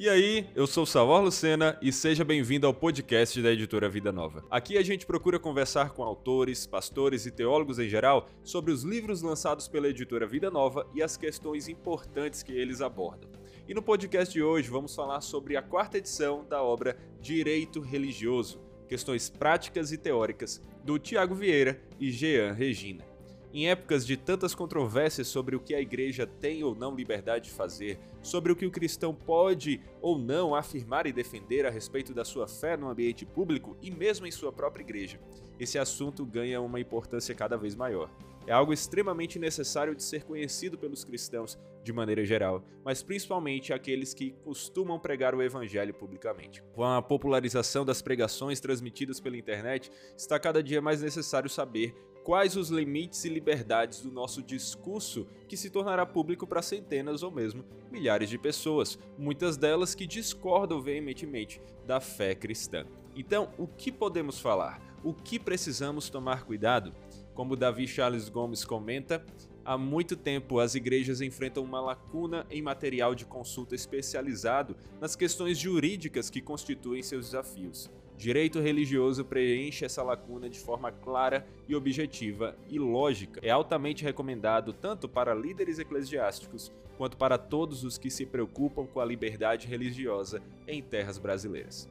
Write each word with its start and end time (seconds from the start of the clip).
E 0.00 0.08
aí, 0.08 0.46
eu 0.54 0.66
sou 0.66 0.86
Salvador 0.86 1.24
Lucena 1.24 1.78
e 1.82 1.92
seja 1.92 2.24
bem-vindo 2.24 2.66
ao 2.66 2.72
podcast 2.72 3.42
da 3.42 3.52
editora 3.52 3.86
Vida 3.86 4.10
Nova. 4.10 4.42
Aqui 4.50 4.78
a 4.78 4.82
gente 4.82 5.04
procura 5.04 5.38
conversar 5.38 5.90
com 5.90 6.02
autores, 6.02 6.66
pastores 6.66 7.26
e 7.26 7.30
teólogos 7.30 7.78
em 7.78 7.86
geral 7.86 8.26
sobre 8.42 8.72
os 8.72 8.82
livros 8.82 9.20
lançados 9.20 9.68
pela 9.68 9.88
editora 9.88 10.26
Vida 10.26 10.50
Nova 10.50 10.88
e 10.94 11.02
as 11.02 11.18
questões 11.18 11.68
importantes 11.68 12.42
que 12.42 12.50
eles 12.50 12.80
abordam. 12.80 13.28
E 13.68 13.74
no 13.74 13.82
podcast 13.82 14.32
de 14.32 14.42
hoje 14.42 14.70
vamos 14.70 14.94
falar 14.94 15.20
sobre 15.20 15.54
a 15.54 15.60
quarta 15.60 15.98
edição 15.98 16.46
da 16.48 16.62
obra 16.62 16.96
Direito 17.20 17.78
Religioso, 17.82 18.58
questões 18.88 19.28
práticas 19.28 19.92
e 19.92 19.98
teóricas, 19.98 20.62
do 20.82 20.98
Tiago 20.98 21.34
Vieira 21.34 21.78
e 22.00 22.10
Jean 22.10 22.54
Regina. 22.54 23.04
Em 23.52 23.68
épocas 23.68 24.06
de 24.06 24.16
tantas 24.16 24.54
controvérsias 24.54 25.26
sobre 25.26 25.56
o 25.56 25.60
que 25.60 25.74
a 25.74 25.80
igreja 25.80 26.26
tem 26.26 26.64
ou 26.64 26.74
não 26.74 26.94
liberdade 26.94 27.46
de 27.46 27.50
fazer, 27.50 27.98
sobre 28.22 28.52
o 28.52 28.56
que 28.56 28.66
o 28.66 28.70
cristão 28.70 29.14
pode 29.14 29.80
ou 30.00 30.18
não 30.18 30.54
afirmar 30.54 31.06
e 31.06 31.12
defender 31.12 31.66
a 31.66 31.70
respeito 31.70 32.12
da 32.12 32.24
sua 32.24 32.46
fé 32.46 32.76
no 32.76 32.88
ambiente 32.88 33.24
público 33.24 33.76
e 33.80 33.90
mesmo 33.90 34.26
em 34.26 34.30
sua 34.30 34.52
própria 34.52 34.82
igreja, 34.82 35.20
esse 35.58 35.78
assunto 35.78 36.24
ganha 36.24 36.60
uma 36.60 36.80
importância 36.80 37.34
cada 37.34 37.56
vez 37.56 37.74
maior. 37.74 38.10
É 38.46 38.52
algo 38.52 38.72
extremamente 38.72 39.38
necessário 39.38 39.94
de 39.94 40.02
ser 40.02 40.24
conhecido 40.24 40.78
pelos 40.78 41.04
cristãos 41.04 41.58
de 41.84 41.92
maneira 41.92 42.24
geral, 42.24 42.64
mas 42.84 43.02
principalmente 43.02 43.72
aqueles 43.72 44.12
que 44.14 44.32
costumam 44.44 44.98
pregar 44.98 45.34
o 45.34 45.42
evangelho 45.42 45.94
publicamente. 45.94 46.62
Com 46.74 46.84
a 46.84 47.02
popularização 47.02 47.84
das 47.84 48.02
pregações 48.02 48.60
transmitidas 48.60 49.20
pela 49.20 49.36
internet, 49.36 49.90
está 50.16 50.38
cada 50.38 50.62
dia 50.62 50.80
mais 50.80 51.02
necessário 51.02 51.48
saber 51.48 51.94
quais 52.24 52.56
os 52.56 52.70
limites 52.70 53.24
e 53.24 53.28
liberdades 53.28 54.02
do 54.02 54.10
nosso 54.10 54.42
discurso 54.42 55.26
que 55.48 55.56
se 55.56 55.70
tornará 55.70 56.04
público 56.04 56.46
para 56.46 56.62
centenas 56.62 57.22
ou 57.22 57.30
mesmo 57.30 57.64
milhares 57.90 58.28
de 58.28 58.38
pessoas, 58.38 58.98
muitas 59.18 59.56
delas 59.56 59.94
que 59.94 60.06
discordam 60.06 60.80
veementemente 60.80 61.60
da 61.86 62.00
fé 62.00 62.34
cristã. 62.34 62.86
Então, 63.16 63.50
o 63.58 63.66
que 63.66 63.90
podemos 63.90 64.38
falar? 64.38 64.80
O 65.02 65.12
que 65.12 65.38
precisamos 65.38 66.08
tomar 66.08 66.44
cuidado? 66.44 66.94
Como 67.34 67.56
Davi 67.56 67.88
Charles 67.88 68.28
Gomes 68.28 68.64
comenta, 68.64 69.24
há 69.64 69.78
muito 69.78 70.14
tempo 70.14 70.60
as 70.60 70.74
igrejas 70.74 71.20
enfrentam 71.20 71.64
uma 71.64 71.80
lacuna 71.80 72.46
em 72.50 72.60
material 72.60 73.14
de 73.14 73.24
consulta 73.24 73.74
especializado 73.74 74.76
nas 75.00 75.16
questões 75.16 75.58
jurídicas 75.58 76.28
que 76.28 76.40
constituem 76.40 77.02
seus 77.02 77.26
desafios. 77.26 77.90
Direito 78.20 78.60
religioso 78.60 79.24
preenche 79.24 79.86
essa 79.86 80.02
lacuna 80.02 80.46
de 80.46 80.60
forma 80.60 80.92
clara 80.92 81.46
e 81.66 81.74
objetiva 81.74 82.54
e 82.68 82.78
lógica. 82.78 83.40
É 83.42 83.48
altamente 83.48 84.04
recomendado 84.04 84.74
tanto 84.74 85.08
para 85.08 85.34
líderes 85.34 85.78
eclesiásticos 85.78 86.70
quanto 86.98 87.16
para 87.16 87.38
todos 87.38 87.82
os 87.82 87.96
que 87.96 88.10
se 88.10 88.26
preocupam 88.26 88.86
com 88.86 89.00
a 89.00 89.06
liberdade 89.06 89.66
religiosa 89.66 90.42
em 90.68 90.82
terras 90.82 91.16
brasileiras. 91.16 91.88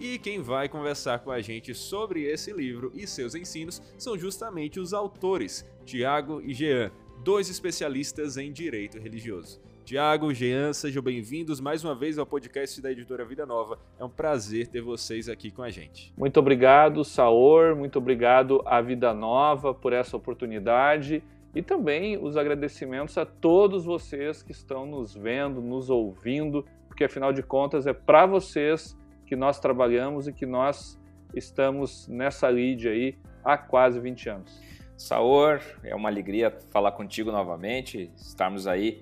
E 0.00 0.18
quem 0.18 0.42
vai 0.42 0.68
conversar 0.68 1.20
com 1.20 1.30
a 1.30 1.40
gente 1.40 1.72
sobre 1.76 2.24
esse 2.24 2.52
livro 2.52 2.90
e 2.92 3.06
seus 3.06 3.36
ensinos 3.36 3.80
são 3.96 4.18
justamente 4.18 4.80
os 4.80 4.92
autores, 4.92 5.64
Tiago 5.86 6.40
e 6.40 6.54
Jean, 6.54 6.90
dois 7.22 7.48
especialistas 7.48 8.36
em 8.36 8.50
direito 8.50 8.98
religioso. 8.98 9.60
Tiago, 9.88 10.34
Jean, 10.34 10.74
sejam 10.74 11.02
bem-vindos 11.02 11.60
mais 11.60 11.82
uma 11.82 11.94
vez 11.94 12.18
ao 12.18 12.26
podcast 12.26 12.78
da 12.82 12.92
editora 12.92 13.24
Vida 13.24 13.46
Nova. 13.46 13.78
É 13.98 14.04
um 14.04 14.10
prazer 14.10 14.66
ter 14.66 14.82
vocês 14.82 15.30
aqui 15.30 15.50
com 15.50 15.62
a 15.62 15.70
gente. 15.70 16.12
Muito 16.14 16.38
obrigado, 16.38 17.02
Saor, 17.02 17.74
muito 17.74 17.96
obrigado 17.96 18.60
à 18.66 18.82
Vida 18.82 19.14
Nova 19.14 19.72
por 19.72 19.94
essa 19.94 20.14
oportunidade 20.14 21.24
e 21.54 21.62
também 21.62 22.22
os 22.22 22.36
agradecimentos 22.36 23.16
a 23.16 23.24
todos 23.24 23.86
vocês 23.86 24.42
que 24.42 24.52
estão 24.52 24.84
nos 24.84 25.14
vendo, 25.14 25.62
nos 25.62 25.88
ouvindo, 25.88 26.66
porque 26.86 27.04
afinal 27.04 27.32
de 27.32 27.42
contas 27.42 27.86
é 27.86 27.94
para 27.94 28.26
vocês 28.26 28.94
que 29.24 29.34
nós 29.34 29.58
trabalhamos 29.58 30.28
e 30.28 30.34
que 30.34 30.44
nós 30.44 31.00
estamos 31.34 32.06
nessa 32.08 32.46
lead 32.50 32.86
aí 32.86 33.16
há 33.42 33.56
quase 33.56 33.98
20 33.98 34.28
anos. 34.28 34.60
Saor, 34.98 35.62
é 35.82 35.94
uma 35.94 36.10
alegria 36.10 36.54
falar 36.68 36.92
contigo 36.92 37.32
novamente, 37.32 38.10
estarmos 38.16 38.66
aí 38.66 39.00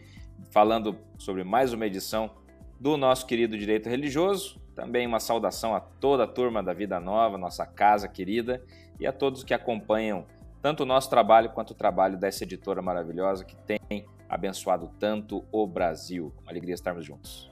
falando 0.51 0.97
sobre 1.19 1.45
mais 1.45 1.73
uma 1.73 1.87
edição 1.87 2.31
do 2.79 2.97
nosso 2.97 3.27
querido 3.27 3.57
Direito 3.57 3.89
Religioso. 3.89 4.61
Também 4.75 5.07
uma 5.07 5.21
saudação 5.21 5.75
a 5.75 5.81
toda 5.81 6.25
a 6.25 6.27
turma 6.27 6.63
da 6.63 6.73
Vida 6.73 7.01
Nova, 7.01 7.39
nossa 7.39 7.65
casa 7.65 8.09
querida, 8.09 8.63
e 9.01 9.07
a 9.07 9.13
todos 9.13 9.43
que 9.43 9.55
acompanham 9.55 10.27
tanto 10.61 10.83
o 10.83 10.87
nosso 10.87 11.09
trabalho 11.09 11.51
quanto 11.51 11.71
o 11.71 11.75
trabalho 11.75 12.19
dessa 12.19 12.45
editora 12.45 12.83
maravilhosa 12.83 13.45
que 13.45 13.57
tem 13.57 14.07
abençoado 14.29 14.91
tanto 14.99 15.45
o 15.51 15.67
Brasil. 15.67 16.33
Uma 16.43 16.51
alegria 16.51 16.75
estarmos 16.75 17.05
juntos. 17.05 17.51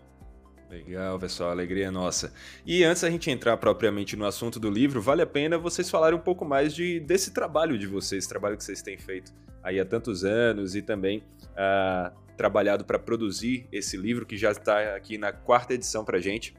Legal, 0.69 1.19
pessoal, 1.19 1.51
alegria 1.51 1.91
nossa. 1.91 2.33
E 2.66 2.83
antes 2.83 3.03
da 3.03 3.11
gente 3.11 3.31
entrar 3.31 3.56
propriamente 3.56 4.16
no 4.16 4.27
assunto 4.27 4.59
do 4.59 4.69
livro, 4.69 5.01
vale 5.01 5.22
a 5.22 5.27
pena 5.27 5.56
vocês 5.56 5.89
falarem 5.89 6.19
um 6.19 6.22
pouco 6.22 6.45
mais 6.45 6.75
de, 6.75 6.99
desse 7.01 7.33
trabalho 7.33 7.78
de 7.78 7.87
vocês, 7.87 8.27
trabalho 8.27 8.56
que 8.56 8.65
vocês 8.65 8.83
têm 8.83 8.99
feito 8.99 9.33
aí 9.65 9.81
há 9.81 9.84
tantos 9.84 10.25
anos 10.25 10.77
e 10.77 10.83
também 10.83 11.25
uh, 11.53 12.15
trabalhado 12.37 12.84
para 12.84 12.99
produzir 12.99 13.67
esse 13.72 13.97
livro 13.97 14.27
que 14.27 14.37
já 14.37 14.50
está 14.50 14.95
aqui 14.95 15.19
na 15.19 15.33
quarta 15.33 15.75
edição 15.75 16.05
para 16.05 16.19
gente. 16.19 16.55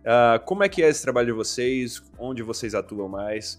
Uh, 0.00 0.38
como 0.44 0.62
é 0.62 0.68
que 0.68 0.82
é 0.82 0.88
esse 0.88 1.02
trabalho 1.02 1.28
de 1.28 1.32
vocês? 1.32 2.02
Onde 2.18 2.42
vocês 2.42 2.74
atuam 2.74 3.08
mais? 3.08 3.58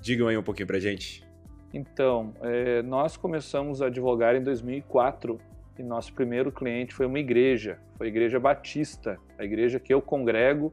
Digam 0.00 0.28
aí 0.28 0.36
um 0.36 0.42
pouquinho 0.42 0.66
para 0.66 0.78
gente. 0.78 1.24
Então, 1.72 2.34
é, 2.42 2.82
nós 2.82 3.16
começamos 3.16 3.82
a 3.82 3.86
advogar 3.86 4.36
em 4.36 4.42
2004 4.42 5.40
e 5.78 5.82
nosso 5.82 6.12
primeiro 6.12 6.52
cliente 6.52 6.94
foi 6.94 7.04
uma 7.04 7.18
igreja, 7.18 7.78
foi 7.96 8.06
a 8.06 8.10
Igreja 8.10 8.38
Batista, 8.38 9.18
a 9.36 9.44
igreja 9.44 9.80
que 9.80 9.92
eu 9.92 10.00
congrego, 10.00 10.72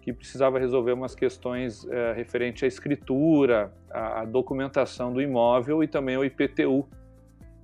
que 0.00 0.12
precisava 0.12 0.56
resolver 0.60 0.92
umas 0.92 1.16
questões 1.16 1.84
é, 1.88 2.12
referente 2.12 2.64
à 2.64 2.68
escritura, 2.68 3.72
à, 3.90 4.20
à 4.20 4.24
documentação 4.24 5.12
do 5.12 5.20
imóvel 5.20 5.82
e 5.82 5.88
também 5.88 6.14
ao 6.14 6.24
IPTU, 6.24 6.88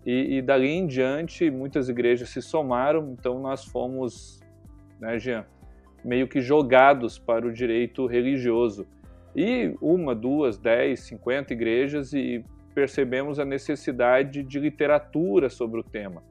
e, 0.05 0.39
e 0.39 0.43
dali 0.43 0.69
em 0.69 0.87
diante, 0.87 1.51
muitas 1.51 1.89
igrejas 1.89 2.29
se 2.31 2.43
somaram, 2.43 3.13
então 3.13 3.41
nós 3.41 3.65
fomos, 3.65 4.41
né, 5.01 5.19
Jean, 5.19 5.47
meio 6.05 6.27
que 6.27 6.41
jogados 6.41 7.19
para 7.19 7.47
o 7.47 7.53
direito 7.53 8.07
religioso. 8.07 8.87
E 9.35 9.75
uma, 9.81 10.15
duas, 10.15 10.59
dez, 10.59 11.01
cinquenta 11.01 11.53
igrejas 11.53 12.13
e 12.13 12.45
percebemos 12.75 13.39
a 13.39 13.45
necessidade 13.45 14.43
de 14.43 14.59
literatura 14.59 15.49
sobre 15.49 15.81
o 15.81 15.85
tema. 15.85 16.23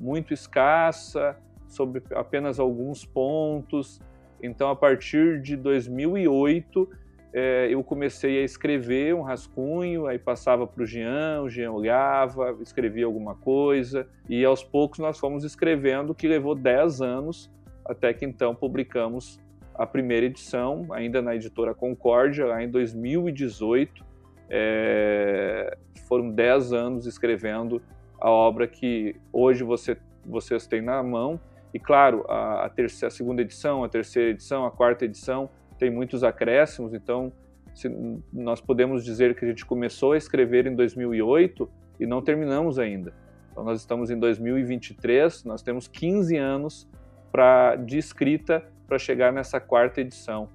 Muito 0.00 0.32
escassa, 0.32 1.36
sobre 1.68 2.02
apenas 2.14 2.58
alguns 2.58 3.04
pontos. 3.04 4.00
Então, 4.42 4.70
a 4.70 4.76
partir 4.76 5.40
de 5.42 5.56
2008, 5.56 6.88
é, 7.32 7.68
eu 7.70 7.82
comecei 7.84 8.40
a 8.40 8.44
escrever 8.44 9.14
um 9.14 9.22
rascunho, 9.22 10.06
aí 10.06 10.18
passava 10.18 10.66
para 10.66 10.82
o 10.82 10.86
Jean, 10.86 11.42
o 11.42 11.50
Jean 11.50 11.72
olhava, 11.72 12.56
escrevia 12.60 13.04
alguma 13.04 13.34
coisa, 13.34 14.08
e 14.28 14.44
aos 14.44 14.64
poucos 14.64 14.98
nós 14.98 15.18
fomos 15.18 15.44
escrevendo, 15.44 16.14
que 16.14 16.26
levou 16.26 16.54
10 16.54 17.02
anos, 17.02 17.50
até 17.84 18.12
que 18.12 18.24
então 18.24 18.54
publicamos 18.54 19.38
a 19.74 19.86
primeira 19.86 20.26
edição, 20.26 20.86
ainda 20.90 21.22
na 21.22 21.36
editora 21.36 21.74
Concórdia, 21.74 22.46
lá 22.46 22.62
em 22.62 22.68
2018. 22.68 24.04
É, 24.50 25.76
foram 26.08 26.30
10 26.30 26.72
anos 26.72 27.06
escrevendo 27.06 27.80
a 28.18 28.30
obra 28.30 28.66
que 28.66 29.14
hoje 29.32 29.62
você, 29.62 29.96
vocês 30.24 30.66
têm 30.66 30.80
na 30.80 31.02
mão, 31.02 31.38
e 31.72 31.78
claro, 31.78 32.24
a, 32.28 32.64
a, 32.64 32.68
terceira, 32.70 33.08
a 33.08 33.10
segunda 33.10 33.42
edição, 33.42 33.84
a 33.84 33.88
terceira 33.88 34.30
edição, 34.30 34.64
a 34.64 34.70
quarta 34.70 35.04
edição, 35.04 35.50
tem 35.78 35.90
muitos 35.90 36.24
acréscimos, 36.24 36.92
então 36.92 37.32
se, 37.74 37.88
nós 38.32 38.60
podemos 38.60 39.04
dizer 39.04 39.34
que 39.36 39.44
a 39.44 39.48
gente 39.48 39.64
começou 39.64 40.12
a 40.12 40.16
escrever 40.16 40.66
em 40.66 40.74
2008 40.74 41.68
e 42.00 42.06
não 42.06 42.20
terminamos 42.20 42.78
ainda. 42.78 43.12
Então 43.50 43.64
nós 43.64 43.80
estamos 43.80 44.10
em 44.10 44.18
2023, 44.18 45.44
nós 45.44 45.62
temos 45.62 45.88
15 45.88 46.36
anos 46.36 46.88
pra, 47.30 47.76
de 47.76 47.98
escrita 47.98 48.64
para 48.86 48.98
chegar 48.98 49.32
nessa 49.32 49.60
quarta 49.60 50.00
edição. 50.00 50.48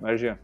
Não 0.00 0.08
é, 0.08 0.16
Jean? 0.16 0.38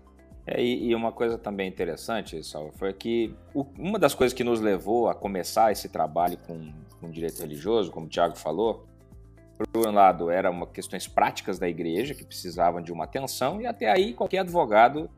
É, 0.46 0.62
e, 0.64 0.94
uma 0.94 1.12
coisa 1.12 1.36
também 1.36 1.68
interessante, 1.68 2.42
Salva, 2.42 2.72
foi 2.72 2.92
que 2.94 3.34
o, 3.52 3.66
uma 3.78 3.98
das 3.98 4.14
coisas 4.14 4.32
que 4.32 4.42
nos 4.42 4.62
levou 4.62 5.08
a 5.08 5.14
começar 5.14 5.70
esse 5.70 5.90
trabalho 5.90 6.38
com, 6.46 6.72
com 6.98 7.10
direito 7.10 7.40
religioso, 7.40 7.90
como 7.90 8.06
o 8.06 8.08
Tiago 8.08 8.34
falou, 8.34 8.86
por 9.66 9.88
um 9.88 9.90
lado, 9.90 10.30
eram 10.30 10.64
questões 10.66 11.08
práticas 11.08 11.58
da 11.58 11.68
igreja 11.68 12.14
que 12.14 12.24
precisavam 12.24 12.80
de 12.80 12.92
uma 12.92 13.04
atenção, 13.04 13.60
e 13.60 13.66
até 13.66 13.90
aí 13.90 14.14
qualquer 14.14 14.40
advogado 14.40 15.10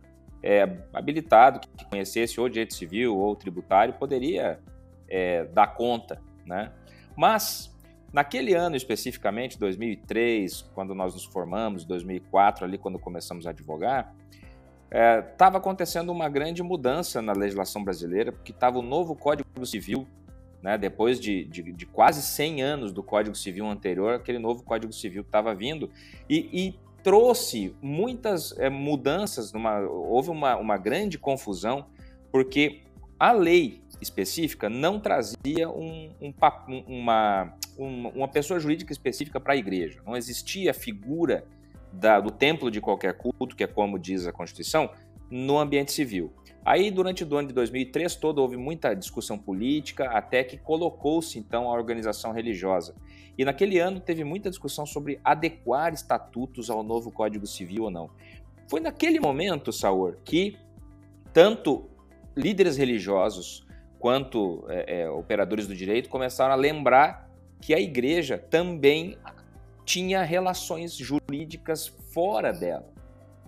é, 0.42 0.78
habilitado 0.92 1.60
que 1.76 1.84
conhecesse 1.84 2.40
ou 2.40 2.48
direito 2.48 2.74
civil 2.74 3.16
ou 3.16 3.36
tributário 3.36 3.94
poderia 3.94 4.58
é, 5.08 5.44
dar 5.44 5.68
conta, 5.74 6.20
né? 6.46 6.72
Mas 7.16 7.76
naquele 8.12 8.54
ano 8.54 8.76
especificamente, 8.76 9.58
2003, 9.58 10.62
quando 10.74 10.94
nós 10.94 11.14
nos 11.14 11.24
formamos, 11.24 11.84
2004 11.84 12.64
ali 12.64 12.78
quando 12.78 12.98
começamos 12.98 13.46
a 13.46 13.50
advogar, 13.50 14.14
estava 14.90 15.56
é, 15.56 15.58
acontecendo 15.58 16.10
uma 16.10 16.28
grande 16.28 16.62
mudança 16.62 17.20
na 17.20 17.32
legislação 17.32 17.84
brasileira, 17.84 18.32
porque 18.32 18.52
estava 18.52 18.78
o 18.78 18.82
novo 18.82 19.14
Código 19.14 19.64
Civil 19.64 20.06
né, 20.62 20.76
depois 20.76 21.18
de, 21.18 21.44
de, 21.44 21.72
de, 21.72 21.86
quase 21.86 22.22
100 22.22 22.62
anos 22.62 22.92
do 22.92 23.02
Código 23.02 23.34
Civil 23.34 23.66
anterior, 23.66 24.14
aquele 24.14 24.38
novo 24.38 24.62
Código 24.62 24.92
Civil 24.92 25.22
estava 25.22 25.54
vindo, 25.54 25.90
e, 26.28 26.48
e 26.52 26.78
trouxe 27.02 27.74
muitas 27.80 28.56
é, 28.58 28.68
mudanças, 28.68 29.52
numa, 29.52 29.80
houve 29.80 30.30
uma, 30.30 30.56
uma 30.56 30.76
grande 30.76 31.18
confusão, 31.18 31.86
porque 32.30 32.80
a 33.18 33.32
lei 33.32 33.80
específica 34.00 34.68
não 34.68 34.98
trazia 34.98 35.68
um, 35.68 36.10
um, 36.20 36.32
uma, 36.86 37.54
uma 37.78 38.28
pessoa 38.28 38.58
jurídica 38.58 38.92
específica 38.92 39.38
para 39.38 39.52
a 39.52 39.56
igreja. 39.56 40.00
Não 40.06 40.16
existia 40.16 40.72
figura 40.72 41.44
da, 41.92 42.20
do 42.20 42.30
templo 42.30 42.70
de 42.70 42.80
qualquer 42.80 43.14
culto, 43.14 43.54
que 43.54 43.64
é 43.64 43.66
como 43.66 43.98
diz 43.98 44.26
a 44.26 44.32
Constituição, 44.32 44.90
no 45.30 45.58
ambiente 45.58 45.92
civil. 45.92 46.32
Aí, 46.64 46.90
durante 46.90 47.24
o 47.24 47.36
ano 47.36 47.48
de 47.48 47.54
2003 47.54 48.16
todo, 48.16 48.38
houve 48.38 48.56
muita 48.56 48.94
discussão 48.94 49.38
política, 49.38 50.10
até 50.10 50.44
que 50.44 50.58
colocou-se, 50.58 51.38
então, 51.38 51.70
a 51.70 51.72
organização 51.72 52.32
religiosa. 52.32 52.94
E 53.38 53.44
naquele 53.44 53.78
ano 53.78 53.98
teve 53.98 54.24
muita 54.24 54.50
discussão 54.50 54.84
sobre 54.84 55.18
adequar 55.24 55.94
estatutos 55.94 56.68
ao 56.68 56.82
novo 56.82 57.10
Código 57.10 57.46
Civil 57.46 57.84
ou 57.84 57.90
não. 57.90 58.10
Foi 58.68 58.80
naquele 58.80 59.18
momento, 59.18 59.72
Saur, 59.72 60.18
que 60.24 60.58
tanto 61.32 61.88
líderes 62.36 62.76
religiosos 62.76 63.66
quanto 63.98 64.64
é, 64.68 65.02
é, 65.02 65.10
operadores 65.10 65.66
do 65.66 65.74
direito 65.74 66.08
começaram 66.08 66.52
a 66.52 66.56
lembrar 66.56 67.30
que 67.60 67.74
a 67.74 67.80
igreja 67.80 68.38
também 68.38 69.16
tinha 69.84 70.22
relações 70.22 70.94
jurídicas 70.94 71.86
fora 72.12 72.52
dela. 72.52 72.88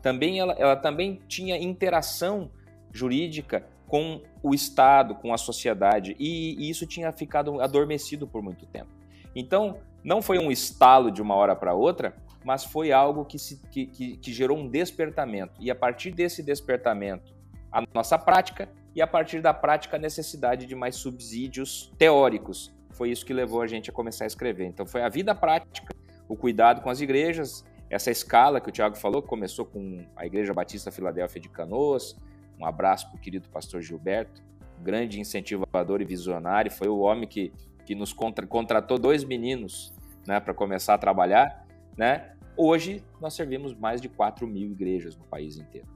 Também 0.03 0.41
ela, 0.41 0.55
ela 0.55 0.77
também 0.77 1.21
tinha 1.29 1.57
interação 1.57 2.51
jurídica 2.93 3.67
com 3.87 4.23
o 4.43 4.55
Estado, 4.55 5.15
com 5.15 5.35
a 5.35 5.39
sociedade, 5.39 6.17
e, 6.19 6.55
e 6.59 6.71
isso 6.71 6.87
tinha 6.87 7.13
ficado 7.13 7.61
adormecido 7.61 8.27
por 8.27 8.43
muito 8.43 8.67
tempo. 8.67 8.91
Então, 9.35 9.79
não 10.05 10.21
foi 10.21 10.39
um 10.39 10.51
estalo 10.51 11.11
de 11.11 11.23
uma 11.23 11.35
hora 11.35 11.55
para 11.55 11.75
outra, 11.75 12.15
mas 12.45 12.65
foi 12.65 12.93
algo 12.93 13.25
que, 13.25 13.39
se, 13.39 13.61
que, 13.71 13.87
que, 13.87 14.17
que 14.17 14.33
gerou 14.33 14.59
um 14.59 14.69
despertamento. 14.69 15.55
E 15.61 15.71
a 15.71 15.75
partir 15.75 16.11
desse 16.11 16.43
despertamento, 16.43 17.35
a 17.71 17.83
nossa 17.95 18.19
prática 18.19 18.69
e 18.95 19.01
a 19.01 19.07
partir 19.07 19.41
da 19.41 19.55
prática 19.55 19.97
a 19.97 20.01
necessidade 20.01 20.67
de 20.67 20.75
mais 20.75 20.97
subsídios 20.97 21.93
teóricos. 21.97 22.75
Foi 22.91 23.11
isso 23.11 23.25
que 23.25 23.33
levou 23.33 23.63
a 23.63 23.67
gente 23.67 23.89
a 23.89 23.93
começar 23.93 24.25
a 24.25 24.27
escrever. 24.27 24.67
Então 24.67 24.85
foi 24.85 25.03
a 25.03 25.09
vida 25.09 25.35
prática, 25.35 25.95
o 26.29 26.37
cuidado 26.37 26.83
com 26.83 26.91
as 26.91 27.01
igrejas, 27.01 27.65
essa 27.89 28.11
escala 28.11 28.61
que 28.61 28.69
o 28.69 28.73
Tiago 28.73 28.97
falou, 28.97 29.23
que 29.23 29.29
começou 29.29 29.65
com 29.65 30.05
a 30.17 30.27
Igreja 30.27 30.53
Batista 30.53 30.91
Filadélfia 30.91 31.41
de 31.41 31.49
Canoas. 31.49 32.17
Um 32.59 32.67
abraço 32.67 33.09
para 33.09 33.17
o 33.17 33.21
querido 33.21 33.49
pastor 33.49 33.83
Gilberto, 33.83 34.43
grande 34.83 35.21
incentivador 35.21 36.01
e 36.01 36.05
visionário. 36.05 36.71
Foi 36.71 36.89
o 36.89 36.99
homem 36.99 37.29
que, 37.29 37.53
que 37.85 37.95
nos 37.95 38.13
contra, 38.13 38.47
contratou 38.47 38.99
dois 38.99 39.25
meninos 39.25 39.93
né, 40.27 40.41
para 40.41 40.55
começar 40.55 40.95
a 40.95 40.99
trabalhar. 40.99 41.67
Né? 41.97 42.33
Hoje 42.57 43.03
nós 43.21 43.35
servimos 43.35 43.75
mais 43.75 44.01
de 44.01 44.09
4 44.09 44.47
mil 44.47 44.71
igrejas 44.71 45.17
no 45.17 45.25
país 45.25 45.57
inteiro. 45.57 45.89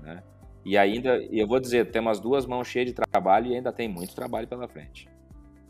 Né? 0.00 0.22
E 0.64 0.78
ainda, 0.78 1.16
eu 1.30 1.46
vou 1.46 1.60
dizer, 1.60 1.90
temos 1.90 2.18
duas 2.18 2.46
mãos 2.46 2.66
cheias 2.66 2.88
de 2.88 2.94
trabalho 2.94 3.48
e 3.48 3.56
ainda 3.56 3.72
tem 3.72 3.88
muito 3.88 4.14
trabalho 4.14 4.48
pela 4.48 4.66
frente. 4.66 5.08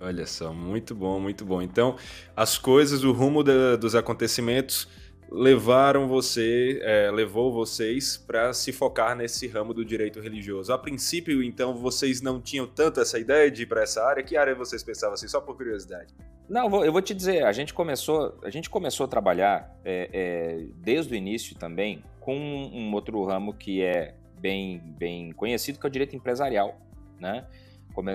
Olha 0.00 0.26
só, 0.26 0.52
muito 0.52 0.94
bom, 0.94 1.18
muito 1.18 1.44
bom. 1.44 1.62
Então, 1.62 1.96
as 2.36 2.58
coisas, 2.58 3.04
o 3.04 3.12
rumo 3.12 3.42
da, 3.42 3.76
dos 3.76 3.94
acontecimentos 3.94 4.88
levaram 5.30 6.06
você, 6.06 6.80
é, 6.82 7.10
levou 7.10 7.52
vocês 7.52 8.16
para 8.16 8.52
se 8.52 8.72
focar 8.72 9.16
nesse 9.16 9.46
ramo 9.48 9.74
do 9.74 9.84
direito 9.84 10.20
religioso. 10.20 10.72
A 10.72 10.78
princípio, 10.78 11.42
então, 11.42 11.74
vocês 11.74 12.20
não 12.20 12.40
tinham 12.40 12.66
tanto 12.66 13.00
essa 13.00 13.18
ideia 13.18 13.50
de 13.50 13.62
ir 13.62 13.66
para 13.66 13.82
essa 13.82 14.04
área? 14.04 14.22
Que 14.22 14.36
área 14.36 14.54
vocês 14.54 14.82
pensavam 14.82 15.14
assim, 15.14 15.28
só 15.28 15.40
por 15.40 15.56
curiosidade? 15.56 16.14
Não, 16.48 16.84
eu 16.84 16.92
vou 16.92 17.00
te 17.00 17.14
dizer, 17.14 17.44
a 17.44 17.52
gente 17.52 17.72
começou, 17.72 18.38
a 18.42 18.50
gente 18.50 18.68
começou 18.68 19.04
a 19.04 19.08
trabalhar 19.08 19.74
é, 19.84 20.10
é, 20.12 20.66
desde 20.76 21.14
o 21.14 21.16
início 21.16 21.56
também 21.56 22.04
com 22.20 22.36
um 22.36 22.92
outro 22.92 23.24
ramo 23.24 23.54
que 23.54 23.82
é 23.82 24.14
bem, 24.38 24.78
bem 24.98 25.32
conhecido, 25.32 25.78
que 25.78 25.86
é 25.86 25.88
o 25.88 25.90
direito 25.90 26.14
empresarial, 26.14 26.78
né? 27.18 27.46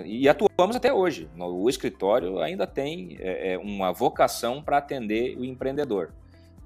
E 0.05 0.27
atuamos 0.27 0.75
até 0.75 0.93
hoje. 0.93 1.29
O 1.37 1.69
escritório 1.69 2.39
ainda 2.39 2.67
tem 2.67 3.17
é, 3.19 3.53
é 3.53 3.57
uma 3.57 3.93
vocação 3.93 4.61
para 4.61 4.77
atender 4.77 5.37
o 5.37 5.45
empreendedor. 5.45 6.11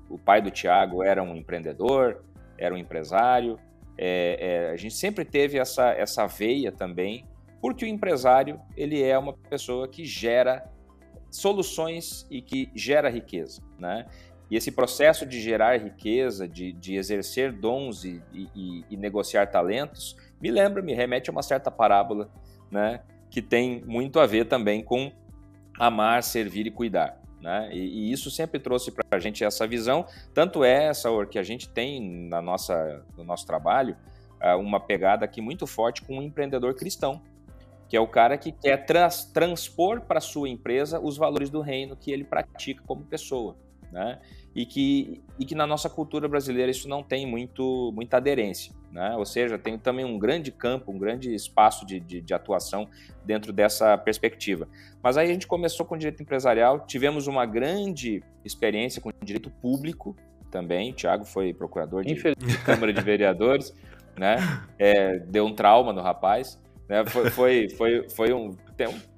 O 0.09 0.17
pai 0.17 0.41
do 0.41 0.51
Tiago 0.51 1.03
era 1.03 1.21
um 1.21 1.35
empreendedor, 1.35 2.23
era 2.57 2.73
um 2.73 2.77
empresário. 2.77 3.59
É, 3.97 4.37
é, 4.39 4.71
a 4.71 4.77
gente 4.77 4.95
sempre 4.95 5.23
teve 5.25 5.57
essa, 5.57 5.91
essa 5.91 6.25
veia 6.25 6.71
também, 6.71 7.25
porque 7.61 7.85
o 7.85 7.87
empresário 7.87 8.59
ele 8.75 9.01
é 9.01 9.17
uma 9.17 9.33
pessoa 9.33 9.87
que 9.87 10.05
gera 10.05 10.69
soluções 11.31 12.27
e 12.29 12.41
que 12.41 12.69
gera 12.75 13.09
riqueza, 13.09 13.61
né? 13.79 14.05
E 14.51 14.55
esse 14.55 14.71
processo 14.71 15.25
de 15.25 15.41
gerar 15.41 15.81
riqueza, 15.81 16.47
de, 16.47 16.73
de 16.73 16.95
exercer 16.95 17.51
dons 17.51 18.03
e, 18.03 18.21
e, 18.31 18.85
e, 18.87 18.97
negociar 18.97 19.47
talentos, 19.47 20.15
me 20.39 20.51
lembra, 20.51 20.81
me 20.81 20.93
remete 20.93 21.29
a 21.29 21.31
uma 21.31 21.41
certa 21.41 21.71
parábola, 21.71 22.29
né? 22.69 23.01
Que 23.31 23.41
tem 23.41 23.81
muito 23.83 24.19
a 24.19 24.27
ver 24.27 24.45
também 24.45 24.83
com 24.83 25.11
amar, 25.79 26.21
servir 26.21 26.67
e 26.67 26.71
cuidar. 26.71 27.19
Né? 27.43 27.69
E, 27.73 27.79
e 27.79 28.11
isso 28.13 28.31
sempre 28.31 28.57
trouxe 28.57 28.89
para 28.89 29.03
a 29.11 29.19
gente 29.19 29.43
essa 29.43 29.67
visão. 29.67 30.05
Tanto 30.33 30.63
é, 30.63 30.85
essa 30.85 31.09
que 31.29 31.37
a 31.37 31.43
gente 31.43 31.67
tem 31.67 32.01
na 32.29 32.41
nossa, 32.41 33.03
no 33.17 33.23
nosso 33.25 33.45
trabalho 33.45 33.97
ah, 34.39 34.55
uma 34.55 34.79
pegada 34.79 35.25
aqui 35.25 35.41
muito 35.41 35.67
forte 35.67 36.01
com 36.01 36.19
um 36.19 36.21
empreendedor 36.21 36.73
cristão, 36.73 37.21
que 37.89 37.97
é 37.97 37.99
o 37.99 38.07
cara 38.07 38.37
que 38.37 38.53
quer 38.53 38.85
trans, 38.85 39.25
transpor 39.25 39.99
para 39.99 40.21
sua 40.21 40.47
empresa 40.47 41.01
os 41.01 41.17
valores 41.17 41.49
do 41.49 41.59
reino 41.59 41.97
que 41.97 42.13
ele 42.13 42.23
pratica 42.23 42.81
como 42.87 43.03
pessoa 43.03 43.57
né? 43.93 44.19
E 44.55 44.65
que, 44.65 45.21
e 45.39 45.45
que 45.45 45.55
na 45.55 45.65
nossa 45.65 45.89
cultura 45.89 46.27
brasileira 46.27 46.69
isso 46.69 46.87
não 46.87 47.01
tem 47.01 47.25
muito, 47.25 47.91
muita 47.93 48.17
aderência, 48.17 48.71
né? 48.91 49.15
Ou 49.17 49.25
seja, 49.25 49.57
tem 49.57 49.79
também 49.79 50.05
um 50.05 50.19
grande 50.19 50.51
campo, 50.51 50.91
um 50.91 50.99
grande 50.99 51.33
espaço 51.33 51.85
de, 51.85 51.99
de, 51.99 52.21
de 52.21 52.33
atuação 52.33 52.87
dentro 53.25 53.51
dessa 53.51 53.97
perspectiva. 53.97 54.67
Mas 55.01 55.17
aí 55.17 55.29
a 55.29 55.33
gente 55.33 55.47
começou 55.47 55.85
com 55.85 55.97
direito 55.97 56.21
empresarial, 56.21 56.85
tivemos 56.85 57.25
uma 57.25 57.47
grande 57.47 58.21
experiência 58.45 59.01
com 59.01 59.11
direito 59.23 59.49
público 59.49 60.15
também. 60.51 60.91
O 60.91 60.93
Thiago 60.93 61.25
foi 61.25 61.51
procurador 61.51 62.03
de, 62.03 62.13
de 62.13 62.57
Câmara 62.63 62.93
de 62.93 63.01
Vereadores, 63.01 63.73
né? 64.17 64.37
É, 64.77 65.17
deu 65.19 65.45
um 65.45 65.53
trauma 65.55 65.91
no 65.91 66.01
rapaz. 66.01 66.61
Né? 66.87 67.03
Foi, 67.05 67.29
foi, 67.29 67.69
foi, 67.69 68.09
foi 68.09 68.33
um, 68.33 68.55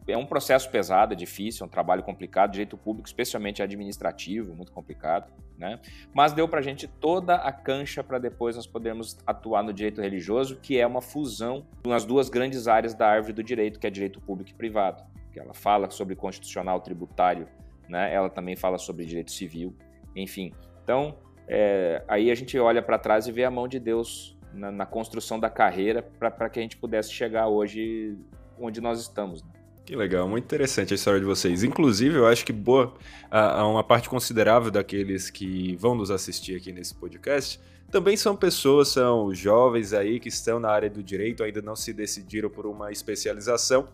é 0.08 0.18
um 0.18 0.26
processo 0.26 0.70
pesado, 0.70 1.14
é 1.14 1.16
difícil, 1.16 1.64
é 1.64 1.68
um 1.68 1.70
trabalho 1.70 2.04
complicado, 2.04 2.52
direito 2.52 2.78
público, 2.78 3.08
especialmente 3.08 3.62
administrativo, 3.64 4.54
muito 4.56 4.72
complicado, 4.72 5.32
né? 5.58 5.80
Mas 6.14 6.34
deu 6.34 6.48
para 6.48 6.60
a 6.60 6.64
gente 6.64 6.88
toda 6.88 7.36
a 7.36 7.52
cancha 7.52 8.04
para 8.04 8.20
depois 8.20 8.56
nós 8.56 8.68
podermos 8.68 9.18
atuar 9.26 9.64
no 9.64 9.74
direito 9.74 10.02
religioso, 10.02 10.58
que 10.58 10.80
é 10.80 10.86
uma 10.86 11.02
fusão 11.02 11.66
nas 11.86 12.06
duas 12.06 12.30
grandes 12.30 12.68
áreas 12.68 12.94
da 12.94 13.08
árvore 13.08 13.34
do 13.34 13.44
direito, 13.44 13.80
que 13.80 13.88
é 13.88 13.90
direito 13.90 14.22
público 14.22 14.52
e 14.52 14.54
privado. 14.54 15.04
Que 15.32 15.40
ela 15.40 15.54
fala 15.54 15.90
sobre 15.90 16.16
constitucional, 16.16 16.80
tributário, 16.80 17.48
né? 17.90 18.14
Ela 18.14 18.30
também 18.30 18.56
fala 18.56 18.78
sobre 18.78 19.06
direito 19.06 19.32
civil, 19.32 19.76
enfim. 20.16 20.54
Então, 20.84 21.18
é, 21.48 22.04
aí 22.08 22.32
a 22.32 22.36
gente 22.36 22.58
olha 22.60 22.82
para 22.82 22.98
trás 22.98 23.28
e 23.28 23.32
vê 23.32 23.44
a 23.44 23.52
mão 23.52 23.68
de 23.68 23.80
Deus 23.80 24.38
na, 24.54 24.72
na 24.72 24.86
construção 24.86 25.40
da 25.40 25.50
carreira 25.50 26.02
para 26.02 26.50
que 26.50 26.60
a 26.60 26.62
gente 26.62 26.78
pudesse 26.78 27.12
chegar 27.12 27.48
hoje 27.48 28.18
onde 28.60 28.82
nós 28.82 29.00
estamos. 29.02 29.44
Né? 29.44 29.50
Que 29.86 29.96
legal, 29.96 30.28
muito 30.28 30.46
interessante 30.46 30.94
a 30.94 30.96
história 30.96 31.20
de 31.20 31.26
vocês. 31.26 31.64
Inclusive, 31.64 32.18
eu 32.18 32.26
acho 32.26 32.44
que 32.44 32.52
boa, 32.52 32.94
a, 33.30 33.66
uma 33.68 33.84
parte 33.84 34.10
considerável 34.10 34.72
daqueles 34.72 35.30
que 35.30 35.76
vão 35.76 35.94
nos 35.94 36.10
assistir 36.10 36.56
aqui 36.56 36.72
nesse 36.72 36.96
podcast 36.96 37.60
também 37.92 38.18
são 38.18 38.36
pessoas, 38.36 38.90
são 38.90 39.34
jovens 39.34 39.94
aí 39.94 40.20
que 40.20 40.28
estão 40.28 40.60
na 40.60 40.70
área 40.70 40.90
do 40.90 41.04
direito, 41.04 41.44
ainda 41.44 41.62
não 41.62 41.76
se 41.76 41.94
decidiram 41.94 42.50
por 42.50 42.66
uma 42.66 42.92
especialização 42.92 43.88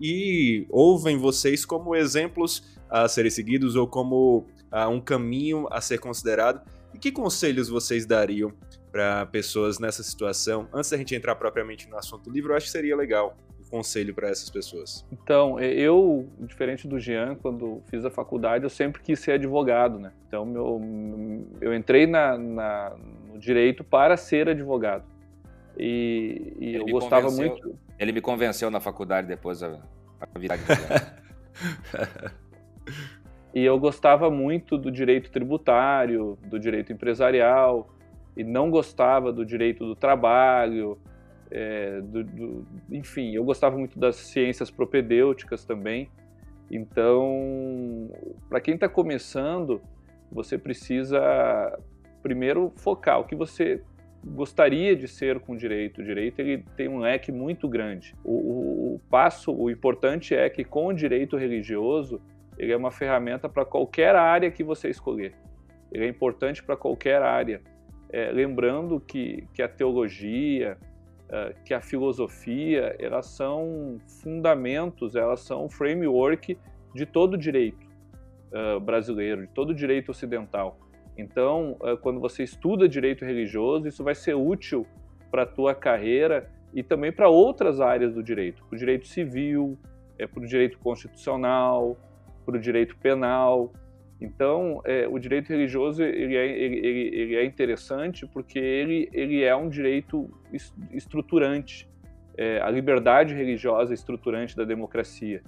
e 0.00 0.66
ouvem 0.68 1.16
vocês 1.16 1.64
como 1.64 1.94
exemplos 1.94 2.76
a 2.90 3.08
serem 3.08 3.30
seguidos 3.30 3.76
ou 3.76 3.86
como 3.86 4.46
uh, 4.72 4.88
um 4.90 5.00
caminho 5.00 5.66
a 5.70 5.80
ser 5.80 5.98
considerado. 5.98 6.60
E 6.92 6.98
que 6.98 7.12
conselhos 7.12 7.68
vocês 7.68 8.04
dariam 8.04 8.52
para 8.90 9.26
pessoas 9.26 9.78
nessa 9.78 10.02
situação? 10.02 10.68
Antes 10.72 10.90
da 10.90 10.96
gente 10.96 11.14
entrar 11.14 11.36
propriamente 11.36 11.88
no 11.88 11.96
assunto 11.96 12.24
do 12.24 12.30
livro, 12.30 12.52
eu 12.52 12.56
acho 12.56 12.66
que 12.66 12.72
seria 12.72 12.96
legal 12.96 13.36
conselho 13.70 14.14
para 14.14 14.28
essas 14.28 14.50
pessoas? 14.50 15.04
Então, 15.10 15.58
eu, 15.60 16.28
diferente 16.40 16.86
do 16.86 16.98
Jean, 16.98 17.34
quando 17.36 17.82
fiz 17.86 18.04
a 18.04 18.10
faculdade, 18.10 18.64
eu 18.64 18.70
sempre 18.70 19.02
quis 19.02 19.18
ser 19.18 19.32
advogado, 19.32 19.98
né? 19.98 20.12
Então, 20.26 20.44
meu, 20.44 20.80
eu 21.60 21.74
entrei 21.74 22.06
na, 22.06 22.38
na 22.38 22.96
no 23.36 23.38
direito 23.38 23.84
para 23.84 24.16
ser 24.16 24.48
advogado. 24.48 25.04
E, 25.78 26.54
e 26.58 26.74
eu 26.74 26.86
gostava 26.86 27.30
muito. 27.30 27.78
Ele 27.98 28.12
me 28.12 28.20
convenceu 28.20 28.70
na 28.70 28.80
faculdade 28.80 29.28
depois 29.28 29.62
a, 29.62 29.78
a 30.20 30.38
virar 30.38 30.58
E 33.54 33.64
eu 33.64 33.78
gostava 33.78 34.30
muito 34.30 34.76
do 34.76 34.90
direito 34.90 35.30
tributário, 35.30 36.38
do 36.44 36.58
direito 36.58 36.92
empresarial, 36.92 37.88
e 38.36 38.44
não 38.44 38.70
gostava 38.70 39.32
do 39.32 39.46
direito 39.46 39.86
do 39.86 39.96
trabalho, 39.96 40.98
é, 41.50 42.00
do, 42.00 42.24
do, 42.24 42.66
enfim, 42.90 43.34
eu 43.34 43.44
gostava 43.44 43.76
muito 43.76 43.98
das 43.98 44.16
ciências 44.16 44.70
propedêuticas 44.70 45.64
também. 45.64 46.10
Então, 46.70 48.10
para 48.48 48.60
quem 48.60 48.74
está 48.74 48.88
começando, 48.88 49.80
você 50.30 50.58
precisa 50.58 51.78
primeiro 52.22 52.72
focar 52.76 53.20
o 53.20 53.24
que 53.24 53.36
você 53.36 53.82
gostaria 54.24 54.96
de 54.96 55.06
ser 55.06 55.38
com 55.38 55.56
direito. 55.56 56.00
O 56.00 56.04
direito 56.04 56.40
ele 56.40 56.64
tem 56.76 56.88
um 56.88 56.98
leque 56.98 57.30
muito 57.30 57.68
grande. 57.68 58.14
O, 58.24 58.32
o, 58.32 58.94
o 58.94 59.00
passo, 59.08 59.52
o 59.52 59.70
importante 59.70 60.34
é 60.34 60.50
que 60.50 60.64
com 60.64 60.86
o 60.88 60.92
direito 60.92 61.36
religioso, 61.36 62.20
ele 62.58 62.72
é 62.72 62.76
uma 62.76 62.90
ferramenta 62.90 63.48
para 63.48 63.64
qualquer 63.64 64.16
área 64.16 64.50
que 64.50 64.64
você 64.64 64.88
escolher. 64.88 65.34
Ele 65.92 66.04
é 66.04 66.08
importante 66.08 66.62
para 66.62 66.76
qualquer 66.76 67.22
área. 67.22 67.60
É, 68.10 68.30
lembrando 68.32 69.00
que, 69.00 69.46
que 69.52 69.62
a 69.62 69.68
teologia, 69.68 70.76
que 71.64 71.74
a 71.74 71.80
filosofia, 71.80 72.94
elas 72.98 73.26
são 73.26 73.98
fundamentos, 74.22 75.16
elas 75.16 75.40
são 75.40 75.68
framework 75.68 76.56
de 76.94 77.04
todo 77.04 77.36
direito 77.36 77.86
uh, 78.52 78.80
brasileiro, 78.80 79.42
de 79.42 79.52
todo 79.52 79.74
direito 79.74 80.10
ocidental. 80.10 80.78
Então, 81.16 81.76
uh, 81.80 81.96
quando 81.98 82.20
você 82.20 82.42
estuda 82.42 82.88
direito 82.88 83.24
religioso, 83.24 83.86
isso 83.86 84.04
vai 84.04 84.14
ser 84.14 84.34
útil 84.34 84.86
para 85.30 85.42
a 85.42 85.46
tua 85.46 85.74
carreira 85.74 86.50
e 86.72 86.82
também 86.82 87.12
para 87.12 87.28
outras 87.28 87.80
áreas 87.80 88.14
do 88.14 88.22
direito, 88.22 88.64
para 88.64 88.76
o 88.76 88.78
direito 88.78 89.06
civil, 89.06 89.78
para 90.16 90.42
o 90.42 90.46
direito 90.46 90.78
constitucional, 90.78 91.96
para 92.44 92.56
o 92.56 92.60
direito 92.60 92.96
penal. 92.96 93.72
Então, 94.20 94.80
é, 94.84 95.06
o 95.06 95.18
direito 95.18 95.48
religioso 95.48 96.02
ele 96.02 96.36
é, 96.36 96.46
ele, 96.46 96.86
ele 97.14 97.36
é, 97.36 97.44
interessante 97.44 98.26
porque 98.26 98.58
ele, 98.58 99.10
ele 99.12 99.44
é 99.44 99.54
um 99.54 99.68
direito 99.68 100.30
estruturante. 100.90 101.88
É, 102.36 102.60
a 102.60 102.70
liberdade 102.70 103.34
religiosa 103.34 103.92
é 103.92 103.94
estruturante 103.94 104.56
da 104.56 104.64
democracia. 104.64 105.42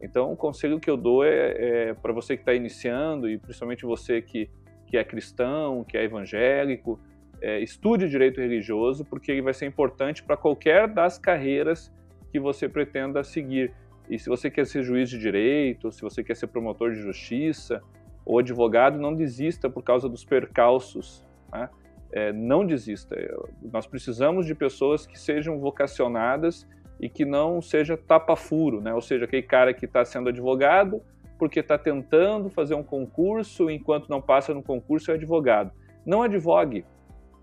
Então, 0.00 0.32
o 0.32 0.36
conselho 0.36 0.80
que 0.80 0.88
eu 0.88 0.96
dou 0.96 1.24
é, 1.24 1.90
é 1.90 1.94
para 1.94 2.12
você 2.12 2.36
que 2.36 2.42
está 2.42 2.54
iniciando 2.54 3.28
e 3.28 3.38
principalmente 3.38 3.84
você 3.84 4.22
que, 4.22 4.48
que 4.86 4.96
é 4.96 5.04
cristão, 5.04 5.84
que 5.84 5.96
é 5.96 6.04
evangélico, 6.04 6.98
é, 7.42 7.60
estude 7.60 8.08
direito 8.08 8.40
religioso 8.40 9.04
porque 9.04 9.32
ele 9.32 9.42
vai 9.42 9.52
ser 9.52 9.66
importante 9.66 10.22
para 10.22 10.36
qualquer 10.36 10.88
das 10.88 11.18
carreiras 11.18 11.92
que 12.32 12.40
você 12.40 12.70
pretenda 12.70 13.22
seguir. 13.22 13.72
E 14.08 14.18
se 14.18 14.28
você 14.28 14.50
quer 14.50 14.66
ser 14.66 14.82
juiz 14.82 15.10
de 15.10 15.18
direito, 15.18 15.92
se 15.92 16.00
você 16.00 16.22
quer 16.22 16.36
ser 16.36 16.46
promotor 16.46 16.90
de 16.90 17.00
justiça 17.00 17.82
ou 18.24 18.38
advogado, 18.38 18.98
não 18.98 19.14
desista 19.14 19.68
por 19.68 19.82
causa 19.82 20.08
dos 20.08 20.24
percalços. 20.24 21.24
Né? 21.52 21.68
É, 22.12 22.32
não 22.32 22.64
desista. 22.64 23.16
Nós 23.62 23.86
precisamos 23.86 24.46
de 24.46 24.54
pessoas 24.54 25.06
que 25.06 25.18
sejam 25.18 25.58
vocacionadas 25.58 26.66
e 27.00 27.08
que 27.08 27.24
não 27.24 27.60
seja 27.60 27.96
tapa-furo, 27.96 28.80
né? 28.80 28.94
ou 28.94 29.00
seja, 29.00 29.24
aquele 29.24 29.42
cara 29.42 29.74
que 29.74 29.84
está 29.84 30.04
sendo 30.04 30.28
advogado 30.28 31.02
porque 31.38 31.60
está 31.60 31.76
tentando 31.76 32.48
fazer 32.48 32.74
um 32.74 32.82
concurso, 32.82 33.68
enquanto 33.68 34.08
não 34.08 34.22
passa 34.22 34.54
no 34.54 34.62
concurso 34.62 35.10
é 35.10 35.14
advogado. 35.14 35.72
Não 36.06 36.22
advogue, 36.22 36.84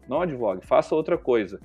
não 0.08 0.22
advogue, 0.22 0.66
faça 0.66 0.96
outra 0.96 1.18
coisa. 1.18 1.60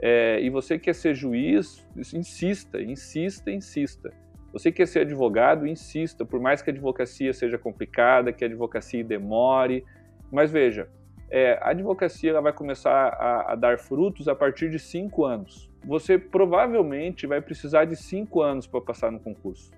É, 0.00 0.40
e 0.40 0.50
você 0.50 0.78
quer 0.78 0.94
ser 0.94 1.14
juiz, 1.14 1.86
insista, 1.96 2.80
insista, 2.80 3.50
insista. 3.50 4.12
Você 4.56 4.72
quer 4.72 4.86
ser 4.86 5.00
advogado, 5.00 5.66
insista, 5.66 6.24
por 6.24 6.40
mais 6.40 6.62
que 6.62 6.70
a 6.70 6.72
advocacia 6.72 7.30
seja 7.34 7.58
complicada, 7.58 8.32
que 8.32 8.42
a 8.42 8.46
advocacia 8.46 9.04
demore. 9.04 9.84
Mas 10.32 10.50
veja, 10.50 10.88
é, 11.28 11.58
a 11.60 11.72
advocacia 11.72 12.30
ela 12.30 12.40
vai 12.40 12.54
começar 12.54 12.90
a, 12.90 13.52
a, 13.52 13.54
dar 13.54 13.78
frutos 13.78 14.28
a 14.28 14.34
partir 14.34 14.70
de 14.70 14.78
cinco 14.78 15.26
anos. 15.26 15.70
Você 15.84 16.18
provavelmente 16.18 17.26
vai 17.26 17.42
precisar 17.42 17.84
de 17.84 17.96
cinco 17.96 18.40
anos 18.40 18.66
para 18.66 18.80
passar 18.80 19.12
no 19.12 19.20
concurso, 19.20 19.70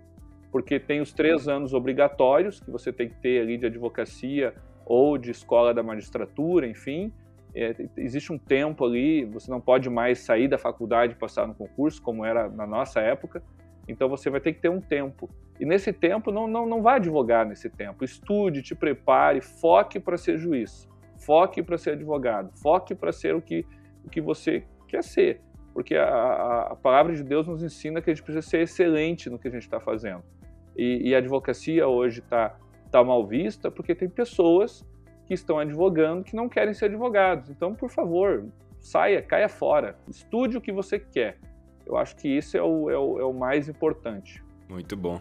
porque 0.52 0.78
tem 0.78 1.00
os 1.00 1.12
três 1.12 1.48
anos 1.48 1.74
obrigatórios 1.74 2.60
que 2.60 2.70
você 2.70 2.92
tem 2.92 3.08
que 3.08 3.16
ter 3.16 3.42
ali 3.42 3.58
de 3.58 3.66
advocacia 3.66 4.54
ou 4.86 5.18
de 5.18 5.32
escola 5.32 5.74
da 5.74 5.82
magistratura, 5.82 6.68
enfim. 6.68 7.12
É, 7.52 7.74
existe 7.96 8.32
um 8.32 8.38
tempo 8.38 8.84
ali, 8.84 9.24
você 9.24 9.50
não 9.50 9.60
pode 9.60 9.90
mais 9.90 10.20
sair 10.20 10.46
da 10.46 10.56
faculdade 10.56 11.14
e 11.14 11.16
passar 11.16 11.48
no 11.48 11.54
concurso, 11.54 12.00
como 12.00 12.24
era 12.24 12.48
na 12.48 12.64
nossa 12.64 13.00
época. 13.00 13.42
Então 13.88 14.08
você 14.08 14.28
vai 14.28 14.40
ter 14.40 14.52
que 14.52 14.60
ter 14.60 14.68
um 14.68 14.80
tempo. 14.80 15.28
E 15.58 15.64
nesse 15.64 15.92
tempo, 15.92 16.30
não, 16.30 16.46
não, 16.46 16.66
não 16.66 16.82
vá 16.82 16.96
advogar 16.96 17.46
nesse 17.46 17.70
tempo. 17.70 18.04
Estude, 18.04 18.62
te 18.62 18.74
prepare, 18.74 19.40
foque 19.40 19.98
para 19.98 20.16
ser 20.16 20.36
juiz, 20.36 20.88
foque 21.16 21.62
para 21.62 21.78
ser 21.78 21.92
advogado, 21.92 22.52
foque 22.62 22.94
para 22.94 23.10
ser 23.10 23.34
o 23.34 23.40
que, 23.40 23.66
o 24.04 24.10
que 24.10 24.20
você 24.20 24.64
quer 24.86 25.02
ser. 25.02 25.40
Porque 25.72 25.96
a, 25.96 26.04
a, 26.04 26.72
a, 26.72 26.76
palavra 26.76 27.14
de 27.14 27.24
Deus 27.24 27.46
nos 27.46 27.62
ensina 27.62 28.00
que 28.00 28.10
a 28.10 28.14
gente 28.14 28.22
precisa 28.22 28.46
ser 28.46 28.60
excelente 28.60 29.30
no 29.30 29.38
que 29.38 29.48
a 29.48 29.50
gente 29.50 29.62
está 29.62 29.80
fazendo. 29.80 30.22
E, 30.76 31.08
e, 31.08 31.14
a 31.14 31.18
advocacia 31.18 31.88
hoje 31.88 32.20
está 32.20 32.56
tá 32.90 33.02
mal 33.02 33.26
vista 33.26 33.70
porque 33.70 33.94
tem 33.94 34.08
pessoas 34.08 34.86
que 35.26 35.34
estão 35.34 35.58
advogando 35.58 36.24
que 36.24 36.36
não 36.36 36.48
querem 36.48 36.72
ser 36.72 36.86
advogados. 36.86 37.50
Então, 37.50 37.74
por 37.74 37.90
favor, 37.90 38.46
saia, 38.80 39.20
caia 39.20 39.48
fora, 39.48 39.96
estude 40.08 40.56
o 40.56 40.60
que 40.60 40.72
você 40.72 40.98
quer 40.98 41.38
eu 41.88 41.96
acho 41.96 42.14
que 42.16 42.28
isso 42.28 42.56
é 42.56 42.62
o, 42.62 42.90
é 42.90 42.98
o, 42.98 43.18
é 43.18 43.24
o 43.24 43.32
mais 43.32 43.68
importante. 43.68 44.42
Muito 44.68 44.94
bom. 44.94 45.20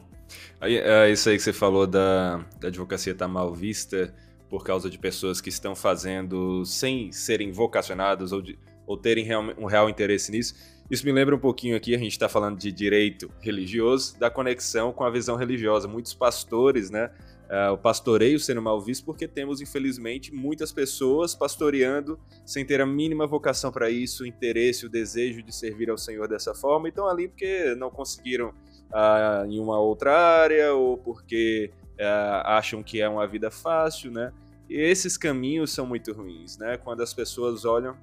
Aí, 0.60 0.78
é 0.78 1.10
isso 1.10 1.30
aí 1.30 1.38
que 1.38 1.44
você 1.44 1.54
falou 1.54 1.88
da, 1.88 2.46
da 2.60 2.68
advocacia 2.68 3.14
estar 3.14 3.26
tá 3.26 3.32
mal 3.32 3.54
vista 3.54 4.14
por 4.50 4.64
causa 4.64 4.90
de 4.90 4.98
pessoas 4.98 5.40
que 5.40 5.50
estão 5.50 5.76
fazendo 5.76 6.66
sem 6.66 7.12
serem 7.12 7.52
vocacionadas 7.52 8.34
ou, 8.34 8.44
ou 8.86 8.98
terem 8.98 9.24
real, 9.24 9.44
um 9.58 9.66
real 9.66 9.90
interesse 9.90 10.32
nisso. 10.32 10.56
Isso 10.92 11.06
me 11.06 11.12
lembra 11.12 11.36
um 11.36 11.40
pouquinho 11.40 11.76
aqui, 11.76 11.96
a 11.96 11.98
gente 11.98 12.12
está 12.12 12.30
falando 12.30 12.58
de 12.58 12.72
direito 12.72 13.32
religioso, 13.40 14.18
da 14.20 14.30
conexão 14.30 14.92
com 14.92 15.04
a 15.04 15.10
visão 15.10 15.36
religiosa. 15.36 15.88
Muitos 15.88 16.14
pastores, 16.14 16.90
né, 16.90 17.12
uh, 17.48 17.74
o 17.74 17.77
pastoreio 17.77 18.39
sendo 18.39 18.62
mal 18.62 18.80
visto, 18.80 19.06
porque 19.06 19.27
temos, 19.27 19.62
infelizmente, 19.62 20.34
muitas 20.34 20.72
pessoas 20.72 21.34
pastoreando 21.34 22.20
sem 22.46 22.66
ter 22.66 22.82
a 22.82 22.86
mínima 22.86 23.25
vocação 23.25 23.72
para 23.72 23.89
isso, 23.89 24.24
o 24.24 24.27
interesse, 24.27 24.86
o 24.86 24.89
desejo 24.89 25.42
de 25.42 25.54
servir 25.54 25.89
ao 25.89 25.98
Senhor 25.98 26.27
dessa 26.27 26.54
forma, 26.54 26.88
e 26.88 26.89
estão 26.89 27.08
ali 27.08 27.27
porque 27.27 27.75
não 27.75 27.89
conseguiram 27.89 28.50
uh, 28.50 29.46
em 29.50 29.60
uma 29.60 29.80
outra 29.80 30.18
área 30.18 30.74
ou 30.74 30.98
porque 30.98 31.72
uh, 32.00 32.42
acham 32.46 32.84
que 32.84 33.01
é 33.01 33.10
uma 33.10 33.27
vida 33.27 33.50
fácil, 33.50 34.12
né? 34.12 34.32
E 34.70 34.75
esses 34.75 35.18
caminhos 35.18 35.72
são 35.72 35.86
muito 35.86 36.12
ruins, 36.12 36.58
né? 36.58 36.77
Quando 36.77 37.01
as 37.01 37.13
pessoas 37.13 37.66
olham 37.66 37.96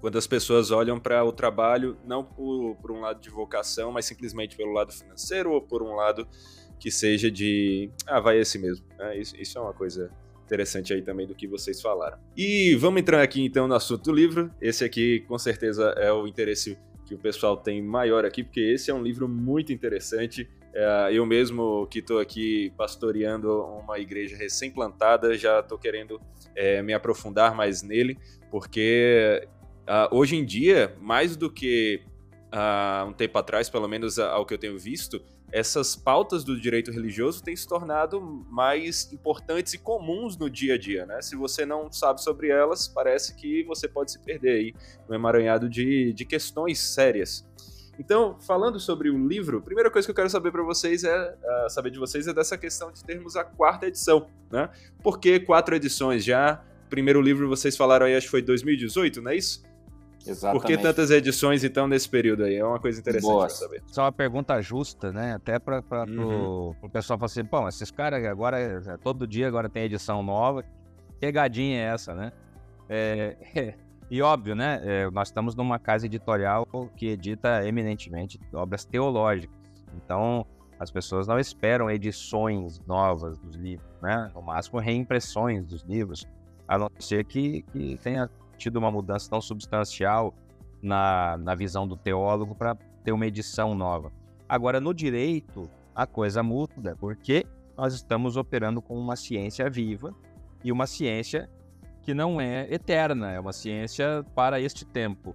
quando 0.00 0.16
as 0.16 0.28
pessoas 0.28 0.70
olham 0.70 1.00
para 1.00 1.24
o 1.24 1.32
trabalho 1.32 1.96
não 2.04 2.22
por, 2.22 2.76
por, 2.76 2.92
um 2.92 3.00
lado 3.00 3.20
de 3.20 3.30
vocação, 3.30 3.90
mas 3.90 4.06
simplesmente 4.06 4.56
pelo 4.56 4.72
lado 4.72 4.92
financeiro 4.92 5.50
ou 5.50 5.60
por 5.60 5.82
um 5.82 5.94
lado 5.94 6.26
que 6.78 6.90
seja 6.90 7.30
de. 7.30 7.90
Ah, 8.06 8.20
vai 8.20 8.38
esse 8.38 8.58
mesmo. 8.58 8.84
É, 8.98 9.18
isso, 9.18 9.36
isso 9.36 9.58
é 9.58 9.60
uma 9.60 9.72
coisa 9.72 10.10
interessante 10.44 10.92
aí 10.94 11.02
também 11.02 11.26
do 11.26 11.34
que 11.34 11.46
vocês 11.46 11.80
falaram. 11.80 12.18
E 12.36 12.74
vamos 12.76 13.00
entrar 13.00 13.22
aqui 13.22 13.44
então 13.44 13.68
no 13.68 13.74
assunto 13.74 14.04
do 14.04 14.12
livro. 14.12 14.50
Esse 14.60 14.84
aqui 14.84 15.20
com 15.28 15.38
certeza 15.38 15.94
é 15.96 16.10
o 16.12 16.26
interesse 16.26 16.78
que 17.06 17.14
o 17.14 17.18
pessoal 17.18 17.56
tem 17.56 17.82
maior 17.82 18.24
aqui, 18.24 18.44
porque 18.44 18.60
esse 18.60 18.90
é 18.90 18.94
um 18.94 19.02
livro 19.02 19.28
muito 19.28 19.72
interessante. 19.72 20.48
É, 20.74 21.08
eu 21.12 21.24
mesmo 21.24 21.86
que 21.86 22.00
estou 22.00 22.18
aqui 22.18 22.72
pastoreando 22.76 23.62
uma 23.64 23.98
igreja 23.98 24.36
recém-plantada, 24.36 25.36
já 25.36 25.60
estou 25.60 25.78
querendo 25.78 26.20
é, 26.54 26.82
me 26.82 26.92
aprofundar 26.92 27.54
mais 27.54 27.82
nele, 27.82 28.18
porque 28.50 29.46
uh, 29.88 30.14
hoje 30.14 30.36
em 30.36 30.44
dia, 30.44 30.94
mais 31.00 31.36
do 31.36 31.50
que 31.50 32.02
uh, 32.52 33.08
um 33.08 33.12
tempo 33.12 33.38
atrás, 33.38 33.70
pelo 33.70 33.88
menos 33.88 34.18
ao 34.18 34.44
que 34.44 34.54
eu 34.54 34.58
tenho 34.58 34.78
visto, 34.78 35.22
essas 35.50 35.96
pautas 35.96 36.44
do 36.44 36.60
direito 36.60 36.90
religioso 36.90 37.42
têm 37.42 37.56
se 37.56 37.66
tornado 37.66 38.20
mais 38.50 39.10
importantes 39.12 39.74
e 39.74 39.78
comuns 39.78 40.36
no 40.36 40.50
dia 40.50 40.74
a 40.74 40.78
dia, 40.78 41.06
né? 41.06 41.22
Se 41.22 41.36
você 41.36 41.64
não 41.64 41.90
sabe 41.90 42.22
sobre 42.22 42.48
elas, 42.48 42.86
parece 42.86 43.34
que 43.34 43.62
você 43.64 43.88
pode 43.88 44.12
se 44.12 44.18
perder 44.18 44.50
aí 44.50 44.74
no 45.08 45.14
emaranhado 45.14 45.68
de, 45.68 46.12
de 46.12 46.24
questões 46.24 46.78
sérias. 46.78 47.46
Então, 47.98 48.38
falando 48.38 48.78
sobre 48.78 49.10
o 49.10 49.26
livro, 49.26 49.58
a 49.58 49.62
primeira 49.62 49.90
coisa 49.90 50.06
que 50.06 50.10
eu 50.10 50.14
quero 50.14 50.30
saber 50.30 50.52
para 50.52 50.62
vocês 50.62 51.02
é 51.02 51.34
uh, 51.34 51.70
saber 51.70 51.90
de 51.90 51.98
vocês 51.98 52.28
é 52.28 52.32
dessa 52.32 52.56
questão 52.56 52.92
de 52.92 53.02
termos 53.02 53.34
a 53.34 53.42
quarta 53.42 53.86
edição, 53.86 54.28
né? 54.50 54.70
Por 55.02 55.18
que 55.18 55.40
quatro 55.40 55.74
edições 55.74 56.24
já? 56.24 56.62
O 56.86 56.88
primeiro 56.88 57.20
livro 57.20 57.48
vocês 57.48 57.76
falaram 57.76 58.06
aí, 58.06 58.14
acho 58.14 58.26
que 58.26 58.30
foi 58.30 58.42
2018, 58.42 59.20
não 59.20 59.32
é 59.32 59.36
isso? 59.36 59.62
Exatamente. 60.30 60.60
Por 60.60 60.66
que 60.66 60.78
tantas 60.78 61.10
edições, 61.10 61.64
então, 61.64 61.86
nesse 61.86 62.08
período 62.08 62.44
aí? 62.44 62.56
É 62.56 62.64
uma 62.64 62.78
coisa 62.78 63.00
interessante 63.00 63.36
para 63.36 63.48
saber. 63.48 63.82
Só 63.86 64.02
uma 64.02 64.12
pergunta 64.12 64.60
justa, 64.60 65.12
né? 65.12 65.34
Até 65.34 65.58
para 65.58 65.82
uhum. 66.08 66.74
o 66.82 66.88
pessoal 66.90 67.18
falar 67.18 67.26
assim, 67.26 67.44
pô, 67.44 67.66
esses 67.68 67.90
caras 67.90 68.24
agora, 68.24 68.58
é, 68.58 68.96
todo 68.98 69.26
dia 69.26 69.48
agora 69.48 69.68
tem 69.68 69.84
edição 69.84 70.22
nova. 70.22 70.64
Pegadinha 71.18 71.78
é 71.78 71.84
essa, 71.94 72.14
né? 72.14 72.32
É, 72.88 73.36
é, 73.54 73.74
e 74.10 74.22
óbvio, 74.22 74.54
né? 74.54 74.80
É, 74.84 75.10
nós 75.10 75.28
estamos 75.28 75.54
numa 75.54 75.78
casa 75.78 76.06
editorial 76.06 76.66
que 76.96 77.08
edita 77.08 77.66
eminentemente 77.66 78.38
obras 78.52 78.84
teológicas. 78.84 79.56
Então, 79.96 80.46
as 80.78 80.90
pessoas 80.90 81.26
não 81.26 81.38
esperam 81.38 81.90
edições 81.90 82.80
novas 82.86 83.36
dos 83.38 83.56
livros, 83.56 83.88
né? 84.00 84.30
No 84.34 84.42
máximo, 84.42 84.78
reimpressões 84.78 85.66
dos 85.66 85.82
livros, 85.82 86.26
a 86.66 86.78
não 86.78 86.88
ser 86.98 87.24
que, 87.24 87.62
que 87.62 87.98
tenha 88.02 88.30
tido 88.58 88.76
uma 88.76 88.90
mudança 88.90 89.30
tão 89.30 89.40
substancial 89.40 90.34
na, 90.82 91.38
na 91.38 91.54
visão 91.54 91.86
do 91.86 91.96
teólogo 91.96 92.54
para 92.54 92.74
ter 93.02 93.12
uma 93.12 93.26
edição 93.26 93.74
nova. 93.74 94.12
Agora, 94.48 94.80
no 94.80 94.92
direito, 94.92 95.70
a 95.94 96.06
coisa 96.06 96.42
muda, 96.42 96.96
porque 96.98 97.46
nós 97.76 97.94
estamos 97.94 98.36
operando 98.36 98.82
com 98.82 98.98
uma 98.98 99.16
ciência 99.16 99.68
viva 99.70 100.14
e 100.64 100.72
uma 100.72 100.86
ciência 100.86 101.48
que 102.02 102.14
não 102.14 102.40
é 102.40 102.72
eterna, 102.72 103.30
é 103.32 103.40
uma 103.40 103.52
ciência 103.52 104.24
para 104.34 104.60
este 104.60 104.84
tempo. 104.84 105.34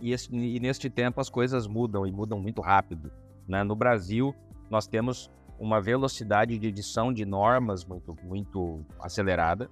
E, 0.00 0.12
este, 0.12 0.34
e 0.34 0.60
neste 0.60 0.88
tempo 0.88 1.20
as 1.20 1.28
coisas 1.28 1.66
mudam 1.66 2.06
e 2.06 2.12
mudam 2.12 2.38
muito 2.40 2.62
rápido. 2.62 3.10
Né? 3.46 3.64
No 3.64 3.74
Brasil, 3.74 4.34
nós 4.70 4.86
temos 4.86 5.30
uma 5.58 5.80
velocidade 5.80 6.56
de 6.56 6.68
edição 6.68 7.12
de 7.12 7.24
normas 7.24 7.84
muito, 7.84 8.16
muito 8.22 8.84
acelerada. 9.00 9.68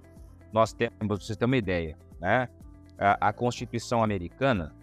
Nós 0.51 0.73
temos, 0.73 0.97
para 0.97 1.07
vocês 1.07 1.37
terem 1.37 1.51
uma 1.51 1.57
ideia, 1.57 1.97
né? 2.19 2.49
A, 2.97 3.29
a 3.29 3.33
Constituição 3.33 4.03
Americana, 4.03 4.73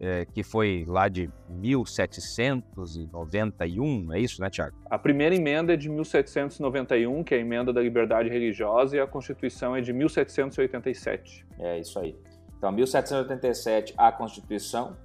é, 0.00 0.24
que 0.26 0.42
foi 0.42 0.84
lá 0.86 1.08
de 1.08 1.30
1791, 1.48 4.12
é 4.12 4.20
isso, 4.20 4.40
né, 4.40 4.50
Tiago? 4.50 4.76
A 4.90 4.98
primeira 4.98 5.34
emenda 5.34 5.72
é 5.72 5.76
de 5.76 5.88
1791, 5.88 7.24
que 7.24 7.34
é 7.34 7.38
a 7.38 7.40
emenda 7.40 7.72
da 7.72 7.80
liberdade 7.80 8.28
religiosa, 8.28 8.96
e 8.96 9.00
a 9.00 9.06
Constituição 9.06 9.74
é 9.74 9.80
de 9.80 9.90
1787. 9.92 11.46
É 11.58 11.78
isso 11.78 11.98
aí. 11.98 12.14
Então, 12.58 12.70
1787, 12.72 13.94
a 13.96 14.12
Constituição, 14.12 14.96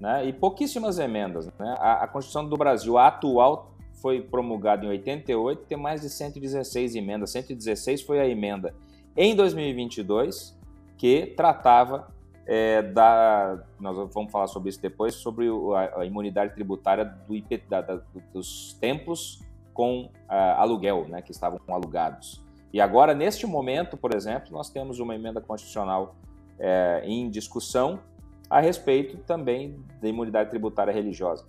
né, 0.00 0.26
e 0.26 0.32
pouquíssimas 0.32 0.98
emendas. 0.98 1.46
Né? 1.46 1.76
A, 1.78 2.04
a 2.04 2.08
Constituição 2.08 2.48
do 2.48 2.56
Brasil, 2.56 2.98
a 2.98 3.06
atual, 3.08 3.72
foi 4.02 4.20
promulgada 4.20 4.84
em 4.84 4.88
88, 4.88 5.66
tem 5.66 5.78
mais 5.78 6.00
de 6.00 6.10
116 6.10 6.96
emendas. 6.96 7.30
116 7.30 8.02
foi 8.02 8.18
a 8.18 8.26
emenda 8.26 8.74
em 9.16 9.36
2022, 9.36 10.58
que 11.02 11.26
tratava 11.36 12.06
é, 12.46 12.80
da, 12.80 13.60
nós 13.80 14.08
vamos 14.14 14.30
falar 14.30 14.46
sobre 14.46 14.68
isso 14.68 14.80
depois, 14.80 15.16
sobre 15.16 15.48
a, 15.74 16.02
a 16.02 16.06
imunidade 16.06 16.54
tributária 16.54 17.04
do 17.04 17.34
IP, 17.34 17.56
da, 17.68 17.80
da, 17.80 18.00
dos 18.32 18.74
templos 18.74 19.42
com 19.74 20.04
uh, 20.04 20.10
aluguel, 20.58 21.08
né, 21.08 21.20
que 21.20 21.32
estavam 21.32 21.58
alugados. 21.66 22.40
E 22.72 22.80
agora, 22.80 23.14
neste 23.14 23.48
momento, 23.48 23.96
por 23.96 24.14
exemplo, 24.14 24.52
nós 24.52 24.70
temos 24.70 25.00
uma 25.00 25.12
emenda 25.12 25.40
constitucional 25.40 26.14
é, 26.56 27.02
em 27.04 27.28
discussão 27.28 27.98
a 28.48 28.60
respeito 28.60 29.16
também 29.16 29.84
da 30.00 30.08
imunidade 30.08 30.50
tributária 30.50 30.92
religiosa. 30.92 31.44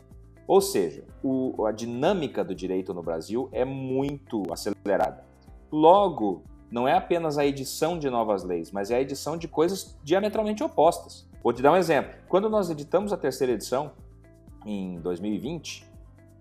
Ou 0.48 0.62
seja, 0.62 1.04
o, 1.24 1.68
a 1.68 1.72
dinâmica 1.72 2.44
do 2.44 2.56
direito 2.56 2.92
no 2.92 3.04
Brasil 3.04 3.50
é 3.52 3.64
muito 3.64 4.52
acelerada. 4.52 5.24
Logo, 5.72 6.42
não 6.74 6.88
é 6.88 6.94
apenas 6.94 7.38
a 7.38 7.46
edição 7.46 8.00
de 8.00 8.10
novas 8.10 8.44
leis, 8.44 8.72
mas 8.72 8.90
é 8.90 8.96
a 8.96 9.00
edição 9.02 9.38
de 9.38 9.48
coisas 9.48 9.96
diametralmente 10.04 10.64
opostas. 10.64 11.24
Vou 11.44 11.54
te 11.54 11.62
dar 11.62 11.72
um 11.72 11.78
exemplo. 11.78 12.16
Quando 12.28 12.50
nós 12.50 12.68
editamos 12.68 13.14
a 13.14 13.18
terceira 13.18 13.54
edição, 13.54 13.92
em 14.66 14.96
2020, 14.96 15.88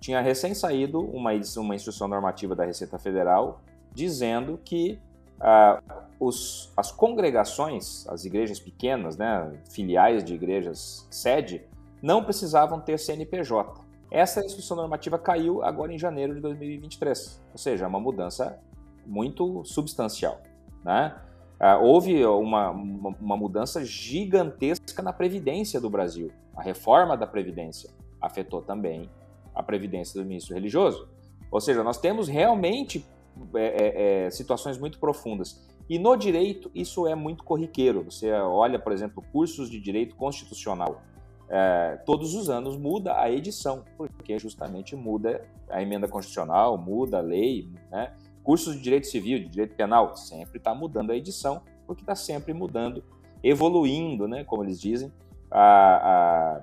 tinha 0.00 0.22
recém 0.22 0.54
saído 0.54 1.00
uma, 1.00 1.34
edição, 1.34 1.62
uma 1.62 1.74
instrução 1.74 2.08
normativa 2.08 2.56
da 2.56 2.64
Receita 2.64 2.98
Federal 2.98 3.60
dizendo 3.92 4.58
que 4.64 4.98
ah, 5.38 5.82
os, 6.18 6.72
as 6.78 6.90
congregações, 6.90 8.08
as 8.08 8.24
igrejas 8.24 8.58
pequenas, 8.58 9.18
né, 9.18 9.52
filiais 9.70 10.24
de 10.24 10.32
igrejas 10.32 11.06
sede, 11.10 11.62
não 12.00 12.24
precisavam 12.24 12.80
ter 12.80 12.98
CNPJ. 12.98 13.82
Essa 14.10 14.42
instrução 14.42 14.78
normativa 14.78 15.18
caiu 15.18 15.62
agora 15.62 15.92
em 15.92 15.98
janeiro 15.98 16.34
de 16.34 16.40
2023, 16.40 17.38
ou 17.52 17.58
seja, 17.58 17.84
é 17.84 17.88
uma 17.88 18.00
mudança 18.00 18.58
muito 19.06 19.64
substancial. 19.64 20.40
Né? 20.84 21.14
Ah, 21.58 21.78
houve 21.78 22.24
uma, 22.26 22.70
uma, 22.70 23.16
uma, 23.20 23.36
mudança 23.36 23.84
gigantesca 23.84 25.00
na 25.02 25.12
Previdência 25.12 25.80
do 25.80 25.88
Brasil. 25.88 26.30
A 26.56 26.62
reforma 26.62 27.16
da 27.16 27.26
Previdência 27.26 27.90
afetou 28.20 28.60
também 28.60 29.08
a 29.54 29.62
Previdência 29.62 30.20
do 30.20 30.26
ministro 30.26 30.54
religioso. 30.54 31.08
Ou 31.50 31.60
seja, 31.60 31.84
nós 31.84 31.98
temos 31.98 32.26
realmente 32.28 33.06
é, 33.54 33.60
é, 33.60 34.24
é, 34.26 34.30
situações 34.30 34.78
muito 34.78 34.98
profundas. 34.98 35.64
E 35.88 35.98
no 35.98 36.16
direito, 36.16 36.70
isso 36.74 37.06
é 37.06 37.14
muito 37.14 37.44
corriqueiro. 37.44 38.02
Você 38.04 38.32
olha, 38.32 38.78
por 38.78 38.92
exemplo, 38.92 39.22
cursos 39.32 39.70
de 39.70 39.78
direito 39.78 40.16
constitucional. 40.16 41.02
É, 41.48 41.98
todos 42.06 42.34
os 42.34 42.48
anos 42.48 42.76
muda 42.76 43.20
a 43.20 43.30
edição, 43.30 43.84
porque 43.96 44.38
justamente 44.38 44.96
muda 44.96 45.46
a 45.68 45.82
emenda 45.82 46.08
constitucional, 46.08 46.78
muda 46.78 47.18
a 47.18 47.20
lei, 47.20 47.68
né? 47.90 48.12
Cursos 48.42 48.76
de 48.76 48.82
direito 48.82 49.06
civil, 49.06 49.38
de 49.38 49.48
direito 49.48 49.74
penal, 49.74 50.16
sempre 50.16 50.58
está 50.58 50.74
mudando 50.74 51.10
a 51.10 51.16
edição, 51.16 51.62
porque 51.86 52.02
está 52.02 52.14
sempre 52.14 52.52
mudando, 52.52 53.02
evoluindo, 53.42 54.26
né, 54.26 54.44
como 54.44 54.64
eles 54.64 54.80
dizem, 54.80 55.12
a, 55.50 56.60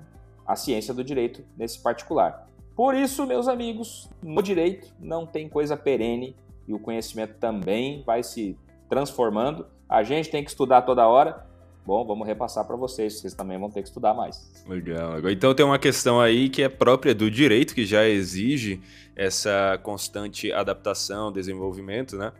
a, 0.47 0.53
a 0.53 0.55
ciência 0.55 0.93
do 0.93 1.03
direito 1.03 1.43
nesse 1.57 1.79
particular. 1.81 2.47
Por 2.75 2.95
isso, 2.95 3.25
meus 3.25 3.47
amigos, 3.47 4.09
no 4.23 4.41
direito 4.41 4.93
não 4.99 5.25
tem 5.25 5.49
coisa 5.49 5.75
perene 5.75 6.35
e 6.67 6.73
o 6.73 6.79
conhecimento 6.79 7.33
também 7.39 8.03
vai 8.03 8.23
se 8.23 8.57
transformando. 8.87 9.65
A 9.87 10.03
gente 10.03 10.29
tem 10.29 10.43
que 10.43 10.49
estudar 10.49 10.83
toda 10.83 11.07
hora 11.07 11.45
Bom, 11.89 12.05
vamos 12.05 12.27
repassar 12.27 12.67
para 12.67 12.75
vocês, 12.75 13.19
vocês 13.19 13.33
também 13.33 13.57
vão 13.57 13.67
ter 13.67 13.81
que 13.81 13.87
estudar 13.87 14.13
mais. 14.13 14.63
Legal. 14.67 15.27
Então 15.27 15.55
tem 15.55 15.65
uma 15.65 15.79
questão 15.79 16.21
aí 16.21 16.47
que 16.47 16.61
é 16.61 16.69
própria 16.69 17.15
do 17.15 17.31
direito, 17.31 17.73
que 17.73 17.83
já 17.83 18.07
exige 18.07 18.79
essa 19.15 19.75
constante 19.81 20.53
adaptação, 20.53 21.31
desenvolvimento, 21.31 22.15
né? 22.15 22.31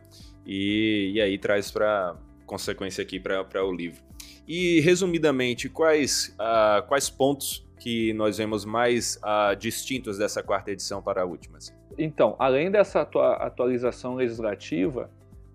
E, 0.46 1.10
e 1.14 1.20
aí 1.20 1.36
traz 1.36 1.68
para 1.68 2.14
consequência 2.46 3.02
aqui 3.02 3.18
para 3.18 3.66
o 3.66 3.72
livro. 3.72 4.00
E 4.46 4.78
resumidamente, 4.82 5.68
quais, 5.68 6.32
uh, 6.38 6.86
quais 6.86 7.10
pontos 7.10 7.68
que 7.80 8.12
nós 8.12 8.38
vemos 8.38 8.64
mais 8.64 9.16
uh, 9.16 9.56
distintos 9.56 10.16
dessa 10.16 10.44
quarta 10.44 10.70
edição 10.70 11.02
para 11.02 11.22
a 11.22 11.24
última? 11.24 11.58
Então, 11.98 12.36
além 12.38 12.70
dessa 12.70 13.00
atua 13.00 13.34
atualização 13.34 14.14
legislativa, 14.14 15.10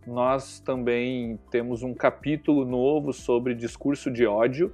nós 0.06 0.60
também 0.60 1.40
temos 1.50 1.82
um 1.82 1.94
capítulo 1.94 2.64
novo 2.66 3.12
sobre 3.12 3.56
discurso 3.56 4.12
de 4.12 4.26
ódio, 4.26 4.72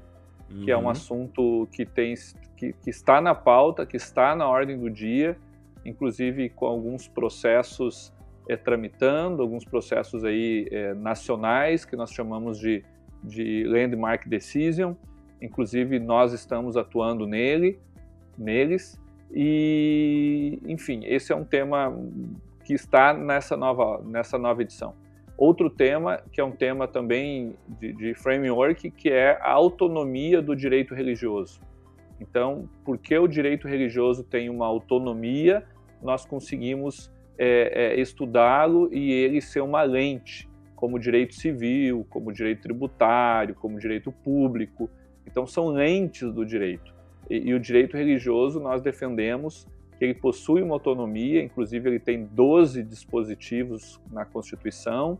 uhum. 0.50 0.65
que 0.65 0.72
é 0.72 0.78
um 0.78 0.84
uhum. 0.84 0.89
assunto 0.89 1.67
que, 1.72 1.86
tem, 1.86 2.13
que, 2.58 2.74
que, 2.74 2.89
está 2.89 3.22
na 3.22 3.34
pauta, 3.34 3.86
que 3.86 3.96
está 3.96 4.36
na 4.36 4.48
ordem 4.48 4.78
do 4.78 4.89
dia, 4.89 5.38
inclusive 5.86 6.50
com 6.50 6.65
alguns 6.65 7.08
processos 7.08 8.13
é, 8.50 8.58
tramitando, 8.58 9.41
alguns 9.41 9.63
processos 9.63 10.26
aí 10.26 10.67
é, 10.72 10.94
nacionais 10.94 11.86
que 11.86 11.96
nós 11.96 12.12
chamamos 12.12 12.60
de, 12.60 12.84
de 13.24 13.63
landmark 13.65 14.28
decision. 14.28 14.94
Inclusive 15.41 15.98
nós 16.00 16.34
estamos 16.34 16.76
atuando 16.76 17.26
nele, 17.26 17.80
neles. 18.38 19.00
E, 19.34 20.60
enfim, 20.65 21.02
esse 21.06 21.32
é 21.32 21.36
um 21.36 21.46
tema 21.46 21.98
que 22.65 22.74
está 22.74 23.13
nessa 23.13 23.56
nova, 23.56 24.02
nessa 24.04 24.38
nova 24.38 24.62
edição. 24.62 24.94
Outro 25.42 25.72
tema, 25.72 26.22
que 26.32 26.40
é 26.40 26.44
um 26.44 26.52
tema 26.52 26.88
também 26.88 27.56
de, 27.68 27.94
de 27.94 28.14
framework, 28.14 28.92
que 28.92 29.10
é 29.10 29.40
a 29.42 29.54
autonomia 29.54 30.40
do 30.40 30.56
direito 30.56 30.94
religioso. 30.94 31.60
Então, 32.20 32.70
porque 32.86 33.18
o 33.18 33.28
direito 33.28 33.68
religioso 33.68 34.24
tem 34.24 34.52
uma 34.52 34.68
autonomia, 34.68 35.64
nós 36.00 36.28
conseguimos 36.28 37.12
é, 37.40 37.96
é, 37.96 38.00
estudá-lo 38.00 38.88
e 38.94 39.12
ele 39.12 39.42
ser 39.42 39.62
uma 39.62 39.82
lente, 39.82 40.48
como 40.76 41.00
direito 41.00 41.34
civil, 41.34 42.06
como 42.08 42.32
direito 42.32 42.62
tributário, 42.62 43.56
como 43.56 43.80
direito 43.80 44.12
público. 44.12 44.92
Então, 45.26 45.48
são 45.48 45.70
lentes 45.70 46.32
do 46.32 46.46
direito. 46.46 46.94
E, 47.28 47.50
e 47.50 47.54
o 47.56 47.60
direito 47.60 47.98
religioso 47.98 48.60
nós 48.60 48.80
defendemos 48.80 49.68
que 49.98 50.06
ele 50.06 50.14
possui 50.14 50.62
uma 50.62 50.76
autonomia, 50.76 51.44
inclusive 51.44 51.90
ele 51.90 52.00
tem 52.00 52.26
12 52.26 52.84
dispositivos 52.84 54.00
na 54.12 54.24
Constituição, 54.24 55.18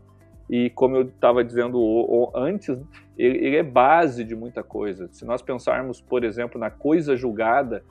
e 0.52 0.68
como 0.68 0.96
eu 0.96 1.02
estava 1.04 1.42
dizendo 1.42 2.30
antes, 2.34 2.78
ele, 3.16 3.56
é 3.56 3.62
base 3.62 4.22
de 4.22 4.36
muita 4.36 4.62
coisa. 4.62 5.08
Se 5.10 5.24
nós 5.24 5.40
pensarmos, 5.40 5.98
por 5.98 6.24
exemplo, 6.24 6.60
na 6.60 6.70
coisa 6.70 7.16
julgada, 7.16 7.82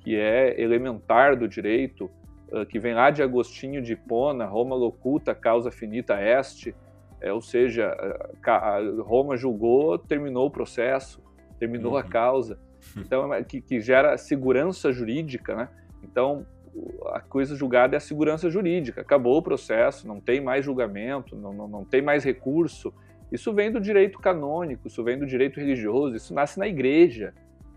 que 0.00 0.16
é 0.16 0.60
elementar 0.60 1.36
do 1.36 1.46
direito, 1.46 2.10
uh, 2.50 2.66
que 2.66 2.80
vem 2.80 2.92
lá 2.92 3.10
de 3.10 3.22
Agostinho 3.22 3.80
de 3.80 3.92
Hipona, 3.92 4.46
Roma 4.46 4.74
locuta, 4.74 5.32
causa 5.32 5.70
finita 5.70 6.20
est, 6.20 6.74
é, 7.20 7.32
ou 7.32 7.40
seja, 7.40 7.96
uh, 8.44 9.00
Roma 9.00 9.36
julgou, 9.36 9.96
terminou 9.96 10.48
o 10.48 10.50
processo, 10.50 11.22
terminou 11.56 11.92
uhum. 11.92 11.98
a 11.98 12.02
causa. 12.02 12.58
Então, 12.96 13.32
é 13.32 13.44
que, 13.44 13.60
que 13.60 13.80
gera 13.80 14.18
segurança 14.18 14.92
jurídica, 14.92 15.54
né? 15.54 15.68
Então, 16.02 16.44
a 17.18 17.20
coisa 17.20 17.56
julgada 17.56 17.96
é 17.96 17.98
a 17.98 18.00
segurança 18.00 18.48
jurídica. 18.48 19.00
Acabou 19.00 19.36
o 19.36 19.42
processo, 19.42 20.06
não 20.06 20.20
tem 20.20 20.40
mais 20.40 20.64
julgamento, 20.64 21.34
não, 21.34 21.52
não, 21.52 21.68
não 21.68 21.84
tem 21.84 22.00
mais 22.00 22.24
recurso. 22.24 22.94
Isso 23.30 23.52
vem 23.52 23.70
do 23.70 23.80
direito 23.80 24.18
canônico, 24.18 24.86
isso 24.86 25.02
vem 25.02 25.18
do 25.18 25.26
direito 25.26 25.58
religioso, 25.58 26.14
isso 26.14 26.32
nasce 26.32 26.58
na 26.58 26.66
igreja. 26.66 27.34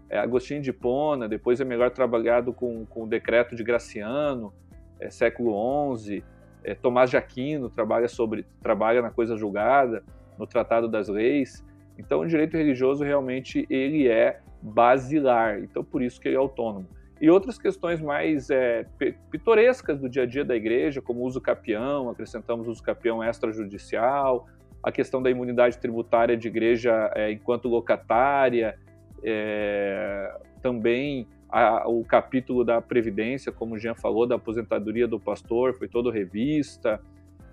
É 0.09 0.19
Agostinho 0.19 0.61
de 0.61 0.69
Hipona, 0.69 1.27
depois 1.27 1.59
é 1.59 1.65
melhor 1.65 1.89
trabalhado 1.89 2.53
com, 2.53 2.85
com 2.85 3.03
o 3.03 3.07
decreto 3.07 3.55
de 3.55 3.63
Graciano, 3.63 4.53
é, 4.99 5.09
século 5.09 5.97
XI. 5.97 6.23
É, 6.63 6.75
Tomás 6.75 7.09
de 7.09 7.17
Aquino 7.17 7.69
trabalha 7.69 8.07
sobre 8.07 8.45
trabalha 8.61 9.01
na 9.01 9.09
coisa 9.09 9.35
julgada, 9.35 10.03
no 10.37 10.45
Tratado 10.45 10.87
das 10.87 11.07
Leis. 11.07 11.65
Então, 11.97 12.21
o 12.21 12.27
direito 12.27 12.55
religioso 12.55 13.03
realmente 13.03 13.65
ele 13.69 14.07
é 14.07 14.39
basilar. 14.61 15.59
Então, 15.59 15.83
por 15.83 16.01
isso 16.03 16.21
que 16.21 16.27
ele 16.27 16.35
é 16.35 16.39
autônomo 16.39 16.87
e 17.21 17.29
outras 17.29 17.59
questões 17.59 18.01
mais 18.01 18.49
é, 18.49 18.83
pitorescas 19.29 19.99
do 19.99 20.09
dia 20.09 20.23
a 20.23 20.25
dia 20.25 20.43
da 20.43 20.55
igreja, 20.55 21.03
como 21.03 21.21
uso 21.21 21.39
capião, 21.39 22.09
acrescentamos 22.09 22.67
uso 22.67 22.81
capião 22.81 23.23
extrajudicial, 23.23 24.47
a 24.81 24.91
questão 24.91 25.21
da 25.21 25.29
imunidade 25.29 25.77
tributária 25.77 26.35
de 26.35 26.47
igreja 26.47 27.11
é, 27.13 27.31
enquanto 27.31 27.67
locatária, 27.67 28.75
é, 29.23 30.35
também 30.63 31.27
a, 31.47 31.87
o 31.87 32.03
capítulo 32.03 32.65
da 32.65 32.81
Previdência, 32.81 33.51
como 33.51 33.75
o 33.75 33.77
Jean 33.77 33.93
falou, 33.93 34.25
da 34.25 34.35
aposentadoria 34.35 35.07
do 35.07 35.19
pastor, 35.19 35.75
foi 35.75 35.87
todo 35.87 36.09
revista. 36.09 36.99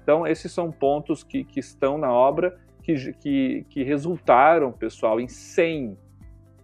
Então, 0.02 0.26
esses 0.26 0.50
são 0.50 0.72
pontos 0.72 1.22
que, 1.22 1.44
que 1.44 1.60
estão 1.60 1.98
na 1.98 2.10
obra 2.10 2.58
que, 2.82 3.12
que, 3.12 3.66
que 3.68 3.82
resultaram, 3.82 4.72
pessoal, 4.72 5.20
em 5.20 5.28
100, 5.28 5.98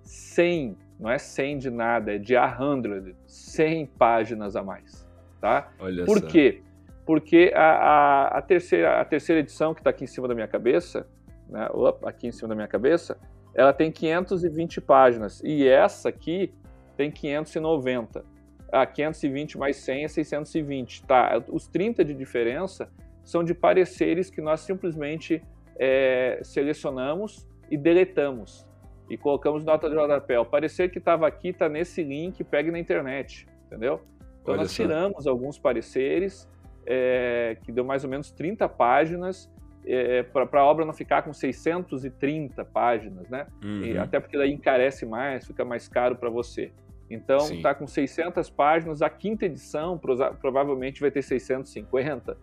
100, 0.02 0.76
não 0.98 1.10
é 1.10 1.18
100 1.18 1.58
de 1.58 1.70
nada, 1.70 2.14
é 2.14 2.18
de 2.18 2.34
100, 2.34 3.14
100 3.26 3.86
páginas 3.86 4.56
a 4.56 4.62
mais, 4.62 5.06
tá? 5.40 5.70
Olha 5.78 6.04
Por 6.04 6.20
só. 6.20 6.26
quê? 6.26 6.62
Porque 7.04 7.52
a, 7.54 7.60
a, 7.60 8.38
a, 8.38 8.42
terceira, 8.42 9.00
a 9.00 9.04
terceira 9.04 9.40
edição, 9.40 9.74
que 9.74 9.80
está 9.80 9.90
aqui 9.90 10.04
em 10.04 10.06
cima 10.06 10.26
da 10.26 10.34
minha 10.34 10.48
cabeça, 10.48 11.06
né, 11.48 11.68
opa, 11.72 12.08
aqui 12.08 12.28
em 12.28 12.32
cima 12.32 12.48
da 12.48 12.54
minha 12.54 12.68
cabeça, 12.68 13.18
ela 13.54 13.72
tem 13.72 13.92
520 13.92 14.80
páginas, 14.80 15.42
e 15.44 15.68
essa 15.68 16.08
aqui 16.08 16.52
tem 16.96 17.10
590. 17.10 18.24
Ah, 18.72 18.86
520 18.86 19.58
mais 19.58 19.76
100 19.76 20.04
é 20.04 20.08
620. 20.08 21.04
Tá, 21.04 21.40
os 21.48 21.68
30 21.68 22.04
de 22.04 22.14
diferença 22.14 22.88
são 23.22 23.44
de 23.44 23.54
pareceres 23.54 24.30
que 24.30 24.40
nós 24.40 24.60
simplesmente 24.60 25.42
é, 25.76 26.40
selecionamos 26.42 27.46
e 27.70 27.76
deletamos. 27.76 28.66
E 29.08 29.16
colocamos 29.16 29.64
nota 29.64 29.88
de 29.90 29.96
rodapé. 29.96 30.38
O 30.38 30.44
parecer 30.46 30.90
que 30.90 30.98
estava 30.98 31.26
aqui 31.26 31.48
está 31.48 31.68
nesse 31.68 32.02
link, 32.02 32.42
pegue 32.44 32.70
na 32.70 32.78
internet, 32.78 33.46
entendeu? 33.66 34.00
Então 34.40 34.54
Olha 34.54 34.62
nós 34.62 34.70
só. 34.70 34.82
tiramos 34.82 35.26
alguns 35.26 35.58
pareceres, 35.58 36.48
é, 36.86 37.56
que 37.62 37.70
deu 37.72 37.84
mais 37.84 38.04
ou 38.04 38.10
menos 38.10 38.30
30 38.30 38.68
páginas, 38.68 39.50
é, 39.86 40.22
para 40.22 40.60
a 40.60 40.64
obra 40.64 40.84
não 40.86 40.94
ficar 40.94 41.22
com 41.22 41.32
630 41.32 42.64
páginas, 42.64 43.28
né? 43.28 43.46
E 43.62 43.92
Uhum. 43.92 44.02
até 44.02 44.18
porque 44.18 44.36
daí 44.36 44.52
encarece 44.52 45.04
mais, 45.04 45.46
fica 45.46 45.64
mais 45.64 45.88
caro 45.88 46.16
para 46.16 46.30
você. 46.30 46.72
Então, 47.10 47.38
está 47.52 47.74
com 47.74 47.86
600 47.86 48.48
páginas, 48.48 49.02
a 49.02 49.10
quinta 49.10 49.44
edição 49.44 50.00
provavelmente 50.40 51.00
vai 51.02 51.10
ter 51.10 51.20
650, 51.22 52.36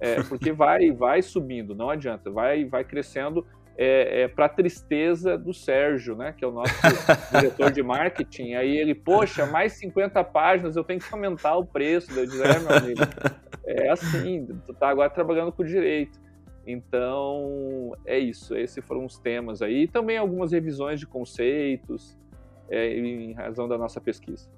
é, 0.00 0.22
porque 0.24 0.50
vai 0.52 0.90
vai 0.90 1.22
subindo, 1.22 1.74
não 1.74 1.88
adianta, 1.88 2.30
vai 2.30 2.64
vai 2.64 2.84
crescendo 2.84 3.46
é, 3.80 4.28
para 4.28 4.48
tristeza 4.48 5.38
do 5.38 5.54
Sérgio, 5.54 6.16
né, 6.16 6.34
que 6.36 6.44
é 6.44 6.48
o 6.48 6.50
nosso 6.50 6.74
diretor 7.32 7.70
de 7.70 7.80
marketing. 7.80 8.54
Aí 8.54 8.76
ele, 8.76 8.92
poxa, 8.92 9.46
mais 9.46 9.74
50 9.74 10.24
páginas, 10.24 10.74
eu 10.74 10.82
tenho 10.82 10.98
que 10.98 11.06
aumentar 11.12 11.56
o 11.56 11.64
preço. 11.64 12.10
Eu 12.18 12.26
digo, 12.26 12.42
é, 12.42 12.58
meu 12.58 12.76
amigo, 12.76 13.00
é 13.64 13.88
assim, 13.90 14.46
tu 14.66 14.74
tá 14.74 14.88
agora 14.88 15.08
trabalhando 15.08 15.52
com 15.52 15.62
direito. 15.62 16.18
Então, 16.66 17.92
é 18.04 18.18
isso. 18.18 18.56
Esses 18.56 18.84
foram 18.84 19.06
os 19.06 19.16
temas 19.16 19.62
aí. 19.62 19.84
E 19.84 19.88
também 19.88 20.18
algumas 20.18 20.50
revisões 20.50 20.98
de 20.98 21.06
conceitos, 21.06 22.18
é, 22.68 22.92
em 22.94 23.32
razão 23.32 23.68
da 23.68 23.78
nossa 23.78 24.00
pesquisa. 24.00 24.50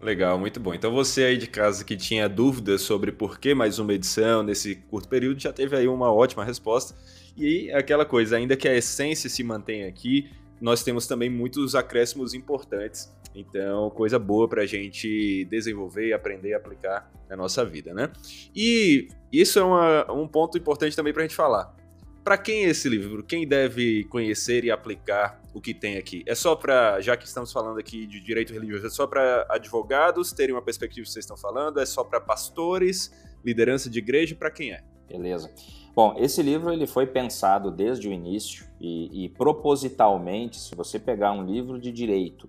Legal, 0.00 0.38
muito 0.38 0.58
bom. 0.58 0.72
Então 0.74 0.92
você 0.92 1.24
aí 1.24 1.36
de 1.36 1.46
casa 1.46 1.84
que 1.84 1.96
tinha 1.96 2.28
dúvidas 2.28 2.82
sobre 2.82 3.12
por 3.12 3.38
que 3.38 3.54
mais 3.54 3.78
uma 3.78 3.92
edição 3.92 4.42
nesse 4.42 4.76
curto 4.76 5.08
período 5.08 5.40
já 5.40 5.52
teve 5.52 5.76
aí 5.76 5.86
uma 5.86 6.12
ótima 6.12 6.44
resposta. 6.44 6.94
E 7.36 7.70
aquela 7.72 8.04
coisa, 8.04 8.36
ainda 8.36 8.56
que 8.56 8.68
a 8.68 8.74
essência 8.74 9.28
se 9.30 9.42
mantenha 9.42 9.88
aqui, 9.88 10.30
nós 10.60 10.82
temos 10.82 11.06
também 11.06 11.30
muitos 11.30 11.74
acréscimos 11.74 12.34
importantes. 12.34 13.10
Então, 13.34 13.90
coisa 13.90 14.18
boa 14.18 14.48
para 14.48 14.62
a 14.62 14.66
gente 14.66 15.46
desenvolver 15.48 16.12
aprender 16.12 16.50
e 16.50 16.54
aplicar 16.54 17.10
na 17.28 17.36
nossa 17.36 17.64
vida, 17.64 17.94
né? 17.94 18.10
E 18.54 19.08
isso 19.32 19.58
é 19.58 19.62
uma- 19.62 20.12
um 20.12 20.26
ponto 20.26 20.58
importante 20.58 20.96
também 20.96 21.12
para 21.12 21.22
a 21.22 21.26
gente 21.26 21.36
falar. 21.36 21.74
Para 22.22 22.36
quem 22.36 22.64
é 22.64 22.68
esse 22.68 22.88
livro? 22.88 23.24
Quem 23.24 23.48
deve 23.48 24.04
conhecer 24.04 24.64
e 24.64 24.70
aplicar 24.70 25.40
o 25.54 25.60
que 25.60 25.72
tem 25.72 25.96
aqui? 25.96 26.22
É 26.26 26.34
só 26.34 26.54
para, 26.54 27.00
já 27.00 27.16
que 27.16 27.26
estamos 27.26 27.50
falando 27.50 27.78
aqui 27.78 28.06
de 28.06 28.20
direito 28.20 28.52
religioso, 28.52 28.86
é 28.86 28.90
só 28.90 29.06
para 29.06 29.46
advogados 29.48 30.30
terem 30.30 30.54
uma 30.54 30.62
perspectiva 30.62 31.04
que 31.04 31.10
vocês 31.10 31.24
estão 31.24 31.36
falando? 31.36 31.80
É 31.80 31.86
só 31.86 32.04
para 32.04 32.20
pastores, 32.20 33.10
liderança 33.42 33.88
de 33.88 33.98
igreja? 33.98 34.34
Para 34.34 34.50
quem 34.50 34.72
é? 34.72 34.84
Beleza. 35.08 35.50
Bom, 35.94 36.14
esse 36.18 36.42
livro 36.42 36.70
ele 36.70 36.86
foi 36.86 37.06
pensado 37.06 37.70
desde 37.70 38.08
o 38.08 38.12
início 38.12 38.66
e, 38.78 39.24
e 39.24 39.28
propositalmente, 39.30 40.60
se 40.60 40.74
você 40.74 40.98
pegar 40.98 41.32
um 41.32 41.44
livro 41.44 41.80
de 41.80 41.90
direito, 41.90 42.48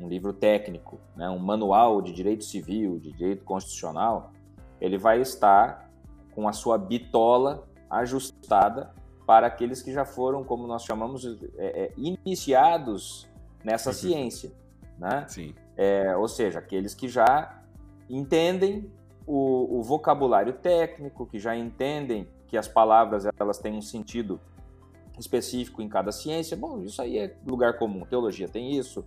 um 0.00 0.08
livro 0.08 0.32
técnico, 0.32 1.00
né, 1.16 1.28
um 1.30 1.38
manual 1.38 2.02
de 2.02 2.12
direito 2.12 2.44
civil, 2.44 2.98
de 2.98 3.12
direito 3.12 3.44
constitucional, 3.44 4.32
ele 4.80 4.98
vai 4.98 5.20
estar 5.20 5.90
com 6.32 6.48
a 6.48 6.52
sua 6.52 6.76
bitola 6.76 7.69
ajustada 7.90 8.92
para 9.26 9.46
aqueles 9.46 9.82
que 9.82 9.92
já 9.92 10.04
foram, 10.04 10.42
como 10.44 10.66
nós 10.66 10.84
chamamos, 10.84 11.24
é, 11.58 11.84
é, 11.84 11.92
iniciados 11.96 13.28
nessa 13.64 13.90
Uhum. 13.90 13.94
ciência, 13.94 14.52
né? 14.98 15.24
Sim. 15.28 15.54
É, 15.76 16.16
ou 16.16 16.28
seja, 16.28 16.58
aqueles 16.58 16.94
que 16.94 17.08
já 17.08 17.62
entendem 18.08 18.90
o, 19.26 19.78
o 19.78 19.82
vocabulário 19.82 20.52
técnico, 20.54 21.26
que 21.26 21.38
já 21.38 21.56
entendem 21.56 22.26
que 22.48 22.56
as 22.56 22.66
palavras 22.66 23.26
elas 23.38 23.58
têm 23.58 23.74
um 23.76 23.82
sentido 23.82 24.40
específico 25.18 25.80
em 25.82 25.88
cada 25.88 26.10
ciência. 26.10 26.56
Bom, 26.56 26.82
isso 26.82 27.00
aí 27.00 27.18
é 27.18 27.36
lugar 27.46 27.78
comum. 27.78 28.04
Teologia 28.04 28.48
tem 28.48 28.72
isso, 28.76 29.04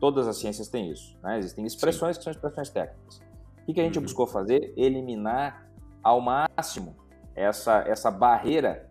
todas 0.00 0.26
as 0.26 0.38
ciências 0.38 0.68
têm 0.68 0.90
isso. 0.90 1.16
Né? 1.22 1.38
Existem 1.38 1.66
expressões 1.66 2.16
que 2.16 2.24
são 2.24 2.30
expressões 2.32 2.70
técnicas. 2.70 3.18
O 3.62 3.66
que, 3.66 3.74
que 3.74 3.80
a 3.80 3.84
gente 3.84 3.96
Uhum. 3.98 4.04
buscou 4.04 4.26
fazer? 4.26 4.72
Eliminar 4.76 5.66
ao 6.02 6.20
máximo 6.20 6.94
essa, 7.36 7.84
essa 7.86 8.10
barreira 8.10 8.88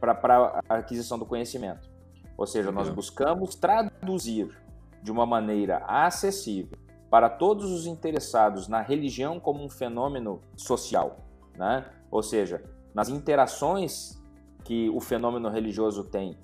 para 0.00 0.62
a 0.68 0.76
aquisição 0.76 1.18
do 1.18 1.26
conhecimento. 1.26 1.90
Ou 2.36 2.46
seja, 2.46 2.70
nós 2.70 2.88
buscamos 2.88 3.54
traduzir 3.54 4.56
de 5.02 5.10
uma 5.10 5.26
maneira 5.26 5.78
acessível 5.86 6.78
para 7.10 7.28
todos 7.28 7.70
os 7.70 7.86
interessados 7.86 8.68
na 8.68 8.80
religião 8.80 9.40
como 9.40 9.64
um 9.64 9.68
fenômeno 9.68 10.40
social, 10.56 11.18
né? 11.56 11.84
Ou 12.10 12.22
seja, 12.22 12.62
nas 12.94 13.08
interações 13.08 14.22
que 14.64 14.88
o 14.90 15.00
fenômeno 15.00 15.48
religioso 15.48 16.04
tem 16.04 16.38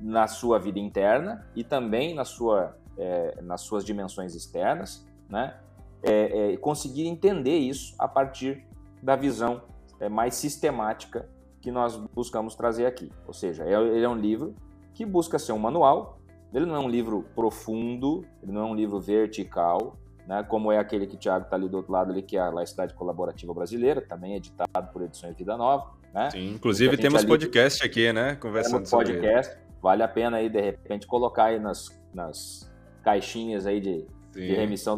na 0.00 0.26
sua 0.26 0.58
vida 0.58 0.78
interna 0.78 1.46
e 1.54 1.62
também 1.62 2.14
na 2.14 2.24
sua, 2.24 2.76
é, 2.96 3.38
nas 3.42 3.60
suas 3.60 3.84
dimensões 3.84 4.34
externas, 4.34 5.06
né? 5.28 5.58
É, 6.02 6.54
é, 6.54 6.56
conseguir 6.56 7.06
entender 7.06 7.58
isso 7.58 7.94
a 7.98 8.08
partir 8.08 8.66
da 9.02 9.14
visão 9.14 9.62
é, 10.00 10.08
mais 10.08 10.34
sistemática 10.34 11.28
que 11.60 11.70
nós 11.70 11.96
buscamos 11.96 12.54
trazer 12.54 12.86
aqui. 12.86 13.12
Ou 13.26 13.34
seja, 13.34 13.64
é- 13.64 13.72
ele 13.96 14.04
é 14.04 14.08
um 14.08 14.16
livro 14.16 14.54
que 14.94 15.04
busca 15.04 15.38
ser 15.38 15.52
um 15.52 15.58
manual. 15.58 16.18
Ele 16.52 16.66
não 16.66 16.74
é 16.74 16.78
um 16.80 16.88
livro 16.88 17.24
profundo, 17.34 18.24
ele 18.42 18.50
não 18.52 18.62
é 18.62 18.64
um 18.64 18.74
livro 18.74 18.98
vertical, 18.98 19.96
né, 20.26 20.42
como 20.42 20.72
é 20.72 20.78
aquele 20.78 21.06
que 21.06 21.14
o 21.16 21.18
Thiago 21.18 21.44
está 21.44 21.56
ali 21.56 21.68
do 21.68 21.76
outro 21.76 21.92
lado, 21.92 22.10
ali, 22.10 22.22
que 22.22 22.36
é 22.36 22.40
a 22.40 22.50
Laicidade 22.50 22.94
Colaborativa 22.94 23.52
Brasileira, 23.54 24.00
também 24.00 24.34
editado 24.34 24.88
por 24.92 25.02
Edições 25.02 25.36
Vida 25.36 25.56
Nova. 25.56 25.92
Né? 26.12 26.30
Sim. 26.30 26.54
Inclusive 26.54 26.96
temos 26.96 27.20
ali- 27.20 27.28
podcast 27.28 27.84
aqui, 27.84 28.12
né? 28.12 28.34
Conversando 28.36 28.72
Temos 28.74 28.88
sobre 28.88 29.10
ele. 29.12 29.20
podcast, 29.20 29.56
vale 29.80 30.02
a 30.02 30.08
pena 30.08 30.38
aí, 30.38 30.48
de 30.48 30.60
repente, 30.60 31.06
colocar 31.06 31.44
aí 31.44 31.60
nas, 31.60 32.00
nas 32.12 32.68
caixinhas 33.04 33.64
aí 33.66 33.80
de, 33.80 34.06
de 34.32 34.48
Sim. 34.48 34.54
remissão 34.54 34.96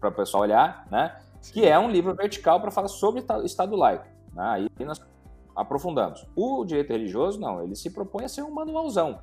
para 0.00 0.10
o 0.10 0.12
pessoal 0.12 0.42
olhar, 0.42 0.86
né? 0.90 1.16
que 1.52 1.66
é 1.66 1.78
um 1.78 1.90
livro 1.90 2.14
vertical 2.14 2.58
para 2.60 2.70
falar 2.70 2.88
sobre 2.88 3.20
ta- 3.22 3.42
Estado 3.44 3.74
laico. 3.76 4.06
Né? 4.34 4.68
Aí 4.78 4.86
nós 4.86 5.00
aprofundamos. 5.54 6.26
O 6.34 6.64
direito 6.64 6.90
religioso, 6.90 7.40
não, 7.40 7.62
ele 7.62 7.76
se 7.76 7.90
propõe 7.90 8.24
a 8.24 8.28
ser 8.28 8.42
um 8.42 8.50
manualzão. 8.50 9.20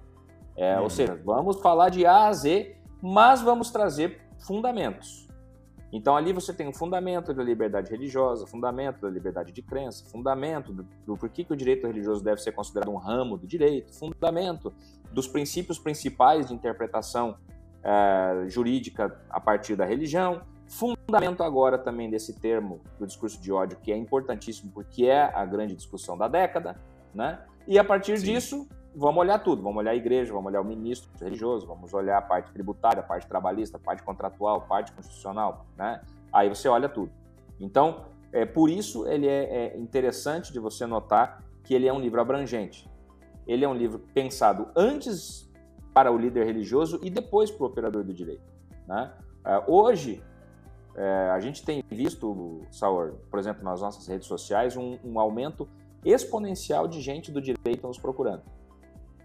É, 0.56 0.78
Uhum. 0.78 0.84
Ou 0.84 0.90
seja, 0.90 1.20
vamos 1.24 1.60
falar 1.62 1.90
de 1.90 2.06
A 2.06 2.28
a 2.28 2.34
Z, 2.34 2.76
mas 3.02 3.42
vamos 3.42 3.72
trazer 3.72 4.22
fundamentos. 4.40 5.28
Então 5.92 6.16
ali 6.16 6.32
você 6.32 6.54
tem 6.54 6.68
o 6.68 6.74
fundamento 6.74 7.34
da 7.34 7.44
liberdade 7.44 7.92
religiosa, 7.92 8.48
fundamento 8.48 9.02
da 9.02 9.10
liberdade 9.10 9.52
de 9.52 9.62
crença, 9.62 10.06
fundamento 10.10 10.72
do, 10.72 10.88
do 11.06 11.18
porquê 11.18 11.44
que 11.44 11.52
o 11.52 11.56
direito 11.56 11.86
religioso 11.86 12.24
deve 12.24 12.42
ser 12.42 12.54
considerado 12.54 12.90
um 12.90 12.98
ramo 12.98 13.38
do 13.38 13.46
direito, 13.46 13.94
fundamento 13.94 14.74
dos 15.12 15.28
princípios 15.28 15.78
principais 15.78 16.48
de 16.48 16.54
interpretação 16.54 17.36
eh, 17.84 18.46
jurídica 18.48 19.20
a 19.30 19.40
partir 19.42 19.76
da 19.76 19.84
religião, 19.84 20.42
fundamento 20.72 21.44
agora 21.44 21.78
também 21.78 22.10
desse 22.10 22.40
termo 22.40 22.80
do 22.98 23.06
discurso 23.06 23.40
de 23.42 23.52
ódio, 23.52 23.78
que 23.82 23.92
é 23.92 23.98
importantíssimo 23.98 24.72
porque 24.74 25.06
é 25.06 25.24
a 25.24 25.46
grande 25.46 25.76
discussão 25.76 26.18
da 26.18 26.28
década, 26.28 26.80
né? 27.14 27.40
E 27.68 27.78
a 27.78 27.84
partir 27.84 28.18
Sim. 28.18 28.26
disso, 28.26 28.68
vamos 28.96 29.20
olhar 29.20 29.38
tudo, 29.40 29.62
vamos 29.62 29.80
olhar 29.80 29.92
a 29.92 29.96
igreja, 29.96 30.32
vamos 30.32 30.48
olhar 30.48 30.62
o 30.62 30.66
ministro 30.66 31.12
religioso, 31.20 31.68
vamos 31.68 31.94
olhar 31.94 32.18
a 32.18 32.22
parte 32.22 32.52
tributária, 32.54 33.02
a 33.02 33.04
parte 33.04 33.28
trabalhista, 33.28 33.78
a 33.78 33.80
parte 33.80 34.02
contratual, 34.02 34.58
a 34.58 34.62
parte 34.62 34.94
constitucional, 34.94 35.66
né? 35.78 36.02
Aí 36.32 36.48
você 36.48 36.70
olha 36.70 36.88
tudo. 36.88 37.12
Então, 37.60 38.06
é 38.32 38.46
por 38.46 38.70
isso 38.70 39.06
ele 39.06 39.28
é, 39.28 39.74
é 39.74 39.78
interessante 39.78 40.54
de 40.54 40.60
você 40.60 40.86
notar 40.86 41.44
que 41.64 41.74
ele 41.74 41.86
é 41.86 41.94
um 41.94 42.00
livro 42.00 42.22
abrangente. 42.22 42.90
Ele 43.46 43.66
é 43.66 43.68
um 43.68 43.76
livro 43.76 44.00
pensado 44.14 44.70
antes 44.74 45.52
para 45.94 46.10
o 46.10 46.18
líder 46.18 46.46
religioso 46.46 46.98
e 47.04 47.10
depois 47.10 47.52
para 47.52 47.64
o 47.64 47.68
operador 47.68 48.04
do 48.04 48.14
direito. 48.14 48.50
Né? 48.88 49.12
Ah, 49.44 49.64
hoje, 49.68 50.24
eh, 50.96 51.30
a 51.32 51.40
gente 51.40 51.64
tem 51.64 51.84
visto, 51.90 52.62
Saur, 52.72 53.14
por 53.30 53.40
exemplo, 53.40 53.64
nas 53.64 53.82
nossas 53.82 54.08
redes 54.08 54.28
sociais, 54.28 54.76
um, 54.76 54.98
um 55.04 55.20
aumento 55.20 55.68
exponencial 56.04 56.88
de 56.88 57.02
gente 57.02 57.32
do 57.32 57.42
direito 57.42 57.88
nos 57.88 57.98
procurando. 57.98 58.44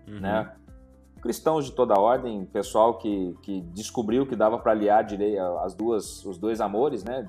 Uhum. 0.06 0.20
Né? 0.20 0.52
Cristãos 1.20 1.64
de 1.64 1.72
toda 1.72 1.98
ordem, 1.98 2.44
pessoal 2.44 2.98
que, 2.98 3.34
que 3.42 3.60
descobriu 3.72 4.26
que 4.26 4.36
dava 4.36 4.58
para 4.58 4.72
aliar 4.72 5.06
as 5.62 5.74
duas, 5.74 6.24
os 6.24 6.38
dois 6.38 6.60
amores, 6.60 7.02
né? 7.02 7.28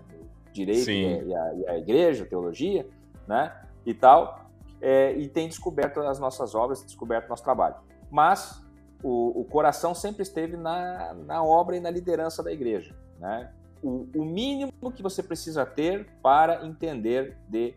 direito 0.51 0.89
e 0.89 1.35
a, 1.35 1.53
e 1.53 1.67
a, 1.67 1.77
igreja, 1.77 2.23
a 2.23 2.27
teologia, 2.27 2.87
né? 3.27 3.55
E 3.85 3.93
tal, 3.93 4.49
é, 4.81 5.13
e 5.13 5.27
tem 5.27 5.47
descoberto 5.47 5.99
as 6.01 6.19
nossas 6.19 6.55
obras, 6.55 6.83
descoberto 6.83 7.29
nosso 7.29 7.43
trabalho. 7.43 7.75
Mas 8.09 8.63
o, 9.03 9.41
o, 9.41 9.45
coração 9.45 9.93
sempre 9.93 10.23
esteve 10.23 10.57
na, 10.57 11.13
na 11.13 11.43
obra 11.43 11.77
e 11.77 11.79
na 11.79 11.89
liderança 11.89 12.41
da 12.43 12.51
igreja, 12.51 12.95
né? 13.19 13.51
O, 13.81 14.07
o 14.15 14.25
mínimo 14.25 14.71
que 14.95 15.03
você 15.03 15.21
precisa 15.21 15.65
ter 15.65 16.07
para 16.21 16.65
entender 16.65 17.37
de 17.49 17.73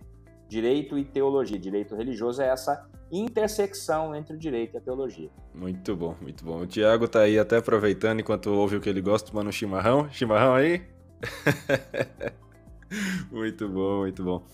direito 0.49 0.99
e 0.99 1.05
teologia, 1.05 1.59
direito 1.59 1.95
religioso, 1.95 2.43
é 2.43 2.49
essa 2.49 2.89
intersecção 3.11 4.15
entre 4.15 4.35
o 4.35 4.39
direito 4.39 4.75
e 4.75 4.79
a 4.79 4.81
teologia. 4.81 5.31
Muito 5.55 5.97
bom, 5.97 6.17
muito 6.21 6.45
bom. 6.45 6.61
O 6.61 6.67
Tiago 6.67 7.09
tá 7.09 7.21
aí 7.21 7.39
até 7.39 7.57
aproveitando 7.57 8.21
enquanto 8.21 8.49
ouve 8.49 8.77
o 8.77 8.81
que 8.81 8.89
ele 8.89 9.01
gosta, 9.01 9.31
tomando 9.31 9.49
um 9.49 9.53
chimarrão. 9.53 10.11
Chimarrão 10.11 10.55
aí? 10.55 10.83
muito 13.31 13.69
bom, 13.69 14.01
muito 14.01 14.25
bom. 14.25 14.45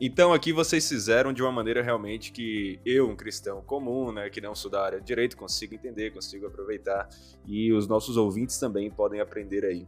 Então 0.00 0.32
aqui 0.32 0.52
vocês 0.52 0.88
fizeram 0.88 1.32
de 1.32 1.42
uma 1.42 1.52
maneira 1.52 1.80
realmente 1.80 2.32
que 2.32 2.80
eu, 2.84 3.08
um 3.08 3.14
cristão 3.14 3.62
comum, 3.62 4.10
né, 4.10 4.28
que 4.30 4.40
não 4.40 4.54
sou 4.54 4.70
da 4.70 4.84
área 4.84 5.00
de 5.00 5.06
direito, 5.06 5.36
consigo 5.36 5.74
entender, 5.74 6.10
consigo 6.10 6.46
aproveitar 6.46 7.08
e 7.46 7.72
os 7.72 7.86
nossos 7.86 8.16
ouvintes 8.16 8.58
também 8.58 8.90
podem 8.90 9.20
aprender 9.20 9.64
aí 9.64 9.86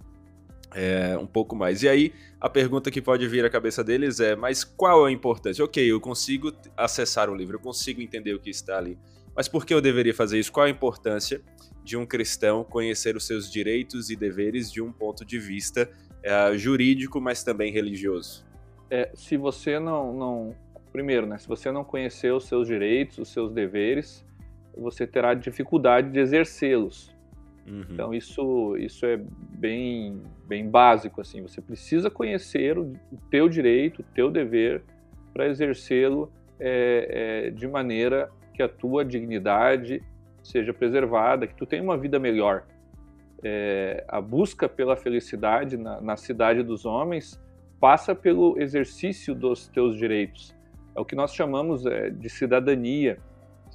é, 0.74 1.16
um 1.16 1.26
pouco 1.26 1.54
mais. 1.54 1.82
E 1.82 1.88
aí 1.88 2.12
a 2.40 2.48
pergunta 2.48 2.90
que 2.90 3.00
pode 3.00 3.26
vir 3.28 3.44
à 3.44 3.50
cabeça 3.50 3.82
deles 3.82 4.20
é: 4.20 4.34
mas 4.34 4.64
qual 4.64 5.06
é 5.06 5.10
a 5.10 5.12
importância? 5.12 5.64
Ok, 5.64 5.84
eu 5.84 6.00
consigo 6.00 6.52
acessar 6.76 7.30
o 7.30 7.34
livro, 7.34 7.56
eu 7.56 7.60
consigo 7.60 8.02
entender 8.02 8.34
o 8.34 8.40
que 8.40 8.50
está 8.50 8.76
ali, 8.76 8.98
mas 9.34 9.48
por 9.48 9.64
que 9.64 9.72
eu 9.72 9.80
deveria 9.80 10.14
fazer 10.14 10.38
isso? 10.38 10.52
Qual 10.52 10.66
a 10.66 10.70
importância 10.70 11.40
de 11.82 11.96
um 11.96 12.06
cristão 12.06 12.64
conhecer 12.64 13.16
os 13.16 13.26
seus 13.26 13.50
direitos 13.50 14.10
e 14.10 14.16
deveres 14.16 14.72
de 14.72 14.82
um 14.82 14.90
ponto 14.90 15.24
de 15.24 15.38
vista 15.38 15.88
é, 16.22 16.56
jurídico, 16.56 17.20
mas 17.20 17.44
também 17.44 17.72
religioso? 17.72 18.44
É, 18.90 19.10
se 19.14 19.36
você 19.36 19.78
não, 19.78 20.12
não. 20.12 20.56
Primeiro, 20.92 21.26
né? 21.26 21.38
Se 21.38 21.48
você 21.48 21.72
não 21.72 21.82
conhecer 21.82 22.32
os 22.32 22.44
seus 22.44 22.68
direitos, 22.68 23.18
os 23.18 23.28
seus 23.28 23.52
deveres, 23.52 24.24
você 24.76 25.06
terá 25.06 25.34
dificuldade 25.34 26.10
de 26.10 26.20
exercê-los. 26.20 27.13
Uhum. 27.66 27.84
Então 27.90 28.14
isso, 28.14 28.76
isso 28.76 29.06
é 29.06 29.18
bem, 29.58 30.22
bem 30.46 30.68
básico 30.68 31.20
assim. 31.20 31.42
Você 31.42 31.60
precisa 31.60 32.10
conhecer 32.10 32.78
o, 32.78 32.92
o 33.12 33.18
teu 33.30 33.48
direito, 33.48 34.00
o 34.00 34.04
teu 34.14 34.30
dever 34.30 34.82
para 35.32 35.46
exercê-lo 35.46 36.32
é, 36.60 37.46
é, 37.46 37.50
de 37.50 37.66
maneira 37.66 38.30
que 38.52 38.62
a 38.62 38.68
tua 38.68 39.04
dignidade 39.04 40.02
seja 40.42 40.72
preservada, 40.72 41.46
que 41.46 41.54
tu 41.54 41.66
tenha 41.66 41.82
uma 41.82 41.96
vida 41.96 42.18
melhor 42.18 42.64
é, 43.44 44.02
a 44.08 44.20
busca 44.20 44.68
pela 44.68 44.96
felicidade 44.96 45.76
na, 45.76 46.00
na 46.00 46.16
cidade 46.16 46.62
dos 46.62 46.86
homens 46.86 47.40
passa 47.78 48.14
pelo 48.14 48.58
exercício 48.58 49.34
dos 49.34 49.68
teus 49.68 49.96
direitos. 49.96 50.56
É 50.96 51.00
o 51.00 51.04
que 51.04 51.14
nós 51.14 51.34
chamamos 51.34 51.84
é, 51.84 52.08
de 52.08 52.30
cidadania. 52.30 53.18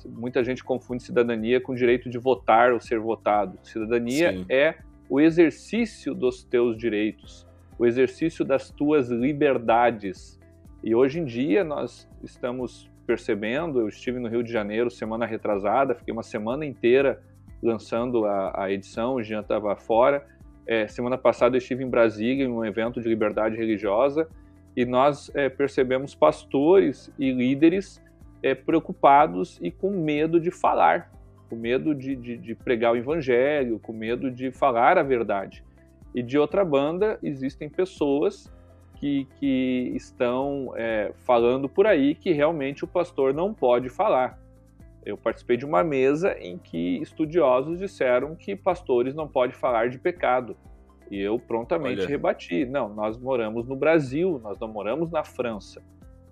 Muita 0.05 0.43
gente 0.43 0.63
confunde 0.63 1.03
cidadania 1.03 1.59
com 1.59 1.73
direito 1.73 2.09
de 2.09 2.17
votar 2.17 2.71
ou 2.73 2.79
ser 2.79 2.99
votado. 2.99 3.57
Cidadania 3.63 4.33
Sim. 4.33 4.45
é 4.49 4.75
o 5.09 5.19
exercício 5.19 6.13
dos 6.13 6.43
teus 6.43 6.77
direitos, 6.77 7.47
o 7.77 7.85
exercício 7.85 8.45
das 8.45 8.69
tuas 8.69 9.09
liberdades. 9.09 10.39
E 10.83 10.93
hoje 10.93 11.19
em 11.19 11.25
dia 11.25 11.63
nós 11.63 12.07
estamos 12.23 12.89
percebendo, 13.05 13.79
eu 13.79 13.87
estive 13.87 14.19
no 14.19 14.27
Rio 14.27 14.43
de 14.43 14.51
Janeiro 14.51 14.91
semana 14.91 15.25
retrasada, 15.25 15.95
fiquei 15.95 16.13
uma 16.13 16.21
semana 16.21 16.63
inteira 16.65 17.21
lançando 17.61 18.25
a, 18.25 18.65
a 18.65 18.71
edição, 18.71 19.15
o 19.15 19.23
Jean 19.23 19.41
estava 19.41 19.75
fora. 19.75 20.25
É, 20.67 20.87
semana 20.87 21.17
passada 21.17 21.55
eu 21.55 21.57
estive 21.57 21.83
em 21.83 21.89
Brasília, 21.89 22.45
em 22.45 22.47
um 22.47 22.63
evento 22.63 23.01
de 23.01 23.09
liberdade 23.09 23.55
religiosa, 23.57 24.27
e 24.77 24.85
nós 24.85 25.31
é, 25.33 25.49
percebemos 25.49 26.13
pastores 26.13 27.11
e 27.17 27.31
líderes 27.31 27.99
é, 28.41 28.55
preocupados 28.55 29.59
e 29.61 29.71
com 29.71 29.91
medo 29.91 30.39
de 30.39 30.51
falar, 30.51 31.11
com 31.49 31.55
medo 31.55 31.93
de, 31.95 32.15
de, 32.15 32.37
de, 32.37 32.55
pregar 32.55 32.93
o 32.93 32.97
evangelho, 32.97 33.79
com 33.79 33.91
medo 33.91 34.31
de 34.31 34.51
falar 34.51 34.97
a 34.97 35.03
verdade. 35.03 35.63
E 36.13 36.21
de 36.21 36.37
outra 36.37 36.63
banda, 36.63 37.19
existem 37.21 37.69
pessoas 37.69 38.51
que, 38.95 39.25
que 39.39 39.91
estão 39.95 40.73
é, 40.75 41.11
falando 41.25 41.69
por 41.69 41.87
aí 41.87 42.15
que 42.15 42.31
realmente 42.31 42.83
o 42.83 42.87
pastor 42.87 43.33
não 43.33 43.53
pode 43.53 43.89
falar. 43.89 44.37
Eu 45.05 45.17
participei 45.17 45.57
de 45.57 45.65
uma 45.65 45.83
mesa 45.83 46.37
em 46.39 46.57
que 46.57 46.97
estudiosos 47.01 47.79
disseram 47.79 48.35
que 48.35 48.55
pastores 48.55 49.15
não 49.15 49.27
podem 49.27 49.55
falar 49.55 49.89
de 49.89 49.97
pecado. 49.97 50.55
E 51.09 51.19
eu 51.19 51.39
prontamente 51.39 52.01
Olha. 52.01 52.09
rebati. 52.09 52.65
Não, 52.65 52.89
nós 52.89 53.17
moramos 53.17 53.67
no 53.67 53.75
Brasil, 53.75 54.39
nós 54.43 54.59
não 54.59 54.67
moramos 54.67 55.09
na 55.09 55.23
França. 55.23 55.81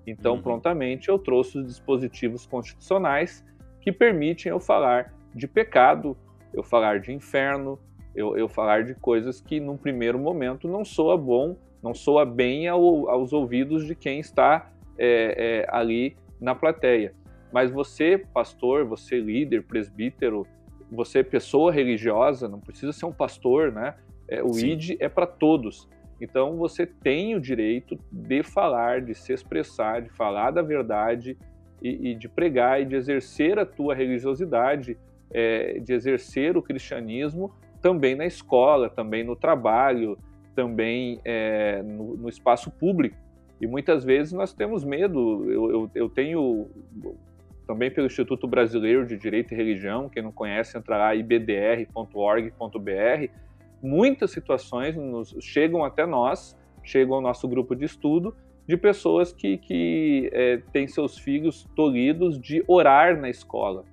Então, 0.07 0.35
uhum. 0.35 0.41
prontamente, 0.41 1.09
eu 1.09 1.19
trouxe 1.19 1.57
os 1.57 1.67
dispositivos 1.67 2.45
constitucionais 2.45 3.45
que 3.81 3.91
permitem 3.91 4.49
eu 4.49 4.59
falar 4.59 5.13
de 5.35 5.45
pecado, 5.47 6.15
eu 6.53 6.63
falar 6.63 7.01
de 7.01 7.11
inferno, 7.11 7.77
eu, 8.15 8.37
eu 8.37 8.47
falar 8.47 8.85
de 8.85 8.95
coisas 8.95 9.41
que, 9.41 9.59
num 9.59 9.75
primeiro 9.75 10.17
momento, 10.17 10.65
não 10.67 10.85
soa 10.85 11.17
bom, 11.17 11.57
não 11.83 11.93
soa 11.93 12.25
bem 12.25 12.69
ao, 12.69 13.09
aos 13.09 13.33
ouvidos 13.33 13.85
de 13.85 13.93
quem 13.93 14.19
está 14.19 14.71
é, 14.97 15.65
é, 15.67 15.67
ali 15.69 16.15
na 16.39 16.55
plateia. 16.55 17.13
Mas 17.51 17.69
você, 17.69 18.17
pastor, 18.33 18.85
você 18.85 19.19
líder, 19.19 19.63
presbítero, 19.63 20.47
você 20.89 21.21
pessoa 21.21 21.71
religiosa, 21.71 22.47
não 22.47 22.59
precisa 22.59 22.93
ser 22.93 23.05
um 23.05 23.11
pastor, 23.11 23.71
né? 23.73 23.95
É, 24.27 24.41
o 24.41 24.53
Sim. 24.53 24.71
ID 24.71 24.97
é 24.99 25.09
para 25.09 25.27
todos. 25.27 25.87
Então 26.19 26.55
você 26.57 26.85
tem 26.85 27.35
o 27.35 27.39
direito 27.39 27.97
de 28.11 28.43
falar, 28.43 29.01
de 29.01 29.13
se 29.13 29.33
expressar, 29.33 30.01
de 30.01 30.09
falar 30.09 30.51
da 30.51 30.61
verdade 30.61 31.37
e, 31.81 32.11
e 32.11 32.15
de 32.15 32.27
pregar 32.27 32.81
e 32.81 32.85
de 32.85 32.95
exercer 32.95 33.59
a 33.59 33.65
tua 33.65 33.93
religiosidade, 33.93 34.97
é, 35.31 35.79
de 35.79 35.93
exercer 35.93 36.57
o 36.57 36.61
cristianismo 36.61 37.53
também 37.81 38.15
na 38.15 38.25
escola, 38.25 38.89
também 38.89 39.23
no 39.23 39.35
trabalho, 39.35 40.17
também 40.55 41.19
é, 41.23 41.83
no, 41.83 42.17
no, 42.17 42.29
espaço 42.29 42.71
público. 42.71 43.15
E 43.61 43.67
muitas 43.67 44.03
vezes 44.03 44.33
nós 44.33 44.53
temos 44.53 44.83
medo. 44.83 45.51
Eu, 45.51 45.71
eu, 45.71 45.91
eu 45.93 46.09
tenho 46.09 46.67
também 47.67 47.91
pelo 47.91 48.07
Instituto 48.07 48.47
Brasileiro 48.47 49.05
de 49.05 49.17
Direito 49.17 49.53
e 49.53 49.57
Religião, 49.57 50.09
quem 50.09 50.23
não 50.23 50.31
conhece, 50.31 50.77
entra 50.77 50.97
lá 50.97 51.13
ibdr.org.br. 51.15 52.51
Muitas 53.81 54.31
situações 54.31 54.95
nos, 54.95 55.35
chegam 55.39 55.83
até 55.83 56.05
nós, 56.05 56.57
chegam 56.83 57.15
ao 57.15 57.21
nosso 57.21 57.47
grupo 57.47 57.75
de 57.75 57.85
estudo, 57.85 58.35
de 58.67 58.75
pessoas 58.75 59.31
que, 59.31 59.57
que 59.57 60.29
é, 60.33 60.57
têm 60.73 60.87
seus 60.87 61.17
filhos 61.17 61.65
tolhidos 61.75 62.39
de 62.39 62.63
orar 62.67 63.19
na 63.19 63.29
escola. 63.29 63.85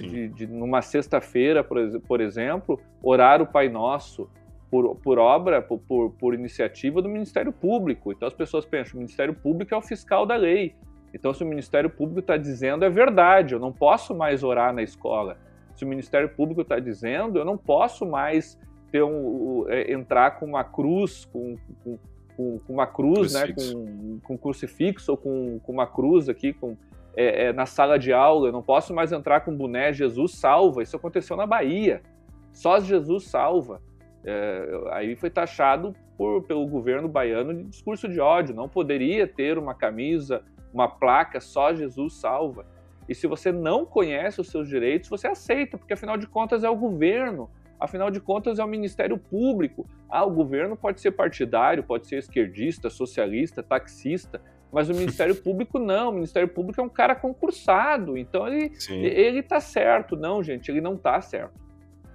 De, 0.00 0.28
de 0.28 0.46
numa 0.46 0.82
sexta-feira, 0.82 1.64
por, 1.64 1.78
por 2.00 2.20
exemplo, 2.20 2.78
orar 3.02 3.40
o 3.40 3.46
Pai 3.46 3.70
Nosso, 3.70 4.28
por, 4.70 4.96
por, 4.96 5.18
obra, 5.18 5.62
por, 5.62 5.78
por, 5.78 6.10
por, 6.10 6.34
iniciativa 6.34 7.00
do 7.00 7.08
Ministério 7.08 7.52
Público. 7.52 8.12
Então 8.12 8.28
as 8.28 8.34
pessoas 8.34 8.66
pensam, 8.66 8.94
o 8.94 8.98
Ministério 8.98 9.32
Público 9.32 9.74
é 9.74 9.76
o 9.78 9.82
fiscal 9.82 10.26
da 10.26 10.36
lei. 10.36 10.74
Então, 11.12 11.32
se 11.32 11.42
o 11.42 11.46
Ministério 11.46 11.88
Público 11.88 12.20
está 12.20 12.36
dizendo, 12.36 12.84
é 12.84 12.90
verdade, 12.90 13.54
eu 13.54 13.60
não 13.60 13.72
posso 13.72 14.14
mais 14.14 14.42
orar 14.42 14.74
na 14.74 14.82
escola. 14.82 15.38
Se 15.74 15.84
o 15.84 15.88
Ministério 15.88 16.28
Público 16.28 16.60
está 16.60 16.78
dizendo, 16.78 17.38
eu 17.38 17.44
não 17.44 17.56
posso 17.56 18.04
mais 18.04 18.58
ter 18.90 19.02
um, 19.02 19.64
é, 19.68 19.92
entrar 19.92 20.38
com 20.38 20.46
uma 20.46 20.64
cruz, 20.64 21.24
com, 21.26 21.56
com, 21.84 21.98
com 22.36 22.72
uma 22.72 22.86
cruz, 22.86 23.34
né, 23.34 23.52
com, 23.52 24.20
com 24.22 24.38
crucifixo 24.38 25.12
ou 25.12 25.16
com, 25.16 25.58
com 25.60 25.72
uma 25.72 25.86
cruz 25.86 26.28
aqui, 26.28 26.52
com, 26.52 26.76
é, 27.16 27.46
é, 27.46 27.52
na 27.52 27.66
sala 27.66 27.98
de 27.98 28.12
aula, 28.12 28.48
eu 28.48 28.52
não 28.52 28.62
posso 28.62 28.94
mais 28.94 29.12
entrar 29.12 29.40
com 29.40 29.54
boné 29.54 29.92
Jesus 29.92 30.34
salva. 30.34 30.82
Isso 30.82 30.96
aconteceu 30.96 31.36
na 31.36 31.46
Bahia. 31.46 32.02
Só 32.52 32.80
Jesus 32.80 33.24
salva. 33.24 33.80
É, 34.24 34.80
aí 34.92 35.16
foi 35.16 35.30
taxado 35.30 35.94
por, 36.16 36.42
pelo 36.42 36.66
governo 36.66 37.08
baiano 37.08 37.54
de 37.54 37.64
discurso 37.64 38.08
de 38.08 38.20
ódio. 38.20 38.54
Não 38.54 38.68
poderia 38.68 39.26
ter 39.26 39.58
uma 39.58 39.74
camisa 39.74 40.42
uma 40.72 40.88
placa 40.88 41.40
só 41.40 41.74
Jesus 41.74 42.14
salva. 42.14 42.66
E 43.08 43.14
se 43.14 43.26
você 43.26 43.50
não 43.50 43.86
conhece 43.86 44.40
os 44.40 44.48
seus 44.50 44.68
direitos, 44.68 45.08
você 45.08 45.26
aceita, 45.26 45.78
porque 45.78 45.94
afinal 45.94 46.16
de 46.16 46.26
contas 46.26 46.62
é 46.62 46.68
o 46.68 46.76
governo, 46.76 47.48
afinal 47.78 48.10
de 48.10 48.20
contas 48.20 48.58
é 48.58 48.64
o 48.64 48.68
Ministério 48.68 49.18
Público. 49.18 49.86
Ah, 50.08 50.24
o 50.24 50.30
governo 50.30 50.76
pode 50.76 51.00
ser 51.00 51.12
partidário, 51.12 51.82
pode 51.82 52.06
ser 52.06 52.18
esquerdista, 52.18 52.90
socialista, 52.90 53.62
taxista, 53.62 54.40
mas 54.72 54.88
o 54.88 54.94
Ministério 54.96 55.34
Público 55.34 55.78
não. 55.78 56.10
O 56.10 56.12
Ministério 56.12 56.48
Público 56.48 56.80
é 56.80 56.84
um 56.84 56.88
cara 56.88 57.14
concursado, 57.14 58.16
então 58.16 58.46
ele 58.46 58.72
ele 58.90 59.40
está 59.40 59.60
certo. 59.60 60.16
Não, 60.16 60.42
gente, 60.42 60.70
ele 60.70 60.80
não 60.80 60.94
está 60.94 61.20
certo. 61.20 61.68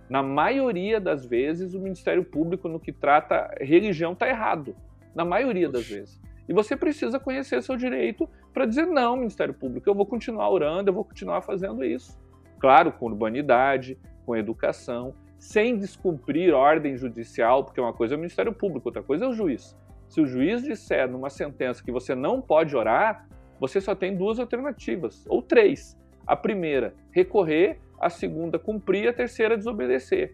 Na 0.09 0.21
maioria 0.21 0.99
das 0.99 1.25
vezes, 1.25 1.73
o 1.73 1.79
Ministério 1.79 2.23
Público, 2.23 2.67
no 2.67 2.79
que 2.79 2.91
trata 2.91 3.49
religião, 3.59 4.13
está 4.13 4.27
errado. 4.27 4.75
Na 5.15 5.23
maioria 5.23 5.69
das 5.69 5.87
vezes. 5.87 6.21
E 6.47 6.53
você 6.53 6.75
precisa 6.75 7.19
conhecer 7.19 7.63
seu 7.63 7.77
direito 7.77 8.29
para 8.53 8.65
dizer 8.65 8.85
não, 8.85 9.15
Ministério 9.15 9.53
Público, 9.53 9.89
eu 9.89 9.95
vou 9.95 10.05
continuar 10.05 10.49
orando, 10.49 10.89
eu 10.89 10.93
vou 10.93 11.05
continuar 11.05 11.41
fazendo 11.41 11.83
isso. 11.83 12.19
Claro, 12.59 12.91
com 12.91 13.05
urbanidade, 13.05 13.97
com 14.25 14.35
educação, 14.35 15.15
sem 15.43 15.77
descumprir 15.77 16.53
ordem 16.53 16.95
judicial, 16.95 17.65
porque 17.65 17.81
uma 17.81 17.91
coisa 17.91 18.13
é 18.13 18.15
o 18.15 18.19
Ministério 18.19 18.53
Público, 18.53 18.87
outra 18.87 19.03
coisa 19.03 19.25
é 19.25 19.27
o 19.27 19.33
juiz. 19.33 19.77
Se 20.07 20.21
o 20.21 20.25
juiz 20.25 20.63
disser 20.63 21.09
numa 21.09 21.29
sentença 21.29 21.83
que 21.83 21.91
você 21.91 22.15
não 22.15 22.41
pode 22.41 22.73
orar, 22.77 23.27
você 23.59 23.81
só 23.81 23.93
tem 23.93 24.15
duas 24.15 24.39
alternativas, 24.39 25.25
ou 25.27 25.41
três. 25.41 25.99
A 26.25 26.33
primeira, 26.33 26.93
recorrer, 27.11 27.81
a 27.99 28.09
segunda, 28.09 28.57
cumprir, 28.57 29.09
a 29.09 29.13
terceira, 29.13 29.57
desobedecer. 29.57 30.33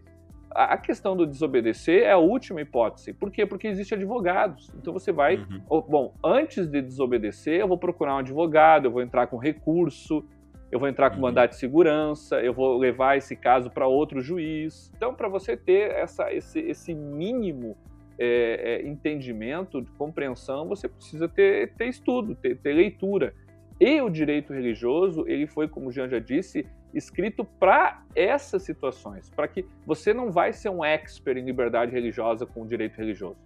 A 0.52 0.76
questão 0.76 1.16
do 1.16 1.26
desobedecer 1.26 2.04
é 2.04 2.12
a 2.12 2.18
última 2.18 2.60
hipótese. 2.60 3.12
Por 3.12 3.32
quê? 3.32 3.44
Porque 3.44 3.66
existe 3.66 3.94
advogados. 3.94 4.72
Então 4.76 4.92
você 4.92 5.10
vai. 5.10 5.36
Uhum. 5.36 5.82
Bom, 5.88 6.14
antes 6.24 6.68
de 6.68 6.80
desobedecer, 6.80 7.60
eu 7.60 7.66
vou 7.66 7.78
procurar 7.78 8.14
um 8.14 8.18
advogado, 8.18 8.84
eu 8.84 8.92
vou 8.92 9.02
entrar 9.02 9.26
com 9.26 9.36
recurso, 9.36 10.24
eu 10.70 10.78
vou 10.78 10.88
entrar 10.88 11.10
com 11.10 11.16
uhum. 11.16 11.22
mandato 11.22 11.50
de 11.50 11.56
segurança, 11.56 12.40
eu 12.40 12.54
vou 12.54 12.78
levar 12.78 13.16
esse 13.16 13.34
caso 13.34 13.70
para 13.70 13.86
outro 13.86 14.20
juiz. 14.20 14.92
Então, 14.96 15.14
para 15.14 15.28
você 15.28 15.56
ter 15.56 15.90
essa, 15.90 16.32
esse, 16.32 16.60
esse 16.60 16.94
mínimo 16.94 17.76
é, 18.18 18.82
é, 18.82 18.86
entendimento, 18.86 19.80
de 19.82 19.90
compreensão, 19.92 20.68
você 20.68 20.88
precisa 20.88 21.28
ter, 21.28 21.72
ter 21.74 21.86
estudo, 21.86 22.34
ter, 22.34 22.56
ter 22.56 22.72
leitura. 22.72 23.34
E 23.80 24.00
o 24.02 24.10
direito 24.10 24.52
religioso, 24.52 25.24
ele 25.26 25.46
foi, 25.46 25.66
como 25.66 25.88
o 25.88 25.92
Jean 25.92 26.08
já 26.08 26.18
disse, 26.18 26.66
escrito 26.92 27.44
para 27.44 28.04
essas 28.14 28.62
situações, 28.62 29.30
para 29.30 29.48
que 29.48 29.64
você 29.86 30.12
não 30.12 30.30
vai 30.30 30.52
ser 30.52 30.68
um 30.68 30.84
expert 30.84 31.38
em 31.38 31.44
liberdade 31.44 31.92
religiosa 31.92 32.44
com 32.44 32.62
o 32.62 32.66
direito 32.66 32.96
religioso. 32.96 33.38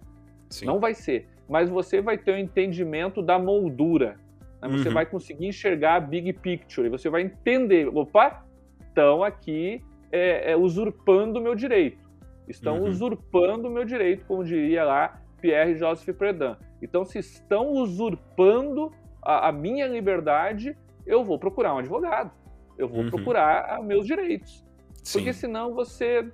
Sim. 0.49 0.65
Não 0.65 0.79
vai 0.79 0.93
ser, 0.93 1.27
mas 1.47 1.69
você 1.69 2.01
vai 2.01 2.17
ter 2.17 2.31
o 2.31 2.35
um 2.35 2.37
entendimento 2.37 3.21
da 3.21 3.39
moldura. 3.39 4.19
Né? 4.61 4.69
Você 4.69 4.87
uhum. 4.87 4.93
vai 4.93 5.05
conseguir 5.05 5.47
enxergar 5.47 5.95
a 5.95 5.99
big 5.99 6.33
picture, 6.33 6.89
você 6.89 7.09
vai 7.09 7.21
entender, 7.21 7.87
opa, 7.87 8.45
estão 8.87 9.23
aqui 9.23 9.83
é, 10.11 10.51
é, 10.51 10.57
usurpando 10.57 11.39
o 11.39 11.41
meu 11.41 11.55
direito. 11.55 12.03
Estão 12.47 12.79
uhum. 12.79 12.87
usurpando 12.87 13.67
o 13.67 13.71
meu 13.71 13.85
direito, 13.85 14.25
como 14.25 14.43
diria 14.43 14.83
lá 14.83 15.21
Pierre 15.41 15.75
Joseph 15.75 16.15
Predan. 16.15 16.57
Então, 16.81 17.03
se 17.03 17.19
estão 17.19 17.71
usurpando 17.71 18.91
a, 19.21 19.49
a 19.49 19.51
minha 19.51 19.87
liberdade, 19.87 20.77
eu 21.05 21.23
vou 21.23 21.39
procurar 21.39 21.73
um 21.73 21.79
advogado 21.79 22.31
eu 22.77 22.87
vou 22.87 23.03
uhum. 23.03 23.09
procurar 23.09 23.81
meus 23.81 24.05
direitos. 24.05 24.65
Sim. 25.03 25.19
Porque 25.19 25.33
senão 25.33 25.73
você 25.73 26.29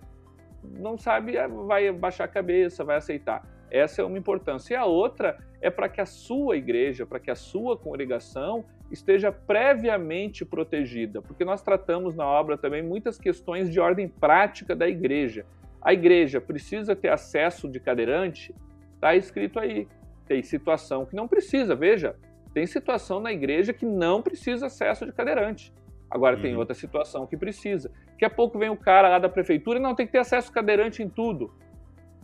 não 0.64 0.98
sabe, 0.98 1.34
vai 1.66 1.92
baixar 1.92 2.26
a 2.26 2.28
cabeça, 2.28 2.84
vai 2.84 2.98
aceitar. 2.98 3.48
Essa 3.70 4.02
é 4.02 4.06
uma 4.06 4.18
importância. 4.18 4.74
E 4.74 4.78
a 4.78 4.86
outra 4.86 5.38
é 5.62 5.69
para 5.69 5.88
que 5.88 6.02
a 6.02 6.06
sua 6.06 6.58
igreja, 6.58 7.06
para 7.06 7.19
que 7.19 7.30
a 7.30 7.36
sua 7.36 7.78
congregação 7.78 8.65
esteja 8.89 9.32
previamente 9.32 10.43
protegida, 10.43 11.21
porque 11.21 11.45
nós 11.45 11.62
tratamos 11.62 12.15
na 12.15 12.26
obra 12.26 12.58
também 12.58 12.82
muitas 12.82 13.17
questões 13.17 13.71
de 13.71 13.80
ordem 13.80 14.08
prática 14.08 14.76
da 14.76 14.89
igreja. 14.89 15.45
A 15.82 15.93
igreja 15.93 16.41
precisa 16.41 16.95
ter 16.95 17.10
acesso 17.10 17.69
de 17.69 17.80
cadeirante? 17.80 18.54
Está 18.95 19.15
escrito 19.15 19.60
aí. 19.60 19.88
Tem 20.28 20.43
situação 20.43 21.06
que 21.06 21.15
não 21.15 21.28
precisa, 21.28 21.76
veja, 21.76 22.15
tem 22.54 22.65
situação 22.65 23.19
na 23.19 23.32
igreja 23.32 23.74
que 23.74 23.86
não 23.86 24.21
precisa 24.21 24.67
acesso 24.67 25.06
de 25.06 25.12
cadeirante. 25.12 25.74
Agora 26.10 26.36
uhum. 26.36 26.41
tem 26.41 26.56
outra 26.58 26.76
situação 26.76 27.26
que 27.26 27.38
precisa. 27.38 27.89
Daqui 28.12 28.26
a 28.26 28.30
pouco 28.30 28.60
vem 28.60 28.69
o 28.69 28.78
cara 28.78 29.08
lá 29.08 29.19
da 29.19 29.30
prefeitura 29.30 29.80
e 29.80 29.82
não 29.82 29.95
tem 29.95 30.06
que 30.06 30.12
ter 30.12 30.19
acesso 30.19 30.52
cadeirante 30.52 31.02
em 31.02 31.10
tudo. 31.10 31.54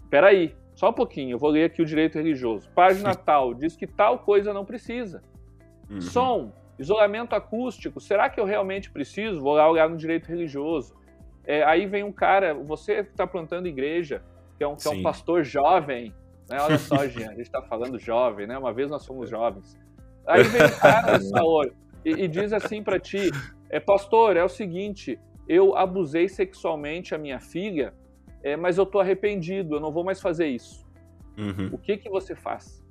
Espera 0.03 0.27
aí, 0.27 0.53
só 0.77 0.91
um 0.91 0.93
pouquinho, 0.93 1.31
eu 1.31 1.39
vou 1.39 1.49
ler 1.49 1.63
aqui 1.63 1.81
o 1.81 1.85
direito 1.85 2.19
religioso. 2.19 2.69
Página 2.69 3.15
tal, 3.15 3.51
diz 3.55 3.75
que 3.75 3.87
tal 3.87 4.19
coisa 4.19 4.53
não 4.53 4.63
precisa. 4.63 5.23
Uhum. 5.89 5.99
Som, 5.99 6.51
isolamento 6.77 7.33
acústico, 7.33 7.99
será 7.99 8.29
que 8.29 8.39
eu 8.39 8.45
realmente 8.45 8.91
preciso? 8.91 9.41
Vou 9.41 9.55
lá 9.55 9.67
olhar 9.67 9.89
no 9.89 9.97
direito 9.97 10.27
religioso. 10.27 10.93
É, 11.43 11.63
aí 11.63 11.87
vem 11.87 12.03
um 12.03 12.11
cara, 12.11 12.53
você 12.53 13.03
que 13.03 13.09
está 13.09 13.25
plantando 13.25 13.67
igreja, 13.67 14.21
que 14.55 14.63
é 14.63 14.67
um, 14.67 14.75
que 14.75 14.87
é 14.87 14.91
um 14.91 15.01
pastor 15.01 15.43
jovem, 15.43 16.13
né? 16.47 16.61
olha 16.61 16.77
só, 16.77 17.05
Jean, 17.09 17.29
a 17.29 17.33
gente 17.33 17.41
está 17.41 17.63
falando 17.63 17.97
jovem, 17.97 18.45
né? 18.45 18.55
Uma 18.55 18.71
vez 18.71 18.87
nós 18.87 19.01
somos 19.01 19.31
jovens. 19.31 19.75
Aí 20.27 20.43
vem 20.43 20.63
um 20.63 20.69
cara, 20.77 21.19
e, 22.05 22.11
e 22.11 22.27
diz 22.27 22.53
assim 22.53 22.83
para 22.83 22.99
ti, 22.99 23.31
é, 23.67 23.79
pastor, 23.79 24.37
é 24.37 24.43
o 24.43 24.49
seguinte, 24.49 25.19
eu 25.49 25.75
abusei 25.75 26.29
sexualmente 26.29 27.15
a 27.15 27.17
minha 27.17 27.39
filha, 27.39 27.95
é, 28.43 28.55
mas 28.55 28.77
eu 28.77 28.85
tô 28.85 28.99
arrependido, 28.99 29.75
eu 29.75 29.79
não 29.79 29.91
vou 29.91 30.03
mais 30.03 30.21
fazer 30.21 30.47
isso. 30.47 30.85
Uhum. 31.37 31.69
O 31.71 31.77
que 31.77 31.97
que 31.97 32.09
você 32.09 32.35
faz? 32.35 32.83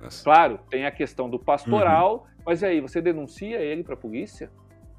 Nossa. 0.00 0.24
Claro, 0.24 0.60
tem 0.70 0.86
a 0.86 0.90
questão 0.90 1.28
do 1.28 1.38
pastoral, 1.38 2.26
uhum. 2.36 2.42
mas 2.46 2.62
aí, 2.62 2.80
você 2.80 3.00
denuncia 3.00 3.60
ele 3.60 3.82
para 3.82 3.94
a 3.94 3.96
polícia? 3.96 4.50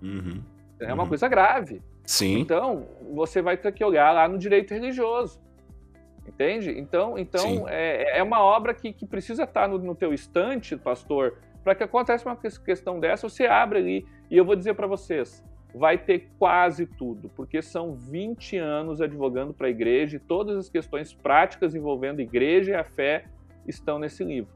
Uhum. 0.02 0.42
É 0.80 0.94
uma 0.94 1.04
uhum. 1.04 1.10
coisa 1.10 1.28
grave. 1.28 1.82
Sim. 2.06 2.40
Então, 2.40 2.88
você 3.14 3.42
vai 3.42 3.58
ter 3.58 3.72
que 3.72 3.84
olhar 3.84 4.12
lá 4.12 4.28
no 4.28 4.38
direito 4.38 4.74
religioso. 4.74 5.42
Entende? 6.28 6.72
Então, 6.78 7.18
então 7.18 7.68
é, 7.68 8.20
é 8.20 8.24
uma 8.24 8.40
obra 8.40 8.74
que, 8.74 8.94
que 8.94 9.06
precisa 9.06 9.44
estar 9.44 9.68
no, 9.68 9.80
no 9.80 9.96
teu 9.96 10.14
estante, 10.14 10.78
pastor, 10.78 11.38
para 11.64 11.74
que 11.74 11.84
aconteça 11.84 12.30
uma 12.30 12.36
questão 12.36 13.00
dessa, 13.00 13.28
você 13.28 13.48
abre 13.48 13.80
ali 13.80 14.08
e 14.30 14.38
eu 14.38 14.46
vou 14.46 14.56
dizer 14.56 14.76
para 14.76 14.86
vocês, 14.86 15.44
vai 15.74 15.98
ter 15.98 16.30
quase 16.40 16.86
tudo, 16.86 17.30
porque 17.36 17.62
são 17.62 17.94
20 17.94 18.58
anos 18.58 19.02
advogando 19.02 19.54
para 19.54 19.68
a 19.68 19.70
igreja 19.70 20.18
e 20.18 20.20
todas 20.20 20.58
as 20.58 20.70
questões 20.70 21.14
práticas 21.14 21.76
envolvendo 21.76 22.20
a 22.20 22.24
igreja 22.24 22.72
e 22.72 22.76
a 22.76 22.84
fé 22.84 23.26
estão 23.68 24.00
nesse 24.00 24.24
livro, 24.24 24.52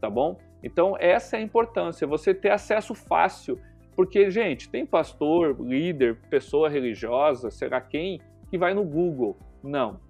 tá 0.00 0.08
bom? 0.08 0.38
Então, 0.62 0.96
essa 0.98 1.36
é 1.36 1.40
a 1.40 1.42
importância, 1.42 2.06
você 2.06 2.32
ter 2.32 2.50
acesso 2.50 2.94
fácil, 2.94 3.58
porque, 3.96 4.30
gente, 4.30 4.70
tem 4.70 4.86
pastor, 4.86 5.56
líder, 5.60 6.16
pessoa 6.30 6.68
religiosa, 6.68 7.50
será 7.50 7.80
quem, 7.80 8.20
que 8.48 8.56
vai 8.56 8.72
no 8.72 8.84
Google. 8.84 9.36
Não. 9.62 10.00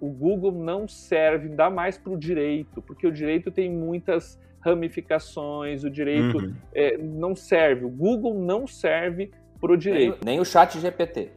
O 0.00 0.08
Google 0.08 0.52
não 0.52 0.86
serve, 0.86 1.48
dá 1.48 1.70
mais 1.70 1.96
para 1.96 2.12
o 2.12 2.18
direito, 2.18 2.82
porque 2.82 3.06
o 3.06 3.12
direito 3.12 3.50
tem 3.50 3.70
muitas 3.70 4.38
ramificações, 4.60 5.84
o 5.84 5.90
direito 5.90 6.38
uhum. 6.38 6.54
é, 6.74 6.96
não 6.96 7.34
serve. 7.34 7.84
O 7.84 7.90
Google 7.90 8.34
não 8.34 8.66
serve 8.66 9.30
para 9.64 9.72
o 9.72 9.76
direito. 9.78 10.18
Nem, 10.22 10.34
nem, 10.34 10.40
o 10.40 10.44
chat 10.44 10.78
GPT. 10.78 11.30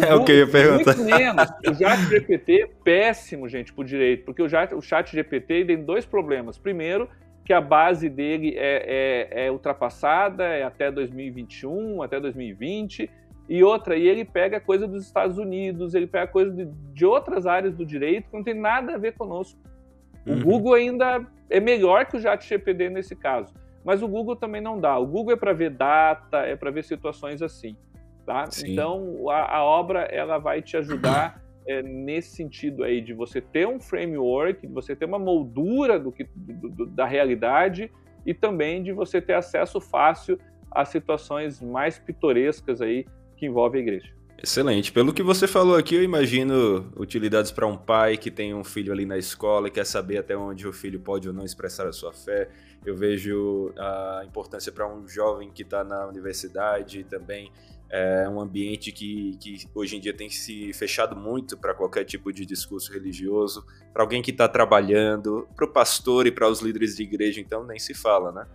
O 0.00 0.02
é 0.04 0.14
o 0.16 0.24
que 0.24 0.32
eu 0.32 0.36
ia 0.38 0.46
perguntar. 0.48 0.96
Muito 0.96 1.16
menos. 1.16 1.48
O 1.68 1.74
chat 1.74 2.00
GPT 2.08 2.62
é 2.62 2.66
péssimo, 2.82 3.48
gente, 3.48 3.72
para 3.72 3.82
o 3.82 3.84
direito, 3.84 4.24
porque 4.24 4.42
o 4.42 4.48
chat, 4.48 4.74
o 4.74 4.82
chat 4.82 5.12
GPT 5.12 5.64
tem 5.64 5.84
dois 5.84 6.04
problemas. 6.04 6.58
Primeiro, 6.58 7.08
que 7.44 7.52
a 7.52 7.60
base 7.60 8.08
dele 8.08 8.54
é, 8.56 9.28
é, 9.32 9.46
é 9.46 9.50
ultrapassada, 9.52 10.42
é 10.42 10.64
até 10.64 10.90
2021, 10.90 12.02
até 12.02 12.18
2020, 12.18 13.08
e 13.48 13.62
outra, 13.62 13.96
e 13.96 14.08
ele 14.08 14.24
pega 14.24 14.58
coisa 14.58 14.88
dos 14.88 15.06
Estados 15.06 15.38
Unidos, 15.38 15.94
ele 15.94 16.08
pega 16.08 16.26
coisa 16.26 16.50
de, 16.50 16.66
de 16.92 17.06
outras 17.06 17.46
áreas 17.46 17.76
do 17.76 17.86
direito 17.86 18.28
que 18.28 18.36
não 18.36 18.42
tem 18.42 18.54
nada 18.54 18.96
a 18.96 18.98
ver 18.98 19.14
conosco. 19.14 19.58
O 20.26 20.32
uhum. 20.32 20.42
Google 20.42 20.74
ainda 20.74 21.24
é 21.48 21.60
melhor 21.60 22.06
que 22.06 22.16
o 22.16 22.20
ChatGPT 22.20 22.90
nesse 22.90 23.14
caso, 23.14 23.54
mas 23.84 24.02
o 24.02 24.08
Google 24.08 24.36
também 24.36 24.60
não 24.60 24.80
dá. 24.80 24.98
O 24.98 25.06
Google 25.06 25.32
é 25.32 25.36
para 25.36 25.52
ver 25.52 25.70
data, 25.70 26.38
é 26.38 26.56
para 26.56 26.70
ver 26.70 26.84
situações 26.84 27.42
assim, 27.42 27.76
tá? 28.26 28.44
Então 28.64 29.30
a, 29.30 29.56
a, 29.56 29.64
obra 29.64 30.00
ela 30.02 30.38
vai 30.38 30.60
te 30.62 30.76
ajudar 30.76 31.42
é, 31.66 31.82
nesse 31.82 32.36
sentido 32.36 32.84
aí 32.84 33.00
de 33.00 33.12
você 33.12 33.40
ter 33.40 33.66
um 33.66 33.80
framework, 33.80 34.66
de 34.66 34.72
você 34.72 34.96
ter 34.96 35.04
uma 35.04 35.18
moldura 35.18 35.98
do 35.98 36.10
que 36.12 36.24
do, 36.34 36.68
do, 36.68 36.86
da 36.86 37.06
realidade 37.06 37.90
e 38.26 38.34
também 38.34 38.82
de 38.82 38.92
você 38.92 39.20
ter 39.20 39.34
acesso 39.34 39.80
fácil 39.80 40.38
às 40.70 40.88
situações 40.88 41.60
mais 41.60 41.98
pitorescas 41.98 42.80
aí 42.80 43.06
que 43.36 43.46
envolvem 43.46 43.80
a 43.80 43.82
igreja. 43.82 44.17
Excelente. 44.40 44.92
Pelo 44.92 45.12
que 45.12 45.22
você 45.22 45.48
falou 45.48 45.74
aqui, 45.74 45.96
eu 45.96 46.02
imagino 46.02 46.92
utilidades 46.96 47.50
para 47.50 47.66
um 47.66 47.76
pai 47.76 48.16
que 48.16 48.30
tem 48.30 48.54
um 48.54 48.62
filho 48.62 48.92
ali 48.92 49.04
na 49.04 49.18
escola 49.18 49.66
e 49.66 49.70
quer 49.70 49.84
saber 49.84 50.18
até 50.18 50.36
onde 50.36 50.66
o 50.66 50.72
filho 50.72 51.00
pode 51.00 51.26
ou 51.26 51.34
não 51.34 51.44
expressar 51.44 51.88
a 51.88 51.92
sua 51.92 52.12
fé. 52.12 52.48
Eu 52.86 52.96
vejo 52.96 53.72
a 53.76 54.22
importância 54.24 54.70
para 54.70 54.86
um 54.86 55.08
jovem 55.08 55.50
que 55.50 55.62
está 55.62 55.82
na 55.82 56.06
universidade 56.06 57.02
também. 57.02 57.50
É 57.90 58.28
um 58.28 58.40
ambiente 58.40 58.92
que, 58.92 59.36
que 59.40 59.66
hoje 59.74 59.96
em 59.96 60.00
dia 60.00 60.14
tem 60.14 60.30
se 60.30 60.72
fechado 60.72 61.16
muito 61.16 61.56
para 61.56 61.74
qualquer 61.74 62.04
tipo 62.04 62.32
de 62.32 62.46
discurso 62.46 62.92
religioso. 62.92 63.66
Para 63.92 64.04
alguém 64.04 64.22
que 64.22 64.30
está 64.30 64.46
trabalhando, 64.46 65.48
para 65.56 65.64
o 65.64 65.68
pastor 65.68 66.28
e 66.28 66.30
para 66.30 66.48
os 66.48 66.60
líderes 66.60 66.94
de 66.94 67.02
igreja, 67.02 67.40
então 67.40 67.64
nem 67.64 67.78
se 67.78 67.92
fala, 67.92 68.30
né? 68.30 68.46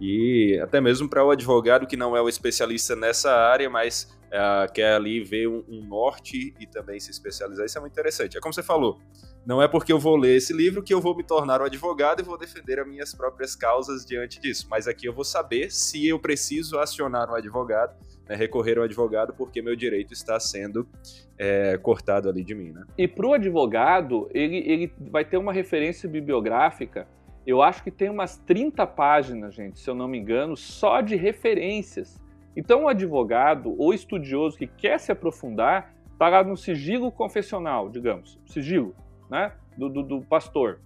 E 0.00 0.60
até 0.62 0.80
mesmo 0.80 1.08
para 1.08 1.24
o 1.24 1.30
advogado 1.30 1.86
que 1.86 1.96
não 1.96 2.16
é 2.16 2.22
o 2.22 2.28
especialista 2.28 2.94
nessa 2.94 3.32
área, 3.32 3.68
mas 3.68 4.08
uh, 4.32 4.72
quer 4.72 4.94
ali 4.94 5.22
ver 5.22 5.46
um, 5.46 5.62
um, 5.68 5.84
norte 5.84 6.54
e 6.58 6.66
também 6.66 6.98
se 6.98 7.10
especializar. 7.10 7.66
Isso 7.66 7.76
é 7.76 7.80
muito 7.80 7.92
interessante. 7.92 8.36
É 8.36 8.40
como 8.40 8.52
você 8.52 8.62
falou, 8.62 8.98
não 9.44 9.60
é 9.60 9.68
porque 9.68 9.92
eu 9.92 9.98
vou 9.98 10.16
ler 10.16 10.36
esse 10.36 10.52
livro 10.52 10.82
que 10.82 10.94
eu 10.94 11.00
vou 11.00 11.16
me 11.16 11.22
tornar 11.22 11.60
um 11.60 11.64
advogado 11.64 12.20
e 12.20 12.24
vou 12.24 12.38
defender 12.38 12.80
as 12.80 12.86
minhas 12.86 13.14
próprias 13.14 13.54
causas 13.54 14.04
diante 14.04 14.40
disso. 14.40 14.66
Mas 14.70 14.88
aqui 14.88 15.06
eu 15.06 15.12
vou 15.12 15.24
saber 15.24 15.70
se 15.70 16.06
eu 16.08 16.18
preciso 16.18 16.78
acionar 16.78 17.30
um 17.30 17.34
advogado, 17.34 17.94
né, 18.28 18.34
recorrer 18.34 18.78
ao 18.78 18.84
advogado, 18.84 19.34
porque 19.34 19.60
meu 19.60 19.76
direito 19.76 20.12
está 20.12 20.40
sendo 20.40 20.88
é, 21.36 21.76
cortado 21.76 22.28
ali 22.28 22.42
de 22.42 22.54
mim. 22.54 22.70
Né? 22.70 22.84
E 22.96 23.06
para 23.06 23.26
o 23.26 23.34
advogado, 23.34 24.28
ele, 24.32 24.58
ele 24.58 24.92
vai 24.98 25.24
ter 25.24 25.36
uma 25.36 25.52
referência 25.52 26.08
bibliográfica 26.08 27.06
Eu 27.44 27.60
acho 27.60 27.82
que 27.82 27.90
tem 27.90 28.08
umas 28.08 28.38
30 28.38 28.86
páginas, 28.86 29.54
gente, 29.54 29.80
se 29.80 29.90
eu 29.90 29.94
não 29.94 30.06
me 30.06 30.16
engano, 30.18 30.56
só 30.56 31.00
de 31.00 31.16
referências. 31.16 32.21
Então, 32.56 32.84
o 32.84 32.88
advogado 32.88 33.74
ou 33.78 33.94
estudioso 33.94 34.58
que 34.58 34.66
quer 34.66 34.98
se 34.98 35.10
aprofundar 35.10 35.94
está 36.12 36.28
lá 36.28 36.44
no 36.44 36.56
sigilo 36.56 37.10
confessional, 37.10 37.88
digamos, 37.88 38.38
sigilo, 38.46 38.94
né, 39.30 39.52
do, 39.76 39.88
do, 39.88 40.02
do 40.02 40.22
pastor. 40.22 40.80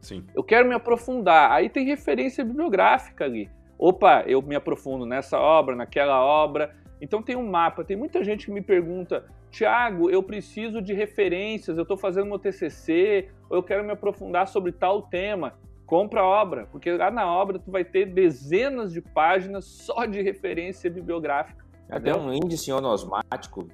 Sim. 0.00 0.24
Eu 0.34 0.42
quero 0.42 0.68
me 0.68 0.74
aprofundar. 0.74 1.52
Aí 1.52 1.68
tem 1.68 1.86
referência 1.86 2.44
bibliográfica 2.44 3.24
ali. 3.24 3.48
Opa, 3.78 4.24
eu 4.26 4.42
me 4.42 4.56
aprofundo 4.56 5.06
nessa 5.06 5.38
obra, 5.38 5.76
naquela 5.76 6.20
obra. 6.24 6.74
Então 7.00 7.22
tem 7.22 7.36
um 7.36 7.48
mapa. 7.48 7.84
Tem 7.84 7.96
muita 7.96 8.24
gente 8.24 8.46
que 8.46 8.52
me 8.52 8.60
pergunta, 8.60 9.24
Tiago, 9.50 10.10
eu 10.10 10.22
preciso 10.22 10.82
de 10.82 10.92
referências, 10.92 11.76
eu 11.76 11.82
estou 11.82 11.96
fazendo 11.96 12.26
meu 12.26 12.38
TCC, 12.38 13.28
ou 13.48 13.58
eu 13.58 13.62
quero 13.62 13.84
me 13.84 13.92
aprofundar 13.92 14.48
sobre 14.48 14.72
tal 14.72 15.02
tema 15.02 15.54
compra 15.92 16.22
a 16.22 16.24
obra, 16.26 16.66
porque 16.72 16.90
lá 16.90 17.10
na 17.10 17.30
obra 17.30 17.58
tu 17.58 17.70
vai 17.70 17.84
ter 17.84 18.06
dezenas 18.06 18.94
de 18.94 19.02
páginas 19.02 19.66
só 19.66 20.06
de 20.06 20.22
referência 20.22 20.90
bibliográfica. 20.90 21.62
Até 21.90 22.16
um 22.16 22.32
índice 22.32 22.72
onosmático 22.72 23.68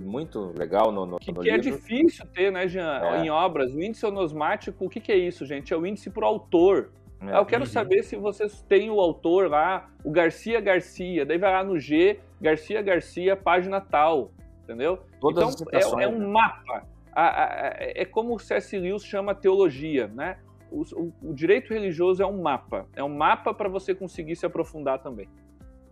muito 0.00 0.52
legal 0.56 0.92
no, 0.92 1.04
no, 1.04 1.18
que, 1.18 1.32
no 1.32 1.40
que 1.40 1.50
é 1.50 1.56
livro. 1.56 1.70
é 1.70 1.72
difícil 1.72 2.24
ter, 2.32 2.52
né, 2.52 2.68
Jean, 2.68 3.00
É. 3.02 3.24
em 3.24 3.28
obras. 3.30 3.74
O 3.74 3.82
índice 3.82 4.06
onosmático, 4.06 4.84
o 4.84 4.88
que, 4.88 5.00
que 5.00 5.10
é 5.10 5.16
isso, 5.16 5.44
gente? 5.44 5.74
É 5.74 5.76
o 5.76 5.84
índice 5.84 6.10
pro 6.10 6.24
autor. 6.24 6.92
É. 7.20 7.32
Ah, 7.32 7.38
eu 7.38 7.44
quero 7.44 7.64
Uhum. 7.64 7.68
saber 7.70 8.04
se 8.04 8.14
vocês 8.14 8.62
têm 8.68 8.88
o 8.88 9.00
autor 9.00 9.50
lá, 9.50 9.90
o 10.04 10.12
Garcia 10.12 10.60
Garcia. 10.60 11.26
Daí 11.26 11.38
vai 11.38 11.50
lá 11.50 11.64
no 11.64 11.76
G, 11.76 12.20
Garcia 12.40 12.80
Garcia, 12.82 13.34
página 13.34 13.80
tal, 13.80 14.30
entendeu? 14.62 15.00
Todas 15.20 15.42
as 15.56 15.60
então, 15.60 15.98
é, 15.98 16.04
é 16.04 16.08
um 16.08 16.18
né? 16.20 16.26
mapa. 16.28 16.86
A- 17.12 17.22
a- 17.22 17.44
a- 17.68 17.74
é 17.78 18.04
como 18.04 18.32
o 18.32 18.38
C.S. 18.38 18.78
Lewis 18.78 19.04
chama 19.04 19.34
teologia, 19.34 20.06
né? 20.06 20.36
O, 20.74 20.82
o- 21.00 21.30
o 21.30 21.34
direito 21.34 21.72
religioso 21.72 22.22
é 22.22 22.26
um 22.26 22.42
mapa. 22.42 22.86
É 22.94 23.02
um 23.04 23.08
mapa 23.14 23.54
para 23.54 23.68
você 23.68 23.94
conseguir 23.94 24.36
se 24.36 24.44
aprofundar 24.44 25.02
também. 25.02 25.28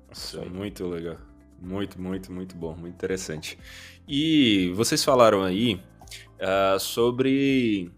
Nossa, 0.09 0.41
muito 0.45 0.87
legal. 0.87 1.16
Muito, 1.61 2.01
muito, 2.01 2.33
muito 2.33 2.57
bom, 2.57 2.74
muito 2.76 2.95
interessante. 2.95 3.57
E 4.09 4.72
vocês 4.74 5.05
falaram 5.05 5.43
aí 5.45 5.80
ah, 6.41 6.76
sobre 6.80 7.91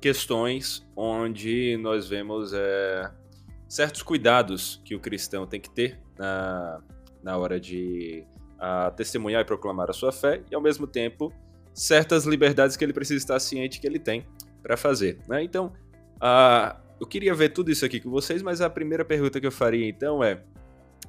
questões 0.00 0.84
onde 0.96 1.76
nós 1.80 2.08
vemos 2.08 2.52
eh, 2.52 3.08
certos 3.68 4.02
cuidados 4.02 4.82
que 4.84 4.96
o 4.96 5.00
cristão 5.00 5.46
tem 5.46 5.60
que 5.60 5.70
ter 5.70 6.00
na, 6.18 6.80
na 7.22 7.38
hora 7.38 7.60
de 7.60 8.24
ah, 8.58 8.90
testemunhar 8.96 9.42
e 9.42 9.44
proclamar 9.44 9.88
a 9.88 9.92
sua 9.92 10.10
fé, 10.10 10.42
e 10.50 10.54
ao 10.56 10.60
mesmo 10.60 10.86
tempo 10.88 11.32
certas 11.72 12.26
liberdades 12.26 12.76
que 12.76 12.84
ele 12.84 12.92
precisa 12.92 13.18
estar 13.18 13.38
ciente 13.38 13.80
que 13.80 13.86
ele 13.86 14.00
tem 14.00 14.26
para 14.62 14.76
fazer. 14.76 15.18
né? 15.28 15.42
Então, 15.42 15.72
ah, 16.24 16.76
eu 17.00 17.06
queria 17.06 17.34
ver 17.34 17.48
tudo 17.48 17.68
isso 17.68 17.84
aqui 17.84 17.98
com 17.98 18.08
vocês, 18.08 18.42
mas 18.42 18.60
a 18.60 18.70
primeira 18.70 19.04
pergunta 19.04 19.40
que 19.40 19.46
eu 19.46 19.50
faria 19.50 19.88
então 19.88 20.22
é 20.22 20.40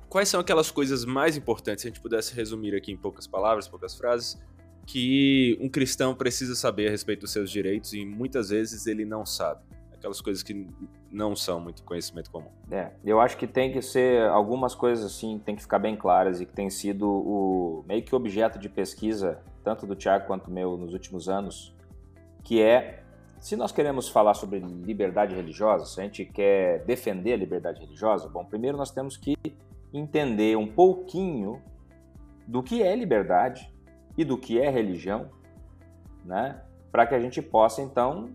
quais 0.09 0.27
são 0.27 0.39
aquelas 0.39 0.71
coisas 0.71 1.05
mais 1.05 1.37
importantes, 1.37 1.83
se 1.83 1.87
a 1.87 1.91
gente 1.91 2.01
pudesse 2.01 2.33
resumir 2.33 2.75
aqui 2.75 2.91
em 2.91 2.97
poucas 2.97 3.27
palavras, 3.27 3.67
poucas 3.67 3.95
frases, 3.95 4.41
que 4.87 5.55
um 5.61 5.69
cristão 5.69 6.15
precisa 6.15 6.55
saber 6.55 6.87
a 6.87 6.89
respeito 6.89 7.21
dos 7.21 7.31
seus 7.31 7.51
direitos 7.51 7.93
e 7.93 8.03
muitas 8.03 8.49
vezes 8.49 8.87
ele 8.87 9.05
não 9.05 9.23
sabe. 9.23 9.61
Aquelas 9.93 10.19
coisas 10.19 10.41
que 10.41 10.67
não 11.11 11.35
são 11.35 11.59
muito 11.59 11.83
conhecimento 11.83 12.31
comum. 12.31 12.49
É, 12.71 12.89
eu 13.05 13.21
acho 13.21 13.37
que 13.37 13.45
tem 13.45 13.71
que 13.71 13.81
ser 13.81 14.27
algumas 14.29 14.73
coisas 14.73 15.05
assim, 15.05 15.39
tem 15.45 15.55
que 15.55 15.61
ficar 15.61 15.77
bem 15.77 15.95
claras 15.95 16.41
e 16.41 16.45
que 16.47 16.53
tem 16.53 16.71
sido 16.71 17.07
o 17.07 17.85
meio 17.87 18.01
que 18.01 18.15
objeto 18.15 18.57
de 18.57 18.67
pesquisa, 18.67 19.39
tanto 19.63 19.85
do 19.85 19.95
Tiago 19.95 20.25
quanto 20.25 20.49
meu 20.49 20.75
nos 20.75 20.91
últimos 20.91 21.29
anos, 21.29 21.73
que 22.43 22.59
é 22.59 23.02
se 23.43 23.57
nós 23.57 23.73
queremos 23.73 24.07
falar 24.07 24.35
sobre 24.35 24.59
liberdade 24.59 25.35
religiosa, 25.35 25.85
se 25.85 25.99
a 25.99 26.03
gente 26.05 26.23
quer 26.23 26.81
defender 26.85 27.33
a 27.33 27.35
liberdade 27.35 27.81
religiosa, 27.81 28.29
bom, 28.29 28.45
primeiro 28.45 28.77
nós 28.77 28.89
temos 28.89 29.17
que 29.17 29.35
entender 29.93 30.55
um 30.55 30.65
pouquinho 30.65 31.61
do 32.47 32.63
que 32.63 32.81
é 32.81 32.95
liberdade 32.95 33.69
e 34.17 34.23
do 34.23 34.37
que 34.37 34.61
é 34.61 34.69
religião, 34.69 35.29
né? 36.23 36.61
Para 36.89 37.05
que 37.05 37.15
a 37.15 37.19
gente 37.19 37.41
possa 37.41 37.81
então 37.81 38.29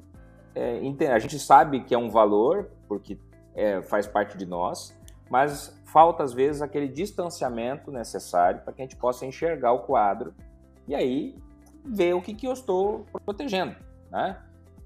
é, 0.55 0.79
a 1.11 1.19
gente 1.19 1.39
sabe 1.39 1.85
que 1.85 1.95
é 1.95 1.99
um 1.99 2.11
valor 2.11 2.69
porque 2.87 3.19
é, 3.55 3.81
faz 3.81 4.07
parte 4.07 4.37
de 4.37 4.45
nós, 4.45 4.95
mas 5.31 5.81
falta 5.87 6.23
às 6.23 6.35
vezes 6.35 6.61
aquele 6.61 6.87
distanciamento 6.87 7.91
necessário 7.91 8.61
para 8.61 8.75
que 8.75 8.83
a 8.83 8.85
gente 8.85 8.97
possa 8.97 9.25
enxergar 9.25 9.73
o 9.73 9.85
quadro 9.85 10.35
e 10.87 10.95
aí 10.95 11.35
ver 11.83 12.13
o 12.13 12.21
que, 12.21 12.35
que 12.35 12.47
eu 12.47 12.53
estou 12.53 13.07
protegendo, 13.25 13.75
né? 14.11 14.37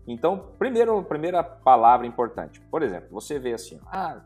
Então, 0.07 0.49
primeiro, 0.59 1.03
primeira 1.05 1.43
palavra 1.43 2.07
importante. 2.07 2.61
Por 2.61 2.83
exemplo, 2.83 3.09
você 3.11 3.39
vê 3.39 3.53
assim, 3.53 3.79
ah, 3.87 4.21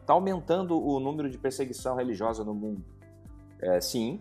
está 0.00 0.12
aumentando 0.12 0.80
o 0.80 0.98
número 0.98 1.30
de 1.30 1.38
perseguição 1.38 1.96
religiosa 1.96 2.44
no 2.44 2.54
mundo. 2.54 2.84
É, 3.60 3.80
sim, 3.80 4.20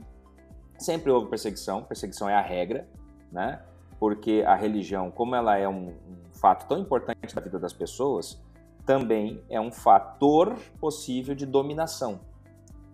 sempre 0.78 1.12
houve 1.12 1.30
perseguição, 1.30 1.84
perseguição 1.84 2.30
é 2.30 2.36
a 2.36 2.42
regra, 2.42 2.88
né? 3.32 3.62
Porque 4.00 4.44
a 4.46 4.56
religião, 4.56 5.10
como 5.10 5.36
ela 5.36 5.58
é 5.58 5.68
um, 5.68 5.90
um 5.90 6.34
fato 6.34 6.68
tão 6.68 6.80
importante 6.80 7.34
da 7.34 7.42
vida 7.42 7.58
das 7.58 7.74
pessoas, 7.74 8.42
também 8.86 9.42
é 9.50 9.60
um 9.60 9.72
fator 9.72 10.56
possível 10.80 11.34
de 11.34 11.46
dominação. 11.46 12.20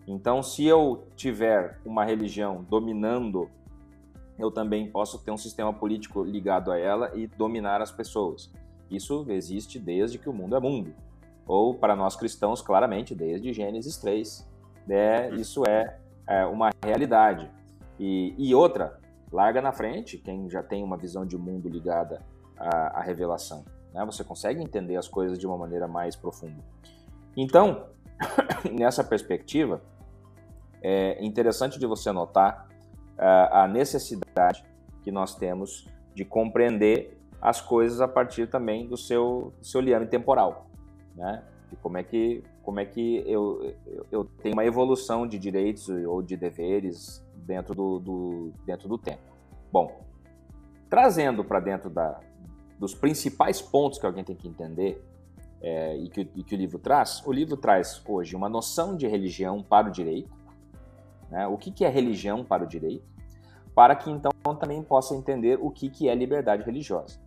Então, 0.08 0.42
se 0.42 0.66
eu 0.66 1.06
tiver 1.16 1.80
uma 1.86 2.04
religião 2.04 2.66
dominando, 2.70 3.50
eu 4.42 4.50
também 4.50 4.90
posso 4.90 5.20
ter 5.20 5.32
um 5.32 5.38
sistema 5.38 5.72
político 5.72 6.24
ligado 6.24 6.72
a 6.72 6.78
ela 6.78 7.12
e 7.16 7.28
dominar 7.28 7.82
as 7.82 7.92
pessoas. 7.92 8.52
Isso 8.90 9.26
existe 9.30 9.78
desde 9.80 10.18
que 10.18 10.28
o 10.28 10.34
mundo 10.34 10.56
é 10.56 10.60
mundo. 10.60 10.94
Ou, 11.46 11.76
para 11.76 11.96
nós 11.96 12.16
cristãos, 12.16 12.62
claramente, 12.62 13.14
desde 13.14 13.54
Gênesis 13.54 13.98
3. 13.98 14.50
É, 14.90 15.30
isso 15.36 15.64
é, 15.68 15.98
é 16.28 16.46
uma 16.46 16.72
realidade. 16.84 17.50
E, 18.00 18.34
e 18.38 18.54
outra, 18.56 19.00
larga 19.32 19.62
na 19.62 19.72
frente, 19.72 20.18
quem 20.18 20.50
já 20.50 20.64
tem 20.64 20.84
uma 20.84 20.98
visão 20.98 21.26
de 21.26 21.38
mundo 21.38 21.70
ligada 21.70 22.22
à, 22.58 23.00
à 23.00 23.02
revelação. 23.02 23.64
Né? 23.94 24.04
Você 24.06 24.24
consegue 24.24 24.62
entender 24.62 24.98
as 24.98 25.08
coisas 25.08 25.38
de 25.38 25.46
uma 25.46 25.58
maneira 25.58 25.88
mais 25.88 26.16
profunda. 26.16 26.64
Então, 27.38 27.86
nessa 28.72 29.04
perspectiva, 29.04 29.82
é 30.82 31.24
interessante 31.24 31.80
de 31.80 31.86
você 31.86 32.12
notar 32.12 32.71
a 33.26 33.68
necessidade 33.68 34.64
que 35.04 35.12
nós 35.12 35.36
temos 35.36 35.88
de 36.14 36.26
compreender 36.26 37.18
as 37.42 37.60
coisas 37.60 38.02
a 38.02 38.08
partir 38.08 38.48
também 38.48 38.88
do 38.88 38.98
seu, 38.98 39.54
seu 39.62 39.82
liame 39.82 40.08
temporal, 40.08 40.68
né? 41.16 41.44
E 41.72 41.76
como 41.78 41.98
é 41.98 42.04
que, 42.04 42.44
como 42.62 42.80
é 42.80 42.86
que 42.86 43.24
eu, 43.26 43.74
eu, 43.88 44.06
eu 44.12 44.26
tenho 44.26 44.54
uma 44.54 44.66
evolução 44.66 45.26
de 45.26 45.40
direitos 45.40 45.88
ou 45.90 46.22
de 46.22 46.36
deveres 46.36 47.26
dentro 47.36 47.74
do, 47.74 48.00
do 48.00 48.54
dentro 48.66 48.88
do 48.88 48.98
tempo. 48.98 49.22
Bom, 49.72 50.02
trazendo 50.90 51.44
para 51.44 51.60
dentro 51.60 51.90
da, 51.90 52.20
dos 52.78 52.94
principais 52.94 53.62
pontos 53.62 53.98
que 53.98 54.06
alguém 54.06 54.24
tem 54.24 54.36
que 54.36 54.48
entender 54.48 55.04
é, 55.62 55.96
e, 55.98 56.10
que, 56.10 56.30
e 56.36 56.44
que 56.44 56.56
o 56.56 56.58
livro 56.58 56.80
traz, 56.80 57.26
o 57.26 57.32
livro 57.32 57.56
traz 57.56 58.02
hoje 58.06 58.36
uma 58.36 58.50
noção 58.50 58.96
de 58.98 59.08
religião 59.08 59.64
para 59.64 59.88
o 59.88 59.92
direito, 59.92 60.30
né? 61.30 61.48
o 61.48 61.58
que, 61.58 61.72
que 61.72 61.86
é 61.86 61.90
religião 61.90 62.44
para 62.44 62.64
o 62.64 62.68
direito, 62.68 63.06
para 63.74 63.96
que 63.96 64.10
então 64.10 64.32
também 64.60 64.82
possa 64.84 65.16
entender 65.16 65.58
o 65.62 65.70
que, 65.70 65.90
que 65.90 66.10
é 66.10 66.16
liberdade 66.16 66.64
religiosa. 66.64 67.20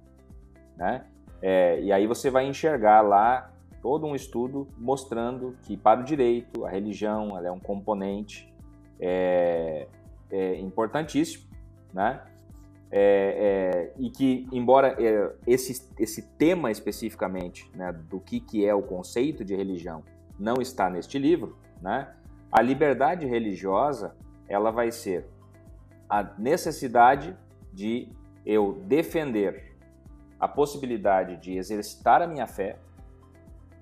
Né? 0.76 1.04
É, 1.40 1.80
e 1.80 1.92
aí 1.92 2.06
você 2.06 2.30
vai 2.30 2.46
enxergar 2.46 3.00
lá 3.02 3.50
todo 3.82 4.06
um 4.06 4.14
estudo 4.14 4.66
mostrando 4.78 5.56
que 5.62 5.76
para 5.76 6.00
o 6.00 6.04
direito 6.04 6.64
a 6.64 6.70
religião 6.70 7.38
é 7.38 7.50
um 7.50 7.60
componente 7.60 8.52
é, 8.98 9.86
é 10.30 10.58
importantíssimo, 10.58 11.44
né? 11.92 12.22
É, 12.96 13.90
é, 13.90 13.92
e 13.98 14.08
que, 14.08 14.46
embora 14.52 14.94
é, 15.00 15.32
esse, 15.46 15.90
esse 15.98 16.22
tema 16.22 16.70
especificamente 16.70 17.68
né, 17.74 17.92
do 17.92 18.20
que, 18.20 18.38
que 18.38 18.64
é 18.64 18.72
o 18.72 18.82
conceito 18.82 19.44
de 19.44 19.56
religião 19.56 20.04
não 20.38 20.62
está 20.62 20.88
neste 20.88 21.18
livro, 21.18 21.58
né, 21.82 22.14
a 22.52 22.62
liberdade 22.62 23.26
religiosa 23.26 24.14
ela 24.48 24.70
vai 24.70 24.92
ser 24.92 25.26
a 26.14 26.32
necessidade 26.38 27.36
de 27.72 28.08
eu 28.46 28.80
defender 28.86 29.74
a 30.38 30.46
possibilidade 30.46 31.36
de 31.38 31.56
exercitar 31.56 32.22
a 32.22 32.26
minha 32.28 32.46
fé, 32.46 32.76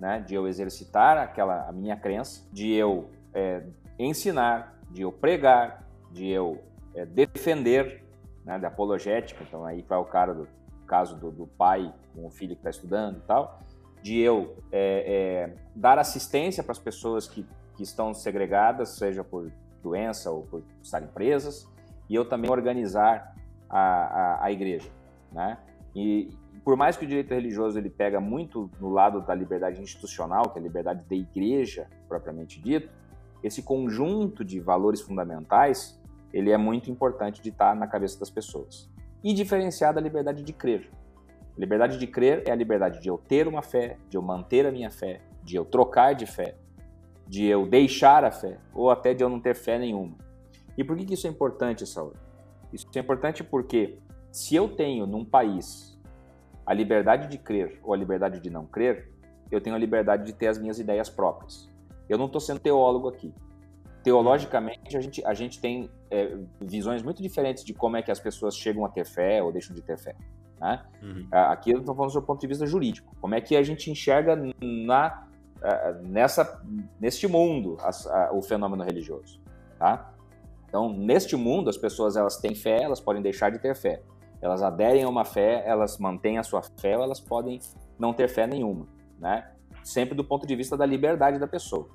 né, 0.00 0.18
de 0.26 0.34
eu 0.34 0.48
exercitar 0.48 1.18
aquela 1.18 1.68
a 1.68 1.72
minha 1.72 1.94
crença, 1.94 2.42
de 2.50 2.72
eu 2.72 3.10
é, 3.34 3.62
ensinar, 3.98 4.78
de 4.90 5.02
eu 5.02 5.12
pregar, 5.12 5.86
de 6.10 6.26
eu 6.26 6.62
é, 6.94 7.04
defender 7.04 8.02
né, 8.46 8.58
da 8.58 8.68
apologética, 8.68 9.44
então 9.46 9.66
aí 9.66 9.84
vai 9.86 9.98
o 9.98 10.04
cara 10.06 10.32
do 10.32 10.48
caso 10.86 11.16
do, 11.16 11.30
do 11.30 11.46
pai 11.46 11.92
com 12.14 12.26
o 12.26 12.30
filho 12.30 12.54
que 12.54 12.60
está 12.60 12.70
estudando 12.70 13.18
e 13.18 13.26
tal, 13.26 13.60
de 14.00 14.18
eu 14.18 14.56
é, 14.72 15.50
é, 15.50 15.54
dar 15.76 15.98
assistência 15.98 16.62
para 16.62 16.72
as 16.72 16.78
pessoas 16.78 17.28
que, 17.28 17.46
que 17.76 17.82
estão 17.82 18.14
segregadas, 18.14 18.96
seja 18.96 19.22
por 19.22 19.52
doença 19.82 20.30
ou 20.30 20.44
por 20.44 20.62
estarem 20.82 21.08
presas, 21.08 21.70
e 22.12 22.14
eu 22.14 22.26
também 22.26 22.50
organizar 22.50 23.34
a, 23.70 23.80
a, 23.80 24.44
a 24.44 24.52
igreja, 24.52 24.90
né? 25.32 25.56
E, 25.96 26.28
por 26.62 26.76
mais 26.76 26.94
que 26.94 27.06
o 27.06 27.08
direito 27.08 27.32
religioso 27.32 27.78
ele 27.78 27.88
pega 27.88 28.20
muito 28.20 28.70
no 28.78 28.90
lado 28.90 29.22
da 29.22 29.34
liberdade 29.34 29.80
institucional, 29.80 30.50
que 30.50 30.58
é 30.58 30.60
a 30.60 30.62
liberdade 30.62 31.02
da 31.08 31.16
igreja 31.16 31.88
propriamente 32.06 32.60
dito, 32.60 32.90
esse 33.42 33.62
conjunto 33.62 34.44
de 34.44 34.60
valores 34.60 35.00
fundamentais 35.00 35.98
ele 36.34 36.50
é 36.50 36.58
muito 36.58 36.90
importante 36.90 37.40
de 37.40 37.48
estar 37.48 37.74
na 37.74 37.86
cabeça 37.86 38.20
das 38.20 38.28
pessoas. 38.28 38.90
E 39.24 39.32
diferenciar 39.32 39.94
da 39.94 40.00
liberdade 40.00 40.42
de 40.42 40.52
crer. 40.52 40.90
A 41.56 41.60
liberdade 41.60 41.98
de 41.98 42.06
crer 42.06 42.42
é 42.46 42.50
a 42.50 42.54
liberdade 42.54 43.00
de 43.00 43.08
eu 43.08 43.16
ter 43.16 43.48
uma 43.48 43.62
fé, 43.62 43.96
de 44.10 44.18
eu 44.18 44.22
manter 44.22 44.66
a 44.66 44.70
minha 44.70 44.90
fé, 44.90 45.22
de 45.42 45.56
eu 45.56 45.64
trocar 45.64 46.14
de 46.14 46.26
fé, 46.26 46.56
de 47.26 47.46
eu 47.46 47.66
deixar 47.66 48.22
a 48.22 48.30
fé, 48.30 48.58
ou 48.74 48.90
até 48.90 49.14
de 49.14 49.24
eu 49.24 49.30
não 49.30 49.40
ter 49.40 49.54
fé 49.54 49.78
nenhuma. 49.78 50.14
E 50.76 50.84
por 50.84 50.96
que, 50.96 51.04
que 51.04 51.14
isso 51.14 51.26
é 51.26 51.30
importante, 51.30 51.86
Saúl? 51.86 52.14
Isso 52.72 52.86
é 52.94 52.98
importante 52.98 53.44
porque 53.44 53.98
se 54.30 54.54
eu 54.54 54.68
tenho 54.68 55.06
num 55.06 55.24
país 55.24 55.98
a 56.64 56.72
liberdade 56.72 57.28
de 57.28 57.38
crer 57.38 57.80
ou 57.82 57.92
a 57.92 57.96
liberdade 57.96 58.40
de 58.40 58.48
não 58.48 58.64
crer, 58.66 59.12
eu 59.50 59.60
tenho 59.60 59.76
a 59.76 59.78
liberdade 59.78 60.24
de 60.24 60.32
ter 60.32 60.46
as 60.46 60.58
minhas 60.58 60.78
ideias 60.78 61.10
próprias. 61.10 61.68
Eu 62.08 62.16
não 62.16 62.26
estou 62.26 62.40
sendo 62.40 62.60
teólogo 62.60 63.08
aqui. 63.08 63.34
Teologicamente, 64.02 64.96
a 64.96 65.00
gente, 65.00 65.24
a 65.24 65.34
gente 65.34 65.60
tem 65.60 65.90
é, 66.10 66.36
visões 66.60 67.02
muito 67.02 67.22
diferentes 67.22 67.62
de 67.64 67.74
como 67.74 67.96
é 67.96 68.02
que 68.02 68.10
as 68.10 68.18
pessoas 68.18 68.56
chegam 68.56 68.84
a 68.84 68.88
ter 68.88 69.04
fé 69.04 69.42
ou 69.42 69.52
deixam 69.52 69.74
de 69.74 69.82
ter 69.82 69.98
fé. 69.98 70.16
Né? 70.58 70.82
Uhum. 71.02 71.26
Aqui 71.30 71.70
eu 71.70 71.80
estou 71.80 71.94
falando 71.94 72.12
do 72.12 72.22
ponto 72.22 72.40
de 72.40 72.46
vista 72.46 72.66
jurídico. 72.66 73.14
Como 73.20 73.34
é 73.34 73.40
que 73.40 73.54
a 73.54 73.62
gente 73.62 73.90
enxerga 73.90 74.36
na, 74.60 75.26
nessa, 76.02 76.60
neste 77.00 77.26
mundo 77.26 77.76
a, 77.80 77.90
a, 77.90 78.32
o 78.32 78.42
fenômeno 78.42 78.82
religioso. 78.82 79.40
Tá? 79.78 80.11
Então, 80.72 80.90
neste 80.90 81.36
mundo, 81.36 81.68
as 81.68 81.76
pessoas 81.76 82.16
elas 82.16 82.38
têm 82.38 82.54
fé, 82.54 82.82
elas 82.82 82.98
podem 82.98 83.20
deixar 83.20 83.50
de 83.50 83.58
ter 83.58 83.76
fé. 83.76 84.00
Elas 84.40 84.62
aderem 84.62 85.02
a 85.02 85.08
uma 85.08 85.22
fé, 85.22 85.62
elas 85.66 85.98
mantêm 85.98 86.38
a 86.38 86.42
sua 86.42 86.62
fé, 86.62 86.96
ou 86.96 87.04
elas 87.04 87.20
podem 87.20 87.60
não 87.98 88.14
ter 88.14 88.26
fé 88.26 88.46
nenhuma. 88.46 88.88
Né? 89.18 89.52
Sempre 89.84 90.14
do 90.14 90.24
ponto 90.24 90.46
de 90.46 90.56
vista 90.56 90.74
da 90.74 90.86
liberdade 90.86 91.38
da 91.38 91.46
pessoa. 91.46 91.90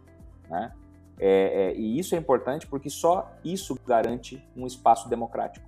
Né? 0.47 0.71
É, 1.19 1.71
é, 1.71 1.75
e 1.75 1.97
isso 1.97 2.13
é 2.13 2.19
importante 2.19 2.67
porque 2.67 2.87
só 2.87 3.31
isso 3.43 3.75
garante 3.83 4.47
um 4.55 4.67
espaço 4.67 5.09
democrático. 5.09 5.67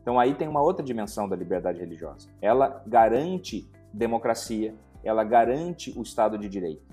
Então 0.00 0.16
aí 0.16 0.32
tem 0.32 0.46
uma 0.46 0.62
outra 0.62 0.84
dimensão 0.84 1.28
da 1.28 1.34
liberdade 1.34 1.80
religiosa. 1.80 2.28
Ela 2.40 2.80
garante 2.86 3.68
democracia, 3.92 4.72
ela 5.02 5.24
garante 5.24 5.92
o 5.98 6.02
Estado 6.02 6.38
de 6.38 6.48
Direito. 6.48 6.86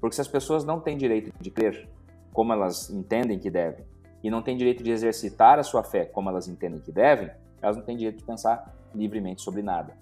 Porque 0.00 0.14
se 0.14 0.22
as 0.22 0.28
pessoas 0.28 0.64
não 0.64 0.80
têm 0.80 0.96
direito 0.96 1.30
de 1.38 1.50
crer 1.50 1.86
como 2.32 2.54
elas 2.54 2.88
entendem 2.88 3.38
que 3.38 3.50
devem, 3.50 3.84
e 4.22 4.30
não 4.30 4.42
têm 4.42 4.56
direito 4.56 4.82
de 4.82 4.90
exercitar 4.90 5.58
a 5.58 5.62
sua 5.62 5.82
fé 5.82 6.04
como 6.04 6.28
elas 6.28 6.48
entendem 6.48 6.80
que 6.80 6.92
devem, 6.92 7.30
elas 7.60 7.76
não 7.76 7.84
têm 7.84 7.96
direito 7.96 8.18
de 8.18 8.24
pensar 8.24 8.74
livremente 8.94 9.42
sobre 9.42 9.62
nada. 9.62 9.96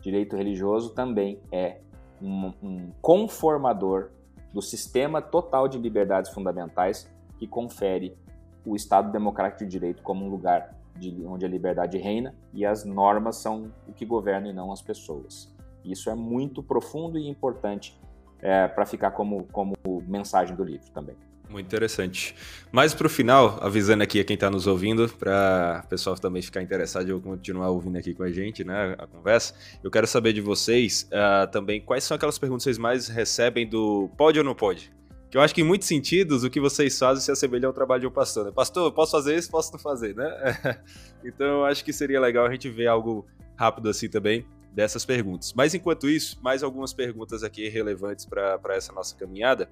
Direito 0.00 0.36
religioso 0.36 0.90
também 0.90 1.40
é 1.50 1.78
um, 2.20 2.52
um 2.62 2.90
conformador 3.00 4.10
do 4.52 4.62
sistema 4.62 5.20
total 5.20 5.68
de 5.68 5.78
liberdades 5.78 6.30
fundamentais 6.30 7.10
que 7.38 7.46
confere 7.46 8.16
o 8.64 8.74
Estado 8.74 9.12
Democrático 9.12 9.64
de 9.64 9.70
Direito 9.70 10.02
como 10.02 10.24
um 10.24 10.28
lugar 10.28 10.74
de, 10.98 11.24
onde 11.26 11.44
a 11.44 11.48
liberdade 11.48 11.98
reina 11.98 12.34
e 12.52 12.64
as 12.64 12.84
normas 12.84 13.36
são 13.36 13.70
o 13.86 13.92
que 13.92 14.04
governam 14.04 14.50
e 14.50 14.52
não 14.52 14.72
as 14.72 14.82
pessoas. 14.82 15.54
Isso 15.84 16.10
é 16.10 16.14
muito 16.14 16.62
profundo 16.62 17.18
e 17.18 17.28
importante 17.28 17.98
é, 18.40 18.66
para 18.66 18.84
ficar 18.84 19.12
como, 19.12 19.44
como 19.52 19.74
mensagem 20.06 20.56
do 20.56 20.64
livro 20.64 20.90
também. 20.92 21.16
Muito 21.48 21.66
interessante. 21.66 22.34
Mais 22.72 22.92
para 22.92 23.06
o 23.06 23.10
final, 23.10 23.58
avisando 23.62 24.02
aqui 24.02 24.18
a 24.18 24.24
quem 24.24 24.34
está 24.34 24.50
nos 24.50 24.66
ouvindo, 24.66 25.08
para 25.08 25.82
o 25.84 25.88
pessoal 25.88 26.16
também 26.16 26.42
ficar 26.42 26.60
interessado 26.60 27.08
e 27.08 27.20
continuar 27.20 27.70
ouvindo 27.70 27.96
aqui 27.96 28.14
com 28.14 28.24
a 28.24 28.30
gente, 28.30 28.64
né, 28.64 28.96
a 28.98 29.06
conversa, 29.06 29.54
eu 29.82 29.90
quero 29.90 30.06
saber 30.06 30.32
de 30.32 30.40
vocês 30.40 31.08
uh, 31.12 31.50
também 31.50 31.80
quais 31.80 32.02
são 32.02 32.16
aquelas 32.16 32.38
perguntas 32.38 32.64
que 32.64 32.70
vocês 32.70 32.78
mais 32.78 33.08
recebem 33.08 33.68
do 33.68 34.10
pode 34.16 34.38
ou 34.38 34.44
não 34.44 34.54
pode? 34.54 34.92
Que 35.30 35.38
eu 35.38 35.40
acho 35.40 35.54
que 35.54 35.60
em 35.60 35.64
muitos 35.64 35.86
sentidos 35.86 36.42
o 36.42 36.50
que 36.50 36.60
vocês 36.60 36.98
fazem 36.98 37.22
se 37.22 37.30
assemelha 37.30 37.66
ao 37.66 37.72
trabalho 37.72 38.00
de 38.00 38.06
um 38.06 38.12
pastor. 38.12 38.46
Né? 38.46 38.52
Pastor, 38.52 38.92
posso 38.92 39.12
fazer 39.12 39.36
isso? 39.36 39.50
Posso 39.50 39.72
não 39.72 39.78
fazer, 39.78 40.14
né? 40.14 40.78
então 41.24 41.46
eu 41.46 41.64
acho 41.64 41.84
que 41.84 41.92
seria 41.92 42.20
legal 42.20 42.46
a 42.46 42.50
gente 42.50 42.68
ver 42.68 42.86
algo 42.86 43.26
rápido 43.56 43.88
assim 43.88 44.08
também 44.08 44.44
dessas 44.72 45.04
perguntas. 45.04 45.52
Mas 45.54 45.74
enquanto 45.74 46.08
isso, 46.08 46.38
mais 46.42 46.62
algumas 46.62 46.92
perguntas 46.92 47.42
aqui 47.42 47.68
relevantes 47.68 48.24
para 48.24 48.60
essa 48.70 48.92
nossa 48.92 49.16
caminhada. 49.16 49.70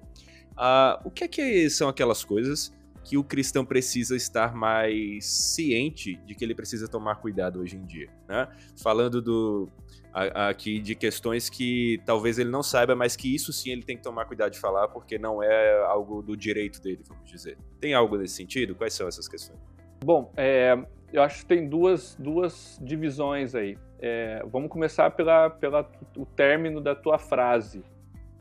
Uh, 0.53 1.07
o 1.07 1.11
que 1.11 1.23
é 1.25 1.27
que 1.27 1.69
são 1.69 1.87
aquelas 1.87 2.23
coisas 2.23 2.73
que 3.03 3.17
o 3.17 3.23
cristão 3.23 3.63
precisa 3.63 4.15
estar 4.15 4.55
mais 4.55 5.25
ciente 5.25 6.15
de 6.25 6.33
que 6.33 6.43
ele 6.43 6.55
precisa 6.55 6.87
tomar 6.87 7.15
cuidado 7.17 7.59
hoje 7.59 7.77
em 7.77 7.85
dia, 7.85 8.09
né? 8.27 8.47
Falando 8.75 9.21
do 9.21 9.69
aqui 10.11 10.79
de 10.79 10.95
questões 10.95 11.49
que 11.49 12.01
talvez 12.05 12.39
ele 12.39 12.49
não 12.49 12.63
saiba, 12.63 12.95
mas 12.95 13.17
que 13.17 13.35
isso 13.35 13.51
sim 13.51 13.71
ele 13.71 13.83
tem 13.83 13.97
que 13.97 14.03
tomar 14.03 14.23
cuidado 14.25 14.53
de 14.53 14.59
falar, 14.59 14.87
porque 14.87 15.19
não 15.19 15.43
é 15.43 15.83
algo 15.83 16.21
do 16.21 16.37
direito 16.37 16.81
dele, 16.81 17.03
vamos 17.05 17.29
dizer. 17.29 17.57
Tem 17.81 17.93
algo 17.93 18.17
nesse 18.17 18.35
sentido? 18.35 18.73
Quais 18.75 18.93
são 18.93 19.09
essas 19.09 19.27
questões? 19.27 19.59
Bom, 20.03 20.31
é, 20.37 20.77
eu 21.11 21.21
acho 21.21 21.39
que 21.39 21.45
tem 21.45 21.67
duas, 21.67 22.15
duas 22.17 22.79
divisões 22.81 23.55
aí. 23.55 23.77
É, 23.99 24.43
vamos 24.51 24.69
começar 24.69 25.11
pela, 25.11 25.49
pela 25.49 25.89
o 26.17 26.25
término 26.25 26.81
da 26.81 26.95
tua 26.95 27.17
frase. 27.17 27.83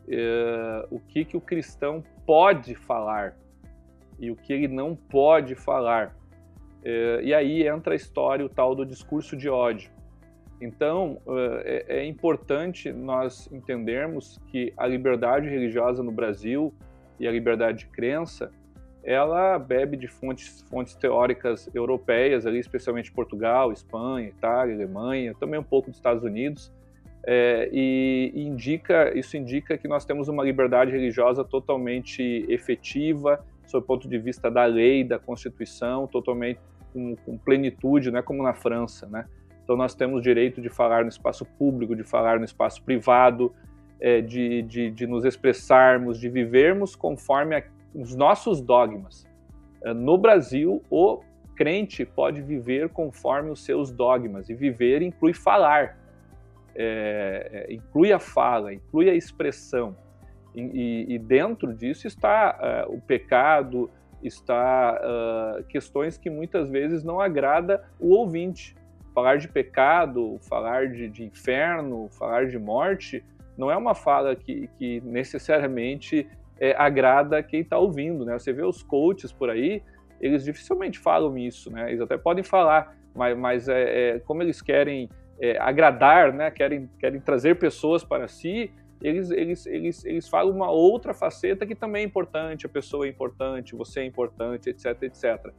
É, 0.09 0.86
o 0.90 0.98
que, 0.98 1.24
que 1.24 1.36
o 1.36 1.40
cristão 1.40 2.02
pode 2.26 2.74
falar 2.74 3.36
e 4.18 4.30
o 4.30 4.36
que 4.36 4.52
ele 4.52 4.68
não 4.68 4.94
pode 4.94 5.55
falar. 5.55 6.14
É, 6.84 7.20
e 7.22 7.34
aí 7.34 7.66
entra 7.66 7.94
a 7.94 7.96
história, 7.96 8.44
o 8.44 8.48
tal 8.48 8.74
do 8.74 8.84
discurso 8.84 9.36
de 9.36 9.48
ódio. 9.48 9.90
Então, 10.61 11.20
é, 11.64 11.98
é, 11.98 12.07
importante 12.07 12.92
nós 12.92 13.50
entendermos 13.52 14.40
que 14.46 14.72
a 14.76 14.86
liberdade 14.86 15.48
religiosa 15.48 16.02
no 16.02 16.12
Brasil 16.12 16.72
e 17.18 17.26
a 17.26 17.32
liberdade 17.32 17.80
de 17.80 17.86
crença, 17.86 18.52
ela 19.05 19.59
bebe 19.59 19.96
de 19.96 20.09
fontes, 20.09 20.64
fontes 20.70 20.94
teóricas 20.94 21.68
europeias, 21.74 22.46
ali, 22.46 22.59
especialmente 22.59 23.12
Portugal, 23.12 23.70
Espanha, 23.70 24.28
Itália, 24.28 24.74
Alemanha, 24.74 25.34
também 25.38 25.61
um 25.61 25.64
pouco 25.64 25.90
dos 25.90 25.98
Estados 25.98 26.24
Unidos, 26.24 26.72
é, 27.26 27.68
e, 27.72 28.32
indica, 28.34 29.16
isso 29.16 29.36
indica 29.36 29.76
que 29.78 29.86
nós 29.86 30.05
temos 30.05 30.28
uma 30.28 30.42
liberdade 30.42 30.90
religiosa 30.90 31.44
totalmente 31.44 32.44
efetiva, 32.48 33.44
sob 33.66 33.84
o 33.84 33.86
ponto 33.86 34.09
de 34.09 34.18
vista 34.18 34.50
da 34.50 34.64
lei, 34.64 35.05
da 35.05 35.18
Constituição, 35.18 36.07
totalmente 36.07 36.61
com, 36.92 37.16
com 37.16 37.36
plenitude, 37.36 38.11
não 38.11 38.18
é 38.18 38.22
como 38.22 38.42
na 38.42 38.55
França, 38.55 39.07
né? 39.07 39.26
Então 39.62 39.76
nós 39.76 39.94
temos 39.94 40.22
direito 40.22 40.61
de 40.61 40.68
falar 40.68 41.02
no 41.02 41.09
espaço 41.09 41.46
público, 41.59 41.96
de 41.96 42.05
falar 42.05 42.38
no 42.38 42.44
espaço 42.44 42.82
privado, 42.82 43.55
é, 43.98 44.20
de, 44.20 44.61
de, 44.62 44.90
de, 44.90 45.07
nos 45.07 45.24
expressarmos, 45.24 46.20
de 46.20 46.28
vivermos 46.28 46.94
conforme 46.94 47.57
a, 47.57 47.62
os 47.95 48.14
nossos 48.14 48.61
dogmas. 48.61 49.26
É, 49.82 49.92
no 49.95 50.18
Brasil, 50.18 50.82
o 50.90 51.20
crente 51.57 52.05
pode 52.05 52.42
viver 52.42 52.88
conforme 52.88 53.51
os 53.51 53.64
seus 53.64 53.92
dogmas, 53.92 54.51
e 54.51 54.55
viver 54.55 55.03
inclui 55.03 55.32
falar, 55.32 55.97
é 56.74 57.68
inclui 57.70 58.12
a 58.12 58.18
fala, 58.18 58.74
inclui 58.74 59.09
a 59.09 59.14
expressão. 59.14 59.97
E, 60.55 61.07
e 61.09 61.18
dentro 61.18 61.74
disso 61.74 62.07
está 62.07 62.86
uh, 62.88 62.95
o 62.95 63.01
pecado, 63.01 63.90
está 64.22 65.01
uh, 65.01 65.64
questões 65.64 66.16
que 66.16 66.30
muitas 66.30 66.68
vezes 66.68 67.05
não 67.05 67.20
agrada 67.20 67.84
o 67.99 68.14
ouvinte 68.14 68.76
falar 69.14 69.36
de 69.36 69.49
pecado, 69.49 70.38
falar 70.49 70.88
de, 70.88 71.09
de 71.09 71.24
inferno, 71.24 72.09
falar 72.11 72.47
de 72.47 72.59
morte, 72.59 73.24
não 73.57 73.70
é 73.70 73.76
uma 73.76 73.95
fala 73.95 74.34
que, 74.34 74.68
que 74.76 75.01
necessariamente 75.03 76.26
é, 76.61 76.74
agrada 76.76 77.42
quem 77.42 77.61
está 77.61 77.78
ouvindo, 77.78 78.24
né? 78.24 78.38
Você 78.38 78.52
vê 78.52 78.62
os 78.62 78.82
coaches 78.82 79.32
por 79.32 79.50
aí, 79.50 79.82
eles 80.20 80.44
dificilmente 80.44 80.98
falam 80.98 81.36
isso, 81.36 81.70
né? 81.70 81.88
Eles 81.88 82.00
até 82.00 82.16
podem 82.16 82.44
falar, 82.44 82.96
mas, 83.14 83.36
mas 83.36 83.68
é, 83.68 84.16
é 84.16 84.18
como 84.20 84.42
eles 84.42 84.62
querem 84.62 85.09
é, 85.40 85.59
agradar, 85.59 86.32
né? 86.32 86.50
Querem, 86.50 86.88
querem 86.98 87.20
trazer 87.20 87.57
pessoas 87.57 88.05
para 88.05 88.28
si, 88.28 88.72
eles, 89.02 89.30
eles, 89.30 89.66
eles, 89.66 90.05
eles 90.05 90.28
falam 90.28 90.55
uma 90.55 90.70
outra 90.70 91.12
faceta 91.12 91.66
que 91.66 91.74
também 91.74 92.02
é 92.02 92.07
importante, 92.07 92.64
a 92.64 92.68
pessoa 92.68 93.07
é 93.07 93.09
importante, 93.11 93.74
você 93.74 94.00
é 94.00 94.05
importante, 94.07 94.70
etc, 94.70 95.02
etc. 95.02 95.52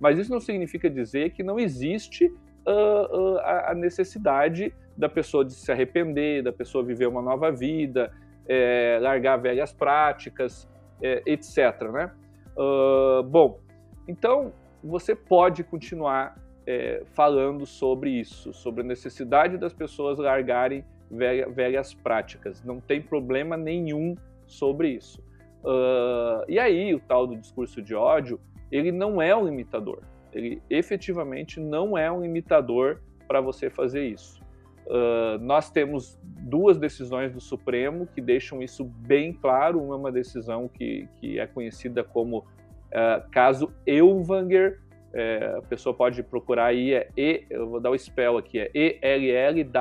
Mas 0.00 0.18
isso 0.18 0.30
não 0.30 0.40
significa 0.40 0.88
dizer 0.90 1.30
que 1.30 1.42
não 1.42 1.58
existe 1.58 2.26
uh, 2.26 3.36
uh, 3.36 3.38
a 3.66 3.74
necessidade 3.74 4.74
da 4.96 5.08
pessoa 5.08 5.44
de 5.44 5.52
se 5.52 5.70
arrepender, 5.70 6.42
da 6.42 6.52
pessoa 6.52 6.84
viver 6.84 7.06
uma 7.06 7.22
nova 7.22 7.52
vida, 7.52 8.12
é, 8.48 8.98
largar 9.00 9.36
velhas 9.36 9.72
práticas, 9.72 10.68
é, 11.02 11.22
etc. 11.26 11.82
Né? 11.92 12.10
Uh, 12.56 13.22
bom, 13.22 13.60
então 14.06 14.52
você 14.82 15.14
pode 15.14 15.62
continuar 15.62 16.36
é, 16.66 17.02
falando 17.14 17.66
sobre 17.66 18.10
isso, 18.10 18.52
sobre 18.52 18.80
a 18.82 18.84
necessidade 18.84 19.56
das 19.56 19.72
pessoas 19.72 20.18
largarem 20.18 20.84
velha, 21.10 21.48
velhas 21.48 21.94
práticas. 21.94 22.62
Não 22.64 22.80
tem 22.80 23.00
problema 23.02 23.56
nenhum 23.56 24.14
sobre 24.46 24.90
isso. 24.90 25.20
Uh, 25.62 26.44
e 26.48 26.58
aí, 26.58 26.94
o 26.94 27.00
tal 27.00 27.26
do 27.26 27.36
discurso 27.36 27.82
de 27.82 27.94
ódio, 27.94 28.40
ele 28.70 28.92
não 28.92 29.20
é 29.20 29.34
um 29.36 29.44
limitador 29.44 30.00
ele 30.32 30.62
efetivamente 30.68 31.60
não 31.60 31.96
é 31.96 32.10
um 32.10 32.20
limitador 32.20 33.00
para 33.26 33.40
você 33.40 33.70
fazer 33.70 34.06
isso. 34.06 34.40
Uh, 34.88 35.38
nós 35.40 35.70
temos 35.70 36.18
duas 36.22 36.78
decisões 36.78 37.32
do 37.32 37.40
Supremo 37.40 38.06
que 38.06 38.20
deixam 38.20 38.62
isso 38.62 38.84
bem 38.84 39.32
claro. 39.32 39.82
Uma 39.82 39.94
é 39.94 39.98
uma 39.98 40.12
decisão 40.12 40.68
que, 40.68 41.08
que 41.20 41.38
é 41.38 41.46
conhecida 41.46 42.02
como 42.02 42.38
uh, 42.38 43.22
caso 43.30 43.72
Elvanger. 43.86 44.80
É, 45.10 45.54
a 45.56 45.62
pessoa 45.62 45.94
pode 45.94 46.22
procurar 46.22 46.66
aí, 46.66 46.92
é 46.92 47.08
E, 47.16 47.46
eu 47.48 47.66
vou 47.66 47.80
dar 47.80 47.90
o 47.90 47.98
spell 47.98 48.36
aqui, 48.36 48.58
é 48.58 48.70
E-L-L-W-A-N-G-E-R, 48.74 49.80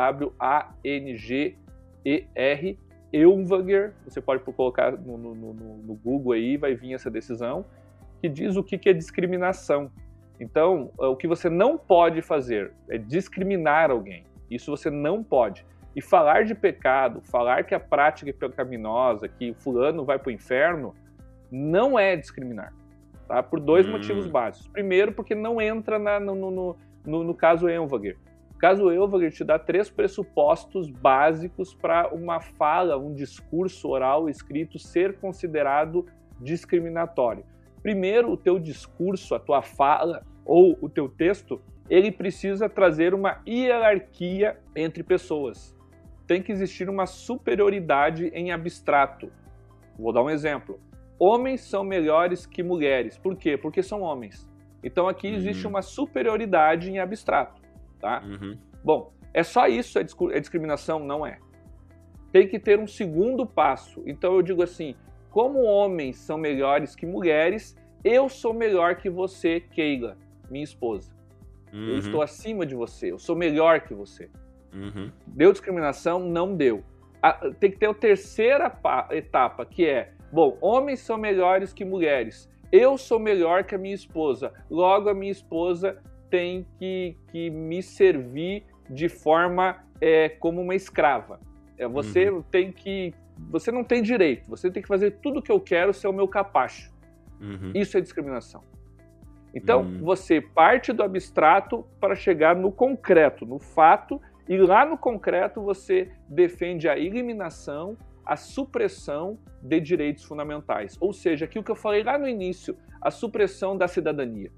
Elvanger. 3.12 3.93
Você 4.05 4.22
pode 4.22 4.41
colocar 4.43 4.93
no, 4.93 5.18
no, 5.18 5.36
no, 5.36 5.53
no, 5.53 5.95
Google 5.95 6.32
aí, 6.32 6.55
vai 6.55 6.76
vir 6.76 6.93
essa 6.93 7.12
decisão, 7.12 7.66
que 8.22 8.30
diz 8.30 8.55
o 8.55 8.64
que, 8.64 8.78
que 8.78 8.88
é 8.88 8.93
discriminação. 8.93 9.91
Então, 10.39 10.91
o 10.97 11.18
que 11.18 11.28
você 11.28 11.49
não 11.49 11.78
pode 11.78 12.22
fazer 12.22 12.72
é 12.89 12.97
discriminar 12.97 13.91
alguém. 13.91 14.24
Isso 14.50 14.72
você 14.72 14.89
não 14.89 15.24
pode. 15.24 15.66
E 15.95 16.02
falar 16.02 16.45
de 16.45 16.54
pecado, 16.54 17.22
falar 17.22 17.64
que 17.64 17.74
a 17.74 17.80
prática 17.80 18.30
é 18.30 18.34
pecaminosa, 18.34 19.28
que 19.28 19.54
fulano 19.54 20.06
vai 20.06 20.20
para 20.20 20.30
o 20.30 20.32
inferno, 20.32 20.93
não 21.52 21.98
é 21.98 22.16
discriminar. 22.16 22.74
Tá? 23.28 23.41
Por 23.41 23.60
dois 23.60 23.88
hum. 23.88 23.91
motivos 23.91 24.28
básicos. 24.28 24.68
Primeiro, 24.68 25.12
porque 25.12 25.36
não 25.36 25.60
entra 25.60 25.98
na, 25.98 26.20
no, 26.20 26.36
no, 26.36 26.78
no, 27.06 27.24
no, 27.24 27.34
caso 27.34 27.68
Elvager. 27.68 28.18
O 28.56 28.58
caso 28.58 28.91
Elvager 28.91 29.32
te 29.32 29.43
dá 29.43 29.60
três 29.60 29.89
pressupostos 29.89 30.89
básicos 30.89 31.74
para 31.74 32.14
uma 32.14 32.39
fala, 32.39 32.98
um 32.98 33.14
discurso 33.14 33.89
oral 33.89 34.30
escrito 34.30 34.80
ser 34.80 35.20
considerado 35.20 36.06
discriminatório. 36.39 37.43
Primeiro, 37.82 38.32
o 38.32 38.38
teu 38.38 38.60
discurso, 38.60 39.36
a 39.36 39.39
tua 39.39 39.62
fala 39.62 40.24
ou 40.45 40.78
o 40.82 40.89
teu 40.89 41.10
texto 41.10 41.62
ele 41.90 42.12
precisa 42.12 42.68
trazer 42.68 43.14
uma 43.14 43.42
hierarquia 43.48 44.58
entre 44.76 45.04
pessoas. 45.04 45.76
Tem 46.26 46.42
que 46.42 46.52
existir 46.52 46.90
uma 46.90 47.06
superioridade 47.06 48.28
em 48.34 48.52
abstrato. 48.52 49.32
Vou 49.98 50.14
dar 50.14 50.24
um 50.24 50.30
exemplo. 50.30 50.80
Homens 51.20 51.62
são 51.62 51.84
melhores 51.84 52.46
que 52.46 52.62
mulheres. 52.62 53.18
Por 53.18 53.36
quê? 53.36 53.58
Porque 53.58 53.82
são 53.82 54.02
homens. 54.02 54.48
Então 54.84 55.08
aqui 55.08 55.28
existe 55.28 55.64
uhum. 55.66 55.72
uma 55.72 55.82
superioridade 55.82 56.92
em 56.92 57.00
abstrato, 57.00 57.62
tá? 58.00 58.22
Uhum. 58.24 58.58
Bom, 58.84 59.12
é 59.34 59.42
só 59.42 59.68
isso 59.68 59.98
é, 59.98 60.02
é 60.02 60.40
discriminação? 60.40 61.00
Não 61.00 61.26
é. 61.26 61.40
Tem 62.32 62.48
que 62.48 62.60
ter 62.60 62.80
um 62.80 62.86
segundo 62.86 63.46
passo. 63.46 64.04
Então 64.06 64.36
eu 64.36 64.42
digo 64.44 64.62
assim, 64.62 64.96
como 65.32 65.64
homens 65.64 66.18
são 66.18 66.38
melhores 66.38 66.96
que 66.96 67.06
mulheres, 67.06 67.76
eu 68.04 68.30
sou 68.30 68.54
melhor 68.54 68.98
que 68.98 69.10
você, 69.10 69.60
Keila, 69.60 70.18
minha 70.50 70.64
esposa. 70.64 71.16
Uhum. 71.78 71.90
Eu 71.90 71.98
estou 72.00 72.22
acima 72.24 72.66
de 72.66 72.74
você, 72.74 73.12
eu 73.12 73.20
sou 73.20 73.36
melhor 73.36 73.82
que 73.82 73.94
você. 73.94 74.30
Uhum. 74.74 75.12
Deu 75.28 75.52
discriminação? 75.52 76.20
Não 76.20 76.56
deu. 76.56 76.84
tem 77.60 77.70
que 77.70 77.78
ter 77.78 77.88
a 77.88 77.94
terceira 77.94 78.76
etapa, 79.12 79.64
que 79.66 79.86
é: 79.86 80.12
bom, 80.32 80.58
homens 80.60 81.02
são 81.02 81.18
melhores 81.18 81.72
que 81.72 81.86
mulheres. 81.86 82.50
Eu 82.72 82.98
sou 82.98 83.20
melhor 83.20 83.64
que 83.64 83.76
a 83.76 83.78
minha 83.78 83.94
esposa. 83.94 84.52
Logo, 84.70 85.08
a 85.08 85.14
minha 85.14 85.32
esposa 85.32 86.02
tem 86.30 86.66
que, 86.78 87.16
que 87.32 87.50
me 87.50 87.82
servir 87.82 88.66
de 88.90 89.08
forma 89.08 89.84
é, 90.02 90.30
como 90.30 90.62
uma 90.62 90.76
escrava. 90.76 91.40
É, 91.78 91.88
você 91.88 92.30
uhum. 92.30 92.42
tem 92.42 92.72
que. 92.72 93.14
Você 93.52 93.72
não 93.72 93.84
tem 93.84 94.02
direito. 94.02 94.50
Você 94.50 94.72
tem 94.72 94.82
que 94.82 94.88
fazer 94.88 95.12
tudo 95.22 95.40
o 95.40 95.42
que 95.44 95.52
eu 95.52 95.60
quero 95.60 95.94
ser 95.94 96.08
o 96.08 96.14
meu 96.14 96.28
capacho. 96.28 96.92
Uhum. 97.40 97.72
Isso 97.76 97.96
é 97.98 98.02
discriminação. 98.02 98.64
Então, 99.58 99.82
hum. 99.82 99.99
você 100.03 100.39
parte 100.39 100.93
do 100.93 101.01
abstrato 101.01 101.84
para 101.99 102.14
chegar 102.14 102.55
no 102.55 102.72
concreto, 102.72 103.43
no 103.43 103.58
fato, 103.58 104.22
e 104.47 104.55
lá 104.55 104.86
no 104.86 104.95
concreto 104.95 105.64
você 105.64 106.12
defende 106.30 106.88
a 106.88 106.95
eliminação, 106.95 107.97
a 108.24 108.36
supressão 108.36 109.39
de 109.60 109.80
direitos 109.80 110.24
fundamentais. 110.24 110.95
Ou 111.01 111.12
seja, 111.12 111.45
aquilo 111.45 111.64
que 111.64 111.72
eu 111.72 111.76
falei 111.76 112.03
lá 112.03 112.20
no 112.20 112.28
início, 112.28 112.78
a 113.01 113.10
supressão 113.10 113.76
da 113.76 113.88
cidadania. 113.88 114.51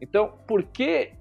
Então, 0.00 0.32
por 0.46 0.62
que 0.62 1.12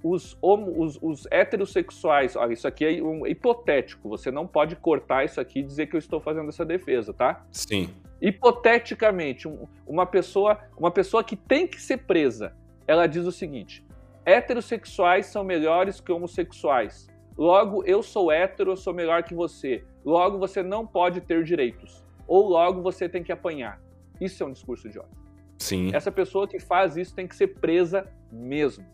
os, 0.00 0.38
os, 0.40 0.98
os 1.02 1.26
heterossexuais. 1.30 2.36
Olha, 2.36 2.52
isso 2.52 2.68
aqui 2.68 2.84
é 2.84 3.02
um 3.02 3.26
hipotético, 3.26 4.08
você 4.08 4.30
não 4.30 4.46
pode 4.46 4.76
cortar 4.76 5.24
isso 5.24 5.40
aqui 5.40 5.58
e 5.60 5.62
dizer 5.62 5.86
que 5.86 5.96
eu 5.96 5.98
estou 5.98 6.20
fazendo 6.20 6.50
essa 6.50 6.64
defesa, 6.64 7.12
tá? 7.12 7.44
Sim 7.50 7.90
hipoteticamente, 8.28 9.46
uma 9.86 10.06
pessoa, 10.06 10.58
uma 10.76 10.90
pessoa 10.90 11.22
que 11.22 11.36
tem 11.36 11.66
que 11.66 11.80
ser 11.80 11.98
presa, 11.98 12.54
ela 12.86 13.06
diz 13.06 13.26
o 13.26 13.32
seguinte: 13.32 13.84
heterossexuais 14.24 15.26
são 15.26 15.44
melhores 15.44 16.00
que 16.00 16.10
homossexuais. 16.10 17.08
Logo, 17.36 17.84
eu 17.84 18.02
sou 18.02 18.30
hétero, 18.30 18.72
eu 18.72 18.76
sou 18.76 18.94
melhor 18.94 19.22
que 19.24 19.34
você. 19.34 19.84
Logo, 20.04 20.38
você 20.38 20.62
não 20.62 20.86
pode 20.86 21.20
ter 21.20 21.42
direitos. 21.42 22.04
Ou 22.26 22.48
logo, 22.48 22.80
você 22.80 23.08
tem 23.08 23.22
que 23.22 23.32
apanhar. 23.32 23.80
Isso 24.20 24.42
é 24.42 24.46
um 24.46 24.52
discurso 24.52 24.88
de 24.88 24.98
ódio. 24.98 25.10
Sim. 25.58 25.90
Essa 25.92 26.12
pessoa 26.12 26.46
que 26.46 26.60
faz 26.60 26.96
isso 26.96 27.14
tem 27.14 27.26
que 27.26 27.34
ser 27.34 27.48
presa 27.48 28.08
mesmo. 28.30 28.86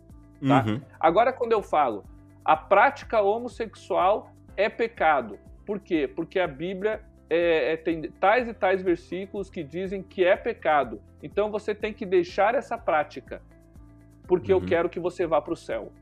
Tá? 0.45 0.65
Uhum. 0.65 0.81
Agora, 0.99 1.31
quando 1.31 1.51
eu 1.51 1.61
falo 1.61 2.03
a 2.43 2.55
prática 2.55 3.21
homossexual 3.21 4.31
é 4.57 4.67
pecado. 4.67 5.37
Por 5.65 5.79
quê? 5.79 6.07
Porque 6.07 6.39
a 6.39 6.47
Bíblia 6.47 7.03
é, 7.33 7.71
é, 7.71 7.77
tem 7.77 8.01
tais 8.19 8.45
e 8.49 8.53
tais 8.53 8.81
versículos 8.81 9.49
que 9.49 9.63
dizem 9.63 10.03
que 10.03 10.25
é 10.25 10.35
pecado. 10.35 11.01
Então 11.23 11.49
você 11.49 11.73
tem 11.73 11.93
que 11.93 12.05
deixar 12.05 12.55
essa 12.55 12.77
prática, 12.77 13.41
porque 14.27 14.53
uhum. 14.53 14.59
eu 14.59 14.65
quero 14.65 14.89
que 14.89 14.99
você 14.99 15.25
vá 15.25 15.41
para 15.41 15.53
o 15.53 15.55
céu. 15.55 15.93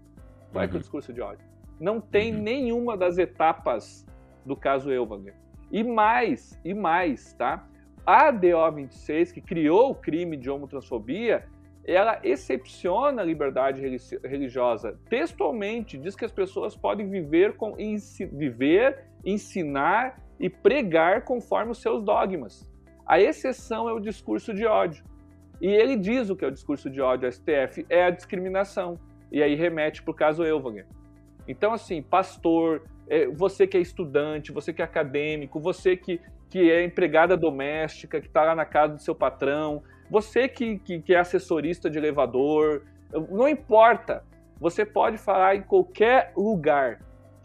É, 0.50 0.52
que 0.52 0.58
é 0.58 0.62
o 0.62 0.74
uhum. 0.74 0.80
discurso 0.80 1.14
de 1.14 1.22
ódio? 1.22 1.46
Não 1.80 2.02
tem 2.02 2.34
uhum. 2.34 2.42
nenhuma 2.42 2.98
das 2.98 3.20
etapas 3.20 4.08
do 4.44 4.56
caso 4.56 4.92
Elvanger. 4.92 5.36
E 5.72 5.84
mais, 5.84 6.60
e 6.66 6.74
mais, 6.74 7.34
tá? 7.34 7.64
A 8.04 8.32
DO 8.32 8.72
26, 8.74 9.32
que 9.32 9.40
criou 9.40 9.92
o 9.92 9.96
crime 9.96 10.36
de 10.36 10.50
homotransfobia, 10.50 11.46
ela 11.86 12.20
excepciona 12.24 13.22
a 13.22 13.26
liberdade 13.26 13.84
religiosa. 14.24 15.00
Textualmente 15.08 15.96
diz 15.96 16.16
que 16.16 16.26
as 16.26 16.32
pessoas 16.32 16.76
podem 16.76 17.08
viver 17.08 17.56
com 17.56 17.76
viver, 18.32 19.06
ensinar 19.24 20.20
e 20.40 20.50
pregar 20.50 21.24
conforme 21.24 21.72
os 21.72 21.82
seus 21.82 22.04
dogmas. 22.04 22.70
A 23.06 23.20
exceção 23.20 23.90
é 23.90 23.94
o 23.94 24.00
discurso 24.00 24.54
de 24.54 24.66
ódio. 24.66 25.04
E 25.60 25.68
ele 25.68 25.96
diz 25.96 26.30
o 26.30 26.36
que 26.36 26.46
é 26.46 26.48
o 26.48 26.52
discurso 26.52 26.90
de 26.90 27.02
ódio, 27.02 27.28
a 27.28 27.32
STF, 27.32 27.86
é 27.90 28.06
a 28.06 28.10
discriminação. 28.10 28.98
E 29.32 29.44
aí 29.44 29.56
remete 29.56 30.02
para 30.02 30.12
o 30.12 30.14
caso 30.14 30.44
Elvanger. 30.44 30.86
Então, 31.48 31.74
assim, 31.74 32.02
pastor, 32.02 32.84
é, 33.08 33.28
você 33.28 33.68
que 33.68 33.76
é 33.76 33.82
estudante, 33.82 34.52
você 34.52 34.72
que 34.72 34.82
é 34.82 34.86
acadêmico, 34.86 35.60
você 35.60 35.98
que, 35.98 36.22
que 36.50 36.72
é 36.72 36.84
empregada 36.84 37.36
doméstica, 37.36 38.22
que 38.22 38.28
está 38.28 38.44
lá 38.44 38.56
na 38.56 38.66
casa 38.66 38.94
do 38.94 39.02
seu 39.02 39.16
patrão, 39.16 39.84
você 40.10 40.48
que, 40.48 40.78
que, 40.80 41.02
que 41.02 41.14
é 41.14 41.20
assessorista 41.20 41.90
de 41.90 41.98
elevador, 41.98 42.84
não 43.30 43.48
importa. 43.48 44.24
Você 44.60 44.86
pode 44.86 45.18
falar 45.18 45.56
em 45.56 45.62
qualquer 45.62 46.32
lugar 46.36 47.00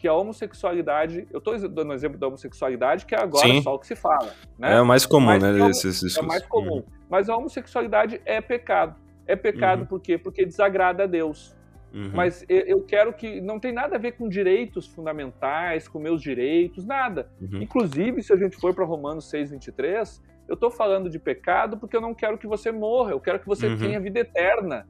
que 0.05 0.09
a 0.09 0.13
homossexualidade, 0.13 1.27
eu 1.33 1.39
estou 1.39 1.59
dando 1.67 1.89
o 1.89 1.95
exemplo 1.95 2.19
da 2.19 2.27
homossexualidade, 2.27 3.07
que 3.07 3.15
é 3.15 3.23
agora 3.23 3.49
Sim. 3.49 3.63
só 3.63 3.75
o 3.75 3.79
que 3.79 3.87
se 3.87 3.97
fala. 3.97 4.35
Né? 4.59 4.75
É 4.75 4.81
o 4.83 4.85
mais 4.85 5.07
comum, 5.07 5.29
Mas 5.29 5.43
né? 5.43 5.67
É, 5.67 5.71
esse, 5.71 5.89
esse, 5.89 6.19
é 6.19 6.23
mais 6.23 6.45
comum. 6.45 6.75
Uhum. 6.75 6.85
Mas 7.09 7.31
a 7.31 7.35
homossexualidade 7.35 8.21
é 8.27 8.39
pecado. 8.39 8.97
É 9.27 9.35
pecado 9.35 9.81
uhum. 9.81 9.87
por 9.87 10.03
quê? 10.03 10.19
Porque 10.19 10.45
desagrada 10.45 11.05
a 11.05 11.07
Deus. 11.07 11.57
Uhum. 11.91 12.11
Mas 12.13 12.45
eu 12.51 12.83
quero 12.83 13.15
que. 13.15 13.41
Não 13.41 13.59
tem 13.59 13.73
nada 13.73 13.97
a 13.97 13.99
ver 13.99 14.13
com 14.13 14.29
direitos 14.29 14.87
fundamentais, 14.87 15.89
com 15.89 15.99
meus 15.99 16.21
direitos, 16.21 16.85
nada. 16.85 17.31
Uhum. 17.41 17.63
Inclusive, 17.63 18.23
se 18.23 18.31
a 18.31 18.37
gente 18.37 18.59
for 18.59 18.75
para 18.75 18.85
Romanos 18.85 19.31
6, 19.31 19.53
23, 19.53 20.23
eu 20.47 20.53
estou 20.53 20.71
falando 20.71 21.09
de 21.09 21.19
pecado 21.19 21.79
porque 21.79 21.97
eu 21.97 22.03
não 22.03 22.13
quero 22.13 22.37
que 22.37 22.47
você 22.47 22.71
morra, 22.71 23.13
eu 23.13 23.21
quero 23.21 23.41
que 23.41 23.47
você 23.47 23.69
uhum. 23.69 23.79
tenha 23.79 23.99
vida 23.99 24.21
eterna. 24.21 24.87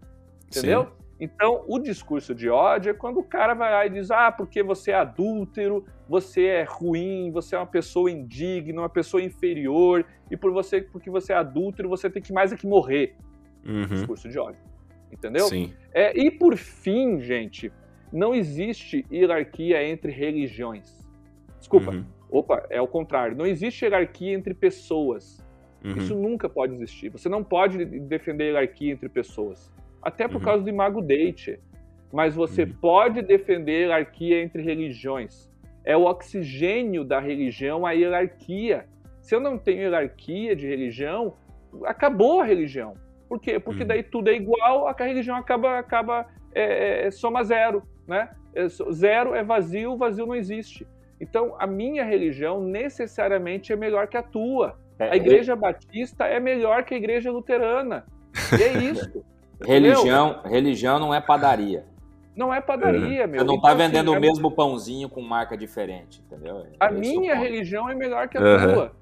Entendeu? 0.49 0.87
Sim. 0.87 1.04
Então, 1.19 1.65
o 1.69 1.79
discurso 1.79 2.35
de 2.35 2.49
ódio 2.49 2.91
é 2.91 2.95
quando 2.95 3.19
o 3.19 3.23
cara 3.23 3.55
vai 3.55 3.71
lá 3.71 3.87
e 3.87 3.91
diz: 3.91 4.11
ah, 4.11 4.33
porque 4.33 4.62
você 4.62 4.91
é 4.91 4.95
adúltero, 4.95 5.85
você 6.09 6.47
é 6.47 6.65
ruim, 6.65 7.31
você 7.31 7.55
é 7.55 7.59
uma 7.59 7.67
pessoa 7.67 8.11
indigna, 8.11 8.83
uma 8.83 8.89
pessoa 8.89 9.23
inferior, 9.23 10.05
e 10.31 10.37
por 10.37 10.53
você, 10.53 10.83
porque 10.83 11.11
você 11.11 11.33
é 11.33 11.37
adúltero, 11.37 11.89
você 11.89 12.11
tem 12.11 12.23
que 12.23 12.33
mais 12.33 12.53
é 12.53 12.57
que 12.57 12.67
morrer. 12.67 13.17
Uhum. 13.65 13.87
Discurso 13.87 14.29
de 14.29 14.39
ódio. 14.39 14.61
Entendeu? 15.11 15.47
Sim. 15.47 15.73
É, 15.93 16.19
e 16.19 16.31
por 16.31 16.57
fim, 16.57 17.21
gente, 17.21 17.73
não 18.12 18.35
existe 18.35 19.07
hierarquia 19.11 19.87
entre 19.87 20.11
religiões. 20.11 21.07
Desculpa. 21.59 21.93
Uhum. 21.93 22.05
Opa, 22.29 22.67
é 22.69 22.81
o 22.81 22.89
contrário. 22.89 23.37
Não 23.37 23.47
existe 23.47 23.85
hierarquia 23.85 24.35
entre 24.35 24.53
pessoas. 24.53 25.39
Uhum. 25.85 25.97
Isso 25.97 26.15
nunca 26.17 26.49
pode 26.49 26.75
existir. 26.75 27.11
Você 27.11 27.29
não 27.29 27.45
pode 27.45 27.85
defender 27.85 28.47
hierarquia 28.47 28.93
entre 28.93 29.09
pessoas 29.09 29.73
até 30.05 30.29
por 30.29 30.37
uhum. 30.37 30.43
causa 30.43 30.63
do 30.63 30.69
imago 30.69 31.01
Dei. 31.01 31.35
Mas 32.13 32.35
você 32.35 32.63
uhum. 32.63 32.73
pode 32.81 33.23
defender 33.23 33.91
a 33.91 33.97
hierarquia 33.97 34.43
entre 34.43 34.63
religiões. 34.63 35.51
É 35.85 35.97
o 35.97 36.05
oxigênio 36.05 37.05
da 37.05 37.19
religião, 37.19 37.85
a 37.85 37.93
hierarquia. 37.93 38.87
Se 39.21 39.35
eu 39.35 39.41
não 39.41 39.59
tenho 39.59 39.81
hierarquia 39.81 40.55
de 40.55 40.67
religião, 40.67 41.35
acabou 41.85 42.41
a 42.41 42.45
religião. 42.45 42.95
Por 43.29 43.41
quê? 43.41 43.59
Porque 43.59 43.83
uhum. 43.83 43.89
daí 43.89 44.03
tudo 44.03 44.29
é 44.29 44.35
igual, 44.35 44.87
a 44.87 44.93
religião 44.93 45.37
acaba, 45.37 45.79
acaba 45.79 46.27
é, 46.55 46.63
é, 46.63 47.07
é, 47.07 47.11
soma 47.11 47.43
zero, 47.43 47.83
né? 48.07 48.31
Zero 48.93 49.35
é 49.35 49.43
vazio, 49.43 49.97
vazio 49.97 50.27
não 50.27 50.37
existe. 50.37 50.87
Então, 51.21 51.57
a 51.59 51.67
minha 51.67 52.05
religião 52.05 52.63
necessariamente 52.63 53.73
é 53.73 53.77
melhor 53.77 54.07
que 54.07 54.17
a 54.17 54.23
tua. 54.23 54.79
É, 54.99 55.11
a 55.11 55.17
igreja 55.17 55.55
é... 55.55 55.57
batista 55.57 56.27
é 56.27 56.39
melhor 56.39 56.85
que 56.85 56.95
a 56.95 56.97
igreja 56.97 57.33
luterana. 57.33 58.07
E 58.57 58.63
é 58.63 58.73
isso. 58.91 59.25
Religião, 59.61 60.41
religião 60.45 60.99
não 60.99 61.15
é 61.15 61.21
padaria. 61.21 61.85
Não 62.37 62.53
é 62.53 62.61
padaria, 62.61 63.27
meu. 63.27 63.41
Você 63.41 63.47
não 63.47 63.55
está 63.57 63.69
então, 63.69 63.79
vendendo 63.79 64.11
assim, 64.11 64.19
o 64.19 64.21
mesmo 64.21 64.51
pãozinho 64.51 65.09
com 65.09 65.21
marca 65.21 65.57
diferente, 65.57 66.21
entendeu? 66.27 66.67
A 66.81 66.91
minha 66.91 67.35
religião 67.35 67.89
é 67.89 67.95
melhor 67.95 68.29
que 68.29 68.37
a 68.37 68.41
uhum. 68.41 68.75
tua. 68.75 68.93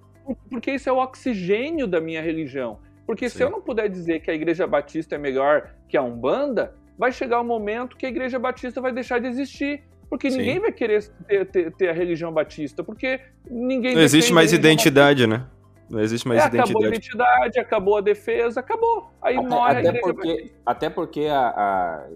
Porque 0.50 0.70
isso 0.72 0.88
é 0.88 0.92
o 0.92 0.98
oxigênio 0.98 1.86
da 1.86 2.00
minha 2.00 2.20
religião. 2.20 2.78
Porque 3.06 3.28
Sim. 3.28 3.38
se 3.38 3.44
eu 3.44 3.50
não 3.50 3.60
puder 3.60 3.88
dizer 3.88 4.20
que 4.20 4.30
a 4.30 4.34
Igreja 4.34 4.66
Batista 4.66 5.14
é 5.14 5.18
melhor 5.18 5.70
que 5.88 5.96
a 5.96 6.02
Umbanda, 6.02 6.74
vai 6.96 7.10
chegar 7.10 7.40
um 7.40 7.44
momento 7.44 7.96
que 7.96 8.06
a 8.06 8.08
Igreja 8.08 8.38
Batista 8.38 8.80
vai 8.80 8.92
deixar 8.92 9.18
de 9.18 9.26
existir. 9.26 9.82
Porque 10.08 10.30
Sim. 10.30 10.38
ninguém 10.38 10.60
vai 10.60 10.70
querer 10.70 11.02
ter, 11.26 11.46
ter, 11.46 11.72
ter, 11.72 11.88
a 11.88 11.92
religião 11.92 12.30
batista, 12.30 12.84
porque 12.84 13.18
ninguém. 13.50 13.94
Não 13.94 14.02
existe 14.02 14.30
mais 14.30 14.52
identidade, 14.52 15.26
batista. 15.26 15.50
né? 15.50 15.61
Não 15.88 16.00
existe 16.00 16.26
mais 16.26 16.42
é, 16.42 16.46
identidade. 16.46 16.70
Acabou 16.70 16.84
a 16.84 16.88
identidade, 16.88 17.58
acabou 17.60 17.96
a 17.96 18.00
defesa, 18.00 18.60
acabou. 18.60 19.10
Aí 19.20 19.36
até, 19.36 19.48
morre 19.48 19.78
até 19.78 19.88
a 19.88 20.00
porque, 20.00 20.52
Até 20.64 20.90
porque 20.90 21.26
a, 21.26 21.48
a, 21.48 22.08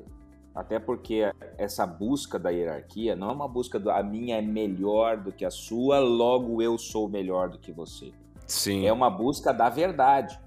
até 0.54 0.78
porque 0.78 1.30
essa 1.58 1.86
busca 1.86 2.38
da 2.38 2.50
hierarquia 2.50 3.14
não 3.14 3.30
é 3.30 3.32
uma 3.32 3.48
busca 3.48 3.78
do 3.78 3.90
a 3.90 4.02
minha 4.02 4.38
é 4.38 4.42
melhor 4.42 5.18
do 5.18 5.30
que 5.30 5.44
a 5.44 5.50
sua, 5.50 5.98
logo 5.98 6.62
eu 6.62 6.78
sou 6.78 7.08
melhor 7.08 7.50
do 7.50 7.58
que 7.58 7.70
você. 7.72 8.12
Sim. 8.46 8.86
É 8.86 8.92
uma 8.92 9.10
busca 9.10 9.52
da 9.52 9.68
verdade. 9.68 10.38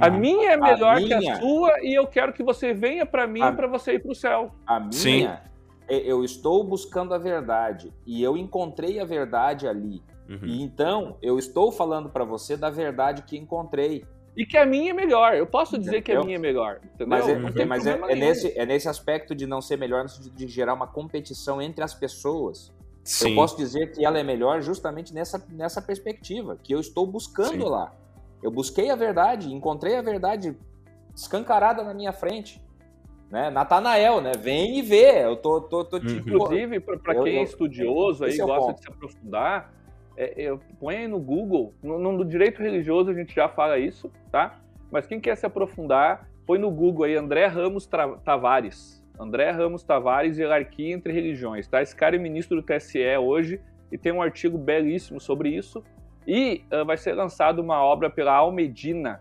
A 0.00 0.10
minha 0.10 0.52
é 0.52 0.56
melhor 0.56 0.96
a 0.96 1.00
minha, 1.00 1.18
que 1.18 1.28
a 1.28 1.36
sua 1.36 1.80
e 1.82 1.94
eu 1.94 2.06
quero 2.06 2.32
que 2.32 2.42
você 2.42 2.72
venha 2.72 3.06
para 3.06 3.26
mim 3.26 3.40
para 3.54 3.66
você 3.66 3.94
ir 3.94 4.02
para 4.02 4.12
o 4.12 4.14
céu. 4.14 4.52
A 4.66 4.80
minha, 4.80 4.92
Sim. 4.92 5.28
É, 5.88 5.98
eu 5.98 6.24
estou 6.24 6.64
buscando 6.64 7.14
a 7.14 7.18
verdade 7.18 7.92
e 8.04 8.22
eu 8.22 8.36
encontrei 8.36 8.98
a 8.98 9.04
verdade 9.04 9.68
ali. 9.68 10.02
Uhum. 10.28 10.44
E 10.44 10.62
então 10.62 11.16
eu 11.22 11.38
estou 11.38 11.70
falando 11.70 12.08
para 12.08 12.24
você 12.24 12.56
da 12.56 12.70
verdade 12.70 13.22
que 13.22 13.36
encontrei. 13.36 14.04
E 14.36 14.44
que 14.44 14.56
a 14.58 14.66
minha 14.66 14.90
é 14.90 14.94
melhor. 14.94 15.34
Eu 15.34 15.46
posso 15.46 15.78
dizer 15.78 16.02
que 16.02 16.12
a 16.12 16.22
minha 16.22 16.36
é 16.36 16.38
melhor. 16.38 16.80
Entendeu? 16.84 17.08
Mas, 17.08 17.28
é, 17.56 17.64
mas 17.64 17.86
é, 17.86 17.98
é, 18.08 18.14
nesse, 18.14 18.58
é 18.58 18.66
nesse 18.66 18.88
aspecto 18.88 19.34
de 19.34 19.46
não 19.46 19.62
ser 19.62 19.78
melhor, 19.78 20.02
no 20.02 20.08
sentido 20.08 20.36
de 20.36 20.46
gerar 20.46 20.74
uma 20.74 20.86
competição 20.86 21.62
entre 21.62 21.82
as 21.82 21.94
pessoas. 21.94 22.70
Sim. 23.02 23.30
Eu 23.30 23.34
posso 23.36 23.56
dizer 23.56 23.92
que 23.92 24.04
ela 24.04 24.18
é 24.18 24.22
melhor 24.22 24.60
justamente 24.60 25.14
nessa, 25.14 25.42
nessa 25.48 25.80
perspectiva, 25.80 26.58
que 26.62 26.74
eu 26.74 26.80
estou 26.80 27.06
buscando 27.06 27.62
Sim. 27.62 27.70
lá. 27.70 27.94
Eu 28.42 28.50
busquei 28.50 28.90
a 28.90 28.96
verdade, 28.96 29.52
encontrei 29.54 29.96
a 29.96 30.02
verdade 30.02 30.56
escancarada 31.14 31.82
na 31.82 31.94
minha 31.94 32.12
frente. 32.12 32.60
Né? 33.30 33.50
Natanael, 33.50 34.20
né? 34.20 34.32
Vem 34.38 34.78
e 34.78 34.82
vê. 34.82 35.24
Eu 35.24 35.36
tô, 35.36 35.60
tô, 35.60 35.84
tô 35.84 35.98
tipo, 35.98 36.28
Inclusive, 36.28 36.80
para 36.80 37.14
quem 37.22 37.34
eu, 37.34 37.40
é 37.40 37.42
estudioso 37.42 38.24
aí, 38.24 38.38
é 38.38 38.44
gosta 38.44 38.74
de 38.74 38.82
se 38.82 38.88
aprofundar, 38.88 39.72
é, 40.16 40.46
é, 40.46 40.58
põe 40.80 40.96
aí 40.96 41.08
no 41.08 41.20
Google, 41.20 41.74
no, 41.82 41.98
no, 41.98 42.24
direito 42.24 42.62
religioso 42.62 43.10
a 43.10 43.14
gente 43.14 43.34
já 43.34 43.48
fala 43.48 43.78
isso, 43.78 44.10
tá? 44.32 44.58
Mas 44.90 45.06
quem 45.06 45.20
quer 45.20 45.36
se 45.36 45.44
aprofundar, 45.44 46.28
põe 46.46 46.58
no 46.58 46.70
Google 46.70 47.04
aí 47.04 47.14
André 47.16 47.46
Ramos 47.46 47.88
Tavares. 48.24 49.04
André 49.18 49.50
Ramos 49.50 49.82
Tavares, 49.82 50.38
hierarquia 50.38 50.94
entre 50.94 51.12
religiões, 51.12 51.66
tá? 51.68 51.82
Esse 51.82 51.94
cara 51.94 52.16
é 52.16 52.18
ministro 52.18 52.60
do 52.60 52.62
TSE 52.62 53.16
hoje 53.18 53.60
e 53.90 53.98
tem 53.98 54.12
um 54.12 54.22
artigo 54.22 54.56
belíssimo 54.56 55.20
sobre 55.20 55.50
isso. 55.50 55.82
E 56.26 56.64
uh, 56.72 56.84
vai 56.84 56.96
ser 56.96 57.12
lançada 57.12 57.60
uma 57.60 57.82
obra 57.82 58.10
pela 58.10 58.34
Almedina. 58.34 59.20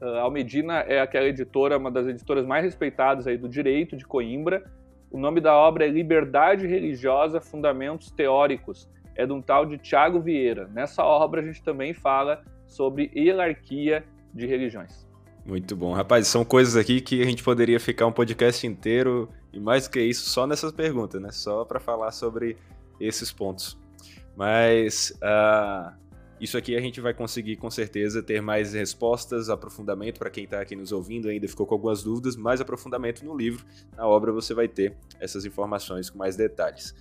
Uh, 0.00 0.18
Almedina 0.18 0.80
é 0.80 1.00
aquela 1.00 1.26
editora, 1.26 1.78
uma 1.78 1.90
das 1.90 2.06
editoras 2.06 2.46
mais 2.46 2.64
respeitadas 2.64 3.26
aí 3.26 3.36
do 3.36 3.48
direito 3.48 3.96
de 3.96 4.06
Coimbra. 4.06 4.64
O 5.10 5.18
nome 5.18 5.40
da 5.40 5.54
obra 5.54 5.86
é 5.86 5.88
Liberdade 5.88 6.66
Religiosa, 6.66 7.40
Fundamentos 7.40 8.10
Teóricos. 8.10 8.88
É 9.16 9.26
de 9.26 9.32
um 9.32 9.40
tal 9.40 9.64
de 9.64 9.78
Tiago 9.78 10.20
Vieira. 10.20 10.68
Nessa 10.68 11.02
obra 11.02 11.40
a 11.40 11.44
gente 11.44 11.62
também 11.62 11.94
fala 11.94 12.44
sobre 12.66 13.10
hierarquia 13.14 14.04
de 14.34 14.46
religiões. 14.46 15.06
Muito 15.44 15.76
bom. 15.76 15.92
Rapaz, 15.92 16.26
são 16.26 16.44
coisas 16.44 16.76
aqui 16.76 17.00
que 17.00 17.22
a 17.22 17.24
gente 17.24 17.42
poderia 17.42 17.78
ficar 17.78 18.06
um 18.06 18.12
podcast 18.12 18.66
inteiro 18.66 19.28
e 19.52 19.60
mais 19.60 19.86
que 19.86 20.00
isso 20.00 20.28
só 20.28 20.46
nessas 20.46 20.72
perguntas, 20.72 21.22
né? 21.22 21.30
Só 21.30 21.64
para 21.64 21.78
falar 21.78 22.10
sobre 22.10 22.56
esses 23.00 23.30
pontos. 23.30 23.78
Mas 24.36 25.16
uh, 25.22 25.94
isso 26.40 26.58
aqui 26.58 26.76
a 26.76 26.80
gente 26.80 27.00
vai 27.00 27.14
conseguir 27.14 27.56
com 27.56 27.70
certeza 27.70 28.22
ter 28.22 28.42
mais 28.42 28.74
respostas, 28.74 29.48
aprofundamento 29.48 30.18
para 30.18 30.28
quem 30.28 30.44
está 30.44 30.60
aqui 30.60 30.76
nos 30.76 30.92
ouvindo 30.92 31.28
ainda 31.28 31.48
ficou 31.48 31.64
com 31.64 31.74
algumas 31.74 32.02
dúvidas, 32.02 32.36
mais 32.36 32.60
aprofundamento 32.60 33.24
no 33.24 33.34
livro, 33.34 33.64
na 33.96 34.06
obra 34.06 34.32
você 34.32 34.52
vai 34.52 34.68
ter 34.68 34.94
essas 35.18 35.44
informações 35.44 36.10
com 36.10 36.18
mais 36.18 36.36
detalhes. 36.36 36.94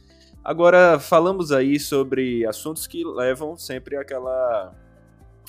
Agora 0.46 1.00
falamos 1.00 1.52
aí 1.52 1.80
sobre 1.80 2.46
assuntos 2.46 2.86
que 2.86 3.04
levam 3.04 3.58
sempre 3.58 3.98
àquela 3.98 4.76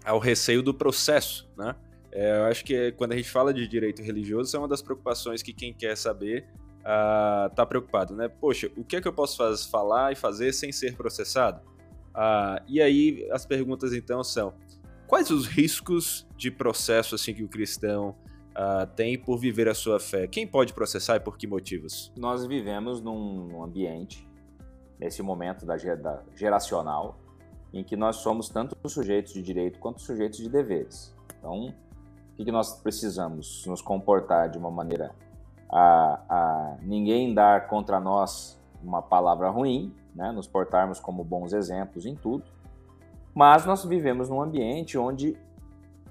ao 0.03 0.19
receio 0.19 0.63
do 0.63 0.73
processo, 0.73 1.47
né? 1.55 1.77
É, 2.11 2.39
eu 2.39 2.45
acho 2.45 2.65
que 2.65 2.93
quando 2.93 3.13
a 3.13 3.17
gente 3.17 3.29
fala 3.29 3.53
de 3.53 3.69
direito 3.69 4.01
religioso, 4.01 4.57
é 4.57 4.59
uma 4.59 4.67
das 4.67 4.81
preocupações 4.81 5.43
que 5.43 5.53
quem 5.53 5.75
quer 5.75 5.99
saber 5.99 6.47
uh, 6.81 7.55
tá 7.55 7.67
preocupado, 7.67 8.15
né? 8.15 8.27
Poxa, 8.27 8.71
o 8.75 8.83
que 8.83 8.97
é 8.97 9.01
que 9.03 9.07
eu 9.07 9.13
posso 9.13 9.37
falar 9.69 10.13
e 10.13 10.17
fazer 10.17 10.55
sem 10.55 10.73
ser 10.73 10.97
processado? 10.97 11.61
Ah, 12.15 12.63
e 12.67 12.81
aí 12.81 13.29
as 13.31 13.45
perguntas 13.45 13.93
então 13.93 14.25
são: 14.25 14.55
quais 15.07 15.31
os 15.31 15.47
riscos 15.47 16.27
de 16.39 16.51
processo 16.51 17.15
assim 17.15 17.35
que 17.35 17.45
o 17.45 17.49
cristão 17.49 18.17
ah, 18.55 18.87
tem 18.87 19.19
por 19.19 19.37
viver 19.37 19.69
a 19.69 19.75
sua 19.75 20.01
fé? 20.01 20.27
Quem 20.27 20.47
pode 20.47 20.73
processar 20.73 21.17
e 21.17 21.21
por 21.21 21.37
que 21.37 21.47
motivos? 21.47 22.11
Nós 22.17 22.47
vivemos 22.47 23.03
num 23.03 23.63
ambiente 23.63 24.26
nesse 24.99 25.23
momento 25.23 25.67
da, 25.67 25.77
geracional 26.35 27.17
em 27.73 27.85
que 27.85 27.97
nós 27.97 28.17
somos 28.17 28.49
tanto 28.49 28.77
sujeitos 28.89 29.33
de 29.33 29.43
direito 29.43 29.79
quanto 29.79 30.01
sujeitos 30.01 30.39
de 30.39 30.49
deveres. 30.49 31.15
Então, 31.39 31.75
o 32.39 32.45
que 32.45 32.51
nós 32.51 32.81
precisamos? 32.81 33.65
Nos 33.67 33.83
comportar 33.83 34.49
de 34.49 34.59
uma 34.59 34.71
maneira 34.71 35.15
a, 35.71 36.21
a 36.29 36.77
ninguém 36.83 37.35
dar 37.35 37.67
contra 37.67 38.01
nós 38.01 38.61
uma 38.83 39.03
palavra 39.03 39.51
ruim, 39.51 39.95
né, 40.15 40.31
nos 40.33 40.47
portarmos 40.47 41.01
como 41.01 41.25
bons 41.25 41.53
exemplos 41.53 42.07
em 42.07 42.15
tudo, 42.15 42.45
mas 43.35 43.67
nós 43.67 43.85
vivemos 43.85 44.29
num 44.29 44.41
ambiente 44.41 44.97
onde 44.97 45.37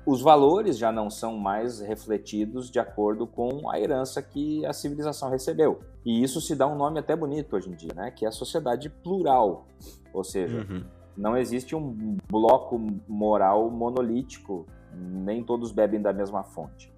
os 0.05 0.21
valores 0.21 0.77
já 0.77 0.91
não 0.91 1.09
são 1.09 1.37
mais 1.37 1.79
refletidos 1.79 2.69
de 2.69 2.79
acordo 2.79 3.25
com 3.25 3.69
a 3.69 3.79
herança 3.79 4.21
que 4.21 4.65
a 4.65 4.71
civilização 4.71 5.29
recebeu. 5.29 5.79
E 6.05 6.23
isso 6.23 6.39
se 6.39 6.55
dá 6.55 6.67
um 6.67 6.75
nome 6.75 6.99
até 6.99 7.15
bonito 7.15 7.55
hoje 7.55 7.69
em 7.69 7.75
dia, 7.75 7.91
né? 7.95 8.11
que 8.11 8.25
é 8.25 8.27
a 8.27 8.31
sociedade 8.31 8.89
plural. 8.89 9.65
Ou 10.13 10.23
seja, 10.23 10.65
uhum. 10.69 10.83
não 11.17 11.35
existe 11.35 11.75
um 11.75 12.17
bloco 12.29 12.79
moral 13.07 13.69
monolítico, 13.71 14.67
nem 14.93 15.43
todos 15.43 15.71
bebem 15.71 16.01
da 16.01 16.13
mesma 16.13 16.43
fonte. 16.43 16.93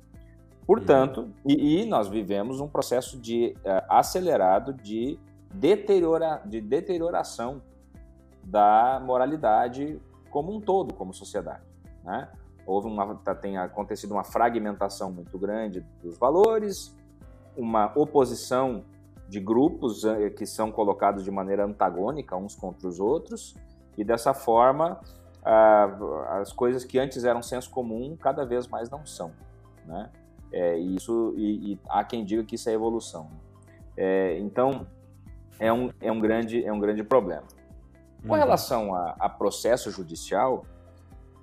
Portanto, 0.65 1.21
uhum. 1.21 1.31
e, 1.45 1.81
e, 1.81 1.85
nós 1.85 2.09
vivemos 2.09 2.59
um 2.59 2.67
processo 2.67 3.17
de 3.17 3.55
uh, 3.59 3.85
acelerado 3.89 4.73
de 4.73 5.17
deteriora, 5.53 6.41
de 6.45 6.59
deterioração 6.59 7.61
da 8.43 9.01
moralidade 9.01 9.97
como 10.29 10.53
um 10.53 10.59
todo, 10.59 10.93
como 10.93 11.13
sociedade. 11.13 11.63
Né? 12.03 12.27
Houve 12.67 12.87
uma, 12.87 13.15
tá, 13.15 13.33
tem 13.33 13.57
acontecido 13.57 14.11
uma 14.11 14.23
fragmentação 14.23 15.11
muito 15.11 15.39
grande 15.39 15.85
dos 16.03 16.17
valores, 16.17 16.95
uma 17.55 17.91
oposição 17.95 18.83
de 19.27 19.39
grupos 19.39 20.03
eh, 20.03 20.29
que 20.29 20.45
são 20.45 20.71
colocados 20.71 21.23
de 21.23 21.31
maneira 21.31 21.65
antagônica 21.65 22.35
uns 22.35 22.55
contra 22.55 22.87
os 22.87 22.99
outros, 22.99 23.55
e 23.97 24.03
dessa 24.03 24.33
forma 24.33 24.99
as 26.29 26.51
coisas 26.51 26.83
que 26.83 26.99
antes 26.99 27.23
eram 27.23 27.41
senso 27.41 27.69
comum 27.69 28.17
cada 28.17 28.45
vez 28.45 28.67
mais 28.67 28.89
não 28.89 29.05
são. 29.05 29.31
Né? 29.85 30.09
É, 30.51 30.77
isso, 30.77 31.33
e, 31.37 31.73
e, 31.73 31.79
há 31.87 32.03
quem 32.03 32.25
diga 32.25 32.43
que 32.43 32.55
isso 32.55 32.69
é 32.69 32.73
evolução. 32.73 33.29
É, 33.95 34.37
então, 34.39 34.85
é 35.59 35.71
um, 35.71 35.91
é 36.01 36.11
um, 36.11 36.19
grande, 36.19 36.63
é 36.65 36.71
um 36.71 36.79
grande 36.79 37.03
problema. 37.03 37.43
Com 38.21 38.33
uhum. 38.33 38.39
relação 38.39 38.93
a, 38.93 39.15
a, 39.19 39.29
processo 39.29 39.89
judicial, 39.91 40.65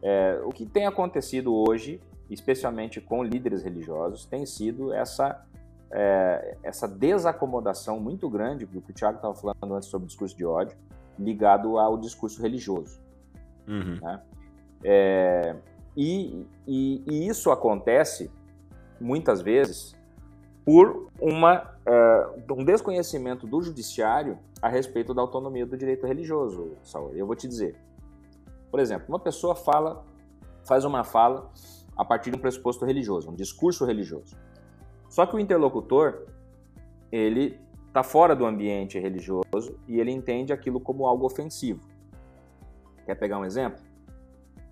é, 0.05 0.39
o 0.45 0.51
que 0.51 0.67
tem 0.67 0.85
acontecido 0.85 1.55
hoje, 1.55 1.99
especialmente 2.29 3.01
com 3.01 3.25
líderes 3.25 3.63
religiosos, 3.63 4.27
tem 4.27 4.45
sido 4.45 4.93
essa, 4.93 5.43
é, 5.91 6.59
essa 6.63 6.87
desacomodação 6.87 7.99
muito 7.99 8.29
grande, 8.29 8.67
do 8.67 8.83
que 8.83 8.91
o 8.91 8.95
Tiago 8.95 9.17
estava 9.17 9.35
falando 9.35 9.75
antes 9.75 9.89
sobre 9.89 10.05
o 10.05 10.09
discurso 10.09 10.37
de 10.37 10.45
ódio, 10.45 10.77
ligado 11.19 11.79
ao 11.79 11.97
discurso 11.97 12.43
religioso. 12.43 13.01
Uhum. 13.67 13.99
Né? 14.03 14.21
É, 14.85 15.57
e, 15.97 16.47
e, 16.67 17.03
e 17.07 17.27
isso 17.27 17.51
acontece 17.51 18.31
muitas 19.01 19.41
vezes 19.41 19.97
por 20.67 21.09
uma, 21.19 21.63
uh, 21.87 22.55
um 22.55 22.65
desconhecimento 22.65 23.47
do 23.47 23.63
judiciário 23.63 24.39
a 24.61 24.69
respeito 24.69 25.15
da 25.15 25.23
autonomia 25.23 25.65
do 25.65 25.79
direito 25.79 26.07
religioso, 26.07 26.73
Saul. 26.83 27.15
Eu 27.15 27.27
vou 27.27 27.35
te 27.37 27.49
dizer. 27.49 27.75
Por 28.75 28.81
exemplo, 28.81 29.07
uma 29.09 29.21
pessoa 29.21 29.55
fala, 29.55 30.05
faz 30.65 30.85
uma 30.85 31.05
fala 31.05 31.49
a 31.97 32.05
partir 32.05 32.33
de 32.33 32.37
um 32.37 32.41
pressuposto 32.41 32.85
religioso, 32.85 33.31
um 33.31 33.35
discurso 33.37 33.85
religioso. 33.85 34.37
Só 35.09 35.25
que 35.25 35.37
o 35.37 35.39
interlocutor, 35.39 36.27
ele 37.13 37.57
está 37.87 38.03
fora 38.03 38.35
do 38.35 38.45
ambiente 38.45 38.99
religioso 38.99 39.79
e 39.87 40.01
ele 40.01 40.11
entende 40.11 40.53
aquilo 40.53 40.81
como 40.81 41.07
algo 41.07 41.25
ofensivo. 41.25 41.83
Quer 43.07 43.15
pegar 43.15 43.39
um 43.39 43.45
exemplo? 43.45 43.81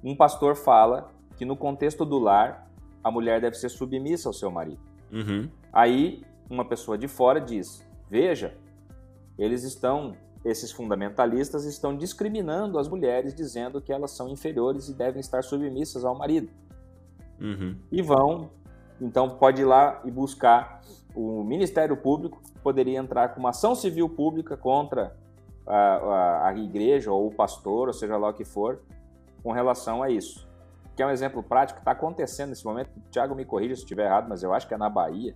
Um 0.02 0.16
pastor 0.16 0.56
fala 0.56 1.12
que 1.36 1.44
no 1.44 1.56
contexto 1.56 2.04
do 2.04 2.18
lar 2.18 2.68
a 3.04 3.08
mulher 3.08 3.40
deve 3.40 3.54
ser 3.54 3.68
submissa 3.68 4.28
ao 4.28 4.32
seu 4.32 4.50
marido. 4.50 4.82
Uhum. 5.12 5.48
Aí 5.72 6.24
uma 6.50 6.64
pessoa 6.64 6.98
de 6.98 7.06
fora 7.06 7.40
diz: 7.40 7.88
veja, 8.10 8.58
eles 9.38 9.62
estão, 9.62 10.16
esses 10.44 10.72
fundamentalistas 10.72 11.64
estão 11.64 11.96
discriminando 11.96 12.78
as 12.78 12.88
mulheres, 12.88 13.34
dizendo 13.34 13.80
que 13.80 13.92
elas 13.92 14.10
são 14.10 14.28
inferiores 14.28 14.88
e 14.88 14.94
devem 14.94 15.20
estar 15.20 15.42
submissas 15.42 16.04
ao 16.04 16.16
marido. 16.16 16.48
Uhum. 17.40 17.76
E 17.90 18.02
vão, 18.02 18.50
então 19.00 19.30
pode 19.30 19.62
ir 19.62 19.64
lá 19.64 20.00
e 20.04 20.10
buscar 20.10 20.80
o 21.14 21.42
Ministério 21.44 21.96
Público, 21.96 22.42
poderia 22.62 22.98
entrar 22.98 23.28
com 23.30 23.40
uma 23.40 23.50
ação 23.50 23.74
civil 23.74 24.08
pública 24.08 24.56
contra 24.56 25.16
a, 25.66 25.76
a, 25.76 26.48
a 26.48 26.56
igreja 26.56 27.12
ou 27.12 27.28
o 27.28 27.34
pastor, 27.34 27.88
ou 27.88 27.94
seja 27.94 28.16
lá 28.16 28.28
o 28.28 28.34
que 28.34 28.44
for, 28.44 28.80
com 29.42 29.52
relação 29.52 30.02
a 30.02 30.10
isso. 30.10 30.48
Que 30.96 31.02
é 31.02 31.06
um 31.06 31.10
exemplo 31.10 31.42
prático 31.42 31.78
que 31.78 31.82
está 31.82 31.92
acontecendo 31.92 32.50
nesse 32.50 32.64
momento. 32.64 32.90
Tiago 33.10 33.34
me 33.34 33.44
corrija 33.44 33.74
se 33.74 33.82
estiver 33.82 34.06
errado, 34.06 34.28
mas 34.28 34.42
eu 34.42 34.52
acho 34.52 34.68
que 34.68 34.74
é 34.74 34.76
na 34.76 34.90
Bahia. 34.90 35.34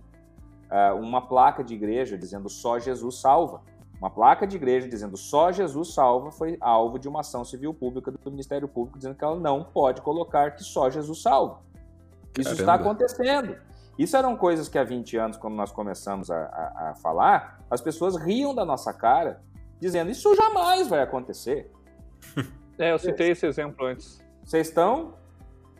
Uh, 0.69 0.99
uma 0.99 1.21
placa 1.21 1.63
de 1.63 1.73
igreja 1.73 2.17
dizendo 2.17 2.49
só 2.49 2.77
Jesus 2.77 3.19
salva. 3.19 3.61
Uma 3.99 4.09
placa 4.11 4.45
de 4.45 4.55
igreja 4.55 4.87
dizendo 4.87 5.17
só 5.17 5.51
Jesus 5.51 5.93
salva 5.93 6.31
foi 6.31 6.57
alvo 6.61 6.99
de 6.99 7.07
uma 7.07 7.21
ação 7.21 7.43
civil 7.43 7.73
pública 7.73 8.11
do 8.11 8.31
Ministério 8.31 8.67
Público 8.67 8.97
dizendo 8.97 9.15
que 9.15 9.23
ela 9.23 9.39
não 9.39 9.63
pode 9.63 10.01
colocar 10.01 10.51
que 10.51 10.63
só 10.63 10.89
Jesus 10.89 11.21
salva. 11.21 11.61
Isso 12.37 12.55
Caramba. 12.55 12.61
está 12.61 12.73
acontecendo. 12.75 13.57
Isso 13.97 14.15
eram 14.15 14.37
coisas 14.37 14.69
que 14.69 14.77
há 14.77 14.83
20 14.83 15.17
anos, 15.17 15.37
quando 15.37 15.55
nós 15.55 15.71
começamos 15.71 16.29
a, 16.29 16.37
a, 16.37 16.89
a 16.91 16.95
falar, 16.95 17.59
as 17.69 17.81
pessoas 17.81 18.15
riam 18.15 18.53
da 18.53 18.63
nossa 18.63 18.93
cara, 18.93 19.41
dizendo 19.79 20.11
isso 20.11 20.35
jamais 20.35 20.87
vai 20.87 21.01
acontecer. 21.01 21.71
É, 22.79 22.91
eu 22.91 22.99
citei 22.99 23.31
esse 23.31 23.43
exemplo 23.43 23.87
antes. 23.87 24.23
Vocês 24.43 24.67
estão, 24.67 25.15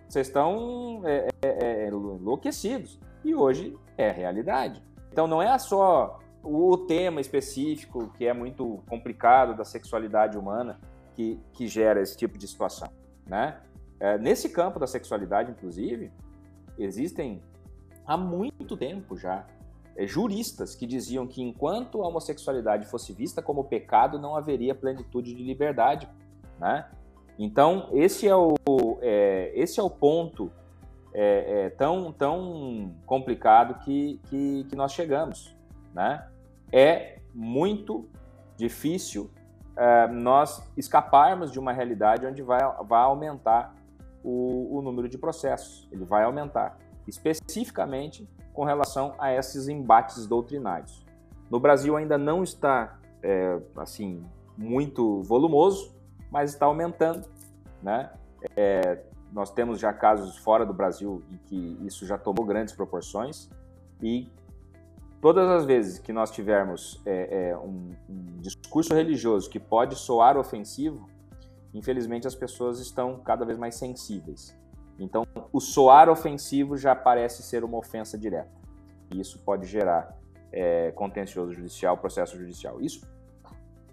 vocês 0.09 0.25
estão 0.25 1.03
é, 1.05 1.27
é, 1.43 1.83
é, 1.83 1.87
enlouquecidos. 1.89 2.99
E 3.23 3.35
hoje 3.35 3.77
é 3.95 4.09
realidade. 4.09 4.81
Então 5.11 5.27
não 5.27 5.39
é 5.39 5.55
só 5.59 6.19
o 6.43 6.77
tema 6.77 7.19
específico, 7.19 8.11
que 8.17 8.25
é 8.25 8.33
muito 8.33 8.83
complicado, 8.89 9.55
da 9.55 9.65
sexualidade 9.65 10.37
humana, 10.37 10.79
que, 11.15 11.39
que 11.53 11.67
gera 11.67 12.01
esse 12.01 12.15
tipo 12.15 12.37
de 12.37 12.47
situação. 12.47 12.89
Né? 13.25 13.59
É, 13.99 14.17
nesse 14.17 14.49
campo 14.49 14.79
da 14.79 14.87
sexualidade, 14.87 15.51
inclusive, 15.51 16.11
existem 16.77 17.41
há 18.05 18.15
muito 18.15 18.77
tempo 18.77 19.17
já 19.17 19.45
é, 19.97 20.05
juristas 20.05 20.75
que 20.75 20.85
diziam 20.85 21.25
que 21.25 21.41
enquanto 21.41 22.03
a 22.03 22.07
homossexualidade 22.07 22.85
fosse 22.85 23.11
vista 23.11 23.41
como 23.41 23.63
pecado, 23.63 24.19
não 24.19 24.35
haveria 24.35 24.75
plenitude 24.75 25.33
de 25.33 25.43
liberdade. 25.43 26.07
Né? 26.59 26.87
Então, 27.39 27.89
esse 27.91 28.27
é 28.27 28.35
o, 28.35 28.55
é, 29.01 29.51
esse 29.55 29.79
é 29.79 29.83
o 29.83 29.89
ponto 29.89 30.51
é, 31.13 31.65
é, 31.65 31.69
tão, 31.71 32.11
tão 32.11 32.93
complicado 33.07 33.83
que, 33.83 34.21
que, 34.29 34.65
que, 34.65 34.75
nós 34.75 34.91
chegamos. 34.91 35.56
Né? 35.93 36.27
É 36.71 37.19
muito 37.33 38.07
difícil 38.55 39.29
é, 39.75 40.07
nós 40.07 40.63
escaparmos 40.75 41.51
de 41.51 41.59
uma 41.59 41.71
realidade 41.71 42.25
onde 42.25 42.41
vai, 42.41 42.59
vai 42.85 43.03
aumentar 43.03 43.75
o, 44.23 44.77
o 44.77 44.81
número 44.81 45.07
de 45.07 45.17
processos. 45.17 45.87
Ele 45.91 46.03
vai 46.03 46.23
aumentar 46.23 46.77
especificamente 47.07 48.27
com 48.53 48.63
relação 48.63 49.13
a 49.19 49.31
esses 49.31 49.67
embates 49.67 50.25
doutrinários. 50.25 51.05
No 51.49 51.59
Brasil 51.59 51.95
ainda 51.95 52.17
não 52.17 52.43
está 52.43 52.97
é, 53.21 53.59
assim 53.77 54.23
muito 54.57 55.21
volumoso, 55.21 55.95
mas 56.31 56.51
está 56.53 56.65
aumentando, 56.65 57.29
né? 57.81 58.11
É, 58.55 59.03
nós 59.31 59.51
temos 59.51 59.79
já 59.79 59.93
casos 59.93 60.37
fora 60.37 60.65
do 60.65 60.73
Brasil 60.73 61.21
em 61.31 61.37
que 61.45 61.77
isso 61.85 62.05
já 62.05 62.17
tomou 62.17 62.45
grandes 62.45 62.73
proporções 62.73 63.49
e 64.01 64.27
todas 65.21 65.49
as 65.49 65.65
vezes 65.65 65.99
que 65.99 66.13
nós 66.13 66.31
tivermos 66.31 67.01
é, 67.05 67.49
é, 67.49 67.57
um, 67.57 67.91
um, 68.09 68.37
discurso 68.39 68.93
religioso 68.93 69.49
que 69.49 69.59
pode 69.59 69.95
soar 69.95 70.37
ofensivo, 70.37 71.09
infelizmente 71.73 72.27
as 72.27 72.35
pessoas 72.35 72.79
estão 72.79 73.19
cada 73.19 73.45
vez 73.45 73.57
mais 73.57 73.75
sensíveis. 73.75 74.55
Então, 74.99 75.25
o 75.53 75.59
soar 75.59 76.09
ofensivo 76.09 76.75
já 76.75 76.95
parece 76.95 77.43
ser 77.43 77.63
uma 77.63 77.77
ofensa 77.77 78.17
direta. 78.17 78.51
E 79.11 79.19
isso 79.19 79.39
pode 79.39 79.67
gerar 79.67 80.17
é, 80.51 80.91
contencioso 80.91 81.53
judicial, 81.53 81.97
processo 81.97 82.37
judicial. 82.37 82.81
Isso, 82.81 83.01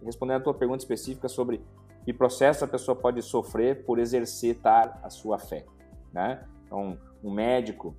respondendo 0.02 0.38
a 0.38 0.44
tua 0.44 0.54
pergunta 0.54 0.82
específica 0.82 1.28
sobre 1.28 1.60
que 2.04 2.12
processo 2.12 2.64
a 2.64 2.68
pessoa 2.68 2.96
pode 2.96 3.20
sofrer 3.22 3.84
por 3.84 3.98
exercitar 3.98 4.98
a 5.02 5.10
sua 5.10 5.38
fé. 5.38 5.64
Né? 6.12 6.42
Então, 6.66 6.98
um 7.22 7.30
médico 7.30 7.94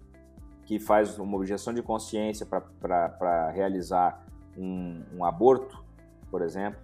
que 0.65 0.79
faz 0.79 1.17
uma 1.19 1.37
objeção 1.37 1.73
de 1.73 1.81
consciência 1.81 2.45
para 2.45 3.49
realizar 3.51 4.25
um, 4.57 5.03
um, 5.13 5.23
aborto, 5.23 5.83
por 6.29 6.41
exemplo, 6.41 6.79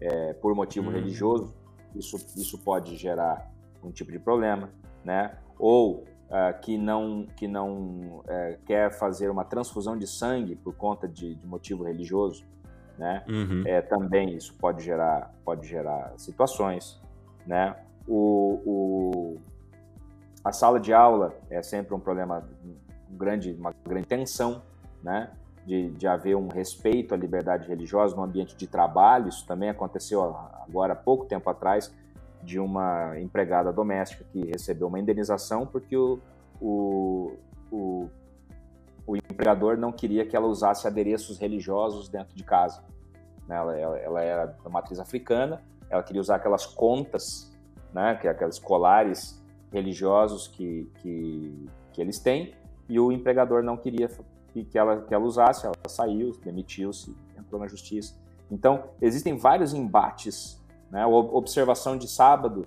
é, 0.00 0.32
por 0.34 0.54
motivo 0.54 0.90
hum. 0.90 0.92
religioso, 0.92 1.54
isso, 1.94 2.16
isso 2.36 2.58
pode 2.58 2.96
gerar 2.96 3.50
um 3.82 3.90
tipo 3.90 4.12
de 4.12 4.18
problema 4.18 4.68
né? 5.04 5.36
Ou 5.58 6.04
uh, 6.28 6.60
que 6.60 6.78
não, 6.78 7.26
que 7.36 7.46
não 7.46 8.20
uh, 8.20 8.58
quer 8.66 8.90
fazer 8.90 9.30
uma 9.30 9.44
transfusão 9.44 9.96
de 9.96 10.06
sangue 10.06 10.56
por 10.56 10.74
conta 10.74 11.08
de, 11.08 11.34
de 11.34 11.46
motivo 11.46 11.84
religioso, 11.84 12.44
né? 12.98 13.24
Uhum. 13.28 13.62
É, 13.66 13.80
também 13.80 14.34
isso 14.36 14.54
pode 14.54 14.82
gerar, 14.82 15.32
pode 15.44 15.66
gerar 15.66 16.12
situações, 16.16 17.00
né? 17.46 17.76
O, 18.06 18.60
o, 18.66 19.40
a 20.44 20.52
sala 20.52 20.80
de 20.80 20.92
aula 20.92 21.34
é 21.48 21.62
sempre 21.62 21.94
um 21.94 22.00
problema, 22.00 22.48
um 23.12 23.16
grande, 23.16 23.52
uma 23.52 23.74
grande 23.84 24.06
tensão, 24.06 24.62
né? 25.02 25.30
De, 25.64 25.90
de 25.90 26.08
haver 26.08 26.34
um 26.36 26.48
respeito 26.48 27.14
à 27.14 27.16
liberdade 27.16 27.68
religiosa 27.68 28.16
no 28.16 28.22
ambiente 28.22 28.56
de 28.56 28.66
trabalho. 28.66 29.28
Isso 29.28 29.46
também 29.46 29.68
aconteceu 29.68 30.22
agora 30.66 30.96
pouco 30.96 31.24
tempo 31.26 31.48
atrás 31.48 31.92
de 32.42 32.58
uma 32.58 33.18
empregada 33.20 33.72
doméstica 33.72 34.24
que 34.32 34.44
recebeu 34.46 34.88
uma 34.88 34.98
indenização 34.98 35.64
porque 35.64 35.96
o, 35.96 36.18
o, 36.60 37.36
o, 37.70 38.08
o 39.06 39.16
empregador 39.16 39.76
não 39.76 39.92
queria 39.92 40.26
que 40.26 40.34
ela 40.34 40.46
usasse 40.46 40.86
adereços 40.86 41.38
religiosos 41.38 42.08
dentro 42.08 42.34
de 42.34 42.42
casa. 42.42 42.82
Né? 43.46 43.56
Ela, 43.56 43.78
ela, 43.78 43.98
ela 43.98 44.22
era 44.22 44.46
da 44.46 44.68
matriz 44.68 44.98
africana, 44.98 45.62
ela 45.88 46.02
queria 46.02 46.20
usar 46.20 46.36
aquelas 46.36 46.66
contas, 46.66 47.52
né? 47.92 48.16
que 48.16 48.26
é 48.26 48.30
aqueles 48.30 48.58
colares 48.58 49.40
religiosos 49.72 50.48
que, 50.48 50.90
que, 50.96 51.68
que 51.92 52.00
eles 52.00 52.18
têm, 52.18 52.54
e 52.92 53.00
o 53.00 53.10
empregador 53.10 53.62
não 53.62 53.76
queria 53.76 54.08
que, 54.52 54.78
ela, 54.78 55.02
que 55.02 55.14
ela 55.14 55.24
usasse, 55.24 55.64
ela 55.64 55.74
saiu, 55.88 56.32
demitiu-se, 56.44 57.14
entrou 57.38 57.60
na 57.60 57.66
justiça. 57.66 58.14
Então, 58.50 58.84
existem 59.00 59.36
vários 59.36 59.72
embates 59.72 60.62
né? 60.92 61.06
Observação 61.06 61.96
de 61.96 62.06
sábado, 62.06 62.66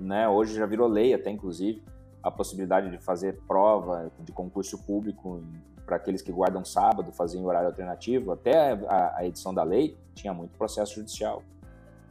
né? 0.00 0.28
hoje 0.28 0.56
já 0.56 0.66
virou 0.66 0.88
lei 0.88 1.14
até, 1.14 1.30
inclusive, 1.30 1.80
a 2.20 2.28
possibilidade 2.28 2.90
de 2.90 2.98
fazer 2.98 3.38
prova 3.46 4.10
de 4.18 4.32
concurso 4.32 4.76
público 4.82 5.40
para 5.86 5.94
aqueles 5.94 6.20
que 6.20 6.32
guardam 6.32 6.64
sábado, 6.64 7.12
fazer 7.12 7.38
em 7.38 7.44
horário 7.44 7.68
alternativo. 7.68 8.32
Até 8.32 8.72
a, 8.72 9.18
a 9.18 9.24
edição 9.24 9.54
da 9.54 9.62
lei 9.62 9.96
tinha 10.12 10.34
muito 10.34 10.58
processo 10.58 10.96
judicial. 10.96 11.40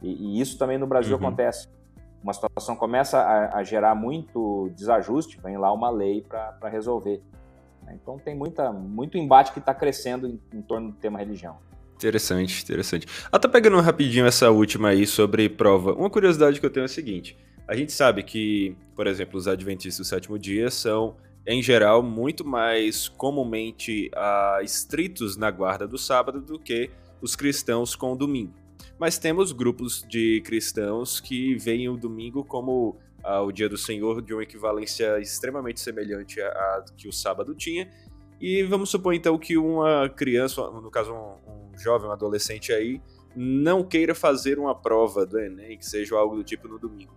E, 0.00 0.08
e 0.08 0.40
isso 0.40 0.56
também 0.56 0.78
no 0.78 0.86
Brasil 0.86 1.14
uhum. 1.18 1.26
acontece. 1.26 1.68
Uma 2.26 2.34
situação 2.34 2.74
começa 2.74 3.20
a, 3.20 3.58
a, 3.58 3.62
gerar 3.62 3.94
muito 3.94 4.68
desajuste, 4.74 5.38
vem 5.40 5.56
lá 5.56 5.72
uma 5.72 5.88
lei 5.90 6.22
para 6.22 6.68
resolver. 6.68 7.22
Né? 7.84 7.96
Então 8.02 8.18
tem 8.18 8.34
muita, 8.34 8.72
muito 8.72 9.16
embate 9.16 9.52
que 9.52 9.60
está 9.60 9.72
crescendo 9.72 10.26
em, 10.26 10.40
em 10.52 10.60
torno 10.60 10.90
do 10.90 10.96
tema 10.96 11.20
religião. 11.20 11.56
Interessante, 11.94 12.64
interessante. 12.64 13.06
Até 13.30 13.46
pegando 13.46 13.78
rapidinho 13.78 14.26
essa 14.26 14.50
última 14.50 14.88
aí 14.88 15.06
sobre 15.06 15.48
prova, 15.48 15.92
uma 15.92 16.10
curiosidade 16.10 16.58
que 16.58 16.66
eu 16.66 16.70
tenho 16.70 16.82
é 16.82 16.86
a 16.86 16.88
seguinte: 16.88 17.38
a 17.68 17.76
gente 17.76 17.92
sabe 17.92 18.24
que, 18.24 18.76
por 18.96 19.06
exemplo, 19.06 19.38
os 19.38 19.46
adventistas 19.46 20.04
do 20.04 20.10
sétimo 20.10 20.36
dia 20.36 20.68
são, 20.68 21.14
em 21.46 21.62
geral, 21.62 22.02
muito 22.02 22.44
mais 22.44 23.06
comumente 23.06 24.10
ah, 24.16 24.58
estritos 24.64 25.36
na 25.36 25.48
guarda 25.48 25.86
do 25.86 25.96
sábado 25.96 26.40
do 26.40 26.58
que 26.58 26.90
os 27.22 27.36
cristãos 27.36 27.94
com 27.94 28.14
o 28.14 28.16
domingo. 28.16 28.65
Mas 28.98 29.18
temos 29.18 29.52
grupos 29.52 30.04
de 30.08 30.40
cristãos 30.42 31.20
que 31.20 31.54
veem 31.56 31.88
o 31.88 31.96
domingo 31.96 32.44
como 32.44 32.98
ah, 33.22 33.42
o 33.42 33.50
dia 33.50 33.68
do 33.68 33.76
Senhor 33.76 34.22
de 34.22 34.32
uma 34.32 34.42
equivalência 34.42 35.18
extremamente 35.20 35.80
semelhante 35.80 36.40
à 36.40 36.84
que 36.96 37.08
o 37.08 37.12
sábado 37.12 37.54
tinha. 37.54 37.90
E 38.40 38.62
vamos 38.62 38.90
supor 38.90 39.14
então 39.14 39.38
que 39.38 39.56
uma 39.56 40.08
criança, 40.08 40.62
no 40.70 40.90
caso 40.90 41.12
um, 41.12 41.72
um 41.72 41.78
jovem, 41.78 42.08
um 42.08 42.12
adolescente 42.12 42.72
aí, 42.72 43.00
não 43.34 43.82
queira 43.82 44.14
fazer 44.14 44.58
uma 44.58 44.74
prova 44.74 45.26
do 45.26 45.38
Enem, 45.38 45.76
que 45.76 45.84
seja 45.84 46.16
algo 46.16 46.36
do 46.36 46.44
tipo 46.44 46.68
no 46.68 46.78
domingo. 46.78 47.14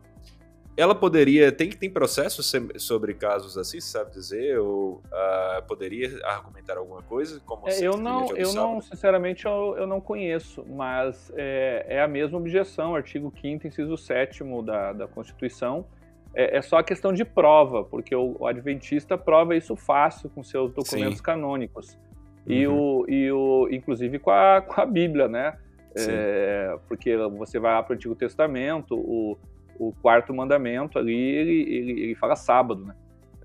Ela 0.77 0.95
poderia. 0.95 1.51
Tem, 1.51 1.69
tem 1.69 1.89
processo 1.89 2.41
sobre 2.77 3.13
casos 3.13 3.57
assim, 3.57 3.79
sabe 3.81 4.11
dizer? 4.11 4.59
Ou 4.59 5.01
uh, 5.05 5.67
poderia 5.67 6.19
argumentar 6.25 6.77
alguma 6.77 7.01
coisa? 7.01 7.41
Como 7.45 7.67
é, 7.67 7.79
eu 7.81 7.97
não, 7.97 8.35
eu 8.35 8.53
não, 8.53 8.81
sinceramente, 8.81 9.45
eu, 9.45 9.75
eu 9.77 9.85
não 9.85 9.99
conheço, 9.99 10.65
mas 10.67 11.31
é, 11.35 11.85
é 11.87 12.01
a 12.01 12.07
mesma 12.07 12.37
objeção, 12.37 12.95
artigo 12.95 13.33
5, 13.41 13.67
inciso 13.67 13.97
7 13.97 14.43
da, 14.63 14.93
da 14.93 15.07
Constituição. 15.07 15.85
É, 16.33 16.57
é, 16.57 16.61
só 16.61 16.77
a 16.77 16.83
questão 16.83 17.11
de 17.11 17.25
prova, 17.25 17.83
porque 17.83 18.15
o, 18.15 18.37
o, 18.39 18.47
Adventista 18.47 19.17
prova 19.17 19.55
isso 19.55 19.75
fácil 19.75 20.29
com 20.29 20.43
seus 20.43 20.71
documentos 20.71 21.17
Sim. 21.17 21.23
canônicos. 21.23 21.97
Uhum. 22.47 22.53
E, 22.53 22.67
o, 22.67 23.05
e 23.07 23.31
o, 23.31 23.67
inclusive 23.71 24.19
com 24.19 24.29
a, 24.29 24.61
com 24.61 24.79
a 24.79 24.85
Bíblia, 24.85 25.27
né? 25.27 25.57
É, 25.95 26.77
porque 26.87 27.17
você 27.17 27.59
vai 27.59 27.73
lá 27.73 27.83
para 27.83 27.93
o 27.93 27.95
Antigo 27.95 28.15
Testamento, 28.15 28.95
o, 28.95 29.37
o 29.79 29.93
quarto 30.01 30.33
mandamento 30.33 30.99
ali, 30.99 31.15
ele, 31.15 31.61
ele, 31.73 31.91
ele 32.03 32.15
fala 32.15 32.35
sábado, 32.35 32.85
né? 32.85 32.93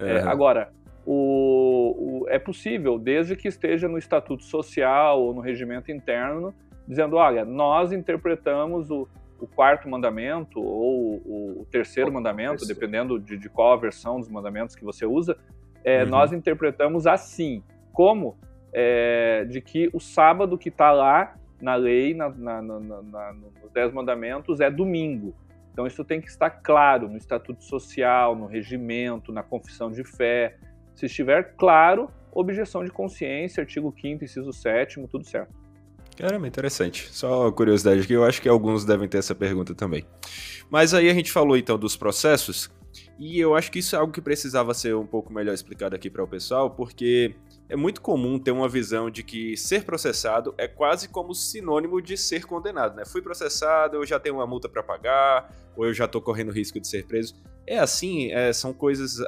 Uhum. 0.01 0.07
É, 0.07 0.23
agora, 0.23 0.73
o, 1.07 2.23
o, 2.23 2.29
é 2.29 2.39
possível, 2.39 2.99
desde 2.99 3.37
que 3.37 3.47
esteja 3.47 3.89
no 3.89 3.97
estatuto 3.97 4.43
social 4.43 5.23
ou 5.23 5.33
no 5.33 5.41
regimento 5.41 5.93
interno, 5.93 6.53
dizendo, 6.89 7.17
olha, 7.17 7.45
nós 7.45 7.93
interpretamos 7.93 8.91
o, 8.91 9.07
o 9.39 9.47
quarto 9.47 9.89
mandamento 9.89 10.61
ou 10.61 11.23
o, 11.25 11.61
o 11.61 11.67
terceiro 11.71 12.13
mandamento, 12.13 12.59
terceiro. 12.59 12.75
dependendo 12.75 13.19
de, 13.19 13.39
de, 13.39 13.49
qual 13.49 13.73
a 13.73 13.77
versão 13.77 14.19
dos 14.19 14.29
mandamentos 14.29 14.75
que 14.75 14.85
você 14.85 15.07
usa, 15.07 15.37
é, 15.85 16.03
uhum. 16.03 16.11
nós 16.11 16.33
interpretamos 16.33 17.07
assim, 17.07 17.63
como 17.93 18.37
é, 18.73 19.45
de 19.45 19.61
que 19.61 19.89
o 19.93 20.01
sábado 20.01 20.59
que 20.59 20.69
está 20.69 20.91
lá 20.91 21.37
na 21.61 21.77
lei, 21.77 22.13
na, 22.15 22.29
na, 22.29 22.61
na, 22.61 23.33
nos 23.63 23.71
dez 23.73 23.93
mandamentos, 23.93 24.61
é 24.61 24.71
domingo. 24.71 25.35
Então, 25.75 25.89
isso 25.89 26.05
tem 26.05 26.21
que 26.21 26.29
estar 26.29 26.51
claro 26.51 27.09
no 27.09 27.17
estatuto 27.17 27.65
social, 27.65 28.37
no 28.37 28.47
regimento, 28.47 29.33
na 29.33 29.43
confissão 29.43 29.91
de 29.91 30.05
fé. 30.05 30.57
Se 30.95 31.07
estiver 31.07 31.57
claro, 31.57 32.09
objeção 32.31 32.85
de 32.85 32.93
consciência, 32.93 33.61
artigo 33.61 33.93
5 34.01 34.23
inciso 34.23 34.53
7 34.53 35.05
tudo 35.11 35.27
certo. 35.27 35.53
Caramba, 36.17 36.47
interessante. 36.47 37.09
Só 37.13 37.51
curiosidade 37.51 38.03
aqui, 38.03 38.13
eu 38.13 38.25
acho 38.25 38.41
que 38.41 38.49
alguns 38.49 38.85
devem 38.85 39.09
ter 39.09 39.19
essa 39.19 39.35
pergunta 39.35 39.75
também. 39.75 40.07
Mas 40.71 40.95
aí 40.95 41.11
a 41.11 41.15
gente 41.15 41.33
falou 41.33 41.57
então 41.57 41.77
dos 41.77 41.97
processos, 41.97 42.71
e 43.19 43.41
eu 43.41 43.57
acho 43.57 43.69
que 43.73 43.81
isso 43.81 43.97
é 43.97 43.99
algo 43.99 44.13
que 44.13 44.21
precisava 44.21 44.73
ser 44.75 44.95
um 44.95 45.07
pouco 45.07 45.33
melhor 45.33 45.53
explicado 45.53 45.97
aqui 45.97 46.09
para 46.09 46.23
o 46.23 46.29
pessoal, 46.29 46.71
porque 46.71 47.35
é 47.69 47.77
muito 47.77 48.01
comum 48.01 48.39
ter 48.39 48.51
uma 48.51 48.69
visão 48.69 49.11
de 49.11 49.23
que 49.23 49.57
ser 49.57 49.85
processado 49.85 50.55
é 50.59 50.69
quase 50.69 51.09
como 51.09 51.35
sinônimo 51.35 52.01
de 52.01 52.17
ser 52.17 52.45
condenado, 52.45 52.95
né? 52.95 53.05
Fui 53.07 53.23
processado, 53.23 53.97
eu 53.97 54.07
já 54.07 54.21
tenho 54.21 54.37
uma 54.37 54.47
multa 54.47 54.69
para 54.69 54.83
pagar, 54.83 55.51
ou 55.77 55.87
eu 55.87 55.95
já 55.95 56.05
estou 56.05 56.21
correndo 56.21 56.53
risco 56.53 56.79
de 56.79 56.87
ser 56.87 57.07
preso. 57.07 57.35
É 57.67 57.79
assim? 57.79 58.31
É, 58.33 58.53
são 58.53 58.75
coisas 58.75 59.19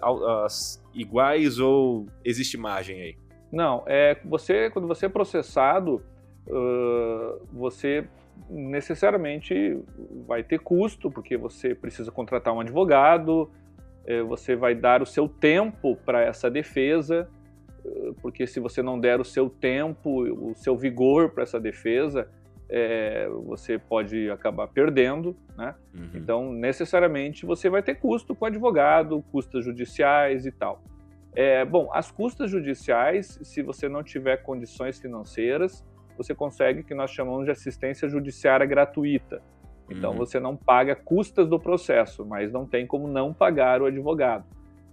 iguais 0.94 1.58
ou 1.58 2.06
existe 2.24 2.58
margem 2.58 3.00
aí? 3.00 3.16
Não, 3.50 3.82
é 3.86 4.18
você 4.24 4.68
quando 4.70 4.86
você 4.86 5.06
é 5.06 5.08
processado, 5.08 6.02
uh, 6.46 7.46
você 7.52 8.06
necessariamente 8.50 9.80
vai 10.26 10.42
ter 10.42 10.58
custo, 10.58 11.10
porque 11.10 11.36
você 11.38 11.74
precisa 11.74 12.12
contratar 12.12 12.52
um 12.52 12.60
advogado, 12.60 13.50
eh, 14.04 14.22
você 14.22 14.54
vai 14.54 14.74
dar 14.74 15.00
o 15.00 15.06
seu 15.06 15.26
tempo 15.26 15.96
para 16.04 16.22
essa 16.22 16.50
defesa 16.50 17.28
porque 18.20 18.46
se 18.46 18.60
você 18.60 18.82
não 18.82 18.98
der 18.98 19.20
o 19.20 19.24
seu 19.24 19.48
tempo, 19.48 20.22
o 20.50 20.54
seu 20.54 20.76
vigor 20.76 21.30
para 21.30 21.42
essa 21.42 21.60
defesa, 21.60 22.28
é, 22.68 23.28
você 23.44 23.78
pode 23.78 24.30
acabar 24.30 24.66
perdendo, 24.68 25.36
né? 25.56 25.74
Uhum. 25.94 26.10
Então, 26.14 26.52
necessariamente, 26.52 27.46
você 27.46 27.70
vai 27.70 27.82
ter 27.82 27.94
custo 27.96 28.34
com 28.34 28.44
advogado, 28.44 29.22
custas 29.30 29.64
judiciais 29.64 30.46
e 30.46 30.50
tal. 30.50 30.82
É, 31.34 31.64
bom, 31.64 31.88
as 31.92 32.10
custas 32.10 32.50
judiciais, 32.50 33.38
se 33.42 33.62
você 33.62 33.88
não 33.88 34.02
tiver 34.02 34.38
condições 34.38 34.98
financeiras, 34.98 35.84
você 36.16 36.34
consegue 36.34 36.80
o 36.80 36.84
que 36.84 36.94
nós 36.94 37.10
chamamos 37.10 37.44
de 37.44 37.50
assistência 37.50 38.08
judiciária 38.08 38.64
gratuita. 38.66 39.42
Então, 39.88 40.12
uhum. 40.12 40.16
você 40.16 40.40
não 40.40 40.56
paga 40.56 40.96
custas 40.96 41.46
do 41.46 41.60
processo, 41.60 42.24
mas 42.24 42.50
não 42.50 42.66
tem 42.66 42.86
como 42.86 43.06
não 43.06 43.32
pagar 43.32 43.80
o 43.80 43.84
advogado. 43.86 44.44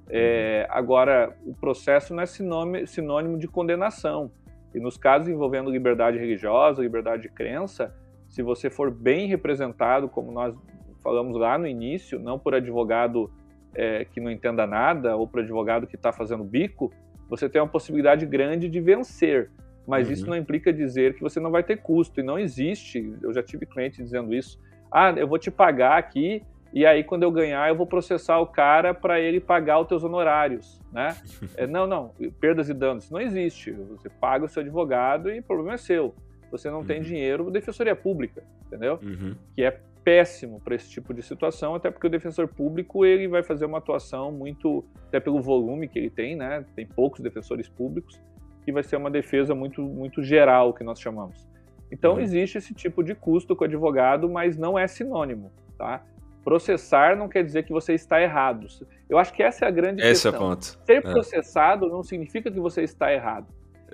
É, 0.10 0.68
agora, 0.70 1.36
o 1.46 1.54
processo 1.54 2.14
não 2.14 2.24
é 2.24 2.26
sinônimo, 2.26 2.88
sinônimo 2.88 3.38
de 3.38 3.48
condenação. 3.48 4.32
E 4.74 4.80
nos 4.80 4.98
casos 4.98 5.28
envolvendo 5.28 5.70
liberdade 5.70 6.18
religiosa, 6.18 6.82
liberdade 6.82 7.24
de 7.24 7.30
crença, 7.30 7.94
se 8.28 8.42
você 8.42 8.70
for 8.70 8.90
bem 8.90 9.28
representado, 9.28 10.10
como 10.10 10.32
nós 10.32 10.56
falamos 11.04 11.38
lá 11.38 11.58
no 11.58 11.68
início, 11.68 12.20
não 12.20 12.40
por 12.40 12.56
advogado 12.56 13.30
é, 13.76 14.06
que 14.06 14.20
não 14.20 14.32
entenda 14.32 14.66
nada 14.66 15.16
ou 15.16 15.28
por 15.28 15.42
advogado 15.42 15.86
que 15.86 15.96
está 15.96 16.12
fazendo 16.12 16.44
bico, 16.44 16.92
você 17.30 17.48
tem 17.48 17.62
uma 17.62 17.68
possibilidade 17.68 18.26
grande 18.26 18.70
de 18.70 18.80
vencer. 18.80 19.52
Mas 19.86 20.08
uhum. 20.08 20.14
isso 20.14 20.28
não 20.28 20.36
implica 20.36 20.72
dizer 20.72 21.16
que 21.16 21.22
você 21.22 21.40
não 21.40 21.52
vai 21.52 21.64
ter 21.64 21.78
custo. 21.78 22.20
E 22.20 22.24
não 22.24 22.40
existe, 22.40 23.14
eu 23.22 23.34
já 23.34 23.44
tive 23.44 23.66
cliente 23.66 24.02
dizendo 24.02 24.34
isso. 24.34 24.60
Ah, 24.92 25.12
eu 25.12 25.28
vou 25.28 25.38
te 25.38 25.52
pagar 25.52 25.98
aqui 25.98 26.44
e 26.74 26.86
aí 26.86 27.04
quando 27.04 27.24
eu 27.24 27.32
ganhar 27.32 27.70
eu 27.70 27.76
vou 27.76 27.86
processar 27.86 28.40
o 28.40 28.48
cara 28.48 28.94
para 28.94 29.20
ele 29.20 29.40
pagar 29.40 29.80
os 29.80 29.88
teus 29.88 30.04
honorários, 30.04 30.82
né? 30.92 31.16
É, 31.56 31.68
não, 31.68 31.86
não, 31.86 32.12
perdas 32.40 32.70
e 32.70 32.74
danos, 32.74 33.12
não 33.12 33.22
existe. 33.22 33.72
Você 33.72 34.10
paga 34.10 34.46
o 34.46 34.50
seu 34.50 34.62
advogado 34.62 35.30
e 35.30 35.40
o 35.40 35.44
problema 35.44 35.74
é 35.74 35.78
seu. 35.78 36.16
Você 36.52 36.70
não 36.70 36.80
uhum. 36.80 36.86
tem 36.86 37.02
dinheiro, 37.02 37.50
defensoria 37.50 37.96
pública, 37.96 38.44
entendeu? 38.66 39.00
Uhum. 39.02 39.36
Que 39.56 39.64
é 39.64 39.80
péssimo 40.04 40.60
para 40.60 40.76
esse 40.76 40.90
tipo 40.90 41.14
de 41.14 41.22
situação, 41.22 41.76
até 41.76 41.90
porque 41.90 42.08
o 42.08 42.10
defensor 42.10 42.48
público 42.48 43.06
ele 43.06 43.28
vai 43.28 43.42
fazer 43.42 43.66
uma 43.66 43.78
atuação 43.78 44.32
muito, 44.32 44.84
até 45.08 45.20
pelo 45.20 45.42
volume 45.42 45.88
que 45.88 45.98
ele 45.98 46.10
tem, 46.10 46.36
né? 46.36 46.66
Tem 46.76 46.86
poucos 46.86 47.22
defensores 47.22 47.70
públicos, 47.70 48.22
que 48.64 48.72
vai 48.72 48.84
ser 48.84 48.98
uma 48.98 49.10
defesa 49.10 49.56
muito, 49.56 49.82
muito 49.82 50.22
geral, 50.22 50.74
que 50.74 50.84
nós 50.84 51.00
chamamos. 51.00 51.48
Então, 51.92 52.14
uhum. 52.14 52.20
existe 52.20 52.58
esse 52.58 52.74
tipo 52.74 53.04
de 53.04 53.16
custo 53.16 53.56
com 53.56 53.64
o 53.64 53.68
advogado, 53.68 54.30
mas 54.30 54.58
não 54.58 54.78
é 54.78 54.88
sinônimo, 54.88 55.52
tá? 55.78 56.04
Processar 56.44 57.16
não 57.16 57.30
quer 57.30 57.44
dizer 57.44 57.64
que 57.64 57.72
você 57.72 57.94
está 57.94 58.22
errado. 58.22 58.68
Eu 59.10 59.18
acho 59.18 59.34
que 59.34 59.42
essa 59.42 59.66
é 59.66 59.68
a 59.68 59.72
grande 59.72 60.02
Esse 60.02 60.24
questão. 60.24 60.34
é 60.34 60.36
o 60.36 60.40
ponto. 60.40 60.64
Ser 60.64 60.98
é. 60.98 61.02
processado 61.02 61.90
não 61.90 62.04
significa 62.04 62.52
que 62.52 62.60
você 62.60 62.84
está 62.84 63.14
errado. 63.14 63.48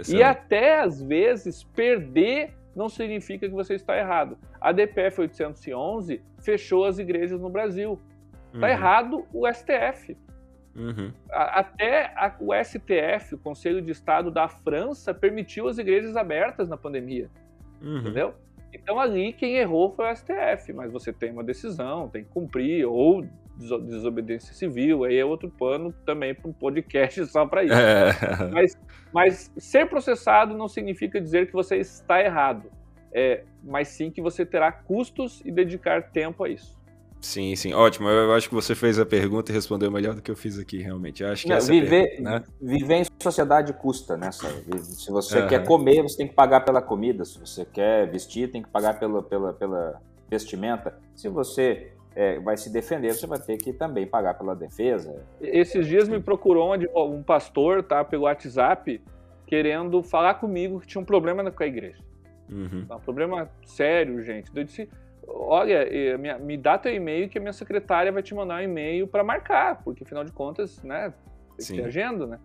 E 0.08 0.24
até, 0.24 0.80
às 0.80 1.02
vezes, 1.02 1.64
perder 1.64 2.54
não 2.76 2.88
significa 2.88 3.48
que 3.48 3.54
você 3.54 3.76
está 3.76 3.98
errado. 3.98 4.38
A 4.62 4.72
DPF 4.72 5.22
811 5.22 6.22
fechou 6.40 6.86
as 6.86 6.98
igrejas 6.98 7.42
no 7.42 7.50
Brasil. 7.50 8.00
Está 8.54 8.68
uhum. 8.68 8.72
errado 8.72 9.28
o 9.34 9.52
STF. 9.52 10.18
Uhum. 10.76 11.12
Até 11.30 12.14
a, 12.16 12.34
o 12.40 12.54
STF, 12.54 13.36
o 13.36 13.38
Conselho 13.38 13.82
de 13.82 13.92
Estado 13.92 14.32
da 14.32 14.48
França, 14.48 15.14
permitiu 15.14 15.68
as 15.68 15.78
igrejas 15.78 16.16
abertas 16.16 16.70
na 16.70 16.78
pandemia. 16.78 17.30
Uhum. 17.82 17.98
Entendeu? 17.98 18.34
Então 18.74 19.00
ali 19.00 19.34
quem 19.34 19.56
errou 19.56 19.92
foi 19.92 20.12
o 20.12 20.16
STF, 20.16 20.74
mas 20.74 20.92
você 20.92 21.12
tem 21.12 21.32
uma 21.32 21.44
decisão, 21.44 22.08
tem 22.10 22.24
que 22.24 22.30
cumprir, 22.30 22.86
ou 22.86 23.26
desobediência 23.58 24.54
civil, 24.54 25.04
aí 25.04 25.18
é 25.18 25.26
outro 25.26 25.50
pano 25.50 25.94
também 26.06 26.34
para 26.34 26.50
um 26.50 26.54
podcast 26.54 27.26
só 27.28 27.46
para 27.46 27.64
isso. 27.64 27.74
É. 27.74 28.48
Mas, 28.52 28.78
mas 29.12 29.52
ser 29.58 29.88
processado 29.88 30.56
não 30.56 30.68
significa 30.68 31.20
dizer 31.20 31.48
que 31.48 31.54
você 31.54 31.78
está 31.78 32.22
errado, 32.22 32.72
é, 33.12 33.44
mas 33.64 33.90
sim 33.90 34.10
que 34.10 34.22
você 34.22 34.46
terá 34.46 34.72
custos 34.72 35.42
e 35.44 35.52
dedicar 35.52 36.12
tempo 36.12 36.44
a 36.44 36.50
isso. 36.50 36.79
Sim, 37.22 37.56
sim, 37.56 37.74
ótimo. 37.74 38.08
Eu 38.08 38.34
acho 38.34 38.48
que 38.48 38.56
você 38.56 38.74
fez 38.74 38.98
a 38.98 39.06
pergunta 39.06 39.52
e 39.52 39.56
respondeu 39.56 39.92
melhor 39.92 40.16
do 40.16 40.22
que 40.22 40.32
eu 40.32 40.36
fiz 40.36 40.58
aqui, 40.58 40.82
realmente. 40.82 41.22
Eu 41.22 41.30
acho 41.30 41.44
que 41.44 41.50
Não, 41.50 41.60
viver, 41.60 42.16
pergunta, 42.16 42.32
né? 42.32 42.44
viver 42.62 42.96
em 42.96 43.06
sociedade 43.22 43.74
custa, 43.74 44.16
né? 44.16 44.32
Se 44.32 45.12
você 45.12 45.42
uhum. 45.42 45.48
quer 45.48 45.66
comer, 45.66 46.02
você 46.02 46.18
tem 46.18 46.28
que 46.28 46.34
pagar 46.34 46.62
pela 46.62 46.82
comida. 46.82 47.26
Se 47.26 47.38
você 47.38 47.66
quer 47.66 48.10
vestir, 48.10 48.50
tem 48.50 48.62
que 48.62 48.70
pagar 48.70 48.98
pela, 49.00 49.22
pela, 49.22 49.54
pela 49.54 50.02
vestimenta. 50.30 50.98
Se 51.14 51.28
você 51.28 51.92
é, 52.16 52.40
vai 52.40 52.56
se 52.56 52.72
defender, 52.72 53.14
você 53.14 53.28
vai 53.28 53.40
ter 53.40 53.58
que 53.58 53.74
também 53.74 54.08
pagar 54.08 54.36
pela 54.36 54.56
defesa. 54.56 55.24
Esses 55.42 55.88
dias 55.88 56.08
me 56.08 56.22
procurou 56.22 56.74
um, 56.74 57.16
um 57.16 57.22
pastor, 57.22 57.84
tá, 57.84 58.04
pelo 58.04 58.24
WhatsApp, 58.24 59.02
querendo 59.46 60.02
falar 60.02 60.36
comigo 60.36 60.80
que 60.80 60.88
tinha 60.88 61.02
um 61.02 61.06
problema 61.06 61.50
com 61.52 61.64
a 61.64 61.68
igreja. 61.68 62.00
Uhum. 62.50 62.86
Um 62.90 63.00
problema 63.00 63.50
sério, 63.66 64.22
gente. 64.24 64.50
Eu 64.56 64.64
disse, 64.64 64.90
olha, 65.32 65.86
me 66.40 66.58
dá 66.58 66.78
teu 66.78 66.94
e-mail 66.94 67.30
que 67.30 67.38
a 67.38 67.42
minha 67.42 67.54
secretária 67.54 68.12
vai 68.12 68.24
te 68.24 68.34
mandar 68.34 68.62
um 68.62 68.64
e-mail 68.64 69.08
para 69.08 69.24
marcar, 69.24 69.84
porque 69.84 70.04
afinal 70.04 70.24
de 70.24 70.32
contas, 70.32 70.84
né, 70.84 71.14
tem 71.58 71.66
Sim. 71.66 71.76
que 71.76 71.82
ter 71.82 71.88
agenda, 71.88 72.26
né? 72.26 72.40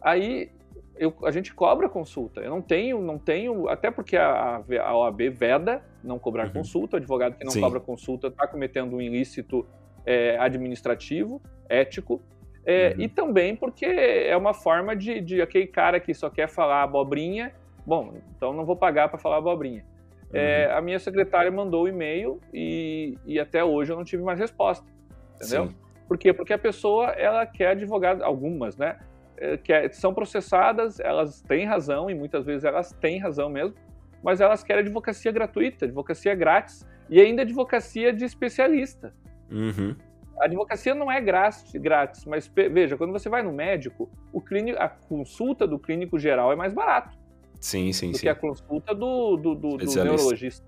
Aí 0.00 0.50
eu, 0.96 1.14
a 1.24 1.30
gente 1.30 1.54
cobra 1.54 1.88
consulta. 1.88 2.40
Eu 2.40 2.50
não 2.50 2.60
tenho, 2.60 3.00
não 3.00 3.18
tenho, 3.18 3.68
até 3.68 3.90
porque 3.90 4.16
a, 4.16 4.62
a 4.82 4.96
OAB 4.96 5.30
veda 5.30 5.82
não 6.04 6.18
cobrar 6.18 6.46
uhum. 6.46 6.52
consulta, 6.52 6.96
o 6.96 6.98
advogado 6.98 7.36
que 7.36 7.44
não 7.44 7.52
Sim. 7.52 7.60
cobra 7.60 7.80
consulta 7.80 8.28
está 8.28 8.46
cometendo 8.46 8.96
um 8.96 9.00
ilícito 9.00 9.66
é, 10.04 10.38
administrativo, 10.38 11.40
ético, 11.68 12.20
é, 12.64 12.94
uhum. 12.94 13.02
e 13.02 13.08
também 13.08 13.56
porque 13.56 13.86
é 13.86 14.36
uma 14.36 14.52
forma 14.52 14.94
de, 14.94 15.20
de 15.20 15.40
aquele 15.40 15.66
cara 15.66 15.98
que 15.98 16.12
só 16.12 16.28
quer 16.28 16.48
falar 16.48 16.82
abobrinha, 16.82 17.52
bom, 17.86 18.14
então 18.36 18.52
não 18.52 18.64
vou 18.64 18.76
pagar 18.76 19.08
para 19.08 19.18
falar 19.18 19.38
abobrinha. 19.38 19.84
É, 20.32 20.68
uhum. 20.68 20.78
a 20.78 20.80
minha 20.80 20.98
secretária 20.98 21.50
mandou 21.50 21.84
o 21.84 21.88
e-mail 21.88 22.40
e, 22.54 23.18
e 23.26 23.40
até 23.40 23.64
hoje 23.64 23.92
eu 23.92 23.96
não 23.96 24.04
tive 24.04 24.22
mais 24.22 24.38
resposta, 24.38 24.86
entendeu? 25.34 25.68
Sim. 25.68 25.76
Por 26.06 26.18
quê? 26.18 26.32
Porque 26.32 26.52
a 26.52 26.58
pessoa 26.58 27.08
ela 27.10 27.46
quer 27.46 27.68
advogado, 27.68 28.22
algumas, 28.22 28.76
né? 28.76 28.98
É, 29.36 29.56
quer, 29.56 29.92
são 29.92 30.12
processadas, 30.12 31.00
elas 31.00 31.40
têm 31.42 31.64
razão 31.64 32.10
e 32.10 32.14
muitas 32.14 32.44
vezes 32.44 32.64
elas 32.64 32.92
têm 32.92 33.18
razão 33.18 33.48
mesmo, 33.48 33.74
mas 34.22 34.40
elas 34.40 34.62
querem 34.62 34.82
advocacia 34.82 35.32
gratuita, 35.32 35.84
advocacia 35.84 36.34
grátis 36.34 36.86
e 37.08 37.20
ainda 37.20 37.42
advocacia 37.42 38.12
de 38.12 38.24
especialista. 38.24 39.12
Uhum. 39.50 39.96
A 40.40 40.46
advocacia 40.46 40.94
não 40.94 41.12
é 41.12 41.20
grátis, 41.20 41.70
grátis, 41.74 42.24
mas 42.24 42.50
veja, 42.70 42.96
quando 42.96 43.12
você 43.12 43.28
vai 43.28 43.42
no 43.42 43.52
médico, 43.52 44.10
o 44.32 44.40
clínico, 44.40 44.80
a 44.80 44.88
consulta 44.88 45.66
do 45.66 45.78
clínico 45.78 46.18
geral 46.18 46.52
é 46.52 46.56
mais 46.56 46.72
barato. 46.72 47.18
Sim, 47.60 47.92
sim, 47.92 48.12
do 48.12 48.16
sim. 48.16 48.22
que 48.22 48.28
a 48.28 48.34
consulta 48.34 48.94
do, 48.94 49.36
do, 49.36 49.54
do, 49.54 49.76
do 49.76 49.84
neurologista. 49.84 50.66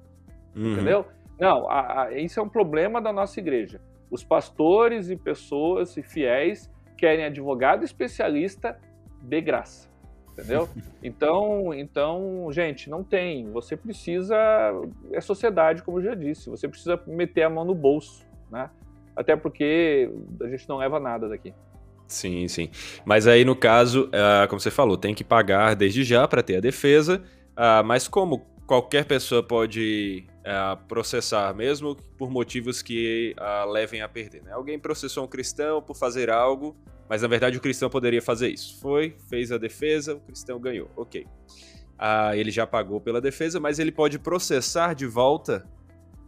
Uhum. 0.54 0.74
Entendeu? 0.74 1.06
Não, 1.40 1.68
a, 1.68 2.02
a, 2.02 2.18
isso 2.18 2.38
é 2.38 2.42
um 2.42 2.48
problema 2.48 3.00
da 3.00 3.12
nossa 3.12 3.40
igreja. 3.40 3.80
Os 4.10 4.22
pastores 4.22 5.08
e 5.08 5.16
pessoas 5.16 5.96
e 5.96 6.02
fiéis 6.02 6.70
querem 6.96 7.24
advogado 7.24 7.82
especialista 7.82 8.78
de 9.22 9.40
graça. 9.40 9.90
Entendeu? 10.32 10.68
Então, 11.04 11.74
então, 11.74 12.46
gente, 12.52 12.88
não 12.88 13.02
tem. 13.02 13.50
Você 13.50 13.76
precisa. 13.76 14.36
É 15.10 15.20
sociedade, 15.20 15.82
como 15.82 15.98
eu 15.98 16.04
já 16.04 16.14
disse. 16.14 16.48
Você 16.48 16.68
precisa 16.68 17.02
meter 17.08 17.42
a 17.42 17.50
mão 17.50 17.64
no 17.64 17.74
bolso, 17.74 18.24
né? 18.48 18.70
Até 19.16 19.34
porque 19.34 20.08
a 20.40 20.46
gente 20.46 20.68
não 20.68 20.76
leva 20.76 21.00
nada 21.00 21.28
daqui. 21.28 21.52
Sim, 22.12 22.46
sim. 22.46 22.68
Mas 23.06 23.26
aí, 23.26 23.44
no 23.44 23.56
caso, 23.56 24.04
uh, 24.08 24.46
como 24.48 24.60
você 24.60 24.70
falou, 24.70 24.98
tem 24.98 25.14
que 25.14 25.24
pagar 25.24 25.74
desde 25.74 26.04
já 26.04 26.28
para 26.28 26.42
ter 26.42 26.56
a 26.56 26.60
defesa. 26.60 27.22
Uh, 27.52 27.82
mas 27.84 28.06
como 28.06 28.46
qualquer 28.66 29.06
pessoa 29.06 29.42
pode 29.42 30.26
uh, 30.40 30.76
processar, 30.86 31.54
mesmo 31.54 31.96
por 32.18 32.30
motivos 32.30 32.82
que 32.82 33.34
levem 33.72 34.02
a 34.02 34.08
perder? 34.08 34.42
Né? 34.42 34.52
Alguém 34.52 34.78
processou 34.78 35.24
um 35.24 35.26
cristão 35.26 35.80
por 35.80 35.96
fazer 35.96 36.28
algo, 36.28 36.76
mas 37.08 37.22
na 37.22 37.28
verdade 37.28 37.56
o 37.56 37.60
cristão 37.60 37.88
poderia 37.88 38.20
fazer 38.20 38.50
isso. 38.50 38.78
Foi, 38.80 39.16
fez 39.30 39.50
a 39.50 39.56
defesa, 39.56 40.14
o 40.14 40.20
cristão 40.20 40.60
ganhou. 40.60 40.90
Ok. 40.94 41.26
ele 42.34 42.50
já 42.50 42.66
pagou 42.66 43.00
pela 43.00 43.22
defesa, 43.22 43.58
mas 43.58 43.78
ele 43.78 43.90
pode 43.90 44.18
processar 44.18 44.94
de 44.94 45.06
volta 45.06 45.66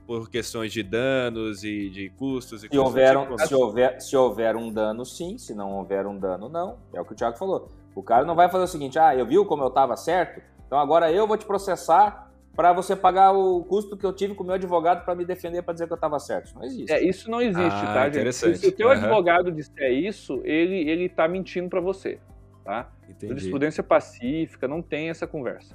por 0.06 0.30
questões 0.30 0.72
de 0.72 0.82
danos 0.82 1.64
e 1.64 1.88
de 1.88 2.10
custos 2.10 2.62
e 2.62 2.68
se 2.68 2.78
houver, 2.78 3.16
um, 3.16 3.38
se, 3.38 3.54
houver, 3.54 4.00
se 4.00 4.16
houver 4.16 4.56
um 4.56 4.70
dano, 4.70 5.04
sim. 5.04 5.38
Se 5.38 5.54
não 5.54 5.72
houver 5.72 6.06
um 6.06 6.18
dano, 6.18 6.48
não. 6.48 6.76
É 6.92 7.00
o 7.00 7.04
que 7.04 7.12
o 7.12 7.16
Thiago 7.16 7.36
falou. 7.36 7.68
O 7.94 8.02
cara 8.02 8.24
não 8.24 8.34
vai 8.34 8.48
fazer 8.48 8.64
o 8.64 8.68
seguinte: 8.68 8.98
ah, 8.98 9.14
eu 9.14 9.26
viu 9.26 9.44
como 9.46 9.62
eu 9.62 9.68
estava 9.68 9.96
certo, 9.96 10.42
então 10.66 10.78
agora 10.78 11.10
eu 11.10 11.26
vou 11.26 11.36
te 11.36 11.46
processar 11.46 12.30
para 12.54 12.72
você 12.72 12.94
pagar 12.94 13.32
o 13.32 13.64
custo 13.64 13.96
que 13.96 14.04
eu 14.04 14.12
tive 14.12 14.34
com 14.34 14.44
o 14.44 14.46
meu 14.46 14.54
advogado 14.54 15.04
para 15.04 15.14
me 15.14 15.24
defender 15.24 15.62
para 15.62 15.74
dizer 15.74 15.86
que 15.86 15.92
eu 15.92 15.96
estava 15.96 16.18
certo. 16.18 16.46
Isso 16.46 16.56
não 16.56 16.64
existe. 16.64 16.92
É, 16.92 17.02
isso 17.02 17.30
não 17.30 17.42
existe, 17.42 17.84
ah, 17.84 17.94
tá, 17.94 18.10
gente? 18.10 18.32
Se 18.32 18.68
o 18.68 18.72
teu 18.72 18.86
uhum. 18.88 18.92
advogado 18.92 19.50
disser 19.50 19.92
isso, 19.92 20.40
ele 20.44 20.88
ele 20.88 21.06
está 21.06 21.26
mentindo 21.26 21.68
para 21.68 21.80
você, 21.80 22.20
tá? 22.64 22.90
Entendi. 23.08 23.28
Jurisprudência 23.28 23.82
pacífica, 23.82 24.68
não 24.68 24.82
tem 24.82 25.10
essa 25.10 25.26
conversa. 25.26 25.74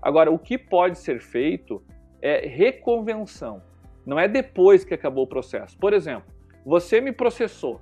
Agora, 0.00 0.30
o 0.30 0.38
que 0.38 0.56
pode 0.56 0.98
ser 0.98 1.20
feito 1.20 1.82
é 2.20 2.46
reconvenção. 2.46 3.62
Não 4.08 4.18
é 4.18 4.26
depois 4.26 4.84
que 4.84 4.94
acabou 4.94 5.24
o 5.24 5.26
processo. 5.26 5.76
Por 5.76 5.92
exemplo, 5.92 6.32
você 6.64 6.98
me 6.98 7.12
processou, 7.12 7.78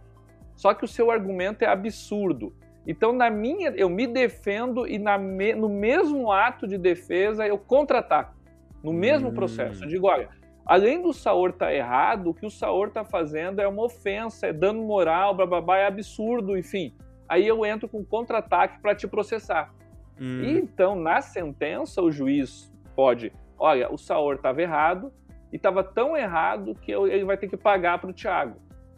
só 0.57 0.74
que 0.74 0.85
o 0.85 0.89
seu 0.89 1.12
argumento 1.12 1.62
é 1.62 1.68
absurdo. 1.68 2.53
Então, 2.85 3.12
na 3.12 3.31
minha, 3.31 3.70
eu 3.77 3.89
me 3.89 4.09
defendo 4.09 4.89
e 4.89 4.99
na 4.99 5.16
me, 5.16 5.55
no 5.55 5.68
mesmo 5.68 6.33
ato 6.33 6.66
de 6.66 6.77
defesa 6.77 7.47
eu 7.47 7.57
contra-ataco. 7.57 8.35
No 8.83 8.93
mesmo 8.93 9.29
hum. 9.29 9.35
processo. 9.35 9.85
Eu 9.85 9.89
digo, 9.89 10.09
olha, 10.09 10.29
além 10.64 11.01
do 11.01 11.12
Saor 11.12 11.51
estar 11.51 11.66
tá 11.66 11.72
errado, 11.72 12.31
o 12.31 12.35
que 12.35 12.45
o 12.45 12.51
Saor 12.51 12.89
está 12.89 13.05
fazendo 13.05 13.61
é 13.61 13.68
uma 13.68 13.85
ofensa, 13.85 14.49
é 14.49 14.53
dano 14.53 14.83
moral, 14.83 15.33
blá, 15.33 15.47
blá, 15.47 15.61
blá, 15.61 15.79
é 15.79 15.87
absurdo, 15.87 16.59
enfim. 16.59 16.93
Aí 17.29 17.47
eu 17.47 17.64
entro 17.64 17.89
com 17.89 18.05
contra-ataque 18.05 18.81
para 18.81 18.97
te 18.97 19.07
processar. 19.07 19.72
Hum. 20.20 20.43
E 20.43 20.59
então, 20.59 20.97
na 20.97 21.20
sentença, 21.20 22.03
o 22.03 22.11
juiz 22.11 22.72
pode, 22.97 23.33
olha, 23.57 23.93
o 23.93 23.97
Saor 23.97 24.35
estava 24.35 24.61
errado, 24.61 25.12
e 25.53 25.57
estava 25.57 25.82
tão 25.82 26.16
errado 26.16 26.74
que 26.74 26.90
eu, 26.90 27.07
ele 27.07 27.24
vai 27.24 27.36
ter 27.36 27.49
que 27.49 27.57
pagar 27.57 27.99
para 27.99 28.11
o 28.11 28.12
Thiago. 28.12 28.57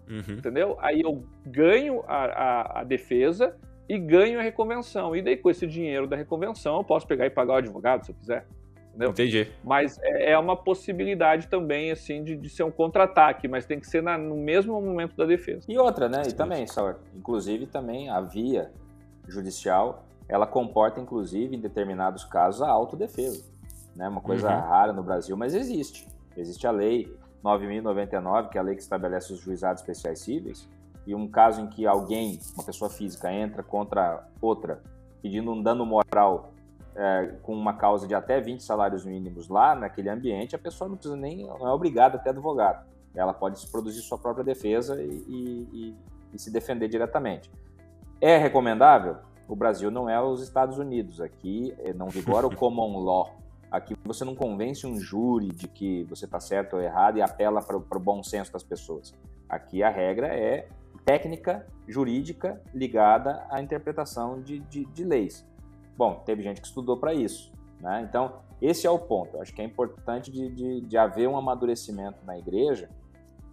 Uhum. 0.09 0.37
Entendeu? 0.39 0.77
Aí 0.81 1.03
eu 1.03 1.23
ganho 1.47 2.03
a, 2.07 2.25
a, 2.25 2.81
a, 2.81 2.85
defesa 2.85 3.55
e 3.89 3.99
ganho 3.99 4.39
a 4.39 4.43
reconvenção. 4.43 5.15
E 5.15 5.23
daí, 5.23 5.37
com 5.37 5.51
esse 5.51 5.67
dinheiro 5.67 6.07
da 6.07 6.17
reconvenção, 6.17 6.79
eu 6.79 6.85
posso 6.85 7.07
pegar 7.07 7.27
e 7.27 7.31
pagar 7.31 7.55
o 7.55 7.57
advogado 7.57 8.05
se 8.05 8.13
eu 8.13 8.17
quiser. 8.17 8.47
Entendeu? 8.89 9.11
Entendi. 9.11 9.49
Mas 9.63 9.99
é, 10.03 10.33
é 10.33 10.39
uma 10.39 10.57
possibilidade 10.57 11.47
também, 11.49 11.91
assim, 11.91 12.25
de, 12.25 12.37
de 12.37 12.49
ser 12.49 12.63
um 12.63 12.71
contra-ataque, 12.71 13.47
mas 13.47 13.67
tem 13.67 13.79
que 13.79 13.87
ser 13.87 14.03
na, 14.03 14.17
no 14.17 14.37
mesmo 14.37 14.81
momento 14.81 15.15
da 15.15 15.27
defesa. 15.27 15.67
E 15.69 15.79
outra, 15.79 16.09
né? 16.09 16.23
E 16.27 16.33
também, 16.33 16.67
Saur, 16.67 16.97
inclusive 17.15 17.67
também 17.67 18.09
a 18.09 18.21
via 18.21 18.73
judicial, 19.29 20.07
ela 20.27 20.47
comporta, 20.47 21.01
inclusive, 21.01 21.55
em 21.55 21.61
determinados 21.61 22.25
casos, 22.25 22.63
a 22.63 22.69
autodefesa. 22.69 23.45
Né? 23.95 24.09
Uma 24.09 24.21
coisa 24.21 24.49
uhum. 24.49 24.61
rara 24.61 24.93
no 24.93 25.03
Brasil, 25.03 25.37
mas 25.37 25.55
existe. 25.55 26.09
Existe 26.41 26.67
a 26.67 26.71
lei 26.71 27.13
9.099, 27.45 28.49
que 28.49 28.59
é 28.59 28.61
a 28.61 28.65
lei 28.65 28.75
que 28.75 28.83
estabelece 28.83 29.33
os 29.33 29.41
juizados 29.41 29.83
especiais 29.83 30.21
cíveis, 30.21 30.69
e 31.07 31.15
um 31.15 31.27
caso 31.29 31.61
em 31.61 31.67
que 31.67 31.87
alguém, 31.87 32.39
uma 32.55 32.65
pessoa 32.65 32.91
física, 32.91 33.33
entra 33.33 33.63
contra 33.63 34.27
outra, 34.41 34.83
pedindo 35.23 35.51
um 35.51 35.63
dano 35.63 35.85
moral 35.87 36.53
é, 36.95 37.35
com 37.43 37.55
uma 37.55 37.75
causa 37.75 38.07
de 38.07 38.15
até 38.15 38.41
20 38.41 38.63
salários 38.63 39.05
mínimos 39.05 39.49
lá 39.49 39.75
naquele 39.75 40.11
ambiente, 40.11 40.55
a 40.55 40.59
pessoa 40.59 40.89
não 40.89 40.97
precisa 40.97 41.17
nem, 41.17 41.47
não 41.47 41.67
é 41.67 41.73
obrigada 41.73 42.17
a 42.17 42.21
ter 42.21 42.31
advogado. 42.31 42.87
Ela 43.15 43.33
pode 43.33 43.67
produzir 43.69 44.01
sua 44.03 44.19
própria 44.19 44.45
defesa 44.45 45.01
e, 45.03 45.09
e, 45.09 45.97
e 46.35 46.39
se 46.39 46.51
defender 46.51 46.89
diretamente. 46.89 47.51
É 48.21 48.37
recomendável? 48.37 49.17
O 49.49 49.57
Brasil 49.57 49.91
não 49.91 50.11
é 50.11 50.21
os 50.21 50.43
Estados 50.43 50.79
Unidos. 50.79 51.21
Aqui 51.21 51.75
eh, 51.79 51.93
não 51.95 52.09
vigora 52.09 52.47
o 52.47 52.55
common 52.55 52.99
law, 52.99 53.37
Aqui 53.71 53.95
você 54.05 54.25
não 54.25 54.35
convence 54.35 54.87
um 54.87 54.99
júri 54.99 55.49
de 55.49 55.69
que 55.69 56.05
você 56.05 56.25
está 56.25 56.41
certo 56.41 56.77
ou 56.77 56.83
errado 56.83 57.19
e 57.19 57.23
apela 57.23 57.61
para 57.61 57.77
o 57.77 58.01
bom 58.01 58.23
senso 58.23 58.53
das 58.53 58.63
pessoas. 58.63 59.15
Aqui 59.49 59.83
a 59.83 59.91
regra 59.91 60.29
é 60.29 60.69
técnica 61.05 61.67
jurídica 61.87 62.61
ligada 62.75 63.47
à 63.51 63.63
interpretação 63.63 64.41
de, 64.41 64.59
de, 64.61 64.85
de 64.87 65.05
leis. 65.05 65.47
Bom, 65.97 66.23
teve 66.25 66.43
gente 66.43 66.61
que 66.61 66.67
estudou 66.67 66.97
para 66.97 67.15
isso. 67.15 67.51
Né? 67.81 68.07
Então, 68.09 68.41
esse 68.61 68.87
é 68.87 68.91
o 68.91 68.99
ponto. 68.99 69.41
acho 69.41 69.55
que 69.55 69.63
é 69.63 69.65
importante 69.65 70.31
de, 70.31 70.49
de, 70.51 70.81
de 70.83 70.99
haver 70.99 71.29
um 71.29 71.37
amadurecimento 71.37 72.19
na 72.25 72.39
igreja, 72.39 72.89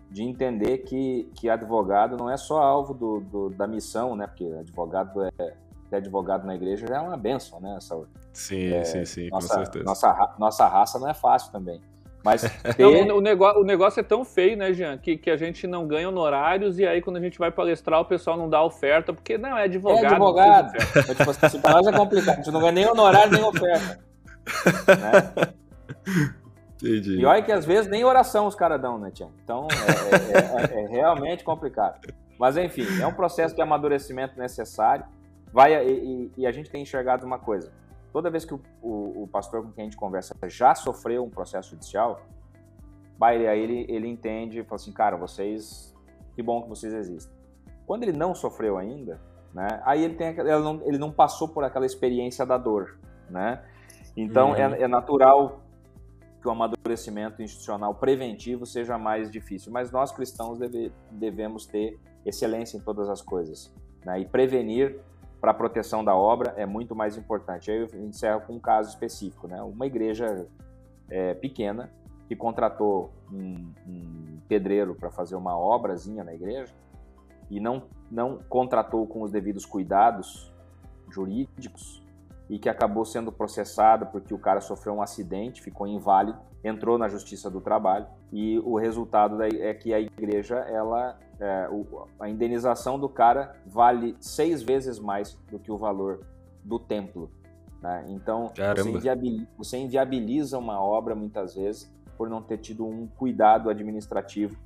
de 0.09 0.23
entender 0.23 0.79
que, 0.79 1.29
que 1.35 1.49
advogado 1.49 2.17
não 2.17 2.29
é 2.29 2.37
só 2.37 2.61
alvo 2.61 2.93
do, 2.93 3.19
do 3.19 3.49
da 3.49 3.67
missão, 3.67 4.15
né? 4.15 4.27
porque 4.27 4.45
advogado 4.45 5.23
é, 5.23 5.55
ter 5.95 5.97
advogado 5.97 6.45
na 6.45 6.55
igreja 6.55 6.87
já 6.87 6.97
é 6.97 6.99
uma 6.99 7.17
benção, 7.17 7.59
né, 7.59 7.77
Saúl? 7.79 8.07
Sim, 8.33 8.73
é, 8.73 8.83
sim, 8.83 9.05
sim, 9.05 9.29
nossa, 9.29 9.47
com 9.47 9.53
certeza. 9.53 9.85
Nossa, 9.85 10.35
nossa 10.37 10.67
raça 10.67 10.99
não 10.99 11.09
é 11.09 11.13
fácil 11.13 11.51
também. 11.51 11.81
Mas 12.23 12.41
ter... 12.75 13.05
não, 13.05 13.17
o, 13.17 13.21
negócio, 13.21 13.61
o 13.61 13.63
negócio 13.63 13.99
é 13.99 14.03
tão 14.03 14.25
feio, 14.25 14.57
né, 14.57 14.73
Jean, 14.73 14.97
que, 14.97 15.17
que 15.17 15.29
a 15.29 15.37
gente 15.37 15.67
não 15.67 15.87
ganha 15.87 16.09
honorários 16.09 16.79
e 16.79 16.85
aí 16.85 17.01
quando 17.01 17.17
a 17.17 17.21
gente 17.21 17.37
vai 17.37 17.51
palestrar 17.51 18.01
o 18.01 18.05
pessoal 18.05 18.37
não 18.37 18.49
dá 18.49 18.63
oferta, 18.63 19.13
porque 19.13 19.37
não, 19.37 19.57
é 19.57 19.63
advogado. 19.63 20.03
É 20.03 20.07
advogado. 20.07 20.73
Mas, 20.95 21.17
tipo, 21.17 21.45
assim, 21.45 21.61
pra 21.61 21.71
nós 21.73 21.87
é 21.87 21.91
complicado, 21.91 22.33
a 22.33 22.41
gente 22.41 22.51
não 22.51 22.59
ganha 22.59 22.71
nem 22.71 22.87
honorário 22.87 23.31
nem 23.31 23.43
oferta. 23.43 23.99
né? 24.87 25.53
Entendi. 26.81 27.19
E 27.19 27.25
olha 27.25 27.41
que 27.41 27.51
às 27.51 27.65
vezes 27.65 27.89
nem 27.89 28.03
oração 28.03 28.47
os 28.47 28.55
caras 28.55 28.81
dão, 28.81 28.97
né, 28.97 29.09
Tião? 29.11 29.31
Então 29.43 29.67
é, 29.71 30.75
é, 30.75 30.81
é, 30.81 30.83
é 30.83 30.87
realmente 30.87 31.43
complicado. 31.43 31.99
Mas 32.37 32.57
enfim, 32.57 32.85
é 33.01 33.07
um 33.07 33.13
processo 33.13 33.55
de 33.55 33.61
amadurecimento 33.61 34.37
necessário 34.37 35.05
vai 35.55 35.73
e, 35.89 36.31
e, 36.35 36.45
a 36.45 36.51
gente 36.51 36.69
tem 36.69 36.81
enxergado 36.81 37.25
uma 37.25 37.39
coisa. 37.39 37.71
Toda 38.11 38.29
vez 38.29 38.43
que 38.43 38.53
o, 38.53 38.61
o, 38.81 39.23
o, 39.23 39.27
pastor 39.31 39.63
com 39.63 39.71
quem 39.71 39.83
a 39.83 39.85
gente 39.85 39.95
conversa 39.95 40.35
já 40.49 40.75
sofreu 40.75 41.23
um 41.23 41.29
processo 41.29 41.69
judicial, 41.69 42.19
vai, 43.17 43.47
aí 43.47 43.61
ele, 43.61 43.85
ele 43.87 44.05
entende 44.05 44.59
e 44.59 44.63
fala 44.65 44.75
assim, 44.75 44.91
cara, 44.91 45.15
vocês, 45.15 45.95
que 46.35 46.43
bom 46.43 46.63
que 46.63 46.67
vocês 46.67 46.93
existem. 46.93 47.33
Quando 47.87 48.03
ele 48.03 48.11
não 48.11 48.35
sofreu 48.35 48.77
ainda, 48.77 49.17
né, 49.53 49.81
aí 49.85 50.03
ele, 50.03 50.15
tem, 50.15 50.37
ele, 50.37 50.59
não, 50.59 50.81
ele 50.85 50.97
não 50.97 51.09
passou 51.09 51.47
por 51.47 51.63
aquela 51.63 51.85
experiência 51.85 52.45
da 52.45 52.57
dor, 52.57 52.99
né? 53.29 53.63
Então 54.17 54.49
uhum. 54.49 54.55
é, 54.55 54.81
é 54.81 54.87
natural 54.89 55.61
que 56.41 56.49
o 56.49 56.51
amadurecimento 56.51 57.41
institucional 57.41 57.95
preventivo 57.95 58.65
seja 58.65 58.97
mais 58.97 59.31
difícil, 59.31 59.71
mas 59.71 59.89
nós 59.89 60.11
cristãos 60.11 60.59
deve, 60.59 60.91
devemos 61.11 61.65
ter 61.65 61.97
excelência 62.25 62.77
em 62.77 62.81
todas 62.81 63.07
as 63.07 63.21
coisas 63.21 63.73
né? 64.05 64.19
e 64.19 64.25
prevenir 64.25 64.99
para 65.39 65.51
a 65.51 65.53
proteção 65.53 66.03
da 66.03 66.15
obra 66.15 66.53
é 66.57 66.65
muito 66.65 66.95
mais 66.95 67.17
importante. 67.17 67.69
Aí 67.69 67.77
eu 67.77 68.05
encerro 68.05 68.41
com 68.41 68.53
um 68.53 68.59
caso 68.59 68.89
específico, 68.89 69.47
né? 69.47 69.61
Uma 69.61 69.85
igreja 69.85 70.47
é, 71.09 71.33
pequena 71.33 71.91
que 72.27 72.35
contratou 72.35 73.11
um, 73.31 73.71
um 73.87 74.39
pedreiro 74.47 74.95
para 74.95 75.11
fazer 75.11 75.35
uma 75.35 75.57
obrazinha 75.57 76.23
na 76.23 76.33
igreja 76.33 76.73
e 77.49 77.59
não, 77.59 77.83
não 78.09 78.39
contratou 78.49 79.05
com 79.05 79.21
os 79.21 79.31
devidos 79.31 79.65
cuidados 79.65 80.51
jurídicos 81.09 82.03
e 82.49 82.59
que 82.59 82.69
acabou 82.69 83.05
sendo 83.05 83.31
processada 83.31 84.05
porque 84.05 84.33
o 84.33 84.37
cara 84.37 84.61
sofreu 84.61 84.93
um 84.93 85.01
acidente, 85.01 85.61
ficou 85.61 85.87
inválido, 85.87 86.39
entrou 86.63 86.97
na 86.97 87.07
Justiça 87.07 87.49
do 87.49 87.61
Trabalho 87.61 88.07
e 88.31 88.59
o 88.59 88.75
resultado 88.77 89.41
é 89.41 89.73
que 89.73 89.93
a 89.93 89.99
igreja, 89.99 90.57
ela, 90.57 91.17
é, 91.39 91.67
a 92.19 92.29
indenização 92.29 92.99
do 92.99 93.09
cara 93.09 93.55
vale 93.65 94.15
seis 94.19 94.61
vezes 94.61 94.99
mais 94.99 95.37
do 95.49 95.59
que 95.59 95.71
o 95.71 95.77
valor 95.77 96.25
do 96.63 96.79
templo. 96.79 97.29
Né? 97.81 98.05
Então 98.09 98.51
você 98.75 98.89
inviabiliza, 98.89 99.47
você 99.57 99.77
inviabiliza 99.77 100.57
uma 100.57 100.81
obra 100.81 101.13
muitas 101.13 101.55
vezes 101.55 101.93
por 102.17 102.29
não 102.29 102.41
ter 102.41 102.57
tido 102.57 102.85
um 102.85 103.07
cuidado 103.07 103.69
administrativo. 103.69 104.57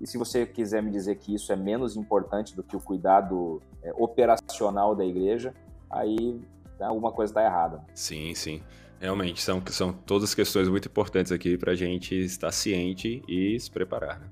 E 0.00 0.06
se 0.06 0.18
você 0.18 0.46
quiser 0.46 0.82
me 0.82 0.90
dizer 0.90 1.16
que 1.16 1.34
isso 1.34 1.52
é 1.52 1.56
menos 1.56 1.96
importante 1.96 2.54
do 2.54 2.62
que 2.62 2.76
o 2.76 2.80
cuidado 2.80 3.60
é, 3.82 3.92
operacional 3.94 4.94
da 4.94 5.04
igreja, 5.04 5.54
aí 5.90 6.40
alguma 6.80 7.10
coisa 7.10 7.32
está 7.32 7.44
errada. 7.44 7.82
Sim, 7.94 8.34
sim. 8.34 8.62
Realmente, 9.00 9.40
são, 9.40 9.62
são 9.70 9.92
todas 9.92 10.34
questões 10.34 10.68
muito 10.68 10.88
importantes 10.88 11.30
aqui 11.30 11.56
para 11.56 11.72
a 11.72 11.74
gente 11.74 12.14
estar 12.14 12.50
ciente 12.50 13.22
e 13.28 13.58
se 13.58 13.70
preparar. 13.70 14.20
Né? 14.20 14.26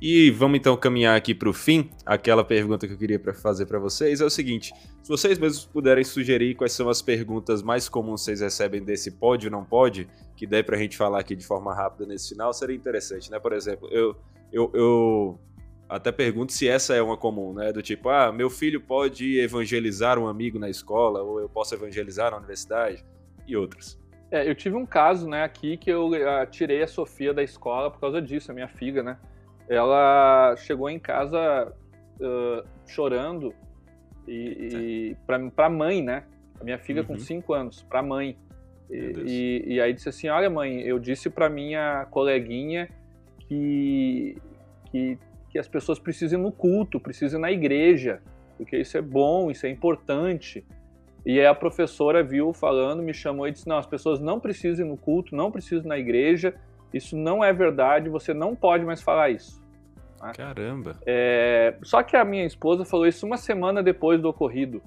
E 0.00 0.30
vamos 0.30 0.58
então 0.58 0.74
caminhar 0.76 1.14
aqui 1.14 1.34
para 1.34 1.48
o 1.48 1.52
fim. 1.52 1.90
Aquela 2.06 2.42
pergunta 2.42 2.86
que 2.86 2.94
eu 2.94 2.98
queria 2.98 3.20
fazer 3.34 3.66
para 3.66 3.78
vocês 3.78 4.20
é 4.22 4.24
o 4.24 4.30
seguinte: 4.30 4.72
se 5.02 5.08
vocês 5.08 5.38
mesmos 5.38 5.66
puderem 5.66 6.02
sugerir 6.02 6.54
quais 6.54 6.72
são 6.72 6.88
as 6.88 7.02
perguntas 7.02 7.62
mais 7.62 7.88
comuns 7.88 8.22
que 8.22 8.24
vocês 8.26 8.40
recebem 8.40 8.82
desse 8.82 9.10
pode 9.10 9.46
ou 9.46 9.52
não 9.52 9.62
pode, 9.62 10.08
que 10.34 10.46
dê 10.46 10.62
para 10.62 10.76
a 10.76 10.78
gente 10.78 10.96
falar 10.96 11.20
aqui 11.20 11.36
de 11.36 11.44
forma 11.44 11.74
rápida 11.74 12.06
nesse 12.06 12.30
final, 12.30 12.50
seria 12.54 12.74
interessante, 12.74 13.30
né? 13.30 13.38
Por 13.38 13.52
exemplo, 13.52 13.88
eu, 13.92 14.16
eu, 14.50 14.70
eu 14.72 15.40
até 15.86 16.10
pergunto 16.10 16.52
se 16.52 16.66
essa 16.66 16.94
é 16.94 17.02
uma 17.02 17.18
comum, 17.18 17.52
né? 17.52 17.70
Do 17.70 17.82
tipo, 17.82 18.08
ah, 18.08 18.32
meu 18.32 18.48
filho 18.48 18.80
pode 18.80 19.38
evangelizar 19.38 20.18
um 20.18 20.26
amigo 20.26 20.58
na 20.58 20.70
escola, 20.70 21.20
ou 21.22 21.40
eu 21.40 21.48
posso 21.48 21.74
evangelizar 21.74 22.30
na 22.30 22.38
universidade, 22.38 23.04
e 23.46 23.54
outras. 23.54 24.00
É, 24.30 24.48
eu 24.48 24.54
tive 24.54 24.76
um 24.76 24.86
caso, 24.86 25.28
né, 25.28 25.42
aqui 25.42 25.76
que 25.76 25.90
eu 25.90 26.06
uh, 26.06 26.46
tirei 26.48 26.82
a 26.82 26.86
Sofia 26.86 27.34
da 27.34 27.42
escola 27.42 27.90
por 27.90 28.00
causa 28.00 28.22
disso, 28.22 28.50
a 28.50 28.54
minha 28.54 28.68
filha, 28.68 29.02
né? 29.02 29.18
Ela 29.70 30.54
chegou 30.56 30.90
em 30.90 30.98
casa 30.98 31.72
uh, 32.20 32.68
chorando 32.86 33.54
e, 34.26 35.14
e 35.14 35.16
para 35.26 35.66
a 35.66 35.70
mãe, 35.70 36.02
né? 36.02 36.24
A 36.60 36.64
minha 36.64 36.78
filha 36.78 37.02
uhum. 37.02 37.08
com 37.08 37.18
5 37.18 37.54
anos, 37.54 37.82
para 37.82 38.00
a 38.00 38.02
mãe. 38.02 38.36
E, 38.90 38.96
e, 38.96 39.74
e, 39.74 39.80
aí 39.80 39.92
disse 39.92 40.08
assim, 40.08 40.28
olha 40.28 40.50
mãe, 40.50 40.80
eu 40.80 40.98
disse 40.98 41.30
para 41.30 41.48
minha 41.48 42.06
coleguinha 42.10 42.88
que, 43.38 44.36
que 44.86 45.16
que 45.50 45.58
as 45.58 45.68
pessoas 45.68 45.98
precisem 45.98 46.38
no 46.38 46.52
culto, 46.52 47.00
precisem 47.00 47.38
na 47.38 47.50
igreja, 47.50 48.22
porque 48.56 48.78
isso 48.78 48.96
é 48.96 49.02
bom, 49.02 49.50
isso 49.50 49.66
é 49.66 49.68
importante. 49.68 50.64
E 51.26 51.38
aí 51.38 51.46
a 51.46 51.54
professora 51.54 52.22
viu 52.22 52.52
falando, 52.52 53.02
me 53.02 53.12
chamou 53.12 53.46
e 53.46 53.50
disse: 53.50 53.68
não, 53.68 53.76
as 53.76 53.86
pessoas 53.86 54.20
não 54.20 54.38
precisam 54.38 54.86
ir 54.86 54.88
no 54.88 54.96
culto, 54.96 55.34
não 55.34 55.50
precisam 55.50 55.88
na 55.88 55.98
igreja, 55.98 56.54
isso 56.94 57.16
não 57.16 57.44
é 57.44 57.52
verdade, 57.52 58.08
você 58.08 58.32
não 58.32 58.54
pode 58.54 58.84
mais 58.84 59.02
falar 59.02 59.30
isso. 59.30 59.59
Tá? 60.20 60.32
Caramba! 60.32 60.96
É... 61.06 61.74
Só 61.82 62.02
que 62.02 62.16
a 62.16 62.24
minha 62.24 62.44
esposa 62.44 62.84
falou 62.84 63.06
isso 63.06 63.26
uma 63.26 63.38
semana 63.38 63.82
depois 63.82 64.20
do 64.20 64.28
ocorrido. 64.28 64.82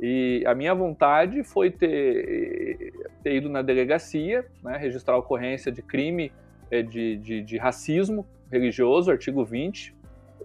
E 0.00 0.44
a 0.46 0.54
minha 0.54 0.74
vontade 0.74 1.42
foi 1.42 1.70
ter, 1.70 2.92
ter 3.22 3.36
ido 3.36 3.48
na 3.48 3.62
delegacia, 3.62 4.44
né, 4.62 4.76
registrar 4.76 5.14
a 5.14 5.18
ocorrência 5.18 5.72
de 5.72 5.80
crime 5.80 6.30
é, 6.70 6.82
de, 6.82 7.16
de, 7.16 7.40
de 7.40 7.56
racismo 7.56 8.26
religioso, 8.50 9.10
artigo 9.10 9.42
20, 9.42 9.94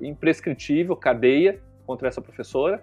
imprescritível, 0.02 0.96
cadeia 0.96 1.60
contra 1.86 2.08
essa 2.08 2.22
professora, 2.22 2.82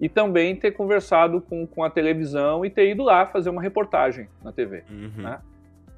e 0.00 0.08
também 0.08 0.54
ter 0.54 0.72
conversado 0.72 1.40
com, 1.40 1.66
com 1.66 1.82
a 1.82 1.88
televisão 1.88 2.64
e 2.64 2.70
ter 2.70 2.90
ido 2.90 3.02
lá 3.02 3.24
fazer 3.26 3.48
uma 3.48 3.62
reportagem 3.62 4.28
na 4.42 4.52
TV. 4.52 4.82
Uhum. 4.90 5.22
Né? 5.22 5.40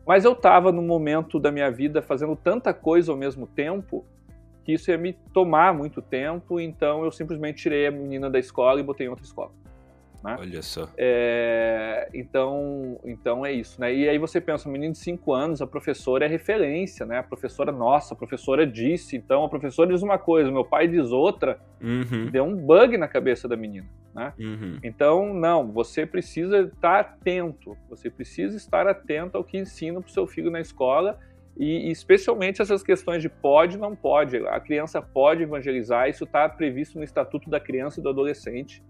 Mas 0.07 0.25
eu 0.25 0.33
estava 0.33 0.71
num 0.71 0.87
momento 0.87 1.41
da 1.41 1.51
minha 1.51 1.71
vida 1.71 2.01
fazendo 2.01 2.37
tanta 2.37 2.73
coisa 2.73 3.11
ao 3.11 3.19
mesmo 3.19 3.47
tempo 3.47 4.05
que 4.67 4.73
isso 4.73 4.91
ia 4.91 4.99
me 4.99 5.13
tomar 5.33 5.73
muito 5.73 6.03
tempo, 6.03 6.59
então 6.59 7.05
eu 7.05 7.13
simplesmente 7.13 7.63
tirei 7.63 7.87
a 7.87 7.91
menina 7.93 8.29
da 8.29 8.37
escola 8.37 8.81
e 8.81 8.83
botei 8.83 9.07
em 9.07 9.09
outra 9.09 9.25
escola. 9.25 9.53
Né? 10.25 10.37
Olha 10.41 10.61
só. 10.61 10.89
É, 10.97 12.09
então, 12.13 12.99
então 13.05 13.47
é 13.47 13.53
isso, 13.53 13.81
né? 13.81 13.95
E 13.95 14.09
aí 14.09 14.19
você 14.19 14.41
pensa, 14.41 14.69
um 14.69 14.73
menino 14.73 14.93
de 14.93 14.99
5 14.99 15.33
anos, 15.33 15.63
a 15.63 15.69
professora 15.69 16.25
é 16.25 16.29
referência, 16.29 17.07
né? 17.07 17.19
A 17.19 17.23
professora, 17.23 17.71
nossa, 17.71 18.13
a 18.13 18.17
professora 18.17 18.67
disse, 18.67 19.17
então 19.17 19.45
a 19.45 19.49
professora 19.49 19.93
diz 19.93 20.03
uma 20.03 20.19
coisa, 20.19 20.51
meu 20.51 20.65
pai 20.65 20.89
diz 20.89 21.13
outra, 21.13 21.61
uhum. 21.81 22.29
deu 22.29 22.43
um 22.43 22.57
bug 22.57 22.99
na 22.99 23.07
cabeça 23.07 23.47
da 23.47 23.57
menina, 23.57 23.87
né? 24.13 24.33
Uhum. 24.37 24.81
Então, 24.83 25.33
não, 25.33 25.71
você 25.71 26.05
precisa 26.05 26.63
estar 26.63 26.99
atento, 26.99 27.77
você 27.89 28.11
precisa 28.11 28.57
estar 28.57 28.89
atento 28.89 29.37
ao 29.37 29.45
que 29.45 29.59
ensina 29.59 30.01
para 30.01 30.09
o 30.09 30.13
seu 30.13 30.27
filho 30.27 30.51
na 30.51 30.61
escola 30.61 31.21
e, 31.57 31.91
especialmente 31.91 32.61
essas 32.61 32.83
questões 32.83 33.23
de 33.23 33.29
pode 33.29 33.79
não 33.79 33.97
pode. 33.97 34.37
A 34.49 34.61
criança 34.61 35.01
pode 35.01 35.43
evangelizar, 35.43 36.09
isso 36.09 36.25
está 36.25 36.49
previsto 36.49 36.99
no 36.99 37.05
Estatuto 37.05 37.49
da 37.49 37.59
Criança 37.59 38.01
e 38.01 38.03
do 38.03 38.09
Adolescente. 38.09 38.83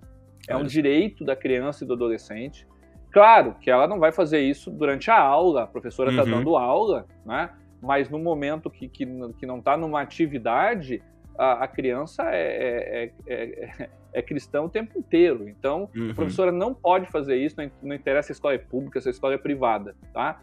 É 0.49 0.57
um 0.57 0.65
direito 0.65 1.25
da 1.25 1.35
criança 1.35 1.85
e 1.85 1.87
do 1.87 1.95
adolescente. 1.95 2.67
Claro 3.11 3.57
que 3.61 3.71
ela 3.71 3.89
não 3.89 3.99
vai 3.99 4.13
fazer 4.13 4.41
isso 4.41 4.71
durante 4.71 5.11
a 5.11 5.19
aula, 5.19 5.65
a 5.65 5.67
professora 5.67 6.11
está 6.11 6.23
uhum. 6.23 6.31
dando 6.31 6.57
aula, 6.57 7.07
né? 7.25 7.51
mas 7.81 8.09
no 8.11 8.19
momento 8.19 8.71
que, 8.71 8.89
que, 8.89 9.07
que 9.39 9.47
não 9.47 9.59
está 9.59 9.77
numa 9.77 10.01
atividade, 10.01 11.03
a, 11.39 11.65
a 11.65 11.69
criança 11.69 12.23
é, 12.31 13.05
é, 13.05 13.13
é, 13.27 13.89
é, 14.13 14.23
cristã 14.23 14.63
o 14.63 14.69
tempo 14.69 14.99
inteiro. 14.99 15.49
Então, 15.49 15.89
uhum. 15.97 16.11
a 16.11 16.15
professora 16.15 16.53
não 16.53 16.75
pode 16.75 17.07
fazer 17.07 17.37
isso, 17.37 17.57
não, 17.59 17.71
não 17.83 17.95
interessa 17.95 18.27
se 18.27 18.33
a 18.33 18.35
escola 18.35 18.55
é 18.55 18.59
pública, 18.59 19.01
se 19.01 19.09
a 19.09 19.11
escola 19.11 19.35
é 19.35 19.39
privada. 19.39 19.95
Tá? 20.13 20.41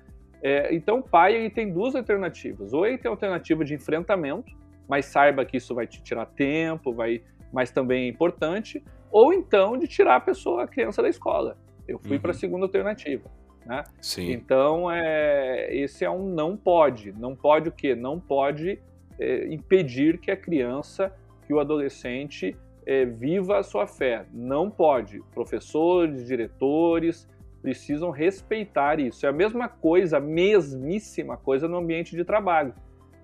Então, 0.71 0.99
o 0.99 1.03
pai 1.03 1.35
ele 1.35 1.49
tem 1.49 1.71
duas 1.71 1.95
alternativas. 1.95 2.73
Ou 2.73 2.85
ele 2.85 2.97
tem 2.97 3.09
a 3.09 3.13
alternativa 3.13 3.63
de 3.63 3.73
enfrentamento, 3.73 4.51
mas 4.87 5.05
saiba 5.05 5.45
que 5.45 5.57
isso 5.57 5.73
vai 5.73 5.87
te 5.87 6.03
tirar 6.03 6.25
tempo, 6.25 6.93
vai, 6.93 7.21
mas 7.51 7.71
também 7.71 8.05
é 8.05 8.07
importante 8.09 8.83
ou 9.13 9.31
então 9.31 9.77
de 9.77 9.87
tirar 9.87 10.15
a 10.15 10.19
pessoa, 10.19 10.63
a 10.63 10.67
criança 10.67 11.01
da 11.01 11.07
escola. 11.07 11.55
Eu 11.87 11.99
fui 11.99 12.15
uhum. 12.15 12.21
para 12.21 12.31
a 12.31 12.33
segunda 12.33 12.65
alternativa. 12.65 13.29
Né? 13.63 13.83
Sim. 14.01 14.31
Então, 14.31 14.91
é, 14.91 15.73
esse 15.73 16.03
é 16.03 16.09
um 16.09 16.27
não 16.27 16.57
pode. 16.57 17.11
Não 17.13 17.35
pode 17.35 17.69
o 17.69 17.71
quê? 17.71 17.93
Não 17.93 18.19
pode 18.19 18.81
é, 19.19 19.53
impedir 19.53 20.17
que 20.17 20.31
a 20.31 20.35
criança, 20.35 21.13
que 21.45 21.53
o 21.53 21.59
adolescente 21.59 22.57
é, 22.87 23.05
viva 23.05 23.59
a 23.59 23.63
sua 23.63 23.85
fé. 23.85 24.25
Não 24.33 24.69
pode. 24.69 25.21
Professores, 25.31 26.25
diretores 26.25 27.29
precisam 27.63 28.11
respeitar 28.11 28.99
isso. 28.99 29.25
É 29.25 29.29
a 29.29 29.31
mesma 29.31 29.69
coisa, 29.69 30.17
a 30.17 30.19
mesmíssima 30.19 31.37
coisa 31.37 31.65
no 31.65 31.77
ambiente 31.77 32.13
de 32.13 32.25
trabalho. 32.25 32.75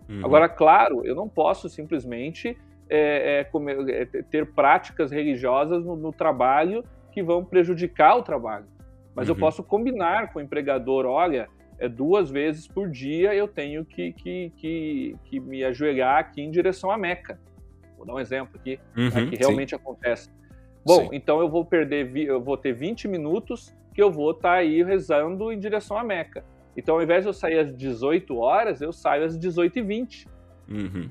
Uhum. 0.07 0.22
Agora, 0.24 0.48
claro, 0.48 1.06
eu 1.06 1.14
não 1.14 1.28
posso 1.28 1.68
simplesmente 1.68 2.57
é, 2.90 3.44
é, 3.44 3.91
é, 3.91 4.06
ter 4.24 4.53
práticas 4.53 5.11
religiosas 5.11 5.84
no, 5.84 5.98
no, 5.98 6.14
trabalho 6.14 6.86
que 7.11 7.22
vão 7.22 7.44
prejudicar 7.44 8.16
o 8.16 8.24
trabalho. 8.24 8.66
Mas 9.14 9.28
uhum. 9.28 9.36
eu 9.36 9.40
posso 9.40 9.61
combinar 9.61 10.32
com 10.32 10.40
o 10.40 10.41
empregador, 10.41 11.06
olha, 11.06 11.49
é 11.78 11.90
duas 11.90 12.32
vezes 12.32 12.66
por 12.66 12.90
dia 12.90 13.36
eu 13.36 13.48
tenho 13.48 13.84
que, 13.84 14.14
que, 14.14 14.53
que, 14.56 15.16
que 15.26 15.40
me 15.40 15.66
ajoelhar 15.66 16.18
aqui 16.18 16.41
em 16.41 16.49
direção 16.49 16.90
à 16.90 16.98
Meca. 16.98 17.38
Vou 17.98 18.07
dar 18.07 18.14
um 18.14 18.20
exemplo 18.20 18.57
aqui, 18.57 18.80
né, 18.95 19.03
uhum, 19.03 19.30
que 19.30 19.36
realmente 19.36 19.72
sim. 19.72 19.76
acontece. 19.76 20.32
Bom, 20.86 21.02
sim. 21.02 21.10
então 21.11 21.41
eu 21.41 21.49
vou 21.49 21.66
perder, 21.66 22.16
eu 22.16 22.41
vou 22.41 22.56
ter 22.56 22.72
20 22.72 23.10
minutos 23.10 23.76
que 23.99 24.03
eu 24.03 24.11
vou 24.11 24.31
estar 24.31 24.49
tá 24.49 24.55
aí 24.55 24.84
rezando 24.84 25.51
em 25.51 25.59
direção 25.59 25.97
à 25.97 26.03
Meca. 26.03 26.43
Então, 26.76 26.95
ao 26.95 27.03
invés 27.03 27.23
de 27.23 27.30
eu 27.30 27.34
sair 27.34 27.59
às 27.59 27.76
18 27.76 28.38
horas, 28.38 28.81
eu 28.81 28.93
saio 28.93 29.26
às 29.26 29.38
18h20. 29.38 30.27
Uhum 30.69 31.09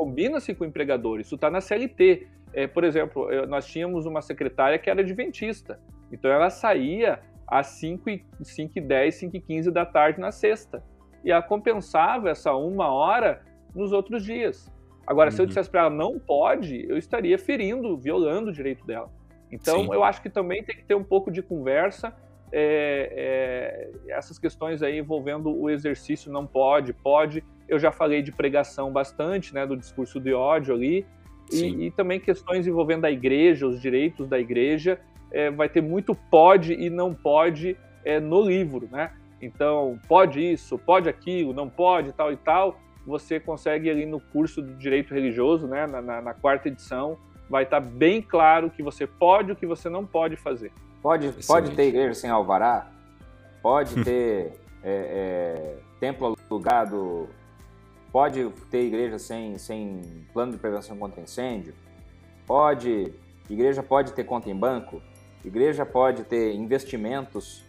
combina-se 0.00 0.54
com 0.54 0.64
o 0.64 0.66
empregador, 0.66 1.20
isso 1.20 1.34
está 1.34 1.50
na 1.50 1.60
CLT. 1.60 2.26
É, 2.54 2.66
por 2.66 2.84
exemplo, 2.84 3.30
eu, 3.30 3.46
nós 3.46 3.66
tínhamos 3.66 4.06
uma 4.06 4.22
secretária 4.22 4.78
que 4.78 4.88
era 4.88 5.02
adventista, 5.02 5.78
então 6.10 6.30
ela 6.30 6.48
saía 6.48 7.20
às 7.46 7.66
5 7.66 8.08
e, 8.08 8.24
5 8.42 8.78
e 8.78 8.80
10, 8.80 9.14
5 9.14 9.36
e 9.36 9.40
15 9.40 9.70
da 9.70 9.84
tarde 9.84 10.18
na 10.18 10.32
sexta, 10.32 10.82
e 11.22 11.30
ela 11.30 11.42
compensava 11.42 12.30
essa 12.30 12.54
uma 12.54 12.88
hora 12.88 13.42
nos 13.74 13.92
outros 13.92 14.24
dias. 14.24 14.72
Agora, 15.06 15.28
uhum. 15.28 15.36
se 15.36 15.42
eu 15.42 15.42
uhum. 15.42 15.48
dissesse 15.48 15.68
para 15.68 15.80
ela 15.82 15.90
não 15.90 16.18
pode, 16.18 16.86
eu 16.88 16.96
estaria 16.96 17.38
ferindo, 17.38 17.94
violando 17.98 18.48
o 18.48 18.52
direito 18.52 18.86
dela. 18.86 19.10
Então, 19.50 19.84
Sim. 19.84 19.92
eu 19.92 20.04
acho 20.04 20.22
que 20.22 20.30
também 20.30 20.62
tem 20.62 20.76
que 20.76 20.84
ter 20.84 20.94
um 20.94 21.04
pouco 21.04 21.30
de 21.30 21.42
conversa. 21.42 22.14
É, 22.52 23.90
é, 24.08 24.12
essas 24.12 24.38
questões 24.38 24.82
aí 24.82 24.98
envolvendo 24.98 25.50
o 25.50 25.70
exercício 25.70 26.32
não 26.32 26.46
pode, 26.46 26.92
pode. 26.92 27.44
Eu 27.68 27.78
já 27.78 27.92
falei 27.92 28.22
de 28.22 28.32
pregação 28.32 28.92
bastante, 28.92 29.54
né, 29.54 29.66
do 29.66 29.76
discurso 29.76 30.20
de 30.20 30.32
ódio 30.32 30.74
ali, 30.74 31.06
e, 31.52 31.86
e, 31.86 31.90
também 31.90 32.20
questões 32.20 32.66
envolvendo 32.66 33.04
a 33.04 33.10
igreja, 33.10 33.66
os 33.66 33.80
direitos 33.80 34.28
da 34.28 34.38
igreja. 34.38 35.00
É, 35.32 35.50
vai 35.50 35.68
ter 35.68 35.80
muito 35.80 36.14
pode 36.14 36.72
e 36.72 36.90
não 36.90 37.14
pode 37.14 37.76
é, 38.04 38.18
no 38.18 38.42
livro, 38.42 38.88
né? 38.90 39.12
Então, 39.40 39.98
pode 40.08 40.40
isso, 40.40 40.76
pode 40.78 41.08
aquilo, 41.08 41.52
não 41.52 41.68
pode, 41.68 42.12
tal 42.12 42.32
e 42.32 42.36
tal. 42.36 42.78
Você 43.06 43.40
consegue 43.40 43.88
ali 43.88 44.04
no 44.04 44.20
curso 44.20 44.62
de 44.62 44.74
direito 44.74 45.14
religioso, 45.14 45.66
né, 45.66 45.86
na, 45.86 46.02
na, 46.02 46.20
na 46.20 46.34
quarta 46.34 46.68
edição, 46.68 47.16
vai 47.50 47.64
estar 47.64 47.80
bem 47.80 48.22
claro 48.22 48.68
o 48.68 48.70
que 48.70 48.80
você 48.80 49.08
pode 49.08 49.48
e 49.48 49.52
o 49.52 49.56
que 49.56 49.66
você 49.66 49.88
não 49.88 50.06
pode 50.06 50.36
fazer. 50.36 50.72
Pode, 51.02 51.32
pode 51.44 51.74
ter 51.74 51.88
igreja 51.88 52.14
sem 52.14 52.30
alvará? 52.30 52.88
Pode 53.60 54.04
ter 54.04 54.52
é, 54.82 54.84
é, 54.84 55.76
templo 55.98 56.36
alugado? 56.48 57.28
Pode 58.12 58.48
ter 58.70 58.84
igreja 58.84 59.18
sem, 59.18 59.58
sem 59.58 60.00
plano 60.32 60.52
de 60.52 60.58
prevenção 60.58 60.96
contra 60.96 61.20
incêndio? 61.20 61.74
Pode. 62.46 63.12
Igreja 63.48 63.82
pode 63.82 64.12
ter 64.12 64.22
conta 64.22 64.48
em 64.48 64.54
banco? 64.54 65.02
Igreja 65.44 65.84
pode 65.84 66.22
ter 66.24 66.54
investimentos 66.54 67.64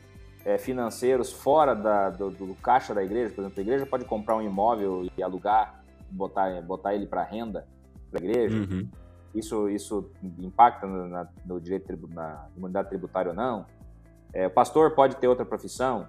é, 0.46 0.60
financeiros 0.60 1.32
fora 1.32 1.74
da, 1.74 2.10
do, 2.10 2.30
do, 2.30 2.56
caixa 2.56 2.94
da 2.94 3.04
igreja? 3.04 3.34
Por 3.34 3.42
exemplo, 3.42 3.60
a 3.60 3.62
igreja 3.62 3.86
pode 3.86 4.06
comprar 4.06 4.36
um 4.36 4.42
imóvel 4.44 5.08
e 5.18 5.24
alugar, 5.24 5.84
botar, 6.12 6.62
botar 6.62 6.94
ele 6.94 7.08
para 7.08 7.24
renda 7.24 7.66
da 8.12 8.20
igreja? 8.20 8.58
Uhum. 8.58 8.88
Isso, 9.34 9.70
isso 9.70 10.12
impacta 10.40 10.86
na, 10.86 11.28
no 11.46 11.60
direito 11.60 12.08
na 12.10 12.48
imunidade 12.56 12.90
tributária 12.90 13.32
ou 13.32 13.36
não? 13.36 13.66
É, 14.34 14.50
pastor 14.50 14.92
pode 14.92 15.16
ter 15.18 15.28
outra 15.28 15.46
profissão? 15.46 16.08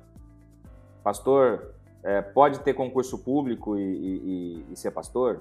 Pastor 1.03 1.74
é, 2.03 2.20
pode 2.20 2.61
ter 2.61 2.74
concurso 2.74 3.19
público 3.19 3.77
e, 3.77 3.82
e, 3.82 4.66
e 4.73 4.77
ser 4.77 4.90
pastor? 4.90 5.40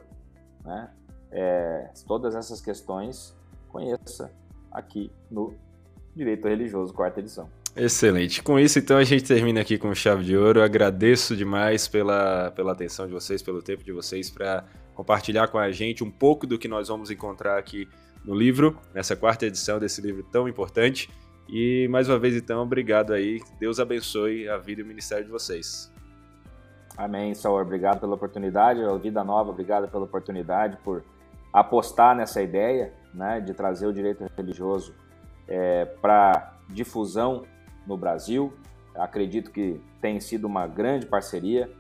Né? 0.64 0.90
É, 1.32 1.90
todas 2.08 2.36
essas 2.36 2.62
questões 2.62 3.36
conheça 3.70 4.32
aqui 4.72 5.12
no 5.30 5.54
Direito 6.16 6.48
Religioso, 6.48 6.94
quarta 6.94 7.20
edição. 7.20 7.50
Excelente. 7.76 8.44
Com 8.44 8.60
isso, 8.60 8.80
então, 8.80 8.98
a 8.98 9.04
gente 9.04 9.24
termina 9.24 9.62
aqui 9.62 9.78
com 9.78 9.96
chave 9.96 10.26
de 10.26 10.36
ouro. 10.36 10.62
Agradeço 10.62 11.38
demais 11.38 11.88
pela, 11.88 12.52
pela 12.52 12.74
atenção 12.74 13.08
de 13.08 13.14
vocês, 13.14 13.42
pelo 13.42 13.62
tempo 13.62 13.84
de 13.84 13.94
vocês 13.94 14.30
para 14.30 14.66
compartilhar 15.02 15.48
com 15.48 15.58
a 15.58 15.72
gente 15.72 16.04
um 16.04 16.12
pouco 16.12 16.46
do 16.46 16.60
que 16.60 16.68
nós 16.68 16.88
vamos 16.88 17.10
encontrar 17.10 17.58
aqui 17.58 17.90
no 18.24 18.36
livro, 18.36 18.78
nessa 18.94 19.16
quarta 19.16 19.48
edição 19.48 19.80
desse 19.80 20.00
livro 20.00 20.22
tão 20.22 20.48
importante. 20.48 21.10
E 21.50 21.88
mais 21.90 22.08
uma 22.08 22.20
vez, 22.20 22.36
então, 22.36 22.62
obrigado 22.62 23.12
aí. 23.12 23.42
Deus 23.60 23.80
abençoe 23.80 24.48
a 24.48 24.60
vida 24.60 24.82
e 24.82 24.84
o 24.84 24.88
ministério 24.88 25.26
de 25.26 25.32
vocês. 25.32 25.92
Amém, 26.96 27.34
Saúl. 27.34 27.60
Obrigado 27.60 28.00
pela 28.00 28.14
oportunidade. 28.14 28.80
Vida 29.02 29.24
Nova, 29.24 29.50
obrigado 29.50 29.90
pela 29.90 30.04
oportunidade, 30.04 30.78
por 30.84 31.04
apostar 31.52 32.16
nessa 32.16 32.40
ideia 32.40 32.94
né, 33.12 33.42
de 33.42 33.56
trazer 33.56 33.88
o 33.88 33.92
direito 33.92 34.24
religioso 34.38 34.94
é, 35.48 35.86
para 35.86 36.60
difusão 36.70 37.48
no 37.88 37.98
Brasil. 37.98 38.54
Acredito 38.94 39.50
que 39.50 39.82
tem 40.00 40.20
sido 40.20 40.46
uma 40.46 40.68
grande 40.68 41.08
parceria. 41.08 41.72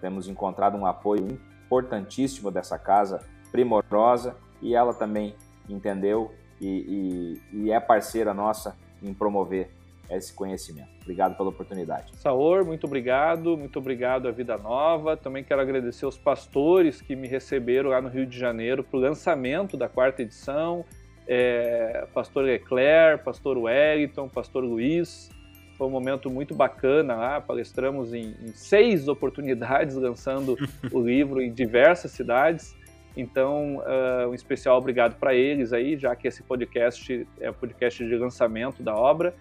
Temos 0.00 0.26
encontrado 0.26 0.76
um 0.76 0.84
apoio 0.84 1.38
importantíssimo 1.64 2.50
dessa 2.50 2.78
casa, 2.78 3.20
primorosa, 3.50 4.36
e 4.60 4.74
ela 4.74 4.94
também 4.94 5.34
entendeu 5.68 6.32
e, 6.60 7.40
e, 7.52 7.58
e 7.64 7.70
é 7.70 7.80
parceira 7.80 8.32
nossa 8.32 8.76
em 9.02 9.12
promover 9.12 9.70
esse 10.10 10.32
conhecimento. 10.32 10.88
Obrigado 11.02 11.36
pela 11.36 11.48
oportunidade. 11.48 12.12
Saor, 12.16 12.64
muito 12.64 12.86
obrigado, 12.86 13.56
muito 13.56 13.78
obrigado 13.78 14.28
à 14.28 14.30
Vida 14.30 14.56
Nova. 14.56 15.16
Também 15.16 15.42
quero 15.42 15.60
agradecer 15.60 16.04
aos 16.04 16.18
pastores 16.18 17.00
que 17.00 17.16
me 17.16 17.26
receberam 17.26 17.90
lá 17.90 18.00
no 18.00 18.08
Rio 18.08 18.26
de 18.26 18.38
Janeiro 18.38 18.84
para 18.84 18.98
o 18.98 19.00
lançamento 19.00 19.76
da 19.76 19.88
quarta 19.88 20.22
edição. 20.22 20.84
É, 21.26 22.06
pastor 22.12 22.44
Leclerc, 22.44 23.24
pastor 23.24 23.56
Wellington, 23.56 24.28
pastor 24.28 24.62
Luiz. 24.62 25.30
Foi 25.76 25.86
um 25.86 25.90
momento 25.90 26.30
muito 26.30 26.54
bacana 26.54 27.14
lá, 27.14 27.40
palestramos 27.40 28.14
em, 28.14 28.34
em 28.42 28.52
seis 28.52 29.08
oportunidades 29.08 29.96
lançando 29.96 30.56
o 30.92 31.00
livro 31.02 31.42
em 31.42 31.52
diversas 31.52 32.12
cidades. 32.12 32.76
Então, 33.16 33.78
uh, 33.78 34.28
um 34.28 34.34
especial 34.34 34.78
obrigado 34.78 35.16
para 35.18 35.34
eles 35.34 35.72
aí, 35.72 35.96
já 35.96 36.14
que 36.16 36.26
esse 36.26 36.42
podcast 36.42 37.26
é 37.40 37.50
o 37.50 37.54
podcast 37.54 38.04
de 38.04 38.16
lançamento 38.16 38.82
da 38.82 38.94
obra. 38.94 39.34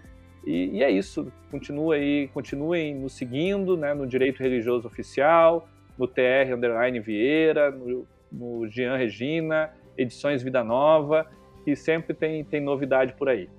E, 0.46 0.78
e 0.78 0.84
é 0.84 0.92
isso. 0.92 1.32
Continua 1.50 1.96
aí, 1.96 2.28
continuem 2.34 2.96
nos 2.96 3.14
seguindo, 3.14 3.78
né, 3.78 3.94
no 3.94 4.06
Direito 4.06 4.42
Religioso 4.42 4.88
Oficial, 4.88 5.68
no 5.98 6.08
TR 6.08 6.54
Underline 6.54 7.00
Vieira, 7.00 7.72
no, 7.72 8.08
no 8.32 8.68
Jean 8.68 8.96
Regina, 8.96 9.72
Edições 9.98 10.44
Vida 10.44 10.64
Nova, 10.64 11.28
que 11.64 11.76
sempre 11.76 12.14
tem, 12.14 12.44
tem 12.44 12.60
novidade 12.60 13.14
por 13.14 13.30
aí. 13.30 13.50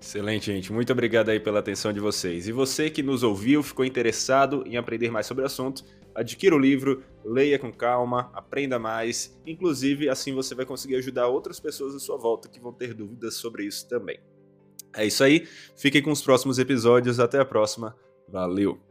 Excelente, 0.00 0.46
gente. 0.46 0.72
Muito 0.72 0.92
obrigado 0.92 1.28
aí 1.28 1.38
pela 1.38 1.58
atenção 1.58 1.92
de 1.92 2.00
vocês. 2.00 2.48
E 2.48 2.52
você 2.52 2.88
que 2.88 3.02
nos 3.02 3.22
ouviu, 3.22 3.62
ficou 3.62 3.84
interessado 3.84 4.64
em 4.66 4.76
aprender 4.76 5.10
mais 5.10 5.26
sobre 5.26 5.42
o 5.42 5.46
assunto, 5.46 5.84
adquira 6.14 6.56
o 6.56 6.58
livro, 6.58 7.04
leia 7.22 7.58
com 7.58 7.70
calma, 7.70 8.30
aprenda 8.32 8.78
mais. 8.78 9.38
Inclusive, 9.46 10.08
assim 10.08 10.32
você 10.34 10.54
vai 10.54 10.64
conseguir 10.64 10.96
ajudar 10.96 11.28
outras 11.28 11.60
pessoas 11.60 11.94
à 11.94 11.98
sua 11.98 12.16
volta 12.16 12.48
que 12.48 12.58
vão 12.58 12.72
ter 12.72 12.94
dúvidas 12.94 13.34
sobre 13.34 13.64
isso 13.64 13.86
também. 13.88 14.18
É 14.96 15.06
isso 15.06 15.22
aí. 15.22 15.46
Fiquem 15.76 16.02
com 16.02 16.10
os 16.10 16.22
próximos 16.22 16.58
episódios. 16.58 17.20
Até 17.20 17.38
a 17.38 17.44
próxima. 17.44 17.94
Valeu! 18.26 18.89